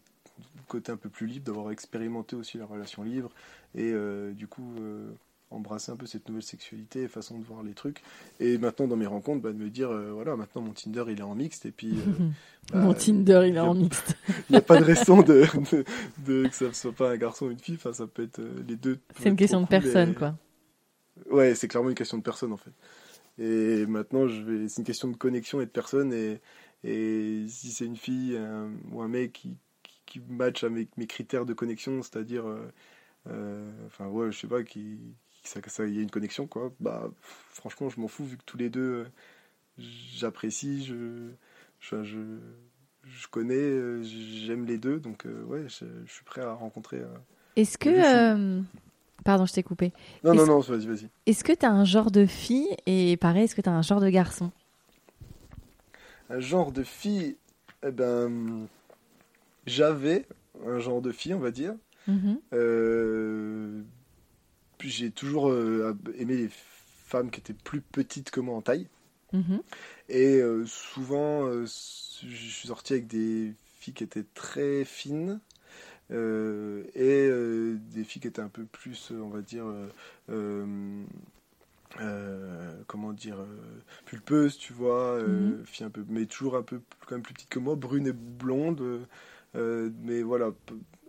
côté 0.67 0.91
un 0.91 0.97
peu 0.97 1.09
plus 1.09 1.25
libre, 1.27 1.45
d'avoir 1.45 1.71
expérimenté 1.71 2.35
aussi 2.35 2.57
la 2.57 2.65
relation 2.65 3.03
libre 3.03 3.29
et 3.75 3.91
euh, 3.93 4.31
du 4.33 4.47
coup 4.47 4.73
euh, 4.79 5.11
embrasser 5.51 5.91
un 5.91 5.95
peu 5.95 6.07
cette 6.07 6.27
nouvelle 6.27 6.43
sexualité 6.43 7.03
et 7.03 7.07
façon 7.07 7.37
de 7.37 7.45
voir 7.45 7.61
les 7.63 7.73
trucs. 7.73 8.01
Et 8.39 8.57
maintenant, 8.57 8.87
dans 8.87 8.95
mes 8.95 9.05
rencontres, 9.05 9.41
bah, 9.43 9.51
de 9.53 9.57
me 9.57 9.69
dire, 9.69 9.89
voilà, 10.13 10.35
maintenant 10.35 10.63
mon 10.63 10.71
Tinder 10.73 11.03
il 11.09 11.19
est 11.19 11.21
en 11.23 11.35
mixte 11.35 11.65
et 11.67 11.71
puis 11.71 11.93
bah, 12.73 12.79
Mon 12.79 12.93
Tinder, 12.93 13.43
il 13.47 13.55
est 13.55 13.59
a- 13.59 13.65
en 13.65 13.75
mixte. 13.75 14.17
il 14.49 14.53
n'y 14.53 14.57
a 14.57 14.61
pas 14.61 14.79
de 14.79 14.83
raison 14.83 15.21
de, 15.21 15.45
de, 15.71 15.85
de- 16.25 16.47
que 16.47 16.55
ça 16.55 16.65
ne 16.65 16.71
soit 16.73 16.91
pas 16.91 17.11
un 17.11 17.17
garçon 17.17 17.45
ou 17.45 17.51
une 17.51 17.59
fille, 17.59 17.75
enfin, 17.75 17.93
ça 17.93 18.07
peut 18.07 18.23
être 18.23 18.41
les 18.67 18.75
deux. 18.75 18.97
C'est 19.19 19.29
une 19.29 19.35
question 19.35 19.61
de 19.61 19.67
personne, 19.67 20.15
quoi. 20.15 20.35
Ouais, 21.29 21.53
c'est 21.55 21.67
clairement 21.67 21.89
une 21.89 21.95
question 21.95 22.17
de 22.17 22.23
personne 22.23 22.51
en 22.51 22.57
fait. 22.57 22.71
Et 23.39 23.85
maintenant, 23.87 24.27
je 24.27 24.41
vais, 24.43 24.67
c'est 24.69 24.81
une 24.81 24.85
question 24.85 25.09
de 25.09 25.17
connexion 25.17 25.59
et 25.61 25.65
de 25.65 25.71
personne. 25.71 26.13
Et, 26.13 26.39
et 26.83 27.45
si 27.47 27.71
c'est 27.71 27.85
une 27.85 27.97
fille 27.97 28.37
un- 28.37 28.71
ou 28.91 29.01
un 29.01 29.07
mec 29.07 29.33
qui, 29.33 29.57
qui, 29.83 30.01
qui 30.05 30.19
match 30.29 30.63
avec 30.63 30.95
mes 30.97 31.07
critères 31.07 31.45
de 31.45 31.53
connexion, 31.53 32.01
c'est-à-dire, 32.03 32.47
euh, 32.47 32.71
euh, 33.29 33.71
enfin 33.87 34.07
ouais, 34.07 34.31
je 34.31 34.39
sais 34.39 34.47
pas, 34.47 34.63
qui, 34.63 34.99
qui 35.29 35.47
ça, 35.49 35.59
ça 35.67 35.85
y 35.87 35.97
a 35.99 36.01
une 36.01 36.11
connexion 36.11 36.45
quoi. 36.47 36.73
Bah, 36.79 37.09
franchement, 37.21 37.89
je 37.89 37.99
m'en 37.99 38.07
fous 38.07 38.25
vu 38.25 38.37
que 38.37 38.43
tous 38.45 38.57
les 38.57 38.69
deux, 38.69 39.05
euh, 39.05 39.05
j'apprécie, 39.77 40.83
je, 40.85 41.29
je, 41.79 42.03
je, 42.03 42.17
je 43.03 43.27
connais, 43.29 43.55
euh, 43.55 44.03
j'aime 44.03 44.65
les 44.65 44.77
deux, 44.77 44.99
donc 44.99 45.25
euh, 45.25 45.43
ouais, 45.45 45.63
je, 45.67 45.85
je 46.05 46.11
suis 46.11 46.23
prêt 46.23 46.41
à 46.41 46.53
rencontrer. 46.53 46.97
euh. 46.99 47.07
Est-ce 47.99 48.13
que. 48.13 48.19
Pardon, 49.23 49.45
je 49.45 49.53
t'ai 49.53 49.63
coupé. 49.63 49.91
Non, 50.23 50.33
non, 50.33 50.45
non, 50.45 50.59
vas-y, 50.59 50.85
vas-y. 50.85 51.09
Est-ce 51.25 51.43
que 51.43 51.53
t'as 51.53 51.69
un 51.69 51.85
genre 51.85 52.11
de 52.11 52.25
fille 52.25 52.69
et 52.85 53.17
pareil, 53.17 53.43
est-ce 53.45 53.55
que 53.55 53.61
t'as 53.61 53.71
un 53.71 53.81
genre 53.81 54.01
de 54.01 54.09
garçon? 54.09 54.51
Un 56.29 56.39
genre 56.39 56.71
de 56.71 56.83
fille, 56.83 57.37
eh 57.85 57.91
ben, 57.91 58.67
j'avais 59.65 60.25
un 60.65 60.79
genre 60.79 61.01
de 61.01 61.11
fille, 61.11 61.33
on 61.33 61.39
va 61.39 61.51
dire. 61.51 61.73
Mhm. 62.07 62.39
Euh, 62.53 63.81
j'ai 64.81 65.11
toujours 65.11 65.49
euh, 65.49 65.97
aimé 66.17 66.35
les 66.35 66.49
femmes 67.05 67.31
qui 67.31 67.39
étaient 67.39 67.53
plus 67.53 67.81
petites 67.81 68.31
que 68.31 68.39
moi 68.39 68.55
en 68.55 68.61
taille. 68.61 68.87
Mhm. 69.31 69.61
Et 70.09 70.37
euh, 70.37 70.65
souvent, 70.65 71.49
je 71.61 71.65
suis 71.65 72.67
sorti 72.67 72.93
avec 72.93 73.07
des 73.07 73.53
filles 73.79 73.93
qui 73.93 74.03
étaient 74.03 74.25
très 74.33 74.85
fines. 74.85 75.39
Euh, 76.11 76.83
et 76.95 77.27
euh, 77.29 77.77
des 77.93 78.03
filles 78.03 78.21
qui 78.21 78.27
étaient 78.27 78.41
un 78.41 78.49
peu 78.49 78.65
plus, 78.65 79.11
euh, 79.11 79.19
on 79.21 79.29
va 79.29 79.41
dire, 79.41 79.65
euh, 80.29 81.03
comment 82.87 83.13
dire, 83.13 83.37
pulpeuses, 84.05 84.57
tu 84.57 84.73
vois, 84.73 85.19
Mhm. 85.21 85.63
filles 85.65 85.85
un 85.85 85.89
peu, 85.89 86.03
mais 86.09 86.25
toujours 86.25 86.55
un 86.55 86.63
peu 86.63 86.81
quand 87.05 87.15
même 87.15 87.21
plus 87.21 87.33
petites 87.33 87.49
que 87.49 87.59
moi, 87.59 87.75
brunes 87.75 88.07
et 88.07 88.13
blondes. 88.13 89.07
mais 89.55 90.21
voilà, 90.23 90.51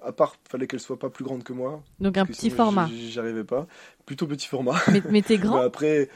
à 0.03 0.13
part, 0.13 0.37
fallait 0.49 0.67
qu'elles 0.67 0.81
soient 0.81 0.99
pas 0.99 1.11
plus 1.11 1.25
grandes 1.25 1.45
que 1.45 1.53
moi. 1.53 1.83
Donc 2.01 2.19
un 2.19 2.27
petit 2.27 2.51
sinon, 2.51 2.57
format. 2.57 2.87
J'y 2.87 3.19
arrivais 3.19 3.45
pas. 3.45 3.67
Plutôt 4.07 4.27
petit 4.27 4.47
format. 4.47 4.77
Mais, 4.93 5.03
mais 5.11 5.23
t'es 5.23 5.39
grand 5.39 5.61
après, 5.63 6.11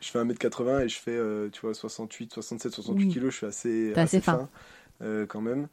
je 0.00 0.10
fais 0.10 0.18
1m80 0.18 0.80
et 0.84 0.88
je 0.88 0.98
fais, 0.98 1.50
tu 1.52 1.60
vois, 1.60 1.74
68, 1.74 2.34
67, 2.34 2.72
68 2.74 3.04
Oui. 3.06 3.12
kilos. 3.12 3.32
Je 3.32 3.36
suis 3.36 3.46
assez, 3.46 3.90
assez 3.92 4.00
assez 4.00 4.20
fin. 4.20 4.38
fin, 4.38 4.48
euh, 5.02 5.26
quand 5.26 5.40
même. 5.40 5.68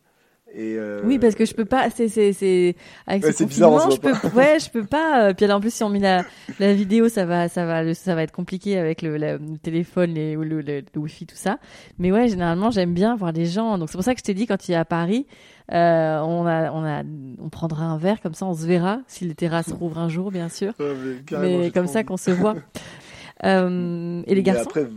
Et, 0.53 0.75
euh, 0.77 1.01
Oui, 1.05 1.19
parce 1.19 1.35
que 1.35 1.43
je 1.45 1.53
peux 1.53 1.65
pas. 1.65 1.89
C'est 1.89 2.07
c'est 2.07 2.31
c'est 2.31 2.75
avec 3.07 3.23
Ouais, 3.23 3.31
ce 3.33 3.43
bizarre, 3.43 3.91
je 3.91 3.99
peux. 3.99 4.11
Ouais, 4.37 4.57
je 4.59 4.69
peux 4.69 4.85
pas. 4.85 5.29
euh, 5.29 5.33
Puis 5.33 5.45
alors, 5.45 5.57
en 5.57 5.59
plus, 5.59 5.73
si 5.73 5.83
on 5.83 5.89
met 5.89 5.99
la 5.99 6.23
la 6.59 6.73
vidéo, 6.73 7.09
ça 7.09 7.25
va 7.25 7.49
ça 7.49 7.65
va 7.65 7.93
ça 7.93 8.15
va 8.15 8.23
être 8.23 8.31
compliqué 8.31 8.77
avec 8.77 9.01
le, 9.01 9.17
la- 9.17 9.37
le 9.37 9.57
téléphone, 9.57 10.13
les, 10.13 10.35
le, 10.35 10.61
le, 10.61 10.81
le 10.93 10.99
wifi, 11.01 11.25
tout 11.25 11.35
ça. 11.35 11.57
Mais 11.99 12.11
ouais, 12.11 12.27
généralement, 12.29 12.69
j'aime 12.71 12.93
bien 12.93 13.15
voir 13.15 13.31
les 13.31 13.45
gens. 13.47 13.77
Donc 13.77 13.89
c'est 13.89 13.97
pour 13.97 14.03
ça 14.03 14.13
que 14.13 14.19
je 14.19 14.23
t'ai 14.23 14.33
dit 14.35 14.45
quand 14.45 14.57
tu 14.57 14.71
es 14.71 14.75
à 14.75 14.85
Paris, 14.85 15.25
euh, 15.73 16.19
on 16.21 16.45
a 16.45 16.71
on 16.71 16.85
a 16.85 17.03
on 17.39 17.49
prendra 17.49 17.85
un 17.85 17.97
verre 17.97 18.21
comme 18.21 18.35
ça, 18.35 18.45
on 18.45 18.53
se 18.53 18.65
verra 18.65 18.99
si 19.07 19.25
les 19.25 19.35
terrasses 19.35 19.71
rouvrent 19.71 19.97
un 19.99 20.09
jour, 20.09 20.31
bien 20.31 20.47
sûr. 20.49 20.73
Ouais, 20.79 20.93
mais 21.31 21.71
comme 21.71 21.87
ça 21.87 22.03
qu'on 22.03 22.17
se 22.17 22.31
voit. 22.31 22.55
Euh, 23.43 24.23
et 24.27 24.33
les 24.35 24.41
Mais 24.41 24.43
garçons? 24.43 24.69
après, 24.69 24.87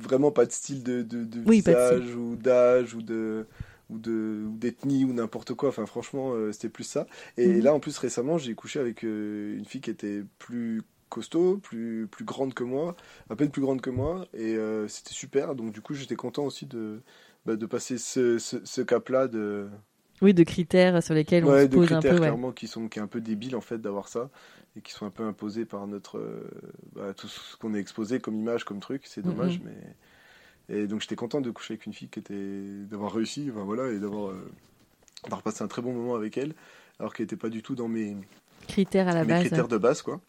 vraiment 0.00 0.32
pas 0.32 0.46
de 0.46 0.52
style 0.52 0.82
de, 0.82 1.02
de, 1.02 1.24
de 1.24 1.40
Oui, 1.46 1.62
pas 1.62 1.70
de 1.72 1.76
visage 1.76 2.14
ou 2.16 2.36
d'âge 2.36 2.94
ou 2.94 3.02
de 3.02 3.46
ou 3.90 3.98
de 3.98 4.44
ou 4.48 4.56
d'ethnie 4.56 5.04
ou 5.04 5.12
n'importe 5.12 5.54
quoi. 5.54 5.68
Enfin, 5.70 5.86
franchement, 5.86 6.32
euh, 6.34 6.52
c'était 6.52 6.68
plus 6.68 6.84
ça. 6.84 7.06
Et 7.36 7.60
Mhm. 7.60 7.60
là, 7.60 7.74
en 7.74 7.80
plus, 7.80 7.96
récemment, 7.98 8.38
j'ai 8.38 8.54
couché 8.54 8.80
avec 8.80 9.04
euh, 9.04 9.56
une 9.56 9.64
fille 9.64 9.80
qui 9.80 9.90
était 9.90 10.22
plus 10.38 10.82
costaud, 11.10 11.58
plus 11.58 12.08
plus 12.10 12.24
grande 12.24 12.54
que 12.54 12.64
moi, 12.64 12.96
à 13.30 13.36
peine 13.36 13.50
plus 13.50 13.62
grande 13.62 13.80
que 13.80 13.90
moi, 13.90 14.26
et 14.34 14.56
euh, 14.56 14.88
c'était 14.88 15.12
super. 15.14 15.54
Donc, 15.54 15.72
du 15.72 15.80
coup, 15.80 15.94
j'étais 15.94 16.16
content 16.16 16.44
aussi 16.44 16.66
de 16.66 17.02
bah, 17.46 17.56
de 17.56 17.66
passer 17.66 17.98
ce, 17.98 18.38
ce, 18.38 18.64
ce 18.64 18.80
cap-là 18.82 19.28
de 19.28 19.68
Oui, 20.22 20.34
de 20.34 20.42
critères 20.42 21.00
sur 21.04 21.14
lesquels 21.14 21.44
on 21.44 21.56
se 21.56 21.68
pose 21.68 21.92
un 21.92 22.02
peu. 22.02 22.18
Ouais. 22.18 22.34
clairement 22.34 22.52
qui 22.52 22.66
sont 22.68 22.88
qui 22.88 22.98
est 22.98 23.02
un 23.02 23.06
peu 23.06 23.20
débile 23.20 23.56
en 23.56 23.60
fait 23.60 23.78
d'avoir 23.78 24.08
ça 24.08 24.30
et 24.76 24.80
qui 24.80 24.92
sont 24.92 25.06
un 25.06 25.10
peu 25.10 25.24
imposés 25.24 25.64
par 25.66 25.86
notre 25.86 26.20
bah, 26.92 27.14
tout 27.14 27.28
ce 27.28 27.56
qu'on 27.56 27.74
est 27.74 27.80
exposé 27.80 28.20
comme 28.20 28.34
image 28.36 28.64
comme 28.64 28.80
truc 28.80 29.02
c'est 29.06 29.22
dommage 29.22 29.60
Mhm. 29.60 29.64
mais 29.64 29.76
et 30.68 30.86
donc 30.86 31.00
j'étais 31.00 31.16
content 31.16 31.40
de 31.40 31.50
coucher 31.50 31.74
avec 31.74 31.86
une 31.86 31.92
fille 31.92 32.08
qui 32.08 32.20
était 32.20 32.84
d'avoir 32.90 33.12
réussi 33.12 33.50
enfin, 33.50 33.64
voilà 33.64 33.90
et 33.90 33.98
d'avoir 33.98 34.30
euh, 34.30 34.50
passé 35.44 35.62
un 35.62 35.68
très 35.68 35.82
bon 35.82 35.92
moment 35.92 36.14
avec 36.14 36.38
elle 36.38 36.54
alors 36.98 37.12
qu'elle 37.12 37.24
n'était 37.24 37.36
pas 37.36 37.48
du 37.48 37.62
tout 37.62 37.74
dans 37.74 37.88
mes, 37.88 38.16
Critères 38.66 39.08
à 39.08 39.14
la 39.14 39.22
mes 39.22 39.28
base. 39.28 39.40
critères 39.40 39.68
de 39.68 39.78
base 39.78 40.02
quoi 40.02 40.20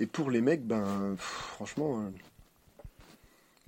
Et 0.00 0.06
pour 0.06 0.30
les 0.30 0.40
mecs, 0.40 0.66
ben, 0.66 1.14
franchement, 1.18 2.10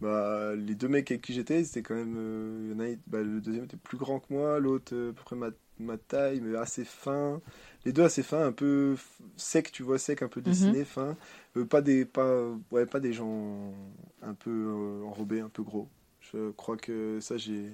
bah, 0.01 0.55
les 0.55 0.75
deux 0.75 0.89
mecs 0.89 1.11
avec 1.11 1.23
qui 1.23 1.33
j'étais, 1.33 1.65
c'était 1.65 1.83
quand 1.83 1.95
même. 1.95 2.71
y 2.71 2.75
en 2.75 2.81
a, 2.81 2.97
bah, 3.07 3.23
le 3.23 3.41
deuxième 3.41 3.65
était 3.65 3.77
plus 3.77 3.99
grand 3.99 4.21
que 4.21 4.33
moi, 4.33 4.59
l'autre 4.59 4.95
à 4.95 5.13
peu 5.13 5.23
près 5.25 5.37
ma, 5.37 5.51
ma, 5.79 5.97
taille, 5.97 6.41
mais 6.41 6.57
assez 6.57 6.85
fin. 6.85 7.41
Les 7.85 7.93
deux 7.93 8.03
assez 8.03 8.23
fins, 8.23 8.47
un 8.47 8.53
peu 8.53 8.97
sec, 9.37 9.73
tu 9.73 9.83
vois, 9.83 9.99
sec, 9.99 10.23
un 10.23 10.29
peu 10.29 10.41
dessiné, 10.41 10.81
mhm. 10.81 10.85
fin. 10.85 11.17
pas, 11.69 11.83
des, 11.83 12.05
pas, 12.05 12.49
ouais, 12.71 12.87
pas 12.87 13.01
des 13.01 13.13
gens 13.13 13.73
un 14.23 14.35
peu 14.35 15.03
enrobés, 15.05 15.41
un 15.41 15.49
peu 15.49 15.63
gros. 15.63 15.89
Je 16.33 16.51
crois 16.53 16.77
que 16.77 17.19
ça, 17.21 17.37
j'ai 17.37 17.73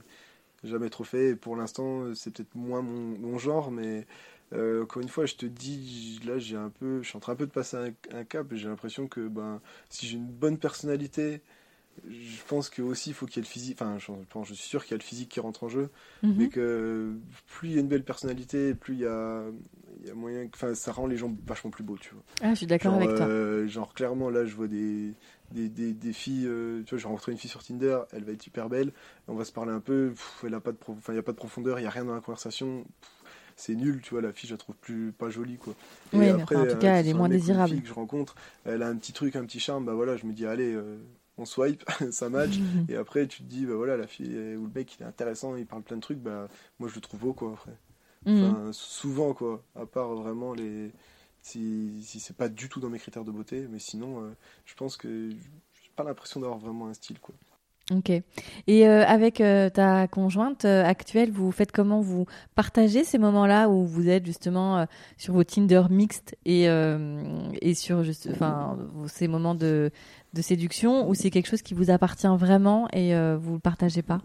jamais 0.65 0.91
trop 0.91 1.05
fait. 1.05 1.31
Et 1.31 1.37
pour 1.37 1.57
l'instant, 1.57 2.15
c'est 2.15 2.33
peut-être 2.33 2.55
moins 2.55 2.83
mon, 2.83 3.39
genre, 3.39 3.71
mais 3.71 4.07
euh, 4.53 4.83
encore 4.83 5.03
une 5.03 5.09
fois, 5.09 5.27
je 5.27 5.35
te 5.35 5.47
dis, 5.47 6.21
là, 6.27 6.39
j'ai 6.39 6.57
un 6.57 6.71
peu, 6.71 7.03
je 7.03 7.09
suis 7.09 7.17
en 7.17 7.21
train 7.21 7.33
un 7.33 7.37
peu 7.37 7.47
de 7.47 7.53
passer 7.53 7.77
un, 8.13 8.25
cap. 8.25 8.47
J'ai 8.53 8.69
l'impression 8.69 9.07
que 9.07 9.29
ben, 9.29 9.61
si 9.89 10.07
j'ai 10.07 10.17
une 10.17 10.27
bonne 10.27 10.59
personnalité, 10.59 11.41
je 12.09 12.43
pense 12.49 12.71
que 12.71 12.83
aussi 12.83 13.11
il 13.11 13.13
faut 13.13 13.27
qu'il 13.27 13.37
y 13.37 13.39
ait 13.41 13.49
le 13.49 13.51
physique. 13.51 13.79
Enfin, 13.81 13.99
je, 13.99 14.13
je, 14.45 14.55
suis 14.55 14.69
sûr 14.69 14.83
qu'il 14.83 14.93
y 14.93 14.95
a 14.95 14.99
le 14.99 15.03
physique 15.03 15.29
qui 15.29 15.41
rentre 15.41 15.65
en 15.65 15.69
jeu, 15.69 15.91
mhm. 16.23 16.35
mais 16.37 16.49
que 16.49 17.13
plus 17.47 17.69
il 17.69 17.75
y 17.75 17.79
a 17.79 17.81
une 17.81 17.89
belle 17.89 18.05
personnalité, 18.05 18.75
plus 18.75 18.95
il 18.95 19.01
y 19.01 19.07
a, 19.07 19.45
il 20.01 20.09
y 20.09 20.11
a 20.11 20.15
moyen. 20.15 20.47
Enfin, 20.55 20.75
ça 20.75 20.93
rend 20.93 21.07
les 21.07 21.17
gens 21.17 21.35
vachement 21.47 21.71
plus 21.71 21.85
beaux, 21.85 21.99
tu 21.99 22.15
vois. 22.15 22.23
Ah, 22.43 22.51
je 22.51 22.57
suis 22.57 22.67
d'accord 22.67 22.95
avec 22.95 23.15
toi. 23.15 23.27
Euh, 23.27 23.67
genre 23.67 23.93
clairement, 23.93 24.31
là, 24.31 24.45
je 24.45 24.55
vois 24.55 24.69
des 24.69 25.15
des, 25.51 25.69
des, 25.69 25.93
des, 25.93 26.13
filles, 26.13 26.47
euh, 26.47 26.83
tu 26.85 26.91
vois, 26.91 26.99
j'ai 26.99 27.07
rencontré 27.07 27.33
une 27.33 27.39
fille 27.39 27.51
sur 27.51 27.63
Tinder, 27.63 28.01
elle 28.13 28.25
va 28.25 28.33
être 28.33 28.47
hyper 28.47 28.69
belle, 28.69 28.93
on 29.29 29.35
va 29.35 29.45
se 29.45 29.53
parler 29.53 29.73
un 29.73 29.81
peu, 29.81 30.15
elle 30.45 30.55
a 30.55 30.61
pas 30.61 30.73
de, 30.73 30.79
enfin, 30.89 31.13
il 31.13 31.17
y 31.17 31.19
a 31.19 31.23
pas 31.23 31.33
de 31.33 31.37
profondeur, 31.37 31.79
il 31.79 31.83
y 31.83 31.87
a 31.87 31.91
rien 31.91 32.05
dans 32.05 32.15
la 32.15 32.21
conversation, 32.21 32.85
c'est 33.57 33.75
nul, 33.75 34.01
tu 34.03 34.11
vois, 34.11 34.23
la 34.23 34.33
fille, 34.33 34.49
je 34.49 34.55
la 34.55 34.59
trouve 34.59 34.77
plus 34.77 35.13
pas 35.13 35.31
jolie, 35.31 35.57
quoi. 35.57 35.75
oui, 36.13 36.29
après, 36.29 36.57
en 36.57 36.67
tout 36.67 36.79
cas, 36.79 36.97
elle 36.97 37.09
est 37.09 37.15
moins 37.15 37.29
désirable. 37.29 37.71
Fille 37.73 37.83
que 37.83 37.89
je 37.89 37.95
rencontre, 37.95 38.35
elle 38.65 38.83
a 38.83 38.89
un 38.89 38.97
petit 38.97 39.13
truc, 39.13 39.37
un 39.37 39.45
petit 39.45 39.61
charme, 39.61 39.85
bah 39.85 39.95
voilà, 39.95 40.17
je 40.17 40.27
me 40.27 40.33
dis, 40.33 40.47
allez, 40.47 40.73
euh, 40.73 40.99
on 41.37 41.45
swipe, 41.45 41.85
ça 42.11 42.29
match, 42.29 42.59
et 42.89 42.97
après, 42.97 43.27
tu 43.27 43.43
te 43.43 43.49
dis, 43.49 43.67
bah 43.67 43.75
voilà, 43.75 43.97
la 43.97 44.07
fille 44.07 44.37
ou 44.57 44.67
le 44.67 44.73
mec, 44.75 44.97
il 44.99 45.03
est 45.03 45.07
intéressant, 45.07 45.57
il 45.57 45.67
parle 45.67 45.83
plein 45.83 45.97
de 45.97 46.03
trucs, 46.03 46.19
bah 46.19 46.49
moi, 46.79 46.89
je 46.89 46.95
le 46.95 47.01
trouve 47.01 47.21
beau, 47.21 47.33
quoi, 47.33 47.53
après. 47.53 47.73
Mhm. 48.27 48.45
Enfin, 48.45 48.73
souvent, 48.73 49.33
quoi, 49.33 49.63
à 49.75 49.87
part 49.87 50.15
vraiment 50.15 50.53
les 50.53 50.93
si, 51.43 52.03
si 52.03 52.21
c'est 52.21 52.37
pas 52.37 52.49
du 52.49 52.69
tout 52.69 52.81
dans 52.81 52.91
mes 52.91 52.99
critères 52.99 53.25
de 53.25 53.31
beauté, 53.31 53.67
mais 53.71 53.79
sinon, 53.79 54.23
euh, 54.23 54.31
je 54.65 54.75
pense 54.75 54.97
que 54.97 55.31
j'ai 55.31 55.91
pas 55.97 56.05
l'impression 56.05 56.41
d'avoir 56.41 56.59
vraiment 56.59 56.87
un 56.87 56.95
style, 56.95 57.19
quoi. 57.19 57.35
Ok. 57.93 58.11
Et 58.11 58.87
euh, 58.87 59.05
avec 59.05 59.41
euh, 59.41 59.69
ta 59.69 60.07
conjointe 60.07 60.65
actuelle, 60.65 61.33
vous 61.33 61.51
faites 61.51 61.73
comment? 61.73 62.01
Vous 62.01 62.27
partagez 62.55 63.03
ces 63.03 63.19
moments-là 63.19 63.69
où 63.69 63.85
vous 63.85 64.09
êtes 64.09 64.27
justement 64.27 64.87
sur 65.17 65.35
vos 65.35 65.43
Tinder 65.43 65.83
mixtes 65.91 66.37
et, 66.45 66.67
et 66.67 67.75
sur 67.75 68.05
enfin, 68.31 68.79
ces 69.09 69.27
moments 69.27 69.57
de, 69.57 69.91
de 70.35 70.43
séduction 70.43 71.09
ou 71.09 71.15
c'est 71.15 71.31
quelque 71.31 71.49
chose 71.49 71.63
qui 71.63 71.75
vous 71.75 71.91
appartient 71.91 72.29
vraiment 72.29 72.87
et 72.93 73.13
vous 73.39 73.55
le 73.55 73.61
partagez 73.61 74.03
pas? 74.03 74.21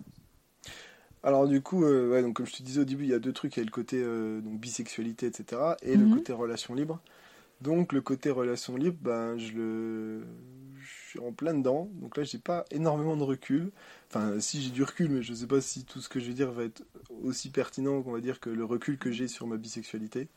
Alors 1.26 1.48
du 1.48 1.60
coup, 1.60 1.84
euh, 1.84 2.12
ouais, 2.12 2.22
donc, 2.22 2.36
comme 2.36 2.46
je 2.46 2.54
te 2.54 2.62
disais 2.62 2.82
au 2.82 2.86
début, 2.86 3.04
il 3.04 3.10
y 3.10 3.14
a 3.14 3.20
deux 3.20 3.34
trucs. 3.34 3.58
Il 3.58 3.60
y 3.60 3.64
a 3.64 3.66
le 3.66 3.72
côté 3.72 3.98
euh, 4.00 4.42
donc, 4.42 4.60
bisexualité, 4.60 5.26
etc. 5.26 5.60
Et 5.82 5.98
le 5.98 6.06
mhm. 6.06 6.18
côté 6.18 6.34
relation 6.34 6.76
libre. 6.76 7.02
Donc 7.62 7.94
le 7.94 8.02
côté 8.02 8.30
relation 8.30 8.76
libre, 8.76 8.98
ben, 9.02 9.36
je, 9.38 9.54
le... 9.54 10.24
je 10.78 11.10
suis 11.10 11.20
en 11.20 11.32
plein 11.32 11.56
dedans. 11.56 11.90
Donc 11.96 12.16
là, 12.16 12.24
j'ai 12.24 12.38
pas 12.38 12.64
énormément 12.70 13.18
de 13.18 13.24
recul. 13.24 13.72
Enfin, 14.10 14.40
si 14.40 14.62
j'ai 14.62 14.70
du 14.70 14.84
recul, 14.84 15.10
mais 15.10 15.24
je 15.24 15.34
sais 15.34 15.48
pas 15.48 15.62
si 15.62 15.84
tout 15.84 16.00
ce 16.00 16.10
que 16.10 16.20
je 16.20 16.28
vais 16.28 16.34
dire 16.34 16.52
va 16.52 16.64
être 16.64 16.84
aussi 17.24 17.50
pertinent, 17.50 18.04
qu'on 18.04 18.12
va 18.12 18.22
dire, 18.22 18.40
que 18.40 18.52
le 18.52 18.64
recul 18.64 19.00
que 19.00 19.12
j'ai 19.12 19.28
sur 19.28 19.48
ma 19.48 19.58
bisexualité. 19.58 20.28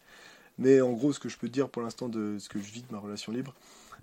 Mais 0.57 0.81
en 0.81 0.93
gros, 0.93 1.13
ce 1.13 1.21
que 1.21 1.29
je 1.29 1.37
peux 1.37 1.51
dire 1.51 1.69
pour 1.69 1.83
l'instant 1.83 2.09
de 2.09 2.39
ce 2.39 2.49
que 2.49 2.61
je 2.61 2.73
vis 2.73 2.83
de 2.83 2.91
ma 2.91 2.99
relation 2.99 3.31
libre, 3.31 3.55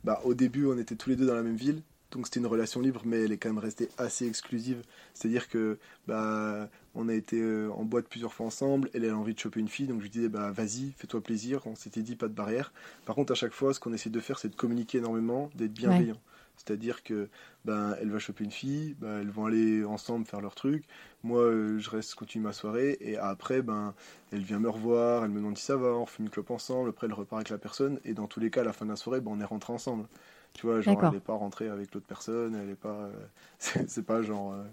bah, 0.03 0.21
au 0.23 0.35
début, 0.35 0.67
on 0.67 0.77
était 0.77 0.95
tous 0.95 1.09
les 1.09 1.15
deux 1.15 1.25
dans 1.25 1.33
la 1.33 1.41
même 1.41 1.55
ville. 1.55 1.81
Donc 2.15 2.27
c'était 2.27 2.39
une 2.39 2.47
relation 2.47 2.79
libre, 2.79 3.01
mais 3.03 3.23
elle 3.23 3.33
est 3.33 3.37
quand 3.37 3.49
même 3.49 3.57
restée 3.57 3.89
assez 3.97 4.25
exclusive. 4.25 4.81
C'est-à-dire 5.13 5.49
que 5.49 5.77
bah 6.07 6.69
on 6.95 7.09
a 7.09 7.13
été 7.13 7.41
euh, 7.41 7.69
en 7.73 7.83
boîte 7.83 8.07
plusieurs 8.07 8.33
fois 8.33 8.45
ensemble. 8.45 8.89
Elle, 8.93 9.05
a 9.09 9.17
envie 9.17 9.33
de 9.33 9.39
choper 9.39 9.59
une 9.59 9.67
fille, 9.67 9.87
donc 9.87 9.97
je 9.97 10.03
lui 10.03 10.09
disais 10.09 10.29
bah 10.29 10.49
vas-y, 10.51 10.93
fais-toi 10.97 11.21
plaisir. 11.21 11.67
On 11.67 11.75
s'était 11.75 12.01
dit 12.01 12.15
pas 12.15 12.29
de 12.29 12.33
barrière. 12.33 12.71
Par 13.05 13.15
contre, 13.15 13.33
à 13.33 13.35
chaque 13.35 13.51
fois, 13.51 13.73
ce 13.73 13.81
qu'on 13.81 13.91
essaie 13.91 14.09
de 14.09 14.19
faire, 14.21 14.39
c'est 14.39 14.47
de 14.47 14.55
communiquer 14.55 14.99
énormément, 14.99 15.49
d'être 15.55 15.73
bienveillant. 15.73 16.15
C'est-à-dire 16.55 17.03
que 17.03 17.27
ben 17.65 17.97
elle 17.99 18.09
va 18.09 18.19
choper 18.19 18.45
une 18.45 18.51
fille, 18.51 18.95
ben, 18.97 19.19
elles 19.19 19.29
vont 19.29 19.45
aller 19.47 19.83
ensemble 19.83 20.25
faire 20.25 20.39
leur 20.39 20.55
truc. 20.55 20.85
Moi, 21.23 21.41
euh, 21.41 21.79
je 21.79 21.89
reste 21.89 22.15
continue 22.15 22.45
ma 22.45 22.53
soirée 22.53 22.97
et 23.01 23.17
après, 23.17 23.61
ben 23.61 23.93
elle 24.31 24.41
vient 24.41 24.59
me 24.59 24.69
revoir, 24.69 25.25
elle 25.25 25.31
me 25.31 25.39
demande 25.39 25.57
si 25.57 25.65
ça 25.65 25.75
va, 25.75 25.89
on 25.89 26.05
fume 26.05 26.25
une 26.25 26.31
clope 26.31 26.51
ensemble. 26.51 26.89
Après, 26.89 27.07
elle 27.07 27.13
repart 27.13 27.39
avec 27.41 27.49
la 27.49 27.57
personne 27.57 27.99
et 28.05 28.13
dans 28.13 28.27
tous 28.27 28.39
les 28.39 28.49
cas, 28.49 28.61
à 28.61 28.63
la 28.63 28.71
fin 28.71 28.85
de 28.85 28.91
la 28.91 28.95
soirée, 28.95 29.19
ben, 29.19 29.31
on 29.33 29.41
est 29.41 29.45
rentré 29.45 29.73
ensemble. 29.73 30.07
Tu 30.55 30.65
vois, 30.65 30.79
genre, 30.79 30.97
elle 31.03 31.11
n'est 31.11 31.19
pas 31.19 31.33
rentrée 31.33 31.67
avec 31.67 31.93
l'autre 31.93 32.07
personne, 32.07 32.55
elle 32.55 32.69
est 32.69 32.75
pas. 32.75 33.09
Euh, 33.09 33.11
c'est 33.87 34.05
pas 34.05 34.21
genre. 34.21 34.53
Euh, 34.53 34.63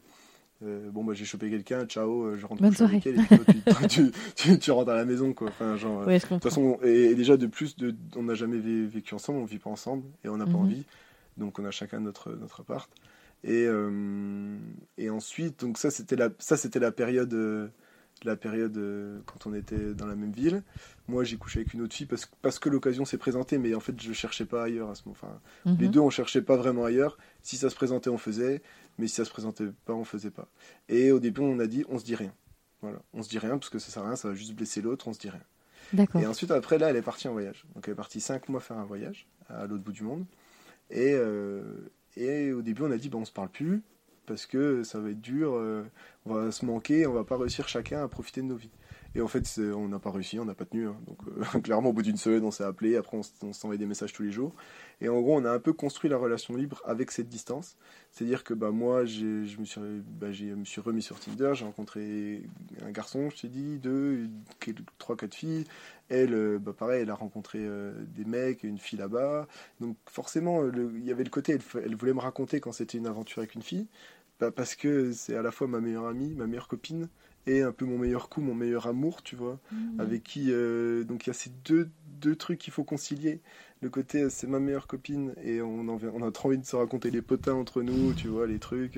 euh, 0.64 0.90
bon, 0.92 1.02
bah 1.02 1.12
j'ai 1.12 1.24
chopé 1.24 1.50
quelqu'un, 1.50 1.86
ciao, 1.86 2.36
je 2.36 2.46
rentre 2.46 2.62
avec 2.84 3.04
elle, 3.04 3.18
et 3.18 3.86
tu, 3.88 4.12
tu, 4.36 4.58
tu, 4.60 4.70
rentres 4.70 4.92
à 4.92 4.94
la 4.94 5.04
maison, 5.04 5.34
quoi. 5.34 5.48
Enfin, 5.48 5.74
genre. 5.74 6.06
de 6.06 6.18
toute 6.18 6.40
façon, 6.40 6.78
et, 6.84 7.16
déjà, 7.16 7.36
de 7.36 7.48
plus, 7.48 7.76
de, 7.76 7.96
on 8.14 8.22
n'a 8.22 8.34
jamais 8.34 8.58
vécu 8.58 9.12
ensemble, 9.12 9.40
on 9.40 9.44
vit 9.44 9.58
pas 9.58 9.70
ensemble, 9.70 10.04
et 10.24 10.28
on 10.28 10.36
n'a 10.36 10.44
pas 10.44 10.52
mhm. 10.52 10.56
envie. 10.60 10.84
Donc, 11.36 11.58
on 11.58 11.64
a 11.64 11.72
chacun 11.72 11.98
notre, 11.98 12.30
notre 12.30 12.60
appart. 12.60 12.88
Et, 13.42 13.66
et 14.98 15.10
ensuite, 15.10 15.58
donc 15.58 15.78
ça, 15.78 15.90
c'était 15.90 16.14
la, 16.14 16.28
ça, 16.38 16.56
c'était 16.56 16.78
la 16.78 16.92
période 16.92 17.72
la 18.24 18.36
période 18.36 18.76
euh, 18.76 19.20
quand 19.26 19.46
on 19.46 19.54
était 19.54 19.94
dans 19.94 20.06
la 20.06 20.14
même 20.14 20.32
ville. 20.32 20.62
Moi, 21.08 21.24
j'ai 21.24 21.36
couché 21.36 21.60
avec 21.60 21.74
une 21.74 21.82
autre 21.82 21.94
fille 21.94 22.06
parce, 22.06 22.30
parce 22.42 22.58
que 22.58 22.68
l'occasion 22.68 23.04
s'est 23.04 23.18
présentée, 23.18 23.58
mais 23.58 23.74
en 23.74 23.80
fait, 23.80 24.00
je 24.00 24.12
cherchais 24.12 24.44
pas 24.44 24.64
ailleurs 24.64 24.90
à 24.90 24.94
ce 24.94 25.02
moment. 25.04 25.16
Enfin, 25.20 25.40
mhm. 25.64 25.76
Les 25.80 25.88
deux, 25.88 26.00
on 26.00 26.10
cherchait 26.10 26.42
pas 26.42 26.56
vraiment 26.56 26.84
ailleurs. 26.84 27.18
Si 27.42 27.56
ça 27.56 27.70
se 27.70 27.74
présentait, 27.74 28.10
on 28.10 28.18
faisait, 28.18 28.62
mais 28.98 29.06
si 29.06 29.16
ça 29.16 29.24
se 29.24 29.30
présentait 29.30 29.68
pas, 29.84 29.94
on 29.94 30.04
faisait 30.04 30.30
pas. 30.30 30.48
Et 30.88 31.12
au 31.12 31.20
début, 31.20 31.40
on 31.40 31.58
a 31.58 31.66
dit, 31.66 31.84
on 31.88 31.98
se 31.98 32.04
dit 32.04 32.14
rien. 32.14 32.32
Voilà, 32.80 33.00
on 33.12 33.22
se 33.22 33.28
dit 33.28 33.38
rien 33.38 33.58
parce 33.58 33.70
que 33.70 33.78
ça 33.78 33.90
sert 33.90 34.02
à 34.02 34.06
rien, 34.06 34.16
ça 34.16 34.28
va 34.28 34.34
juste 34.34 34.54
blesser 34.54 34.82
l'autre, 34.82 35.06
on 35.06 35.12
se 35.12 35.20
dit 35.20 35.30
rien. 35.30 35.42
Et 36.20 36.26
ensuite, 36.26 36.50
après, 36.50 36.78
là, 36.78 36.90
elle 36.90 36.96
est 36.96 37.02
partie 37.02 37.28
en 37.28 37.32
voyage. 37.32 37.64
Donc, 37.74 37.86
elle 37.86 37.92
est 37.92 37.96
partie 37.96 38.20
cinq 38.20 38.48
mois 38.48 38.60
faire 38.60 38.78
un 38.78 38.84
voyage 38.84 39.26
à 39.48 39.66
l'autre 39.66 39.82
bout 39.82 39.92
du 39.92 40.02
monde. 40.02 40.24
Et, 40.90 41.12
euh, 41.14 41.62
et 42.16 42.52
au 42.52 42.62
début, 42.62 42.82
on 42.82 42.90
a 42.90 42.96
dit, 42.96 43.08
bon, 43.08 43.20
on 43.20 43.24
se 43.24 43.32
parle 43.32 43.50
plus 43.50 43.82
parce 44.26 44.46
que 44.46 44.82
ça 44.82 45.00
va 45.00 45.10
être 45.10 45.20
dur, 45.20 45.54
euh, 45.54 45.84
on 46.26 46.34
va 46.34 46.52
se 46.52 46.64
manquer, 46.64 47.06
on 47.06 47.12
va 47.12 47.24
pas 47.24 47.36
réussir 47.36 47.68
chacun 47.68 48.02
à 48.02 48.08
profiter 48.08 48.42
de 48.42 48.46
nos 48.46 48.56
vies. 48.56 48.70
Et 49.14 49.20
en 49.20 49.28
fait, 49.28 49.44
on 49.58 49.88
n'a 49.88 49.98
pas 49.98 50.10
réussi, 50.10 50.38
on 50.38 50.44
n'a 50.44 50.54
pas 50.54 50.64
tenu. 50.64 50.88
Hein. 50.88 50.96
Donc, 51.06 51.18
euh, 51.26 51.60
clairement, 51.60 51.90
au 51.90 51.92
bout 51.92 52.02
d'une 52.02 52.16
semaine, 52.16 52.44
on 52.44 52.50
s'est 52.50 52.64
appelé, 52.64 52.96
après, 52.96 53.18
on, 53.42 53.52
s'envoyait 53.52 53.78
des 53.78 53.86
messages 53.86 54.12
tous 54.12 54.22
les 54.22 54.30
jours. 54.30 54.54
Et 55.00 55.08
en 55.08 55.20
gros, 55.20 55.36
on 55.36 55.44
a 55.44 55.50
un 55.50 55.58
peu 55.58 55.72
construit 55.72 56.08
la 56.08 56.16
relation 56.16 56.56
libre 56.56 56.80
avec 56.86 57.10
cette 57.10 57.28
distance. 57.28 57.76
C'est-à-dire 58.10 58.42
que 58.42 58.54
bah, 58.54 58.70
moi, 58.70 59.04
je 59.04 59.58
me, 59.58 59.64
suis, 59.64 59.80
bah, 60.18 60.28
me 60.28 60.64
suis 60.64 60.80
remis 60.80 61.02
sur 61.02 61.20
Tinder, 61.20 61.52
j'ai 61.54 61.64
rencontré 61.64 62.42
un 62.82 62.90
garçon, 62.90 63.28
je 63.30 63.42
t'ai 63.42 63.48
dit, 63.48 63.78
deux, 63.78 64.28
trois, 64.98 65.16
quatre 65.16 65.34
filles. 65.34 65.64
Elle, 66.08 66.34
euh, 66.34 66.58
bah, 66.58 66.72
pareil, 66.72 67.02
elle 67.02 67.10
a 67.10 67.14
rencontré 67.14 67.58
euh, 67.60 67.92
des 68.14 68.24
mecs, 68.24 68.62
une 68.64 68.78
fille 68.78 68.98
là-bas. 68.98 69.46
Donc, 69.80 69.96
forcément, 70.06 70.64
il 70.64 71.04
y 71.04 71.10
avait 71.10 71.24
le 71.24 71.30
côté, 71.30 71.52
elle, 71.52 71.82
elle 71.84 71.96
voulait 71.96 72.14
me 72.14 72.20
raconter 72.20 72.60
quand 72.60 72.72
c'était 72.72 72.98
une 72.98 73.06
aventure 73.06 73.40
avec 73.40 73.54
une 73.54 73.62
fille. 73.62 73.88
Bah, 74.40 74.50
parce 74.50 74.74
que 74.74 75.12
c'est 75.12 75.36
à 75.36 75.42
la 75.42 75.52
fois 75.52 75.68
ma 75.68 75.80
meilleure 75.80 76.06
amie, 76.06 76.34
ma 76.34 76.46
meilleure 76.46 76.66
copine, 76.66 77.08
et 77.46 77.62
un 77.62 77.72
peu 77.72 77.84
mon 77.84 77.98
meilleur 77.98 78.28
coup, 78.28 78.40
mon 78.40 78.54
meilleur 78.54 78.86
amour, 78.86 79.22
tu 79.22 79.36
vois, 79.36 79.58
mmh. 79.70 80.00
avec 80.00 80.22
qui 80.22 80.52
euh, 80.52 81.04
donc 81.04 81.26
il 81.26 81.28
y 81.28 81.30
a 81.30 81.34
ces 81.34 81.50
deux, 81.64 81.90
deux 82.20 82.36
trucs 82.36 82.58
qu'il 82.58 82.72
faut 82.72 82.84
concilier. 82.84 83.40
Le 83.80 83.90
côté 83.90 84.22
euh, 84.22 84.30
c'est 84.30 84.46
ma 84.46 84.60
meilleure 84.60 84.86
copine 84.86 85.34
et 85.42 85.60
on, 85.60 85.88
on 85.88 86.22
a 86.22 86.30
trop 86.30 86.48
envie 86.48 86.58
de 86.58 86.64
se 86.64 86.76
raconter 86.76 87.10
les 87.10 87.22
potins 87.22 87.54
entre 87.54 87.82
nous, 87.82 88.14
tu 88.14 88.28
vois, 88.28 88.46
les 88.46 88.60
trucs 88.60 88.96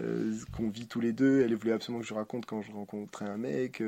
euh, 0.00 0.34
qu'on 0.56 0.70
vit 0.70 0.86
tous 0.86 1.00
les 1.00 1.12
deux. 1.12 1.42
Elle 1.42 1.54
voulait 1.54 1.72
absolument 1.72 2.00
que 2.00 2.08
je 2.08 2.14
raconte 2.14 2.46
quand 2.46 2.62
je 2.62 2.72
rencontrais 2.72 3.26
un 3.26 3.36
mec. 3.36 3.82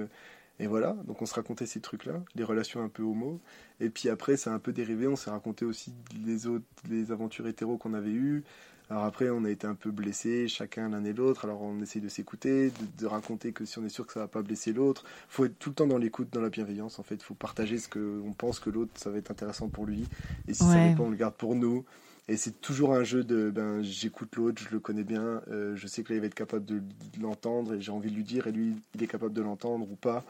et 0.61 0.67
voilà, 0.67 0.93
donc 1.07 1.23
on 1.23 1.27
se 1.27 1.35
racontait 1.35 1.67
ces 1.67 1.81
trucs-là, 1.81 2.23
les 2.35 2.45
relations 2.45 2.83
un 2.83 2.89
peu 2.89 3.03
homo. 3.03 3.41
Et 3.81 3.89
puis 3.89 4.11
après, 4.11 4.37
c'est 4.37 4.51
un 4.51 4.59
peu 4.59 4.73
dérivé, 4.73 5.07
on 5.07 5.17
s'est 5.17 5.31
raconté 5.31 5.65
aussi 5.65 5.95
les 6.27 6.47
autres, 6.47 6.67
les 6.91 7.11
aventures 7.11 7.47
hétéro 7.47 7.79
qu'on 7.79 7.95
avait 7.95 8.11
eues, 8.11 8.45
alors 8.91 9.05
après, 9.05 9.29
on 9.29 9.45
a 9.45 9.51
été 9.51 9.67
un 9.67 9.75
peu 9.75 9.91
blessés, 9.91 10.49
chacun 10.49 10.89
l'un 10.89 11.05
et 11.05 11.13
l'autre. 11.13 11.45
Alors 11.45 11.61
on 11.61 11.81
essaye 11.83 12.01
de 12.01 12.09
s'écouter, 12.09 12.73
de, 12.99 13.07
raconter 13.07 13.53
que 13.53 13.67
si 13.67 13.79
on 13.79 13.85
est 13.85 13.91
sûr 13.91 14.07
que 14.07 14.15
ça 14.15 14.21
va 14.21 14.29
pas 14.29 14.43
blesser 14.43 14.73
l'autre, 14.73 15.05
faut 15.29 15.45
être 15.45 15.59
tout 15.59 15.71
le 15.71 15.75
temps 15.75 15.87
dans 15.87 15.99
l'écoute, 15.99 16.29
dans 16.33 16.41
la 16.41 16.49
bienveillance. 16.49 16.99
En 16.99 17.03
fait, 17.03 17.17
il 17.17 17.23
faut 17.23 17.35
partager 17.35 17.77
ce 17.79 17.89
qu'on 17.89 18.33
pense 18.33 18.61
que 18.61 18.71
l'autre, 18.71 18.93
ça 18.95 19.11
va 19.11 19.19
être 19.19 19.31
intéressant 19.31 19.69
pour 19.69 19.85
lui. 19.85 20.07
Et 20.47 20.55
si 20.55 20.65
ça 20.65 20.73
ça 20.73 20.97
pas, 20.97 21.03
on 21.03 21.11
le 21.11 21.17
garde 21.17 21.35
pour 21.35 21.55
nous. 21.55 21.85
Et 22.29 22.37
c'est 22.37 22.61
toujours 22.61 22.95
un 22.95 23.05
jeu 23.05 23.25
de 23.25 23.51
ben 23.51 23.83
j'écoute 23.83 24.37
l'autre, 24.37 24.63
je 24.63 24.71
le 24.71 24.81
connais 24.81 25.05
bien, 25.05 25.41
euh, 25.51 25.75
je 25.77 25.87
sais 25.87 26.03
que 26.03 26.11
là 26.11 26.17
il 26.17 26.21
va 26.21 26.27
être 26.27 26.35
capable 26.35 26.67
de, 26.67 26.83
l'entendre 27.21 27.75
et 27.75 27.81
j'ai 27.81 27.91
envie 27.91 28.11
de 28.11 28.17
lui 28.17 28.25
dire 28.25 28.47
et 28.47 28.53
lui 28.53 28.75
il 28.95 29.03
est 29.03 29.07
capable 29.07 29.33
de 29.33 29.41
l'entendre 29.41 29.91
ou 29.91 29.97
pas. 29.97 30.25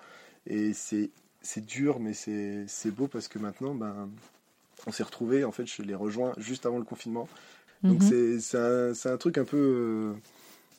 Et 0.46 0.72
c'est 0.74 1.10
c'est 1.42 1.64
dur 1.64 1.98
mais 1.98 2.12
c'est 2.12 2.90
beau 2.90 3.08
parce 3.08 3.26
que 3.26 3.40
maintenant 3.40 3.74
ben 3.74 4.08
on 4.86 4.92
s'est 4.92 5.02
retrouvés 5.02 5.44
en 5.44 5.50
fait 5.50 5.66
je 5.66 5.82
les 5.82 5.94
rejoins 5.94 6.32
juste 6.36 6.66
avant 6.66 6.78
le 6.78 6.84
confinement 6.84 7.28
donc 7.82 8.02
mhm. 8.02 8.40
c'est 8.40 8.58
un, 8.58 8.92
un, 8.92 9.16
truc 9.16 9.38
un 9.38 9.44
peu 9.44 9.56
euh, 9.56 10.14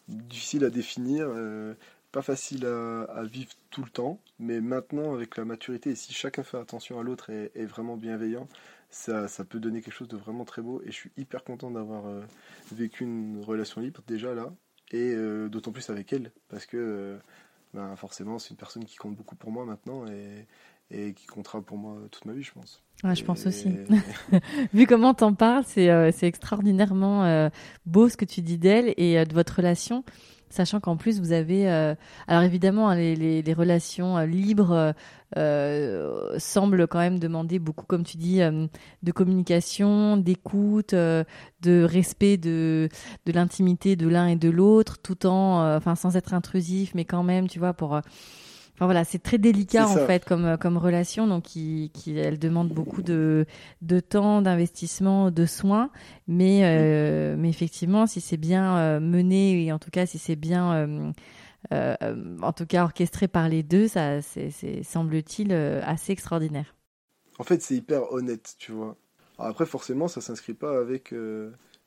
difficile 0.08 0.66
à 0.66 0.70
définir, 0.70 1.28
euh, 1.30 1.74
pas 2.12 2.22
facile 2.22 2.66
à, 2.66 3.24
vivre 3.24 3.52
tout 3.70 3.84
le 3.84 3.90
temps, 3.90 4.20
mais 4.40 4.62
maintenant 4.62 5.14
avec 5.14 5.38
la 5.38 5.46
maturité, 5.46 5.92
et 5.92 5.96
si 5.96 6.14
chacun 6.14 6.44
fait 6.44 6.58
attention 6.58 7.00
à 7.00 7.04
l'autre 7.04 7.30
et 7.30 7.52
est 7.56 7.66
vraiment 7.66 7.98
bienveillant, 7.98 8.48
ça, 8.90 9.28
ça 9.28 9.44
peut 9.46 9.60
donner 9.60 9.82
quelque 9.82 9.94
chose 9.94 10.08
de 10.08 10.18
vraiment 10.18 10.46
très 10.46 10.64
beau. 10.64 10.82
Et 10.84 10.88
je 10.88 10.96
suis 10.96 11.12
hyper 11.18 11.44
content 11.44 11.70
d'avoir 11.70 12.06
vécu 12.72 13.04
une 13.04 13.44
relation 13.44 13.82
libre 13.82 14.02
déjà 14.08 14.34
là, 14.34 14.52
et 14.92 15.16
d'autant 15.50 15.72
plus 15.72 15.88
avec 15.92 16.12
elle, 16.12 16.32
parce 16.50 16.66
que 16.66 17.20
ben, 17.74 17.96
forcément, 17.96 18.40
c'est 18.40 18.50
une 18.50 18.58
personne 18.58 18.86
qui 18.86 18.96
compte 18.96 19.16
beaucoup 19.16 19.36
pour 19.36 19.52
moi 19.52 19.66
maintenant 19.66 20.08
et, 20.08 20.48
et 20.92 21.14
qui 21.14 21.28
comptera 21.28 21.62
pour 21.62 21.78
moi 21.78 21.98
toute 22.12 22.26
ma 22.26 22.34
vie, 22.34 22.44
je 22.44 22.52
pense. 22.52 22.82
Ouais, 23.04 23.16
je 23.16 23.24
pense 23.24 23.46
aussi. 23.46 23.70
Vu 24.74 24.88
comment 24.88 25.14
t'en 25.14 25.34
parles, 25.34 25.64
c'est 25.66 25.90
euh, 25.90 26.12
extraordinairement 26.22 27.24
euh, 27.24 27.50
beau 27.86 28.10
ce 28.10 28.18
que 28.18 28.26
tu 28.26 28.42
dis 28.42 28.58
d'elle 28.58 28.94
et 28.98 29.18
euh, 29.18 29.26
de 29.26 29.34
votre 29.34 29.58
relation, 29.58 30.04
sachant 30.50 30.80
qu'en 30.80 30.98
plus 30.98 31.20
vous 31.20 31.32
avez, 31.32 31.70
alors 32.28 32.42
évidemment 32.42 32.90
hein, 32.90 32.96
les, 32.96 33.16
les, 33.16 33.44
les 33.44 33.54
relations 33.54 34.18
libres 34.26 34.96
semblent 35.36 36.88
quand 36.88 36.98
même 36.98 37.20
demander 37.20 37.60
beaucoup, 37.60 37.86
comme 37.86 38.04
tu 38.04 38.18
dis, 38.18 38.40
de 38.40 39.12
communication, 39.12 40.18
d'écoute, 40.18 40.96
de 40.96 41.84
respect 41.84 42.38
de 42.38 42.90
de 43.28 43.32
l'intimité 43.32 43.96
de 43.96 44.08
l'un 44.08 44.26
et 44.26 44.38
de 44.38 44.50
l'autre, 44.50 44.98
tout 44.98 45.28
en, 45.28 45.76
enfin 45.76 45.94
sans 45.94 46.18
être 46.18 46.34
intrusif, 46.34 46.96
mais 46.96 47.06
quand 47.06 47.22
même, 47.22 47.48
tu 47.48 47.60
vois, 47.60 47.74
pour 47.74 48.02
Enfin 48.80 48.86
voilà, 48.86 49.04
c'est 49.04 49.20
très 49.20 49.38
délicat 49.38 49.90
en 49.90 50.08
fait 50.08 50.24
comme 50.24 50.46
euh, 50.46 50.56
comme 50.56 50.78
relation, 50.78 51.28
donc 51.28 51.44
qui, 51.44 51.92
qui 51.94 52.18
elle 52.18 52.40
demande 52.40 52.70
beaucoup 52.70 53.02
de 53.02 53.46
de 53.82 54.00
temps, 54.00 54.42
d'investissement, 54.42 55.32
de 55.32 55.46
soins, 55.46 55.90
mais 56.30 56.62
euh, 56.64 57.36
mais 57.38 57.50
effectivement, 57.50 58.08
si 58.08 58.22
c'est 58.22 58.38
bien 58.38 58.78
euh, 58.78 59.00
mené 59.02 59.66
et 59.66 59.74
en 59.74 59.80
tout 59.80 59.90
cas 59.92 60.06
si 60.06 60.18
c'est 60.18 60.38
bien 60.38 61.12
en 61.72 62.54
tout 62.54 62.66
cas 62.66 62.84
orchestré 62.86 63.28
par 63.28 63.50
les 63.50 63.64
deux, 63.64 63.90
ça 63.90 64.22
c'est 64.22 64.84
semble-t-il 64.84 65.52
assez 65.52 66.14
extraordinaire. 66.14 66.74
En 67.38 67.44
fait, 67.44 67.62
c'est 67.62 67.76
hyper 67.76 68.14
honnête, 68.14 68.56
tu 68.60 68.72
vois. 68.72 68.96
après, 69.40 69.66
forcément, 69.66 70.08
ça 70.08 70.22
s'inscrit 70.22 70.54
pas 70.54 70.80
avec 70.80 71.14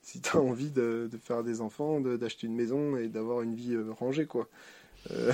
si 0.02 0.20
tu 0.20 0.36
as 0.36 0.40
envie 0.40 0.70
de, 0.70 1.08
de, 1.10 1.16
faire 1.16 1.42
des 1.42 1.62
enfants, 1.62 2.02
d'acheter 2.02 2.48
une 2.48 2.54
maison 2.54 2.98
et 2.98 3.08
d'avoir 3.08 3.40
une 3.40 3.54
vie 3.54 3.78
rangée, 3.98 4.26
quoi. 4.26 4.46
Euh, 5.10 5.32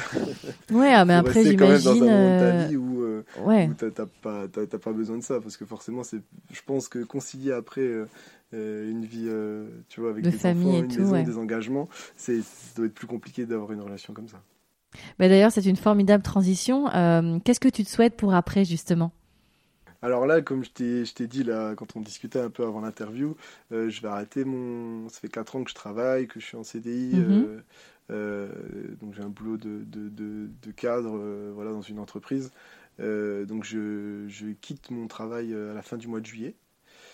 ouais, 0.70 0.92
ah, 0.92 1.04
mais 1.04 1.14
après 1.14 1.44
j'imagine. 1.44 2.00
dans 2.00 2.02
un 2.02 2.38
ta 2.38 2.66
vie 2.66 2.76
où, 2.76 3.02
euh, 3.02 3.24
ouais. 3.40 3.70
t'as 3.76 4.06
pas, 4.22 4.48
pas 4.48 4.92
besoin 4.92 5.18
de 5.18 5.22
ça, 5.22 5.40
parce 5.40 5.56
que 5.56 5.64
forcément, 5.64 6.02
c'est, 6.02 6.20
je 6.52 6.60
pense 6.64 6.88
que 6.88 7.00
concilier 7.04 7.52
après 7.52 7.82
euh, 7.82 8.90
une 8.90 9.04
vie, 9.04 9.28
tu 9.88 10.00
vois, 10.00 10.10
avec 10.10 10.24
de 10.24 10.30
des 10.30 10.36
famille 10.36 10.68
enfants, 10.68 10.76
et 10.76 10.80
une 10.80 10.88
tout, 10.88 11.00
maison, 11.00 11.22
des 11.22 11.38
engagements, 11.38 11.88
c'est, 12.16 12.40
ça 12.40 12.76
doit 12.76 12.86
être 12.86 12.94
plus 12.94 13.06
compliqué 13.06 13.46
d'avoir 13.46 13.72
une 13.72 13.82
relation 13.82 14.14
comme 14.14 14.28
ça. 14.28 14.40
Bah 15.18 15.28
d'ailleurs, 15.28 15.52
c'est 15.52 15.66
une 15.66 15.76
formidable 15.76 16.22
transition. 16.22 16.86
qu'est-ce 17.44 17.60
que 17.60 17.68
tu 17.68 17.84
te 17.84 17.90
souhaites 17.90 18.16
pour 18.16 18.34
après, 18.34 18.64
justement? 18.64 19.12
Alors 20.00 20.26
là, 20.26 20.40
comme 20.42 20.62
je 20.62 20.70
t'ai, 20.70 21.26
dit 21.26 21.42
là, 21.42 21.74
quand 21.74 21.96
on 21.96 22.00
discutait 22.00 22.38
un 22.38 22.50
peu 22.50 22.62
avant 22.62 22.80
l'interview, 22.80 23.36
je 23.70 24.00
vais 24.00 24.08
arrêter 24.08 24.44
mon. 24.44 25.08
Ça 25.08 25.20
fait 25.20 25.28
4 25.28 25.56
ans 25.56 25.64
que 25.64 25.70
je 25.70 25.74
travaille, 25.74 26.26
que 26.26 26.40
je 26.40 26.46
suis 26.46 26.56
en 26.56 26.64
CDI. 26.64 27.14
Mm-hmm. 27.14 27.44
Euh, 27.46 27.60
donc 28.10 29.14
j'ai 29.14 29.22
un 29.22 29.28
boulot 29.28 29.56
de, 29.56 29.84
de, 29.84 30.08
de, 30.08 30.70
cadre 30.72 31.16
euh, 31.16 31.52
voilà, 31.54 31.72
dans 31.72 31.82
une 31.82 31.98
entreprise. 31.98 32.50
Euh, 33.00 33.44
donc 33.44 33.64
je, 33.64 34.24
je, 34.28 34.46
quitte 34.60 34.90
mon 34.90 35.06
travail 35.06 35.54
à 35.54 35.74
la 35.74 35.82
fin 35.82 35.96
du 35.96 36.08
mois 36.08 36.20
de 36.20 36.26
juillet. 36.26 36.54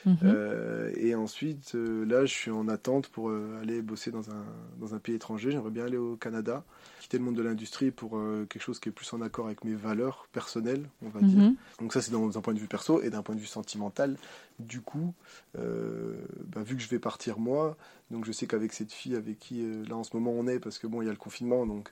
Mhm. 0.07 0.93
et 0.97 1.15
ensuite, 1.15 1.73
là, 1.73 2.27
je 2.27 2.33
suis 2.35 2.51
en 2.51 2.69
attente 2.69 3.09
pour 3.09 3.31
aller 3.31 3.81
bosser 3.81 4.11
dans 4.11 4.31
un, 4.31 4.45
dans 4.79 4.95
un 4.95 4.99
pays 4.99 5.15
étranger. 5.15 5.51
J'aimerais 5.51 5.71
bien 5.71 5.87
aller 5.87 5.97
au 5.97 6.17
Canada 6.17 6.63
quitter 7.05 7.19
le 7.19 7.25
monde 7.25 7.37
de 7.37 7.43
l'industrie 7.43 7.91
pour 7.91 8.17
euh, 8.17 8.47
quelque 8.49 8.63
chose 8.63 8.81
qui 8.81 8.89
est 8.89 8.93
plus 8.93 9.13
en 9.13 9.21
accord 9.21 9.45
avec 9.45 9.63
mes 9.63 9.75
valeurs 9.75 10.27
personnelles, 10.33 10.89
on 11.03 11.11
va 11.11 11.21
dire. 11.21 11.39
Mhm. 11.39 11.57
Donc 11.79 11.93
ça, 11.93 12.01
c'est 12.01 12.11
d'un 12.11 12.41
point 12.41 12.55
de 12.55 12.59
vue 12.59 12.67
perso 12.67 13.03
et 13.03 13.11
d'un 13.11 13.23
point 13.23 13.35
de 13.35 13.41
vue 13.41 13.47
sentimental. 13.47 14.17
Du 14.59 14.81
coup, 14.81 15.13
euh, 15.59 16.15
bah, 16.47 16.63
vu 16.63 16.77
que 16.77 16.83
je 16.83 16.89
vais 16.89 16.99
partir 16.99 17.39
moi, 17.39 17.77
donc 18.11 18.25
je 18.25 18.33
sais 18.33 18.47
qu'avec 18.47 18.73
cette 18.73 18.93
fille 18.93 19.17
avec 19.17 19.39
qui 19.39 19.63
euh, 19.63 19.85
là 19.89 19.97
en 19.97 20.05
ce 20.05 20.15
moment 20.15 20.33
on 20.33 20.47
est, 20.47 20.59
parce 20.59 20.79
que 20.79 20.87
bon, 20.87 21.03
il 21.03 21.07
y 21.07 21.09
a 21.09 21.13
le 21.13 21.19
confinement, 21.19 21.67
donc 21.67 21.91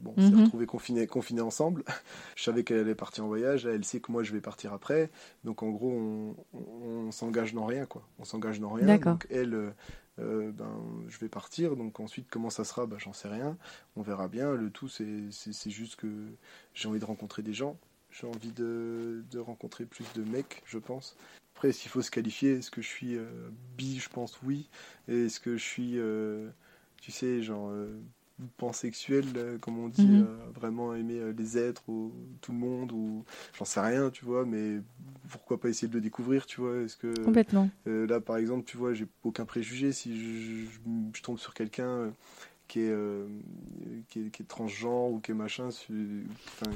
bon, 0.00 0.14
on 0.16 0.20
s'est 0.20 0.34
mhm. 0.34 0.44
retrouvés 0.44 0.66
confinés, 0.66 1.06
confinés 1.06 1.40
ensemble. 1.40 1.84
je 2.36 2.42
savais 2.42 2.64
qu'elle 2.64 2.80
allait 2.80 2.94
partir 2.94 3.24
en 3.24 3.28
voyage, 3.28 3.66
elle 3.66 3.84
sait 3.84 4.00
que 4.00 4.12
moi 4.12 4.22
je 4.22 4.32
vais 4.32 4.40
partir 4.40 4.72
après. 4.72 5.10
Donc 5.44 5.62
en 5.62 5.70
gros, 5.70 5.90
on, 5.90 6.36
on, 6.54 7.10
s'engage 7.12 7.54
dans 7.54 7.66
rien, 7.66 7.86
quoi. 7.86 8.06
On 8.18 8.24
s'engage 8.24 8.60
dans 8.60 8.70
rien. 8.70 8.98
Donc 8.98 9.26
elle 9.30 9.72
euh, 10.20 10.52
ben, 10.52 10.80
je 11.08 11.18
vais 11.18 11.28
partir. 11.28 11.76
Donc 11.76 12.00
ensuite, 12.00 12.28
comment 12.30 12.50
ça 12.50 12.64
sera? 12.64 12.86
Ben, 12.86 12.98
J'en 12.98 13.12
sais 13.12 13.28
rien. 13.28 13.56
On 13.96 14.02
verra 14.02 14.28
bien. 14.28 14.52
Le 14.52 14.70
tout, 14.70 14.88
c'est 14.88 15.70
juste 15.70 15.96
que 15.96 16.08
j'ai 16.74 16.88
envie 16.88 17.00
de 17.00 17.04
rencontrer 17.04 17.42
des 17.42 17.54
gens. 17.54 17.76
J'ai 18.10 18.26
envie 18.26 18.52
de, 18.52 19.24
de, 19.30 19.38
rencontrer 19.40 19.86
plus 19.86 20.06
de 20.14 20.22
mecs, 20.22 20.62
je 20.66 20.78
pense. 20.78 21.16
Après, 21.64 21.72
s'il 21.72 21.90
faut 21.90 22.02
se 22.02 22.10
qualifier, 22.10 22.58
est-ce 22.58 22.70
que 22.70 22.82
je 22.82 22.88
suis 22.88 23.16
euh, 23.16 23.24
bi 23.78 23.98
Je 23.98 24.10
pense 24.10 24.38
oui. 24.42 24.68
Est-ce 25.08 25.40
que 25.40 25.56
je 25.56 25.62
suis, 25.62 25.92
euh, 25.96 26.50
tu 27.00 27.10
sais, 27.10 27.42
genre 27.42 27.72
pansexuel, 28.58 29.24
euh, 29.34 29.56
comme 29.56 29.78
on 29.78 29.88
dit, 29.88 30.06
mhm. 30.06 30.26
vraiment 30.54 30.94
aimer 30.94 31.32
les 31.34 31.56
êtres 31.56 31.88
ou 31.88 32.12
tout 32.42 32.52
le 32.52 32.58
monde, 32.58 32.92
ou 32.92 33.24
j'en 33.58 33.64
sais 33.64 33.80
rien, 33.80 34.10
tu 34.10 34.26
vois, 34.26 34.44
mais 34.44 34.82
pourquoi 35.30 35.58
pas 35.58 35.70
essayer 35.70 35.88
de 35.88 35.94
le 35.94 36.02
découvrir, 36.02 36.44
tu 36.44 36.60
vois 36.60 36.82
Est-ce 36.82 36.98
que 36.98 37.18
complètement 37.24 37.70
là, 37.86 38.20
par 38.20 38.36
exemple, 38.36 38.64
tu 38.66 38.76
vois, 38.76 38.92
j'ai 38.92 39.06
aucun 39.22 39.46
préjugé 39.46 39.92
si 39.92 40.68
je, 40.70 41.22
tombe 41.22 41.38
sur 41.38 41.54
quelqu'un 41.54 42.12
qui 42.68 42.80
est, 42.80 42.96
qui 44.08 44.20
est, 44.20 44.30
qui, 44.30 44.42
est, 44.42 44.46
transgenre 44.46 45.12
ou 45.12 45.20
qui 45.20 45.30
est 45.30 45.34
machin. 45.34 45.68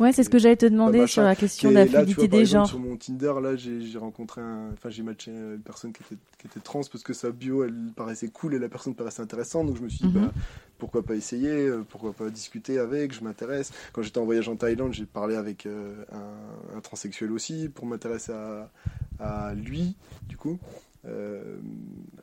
ouais, 0.00 0.12
c'est 0.12 0.22
ce 0.22 0.30
que 0.30 0.38
j'allais 0.38 0.56
te 0.56 0.66
demander 0.66 1.06
sur 1.06 1.22
la 1.22 1.34
question 1.34 1.70
de 1.70 1.74
la 1.74 1.86
fluidité 1.86 2.28
des 2.28 2.44
gens. 2.44 2.66
Sur 2.66 2.78
mon 2.78 2.96
Tinder, 2.96 3.34
là, 3.42 3.56
j'ai 3.56 3.98
rencontré. 3.98 4.40
Enfin, 4.72 4.90
j'ai 4.90 5.02
matché 5.02 5.30
une 5.30 5.62
personne 5.64 5.92
qui 5.92 6.02
était, 6.02 6.20
qui 6.38 6.46
était 6.46 6.60
trans 6.60 6.80
parce 6.90 7.02
que 7.02 7.12
sa 7.12 7.30
bio, 7.30 7.64
elle 7.64 7.92
paraissait 7.96 8.28
cool 8.28 8.54
et 8.54 8.58
la 8.58 8.68
personne 8.68 8.94
paraissait 8.94 9.22
intéressante. 9.22 9.66
Donc 9.66 9.76
je 9.76 9.82
me 9.82 9.88
suis 9.88 10.06
dit, 10.06 10.14
mhm. 10.14 10.26
bah, 10.26 10.32
pourquoi 10.78 11.02
pas 11.02 11.14
essayer, 11.14 11.50
euh, 11.50 11.84
pourquoi 11.88 12.12
pas 12.12 12.30
discuter 12.30 12.78
avec, 12.78 13.12
je 13.12 13.22
m'intéresse. 13.22 13.72
Quand 13.92 14.02
j'étais 14.02 14.18
en 14.18 14.24
voyage 14.24 14.48
en 14.48 14.56
Thaïlande, 14.56 14.94
j'ai 14.94 15.06
parlé 15.06 15.34
avec 15.34 15.66
euh, 15.66 16.04
un, 16.74 16.80
transsexuel 16.80 17.32
aussi 17.32 17.68
pour 17.68 17.86
m'intéresser 17.86 18.32
à, 19.20 19.52
lui, 19.54 19.96
du 20.28 20.36
coup, 20.36 20.58
euh, 21.06 21.58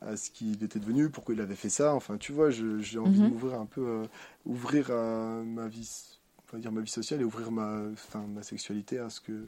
à 0.01 0.17
ce 0.17 0.29
qu'il 0.29 0.63
était 0.63 0.79
devenu, 0.79 1.09
pourquoi 1.09 1.35
il 1.35 1.41
avait 1.41 1.55
fait 1.55 1.69
ça. 1.69 1.93
Enfin, 1.93 2.17
tu 2.17 2.31
vois, 2.31 2.49
j'ai 2.49 2.99
envie 2.99 3.19
de 3.19 3.23
mhm. 3.23 3.29
m'ouvrir 3.29 3.59
un 3.59 3.65
peu, 3.65 4.03
ouvrir 4.45 4.91
à 4.91 5.41
ma 5.43 5.67
vie, 5.67 5.89
on 6.53 6.57
dire 6.57 6.71
ma 6.71 6.81
vie 6.81 6.91
sociale 6.91 7.21
et 7.21 7.23
ouvrir 7.23 7.51
ma, 7.51 7.81
enfin, 7.93 8.25
ma 8.27 8.43
sexualité 8.43 8.99
à 8.99 9.09
ce 9.09 9.19
que 9.21 9.47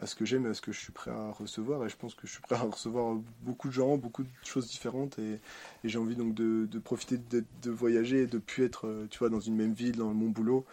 à 0.00 0.06
ce 0.06 0.14
que 0.14 0.24
j'aime 0.24 0.46
et 0.46 0.48
à 0.48 0.54
ce 0.54 0.62
que 0.62 0.72
je 0.72 0.80
suis 0.80 0.92
prêt 0.92 1.10
à 1.10 1.30
recevoir. 1.30 1.84
Et 1.84 1.88
je 1.88 1.96
pense 1.96 2.14
que 2.14 2.26
je 2.26 2.32
suis 2.32 2.40
prêt 2.40 2.56
à 2.56 2.60
recevoir 2.60 3.16
beaucoup 3.42 3.68
de 3.68 3.72
gens, 3.72 3.96
beaucoup 3.98 4.22
de 4.22 4.28
choses 4.42 4.68
différentes. 4.68 5.18
Et, 5.18 5.40
j'ai 5.84 5.98
envie 5.98 6.16
donc 6.16 6.34
de, 6.34 6.66
profiter 6.78 7.18
de, 7.18 7.70
voyager 7.70 8.22
et 8.22 8.26
de 8.26 8.38
plus 8.38 8.64
être, 8.64 8.86
euh, 8.86 9.06
tu 9.10 9.18
vois, 9.18 9.28
dans 9.28 9.40
une 9.40 9.56
même 9.56 9.74
ville, 9.74 9.96
dans 9.96 10.12
mon 10.14 10.28
boulot, 10.28 10.64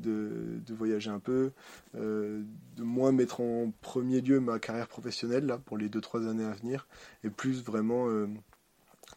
de, 0.00 0.60
voyager 0.74 1.10
un 1.10 1.18
peu, 1.18 1.52
euh, 1.96 2.42
de 2.76 2.82
moins 2.82 3.12
mettre 3.12 3.40
en 3.40 3.72
premier 3.80 4.20
lieu 4.20 4.40
ma 4.40 4.58
carrière 4.58 4.88
professionnelle 4.88 5.46
là 5.46 5.58
pour 5.58 5.78
les 5.78 5.88
2-3 5.88 6.28
années 6.28 6.44
à 6.44 6.52
venir, 6.52 6.86
et 7.24 7.30
plus 7.30 7.62
vraiment 7.62 8.08
euh, 8.08 8.26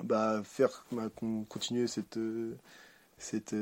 bah, 0.03 0.41
faire, 0.43 0.85
bah, 0.91 1.09
continuer 1.47 1.87
cette, 1.87 2.19
cette, 3.17 3.55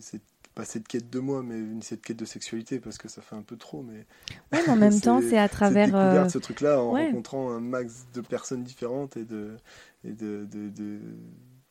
cette 0.00 0.22
pas 0.54 0.64
cette 0.64 0.86
quête 0.86 1.10
de 1.10 1.18
moi, 1.18 1.42
mais 1.42 1.58
une 1.58 1.82
cette 1.82 2.02
quête 2.02 2.16
de 2.16 2.24
sexualité 2.24 2.78
parce 2.78 2.96
que 2.96 3.08
ça 3.08 3.22
fait 3.22 3.34
un 3.34 3.42
peu 3.42 3.56
trop. 3.56 3.82
Mais, 3.82 4.06
ouais, 4.52 4.62
mais 4.66 4.68
en 4.68 4.76
même 4.76 5.00
temps, 5.00 5.20
c'est 5.20 5.38
à 5.38 5.48
travers. 5.48 5.86
Découvert 5.86 6.30
ce 6.30 6.38
truc-là 6.38 6.80
en 6.80 6.90
rencontrant 6.90 7.50
un 7.50 7.60
max 7.60 8.06
de 8.14 8.20
personnes 8.20 8.62
différentes 8.62 9.16
et 9.16 9.24
de, 9.24 9.56
et 10.04 10.12
de, 10.12 10.46
de, 10.50 10.68
de, 10.68 11.00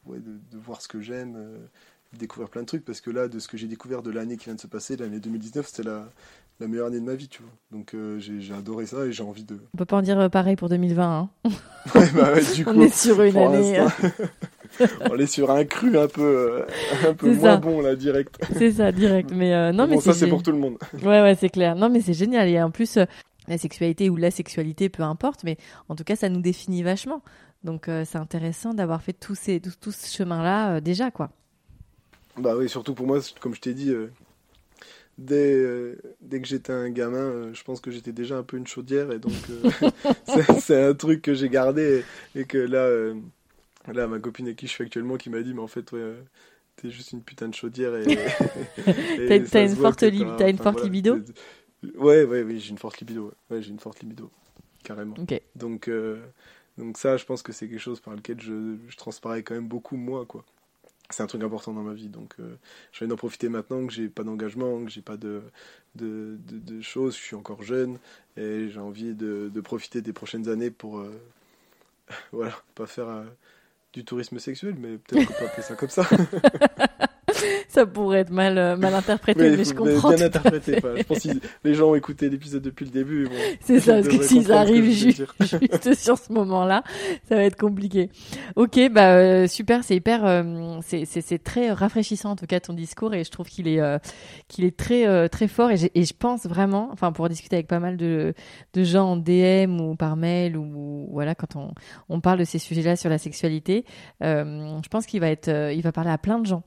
ouais, 0.06 0.20
de, 0.20 0.58
voir 0.58 0.82
ce 0.82 0.88
que 0.88 1.02
j'aime, 1.02 1.36
euh, 1.36 1.58
découvrir 2.18 2.50
plein 2.50 2.62
de 2.62 2.68
trucs 2.68 2.86
parce 2.86 3.02
que 3.02 3.12
là, 3.12 3.28
de 3.28 3.40
ce 3.40 3.48
que 3.48 3.58
j'ai 3.58 3.68
découvert 3.68 4.02
de 4.02 4.12
l'année 4.12 4.38
qui 4.38 4.46
vient 4.46 4.56
de 4.56 4.62
se 4.62 4.68
passer, 4.68 4.96
l'année 4.98 5.20
2019, 5.20 5.68
c'était 5.68 5.84
la, 5.84 6.10
la 6.60 6.68
meilleure 6.68 6.88
année 6.88 7.00
de 7.00 7.06
ma 7.06 7.16
vie, 7.16 7.28
tu 7.28 7.42
vois. 7.42 7.52
Donc 7.72 7.94
euh, 7.94 8.20
j'ai 8.20 8.54
adoré 8.54 8.86
ça 8.86 9.06
et 9.06 9.12
j'ai 9.12 9.24
envie 9.24 9.44
de. 9.44 9.58
On 9.74 9.78
peut 9.78 9.86
pas 9.86 9.98
en 9.98 10.02
dire 10.02 10.30
pareil 10.30 10.56
pour 10.56 10.70
2020. 10.70 11.04
Hein. 11.04 11.30
ouais, 11.96 12.10
bah 12.16 12.34
du 12.56 12.66
coup, 12.66 12.72
On 12.74 12.82
est 12.82 12.94
sur 12.94 13.22
une 13.22 13.38
année. 13.38 13.86
on 15.12 15.18
est 15.18 15.28
sur 15.28 15.52
un 15.52 15.66
cru 15.66 15.98
un 15.98 16.08
peu, 16.08 16.22
euh, 16.22 17.08
un 17.08 17.14
peu 17.14 17.34
moins 17.34 17.58
bon 17.58 17.82
là, 17.82 17.96
direct. 17.96 18.40
C'est 18.58 18.72
ça, 18.72 18.92
direct. 18.92 19.32
Mais 19.34 19.54
euh, 19.54 19.72
non, 19.72 19.88
mais 19.88 20.00
ça 20.00 20.14
c'est 20.14 20.28
pour 20.28 20.44
tout 20.44 20.52
le 20.52 20.58
monde. 20.58 20.78
Ouais, 21.02 21.22
ouais, 21.22 21.36
c'est 21.40 21.50
clair. 21.50 21.76
Non, 21.76 21.90
mais 21.90 22.02
c'est 22.02 22.14
génial. 22.14 22.48
Et 22.50 22.62
en 22.62 22.72
plus, 22.72 22.98
euh, 22.98 23.06
la 23.48 23.58
sexualité 23.58 24.10
ou 24.10 24.16
la 24.16 24.32
sexualité, 24.32 24.90
peu 24.90 25.04
importe, 25.04 25.44
mais 25.44 25.58
en 25.90 25.96
tout 25.96 26.04
cas, 26.04 26.16
ça 26.16 26.30
nous 26.30 26.42
définit 26.42 26.84
vachement. 26.84 27.22
Donc, 27.64 27.86
c'est 27.86 28.18
intéressant 28.18 28.74
d'avoir 28.74 29.02
fait 29.02 29.14
tous 29.14 29.36
ces, 29.36 29.62
tout, 29.62 29.72
tout 29.80 29.94
ce 29.94 30.14
chemin-là 30.14 30.82
déjà, 30.82 31.12
quoi. 31.12 31.30
Bah 32.38 32.56
oui, 32.58 32.68
surtout 32.70 32.94
pour 32.94 33.08
moi, 33.08 33.20
comme 33.40 33.54
je 33.54 33.62
t'ai 33.62 33.74
dit, 33.74 33.94
dès, 35.18 35.96
dès 36.22 36.42
que 36.42 36.48
j'étais 36.48 36.74
un 36.74 36.90
gamin, 36.90 37.54
je 37.54 37.64
pense 37.64 37.80
que 37.80 37.92
j'étais 37.92 38.12
déjà 38.12 38.38
un 38.38 38.44
peu 38.44 38.58
une 38.58 38.68
chaudière 38.68 39.12
et 39.12 39.20
donc 39.20 39.34
c'est 40.60 40.84
un 40.84 40.94
truc 40.94 41.22
que 41.22 41.34
j'ai 41.34 41.50
gardé 41.50 42.04
et 42.36 42.46
que 42.46 42.58
là 42.58 43.14
Là, 43.92 44.08
ma 44.08 44.20
copine 44.20 44.46
avec 44.46 44.58
qui 44.58 44.68
je 44.68 44.72
suis 44.72 44.84
actuellement 44.84 45.18
qui 45.18 45.30
m'a 45.30 45.42
dit, 45.42 45.54
mais 45.54 45.62
en 45.62 45.68
fait, 45.68 45.92
ouais, 45.92 46.16
t'es 46.78 46.90
juste 46.90 47.12
une 47.12 47.22
putain 47.22 47.50
de 47.50 47.54
chaudière. 47.54 47.96
Et, 47.96 48.04
t'as 49.52 49.66
une, 49.66 49.76
forte, 49.76 50.04
as 50.04 50.50
une 50.50 50.58
forte 50.58 50.84
libido 50.84 51.20
Ouais, 51.96 52.24
ouais, 52.24 52.44
oui, 52.44 52.60
j'ai 52.60 52.70
une 52.70 52.78
forte 52.78 53.00
libido. 53.00 53.34
Ouais, 53.50 53.62
j'ai 53.62 53.72
une 53.72 53.80
forte 53.80 54.00
libido, 54.00 54.32
carrément. 54.84 55.16
Donc, 55.56 55.90
euh, 55.90 56.22
Donc 56.78 56.98
ça, 56.98 57.18
je 57.18 57.26
pense 57.26 57.42
que 57.42 57.52
c'est 57.52 57.68
quelque 57.68 57.82
chose 57.82 58.00
par 58.00 58.16
lequel 58.16 58.40
je, 58.40 58.78
je 58.88 58.96
transparais 58.96 59.44
quand 59.44 59.54
même 59.54 59.68
beaucoup 59.68 59.98
moi, 59.98 60.26
quoi. 60.26 60.46
C'est 61.10 61.22
un 61.22 61.28
truc 61.28 61.44
important 61.44 61.74
dans 61.74 61.84
ma 61.84 61.94
vie, 61.94 62.08
donc 62.08 62.36
euh, 62.40 62.56
je 62.92 63.04
vais 63.04 63.12
en 63.12 63.16
profiter 63.16 63.50
maintenant 63.50 63.86
que 63.86 63.94
j'ai 63.94 64.08
pas 64.08 64.24
d'engagement, 64.24 64.84
que 64.84 64.90
j'ai 64.90 65.02
pas 65.02 65.18
de 65.18 65.44
de, 65.96 66.38
de, 66.48 66.82
choses, 66.82 67.16
je 67.16 67.22
suis 67.22 67.36
encore 67.36 67.62
jeune 67.62 68.00
et 68.36 68.70
j'ai 68.70 68.80
envie 68.80 69.14
de, 69.14 69.52
de, 69.54 69.62
profiter 69.62 70.02
des 70.02 70.14
prochaines 70.14 70.50
années 70.50 70.72
pour 70.72 70.98
euh, 70.98 71.12
voilà, 72.32 72.54
pas 72.74 72.88
faire 72.88 73.10
euh, 73.10 73.26
du 73.94 74.04
tourisme 74.04 74.40
sexuel, 74.40 74.76
mais 74.80 74.98
peut-être 74.98 75.28
qu'on 75.28 75.34
peut 75.34 75.46
appeler 75.46 75.64
ça 75.64 75.76
comme 75.76 75.90
ça. 75.90 76.08
ça 77.68 77.86
pourrait 77.86 78.20
être 78.20 78.30
mal, 78.30 78.58
euh, 78.58 78.78
mal 78.78 78.94
interprété, 78.94 79.56
mais, 79.56 79.64
je 79.64 79.74
comprends. 79.74 80.14
Bien 80.14 80.26
interprété. 80.26 80.76
Je 80.98 81.04
pense 81.04 81.20
que 81.20 81.30
les 81.64 81.74
gens 81.74 81.90
ont 81.90 81.96
écouté 81.96 82.30
l'épisode 82.30 82.62
depuis 82.62 82.86
le 82.86 82.92
début. 82.92 83.28
c'est 83.62 83.80
ça, 83.80 83.96
parce 83.96 84.08
que 84.08 84.22
s'ils 84.24 84.52
arrivent 84.52 84.92
juste, 84.92 85.24
juste, 85.40 85.94
sur 86.00 86.18
ce 86.18 86.32
moment-là, 86.34 86.84
ça 87.28 87.36
va 87.36 87.44
être 87.44 87.58
compliqué. 87.58 88.10
Ok, 88.56 88.80
bah 88.92 89.16
euh, 89.16 89.48
super, 89.48 89.84
c'est 89.84 89.96
hyper, 89.96 90.26
euh, 90.26 90.80
c'est 90.82 91.44
très 91.44 91.72
rafraîchissant 91.72 92.32
en 92.32 92.36
tout 92.36 92.46
cas 92.46 92.60
ton 92.60 92.74
discours 92.74 93.14
et 93.14 93.24
je 93.24 93.32
trouve 93.32 93.48
qu'il 93.48 93.68
est, 93.68 93.82
qu'il 94.48 94.66
est 94.66 94.78
très, 94.78 95.30
très 95.30 95.48
fort 95.48 95.72
et, 95.72 95.92
et, 95.96 96.04
je 96.04 96.14
pense 96.14 96.46
vraiment, 96.46 96.90
enfin 96.92 97.12
pour 97.12 97.28
discuter 97.30 97.56
avec 97.56 97.68
pas 97.68 97.80
mal 97.80 97.98
de, 97.98 98.34
de 98.74 98.84
gens 98.84 99.12
en 99.12 99.18
DM 99.18 99.80
ou 99.80 99.96
par 99.96 100.16
mail 100.16 100.58
ou 100.58 101.08
voilà 101.12 101.36
quand 101.36 101.56
on, 101.56 101.72
on 102.10 102.20
parle 102.20 102.40
de 102.40 102.44
ces 102.44 102.60
sujets-là 102.60 102.96
sur 102.96 103.10
la 103.10 103.18
sexualité, 103.18 103.86
je 104.22 104.88
pense 104.90 105.06
qu'il 105.06 105.20
va 105.20 105.30
être, 105.30 105.50
il 105.50 105.82
va 105.82 105.92
parler 105.92 106.12
à 106.12 106.18
plein 106.18 106.40
de 106.40 106.46
gens. 106.46 106.64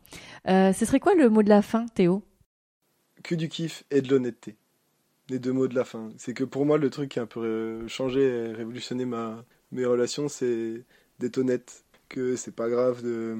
Euh, 0.48 0.65
ce 0.72 0.84
serait 0.84 1.00
quoi 1.00 1.14
le 1.14 1.28
mot 1.28 1.42
de 1.42 1.48
la 1.48 1.62
fin, 1.62 1.86
Théo? 1.86 2.22
Que 3.22 3.34
du 3.34 3.48
kiff 3.48 3.84
et 3.90 4.00
de 4.00 4.08
l'honnêteté. 4.10 4.56
Les 5.28 5.38
deux 5.38 5.52
mots 5.52 5.68
de 5.68 5.74
la 5.74 5.84
fin. 5.84 6.10
C'est 6.18 6.34
que 6.34 6.44
pour 6.44 6.66
moi, 6.66 6.78
le 6.78 6.90
truc 6.90 7.10
qui 7.10 7.18
a 7.18 7.22
un 7.22 7.26
peu 7.26 7.40
euh, 7.40 7.88
changé 7.88 8.22
et 8.22 8.52
révolutionné 8.52 9.04
ma, 9.04 9.44
mes 9.72 9.84
relations, 9.84 10.28
c'est 10.28 10.84
d'être 11.18 11.38
honnête. 11.38 11.84
Que 12.08 12.36
c'est 12.36 12.54
pas 12.54 12.68
grave 12.68 13.02
de, 13.02 13.36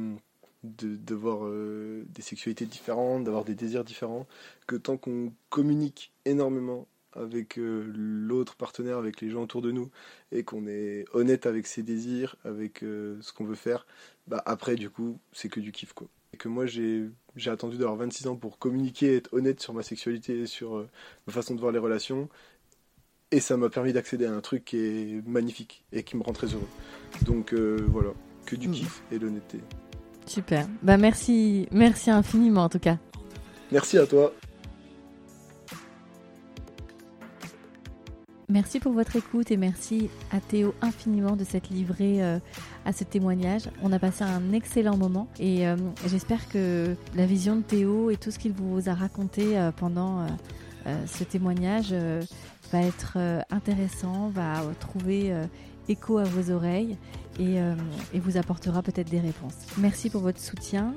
de, 0.64 1.14
voir 1.14 1.44
euh, 1.44 2.04
des 2.08 2.22
sexualités 2.22 2.66
différentes, 2.66 3.22
d'avoir 3.22 3.44
des 3.44 3.54
désirs 3.54 3.84
différents. 3.84 4.26
Que 4.66 4.74
tant 4.74 4.96
qu'on 4.96 5.32
communique 5.50 6.12
énormément 6.24 6.88
avec 7.12 7.54
l'autre 7.56 8.56
partenaire, 8.56 8.98
avec 8.98 9.20
les 9.20 9.30
gens 9.30 9.44
autour 9.44 9.62
de 9.62 9.70
nous, 9.70 9.90
et 10.32 10.42
qu'on 10.42 10.66
est 10.66 11.06
honnête 11.14 11.46
avec 11.46 11.66
ses 11.66 11.82
désirs, 11.82 12.36
avec 12.44 12.80
ce 12.80 13.32
qu'on 13.32 13.44
veut 13.44 13.54
faire, 13.54 13.86
bah 14.26 14.42
après, 14.44 14.76
du 14.76 14.90
coup, 14.90 15.18
c'est 15.32 15.48
que 15.48 15.60
du 15.60 15.72
kiff, 15.72 15.94
quoi 15.94 16.08
que 16.38 16.48
moi 16.48 16.66
j'ai 16.66 17.10
attendu 17.46 17.76
d'avoir 17.76 17.96
26 17.96 18.26
ans 18.28 18.36
pour 18.36 18.58
communiquer 18.58 19.12
et 19.12 19.16
être 19.16 19.32
honnête 19.32 19.60
sur 19.60 19.74
ma 19.74 19.82
sexualité 19.82 20.40
et 20.40 20.46
sur 20.46 20.76
euh, 20.76 20.88
ma 21.26 21.32
façon 21.32 21.54
de 21.54 21.60
voir 21.60 21.72
les 21.72 21.78
relations. 21.78 22.28
Et 23.32 23.40
ça 23.40 23.56
m'a 23.56 23.68
permis 23.68 23.92
d'accéder 23.92 24.26
à 24.26 24.32
un 24.32 24.40
truc 24.40 24.64
qui 24.64 24.78
est 24.78 25.26
magnifique 25.26 25.84
et 25.92 26.02
qui 26.02 26.16
me 26.16 26.22
rend 26.22 26.32
très 26.32 26.46
heureux. 26.46 26.68
Donc 27.22 27.52
euh, 27.52 27.84
voilà, 27.88 28.10
que 28.44 28.56
du 28.56 28.68
hmm. 28.68 28.72
kiff 28.72 29.02
et 29.10 29.18
l'honnêteté. 29.18 29.60
Super. 30.26 30.66
Bah 30.82 30.96
merci, 30.96 31.68
merci 31.72 32.10
infiniment 32.10 32.64
en 32.64 32.68
tout 32.68 32.78
cas. 32.78 32.98
Merci 33.72 33.98
à 33.98 34.06
toi. 34.06 34.32
Merci 38.48 38.78
pour 38.78 38.92
votre 38.92 39.16
écoute 39.16 39.50
et 39.50 39.56
merci 39.56 40.08
à 40.30 40.38
Théo 40.38 40.72
infiniment 40.80 41.34
de 41.34 41.42
s'être 41.42 41.70
livré 41.70 42.22
euh, 42.22 42.38
à 42.84 42.92
ce 42.92 43.02
témoignage. 43.02 43.62
On 43.82 43.90
a 43.90 43.98
passé 43.98 44.22
un 44.22 44.52
excellent 44.52 44.96
moment 44.96 45.26
et 45.40 45.66
euh, 45.66 45.74
j'espère 46.06 46.48
que 46.48 46.94
la 47.16 47.26
vision 47.26 47.56
de 47.56 47.62
Théo 47.62 48.08
et 48.08 48.16
tout 48.16 48.30
ce 48.30 48.38
qu'il 48.38 48.52
vous 48.52 48.88
a 48.88 48.94
raconté 48.94 49.58
euh, 49.58 49.72
pendant 49.72 50.26
ce 51.06 51.24
témoignage 51.24 51.92
va 52.70 52.80
être 52.80 53.18
intéressant, 53.50 54.28
va 54.28 54.62
trouver 54.78 55.34
écho 55.88 56.18
à 56.18 56.22
vos 56.22 56.52
oreilles 56.52 56.96
et, 57.38 57.56
et 58.14 58.20
vous 58.20 58.36
apportera 58.36 58.82
peut-être 58.82 59.10
des 59.10 59.20
réponses. 59.20 59.54
Merci 59.78 60.10
pour 60.10 60.22
votre 60.22 60.40
soutien 60.40 60.94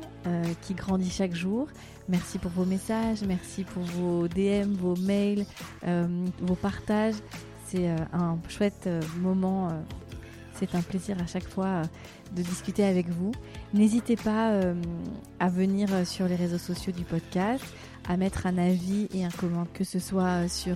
qui 0.61 0.74
grandit 0.74 1.10
chaque 1.10 1.34
jour. 1.34 1.68
Merci 2.07 2.40
pour 2.40 2.52
vos 2.52 2.66
messages, 2.66 3.22
merci 3.24 3.64
pour 3.64 3.84
vos 3.84 4.28
DM, 4.28 4.74
vos 4.74 4.95
mails, 4.95 5.45
vos 6.41 6.56
partages. 6.56 7.16
C'est 7.66 7.88
un 8.14 8.38
chouette 8.49 8.90
moment 9.20 9.70
c'est 10.60 10.76
un 10.76 10.82
plaisir 10.82 11.16
à 11.22 11.26
chaque 11.26 11.48
fois 11.48 11.66
euh, 11.66 11.84
de 12.36 12.41
discuter 12.41 12.84
avec 12.84 13.07
vous. 13.07 13.32
N'hésitez 13.74 14.18
pas 14.18 14.52
euh, 14.52 14.76
à 15.40 15.48
venir 15.48 15.88
euh, 15.91 16.03
sur 16.03 16.28
les 16.28 16.36
réseaux 16.36 16.57
sociaux 16.57 16.91
du 16.91 17.06
podcast, 17.06 17.64
à 18.07 18.18
mettre 18.18 18.45
un 18.45 18.57
avis 18.57 19.07
et 19.14 19.24
un 19.24 19.30
commentaire, 19.30 19.74
que 19.74 19.84
ce 19.84 19.99
soit 19.99 20.48
sur 20.48 20.76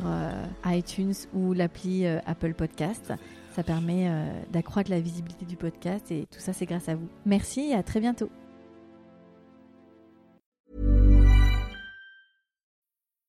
iTunes 0.65 1.15
ou 1.33 1.53
l'appli 1.53 2.05
Apple 2.05 2.53
Podcast. 2.53 3.13
Ça 3.55 3.63
permet 3.63 4.09
d'accroître 4.51 4.89
la 4.89 4.99
visibilité 4.99 5.45
du 5.45 5.55
podcast 5.55 6.11
et 6.11 6.25
tout 6.31 6.39
ça, 6.39 6.53
c'est 6.53 6.65
grâce 6.65 6.89
à 6.89 6.95
vous. 6.95 7.07
Merci 7.25 7.69
et 7.69 7.75
à 7.75 7.83
très 7.83 7.99
bientôt. 7.99 8.29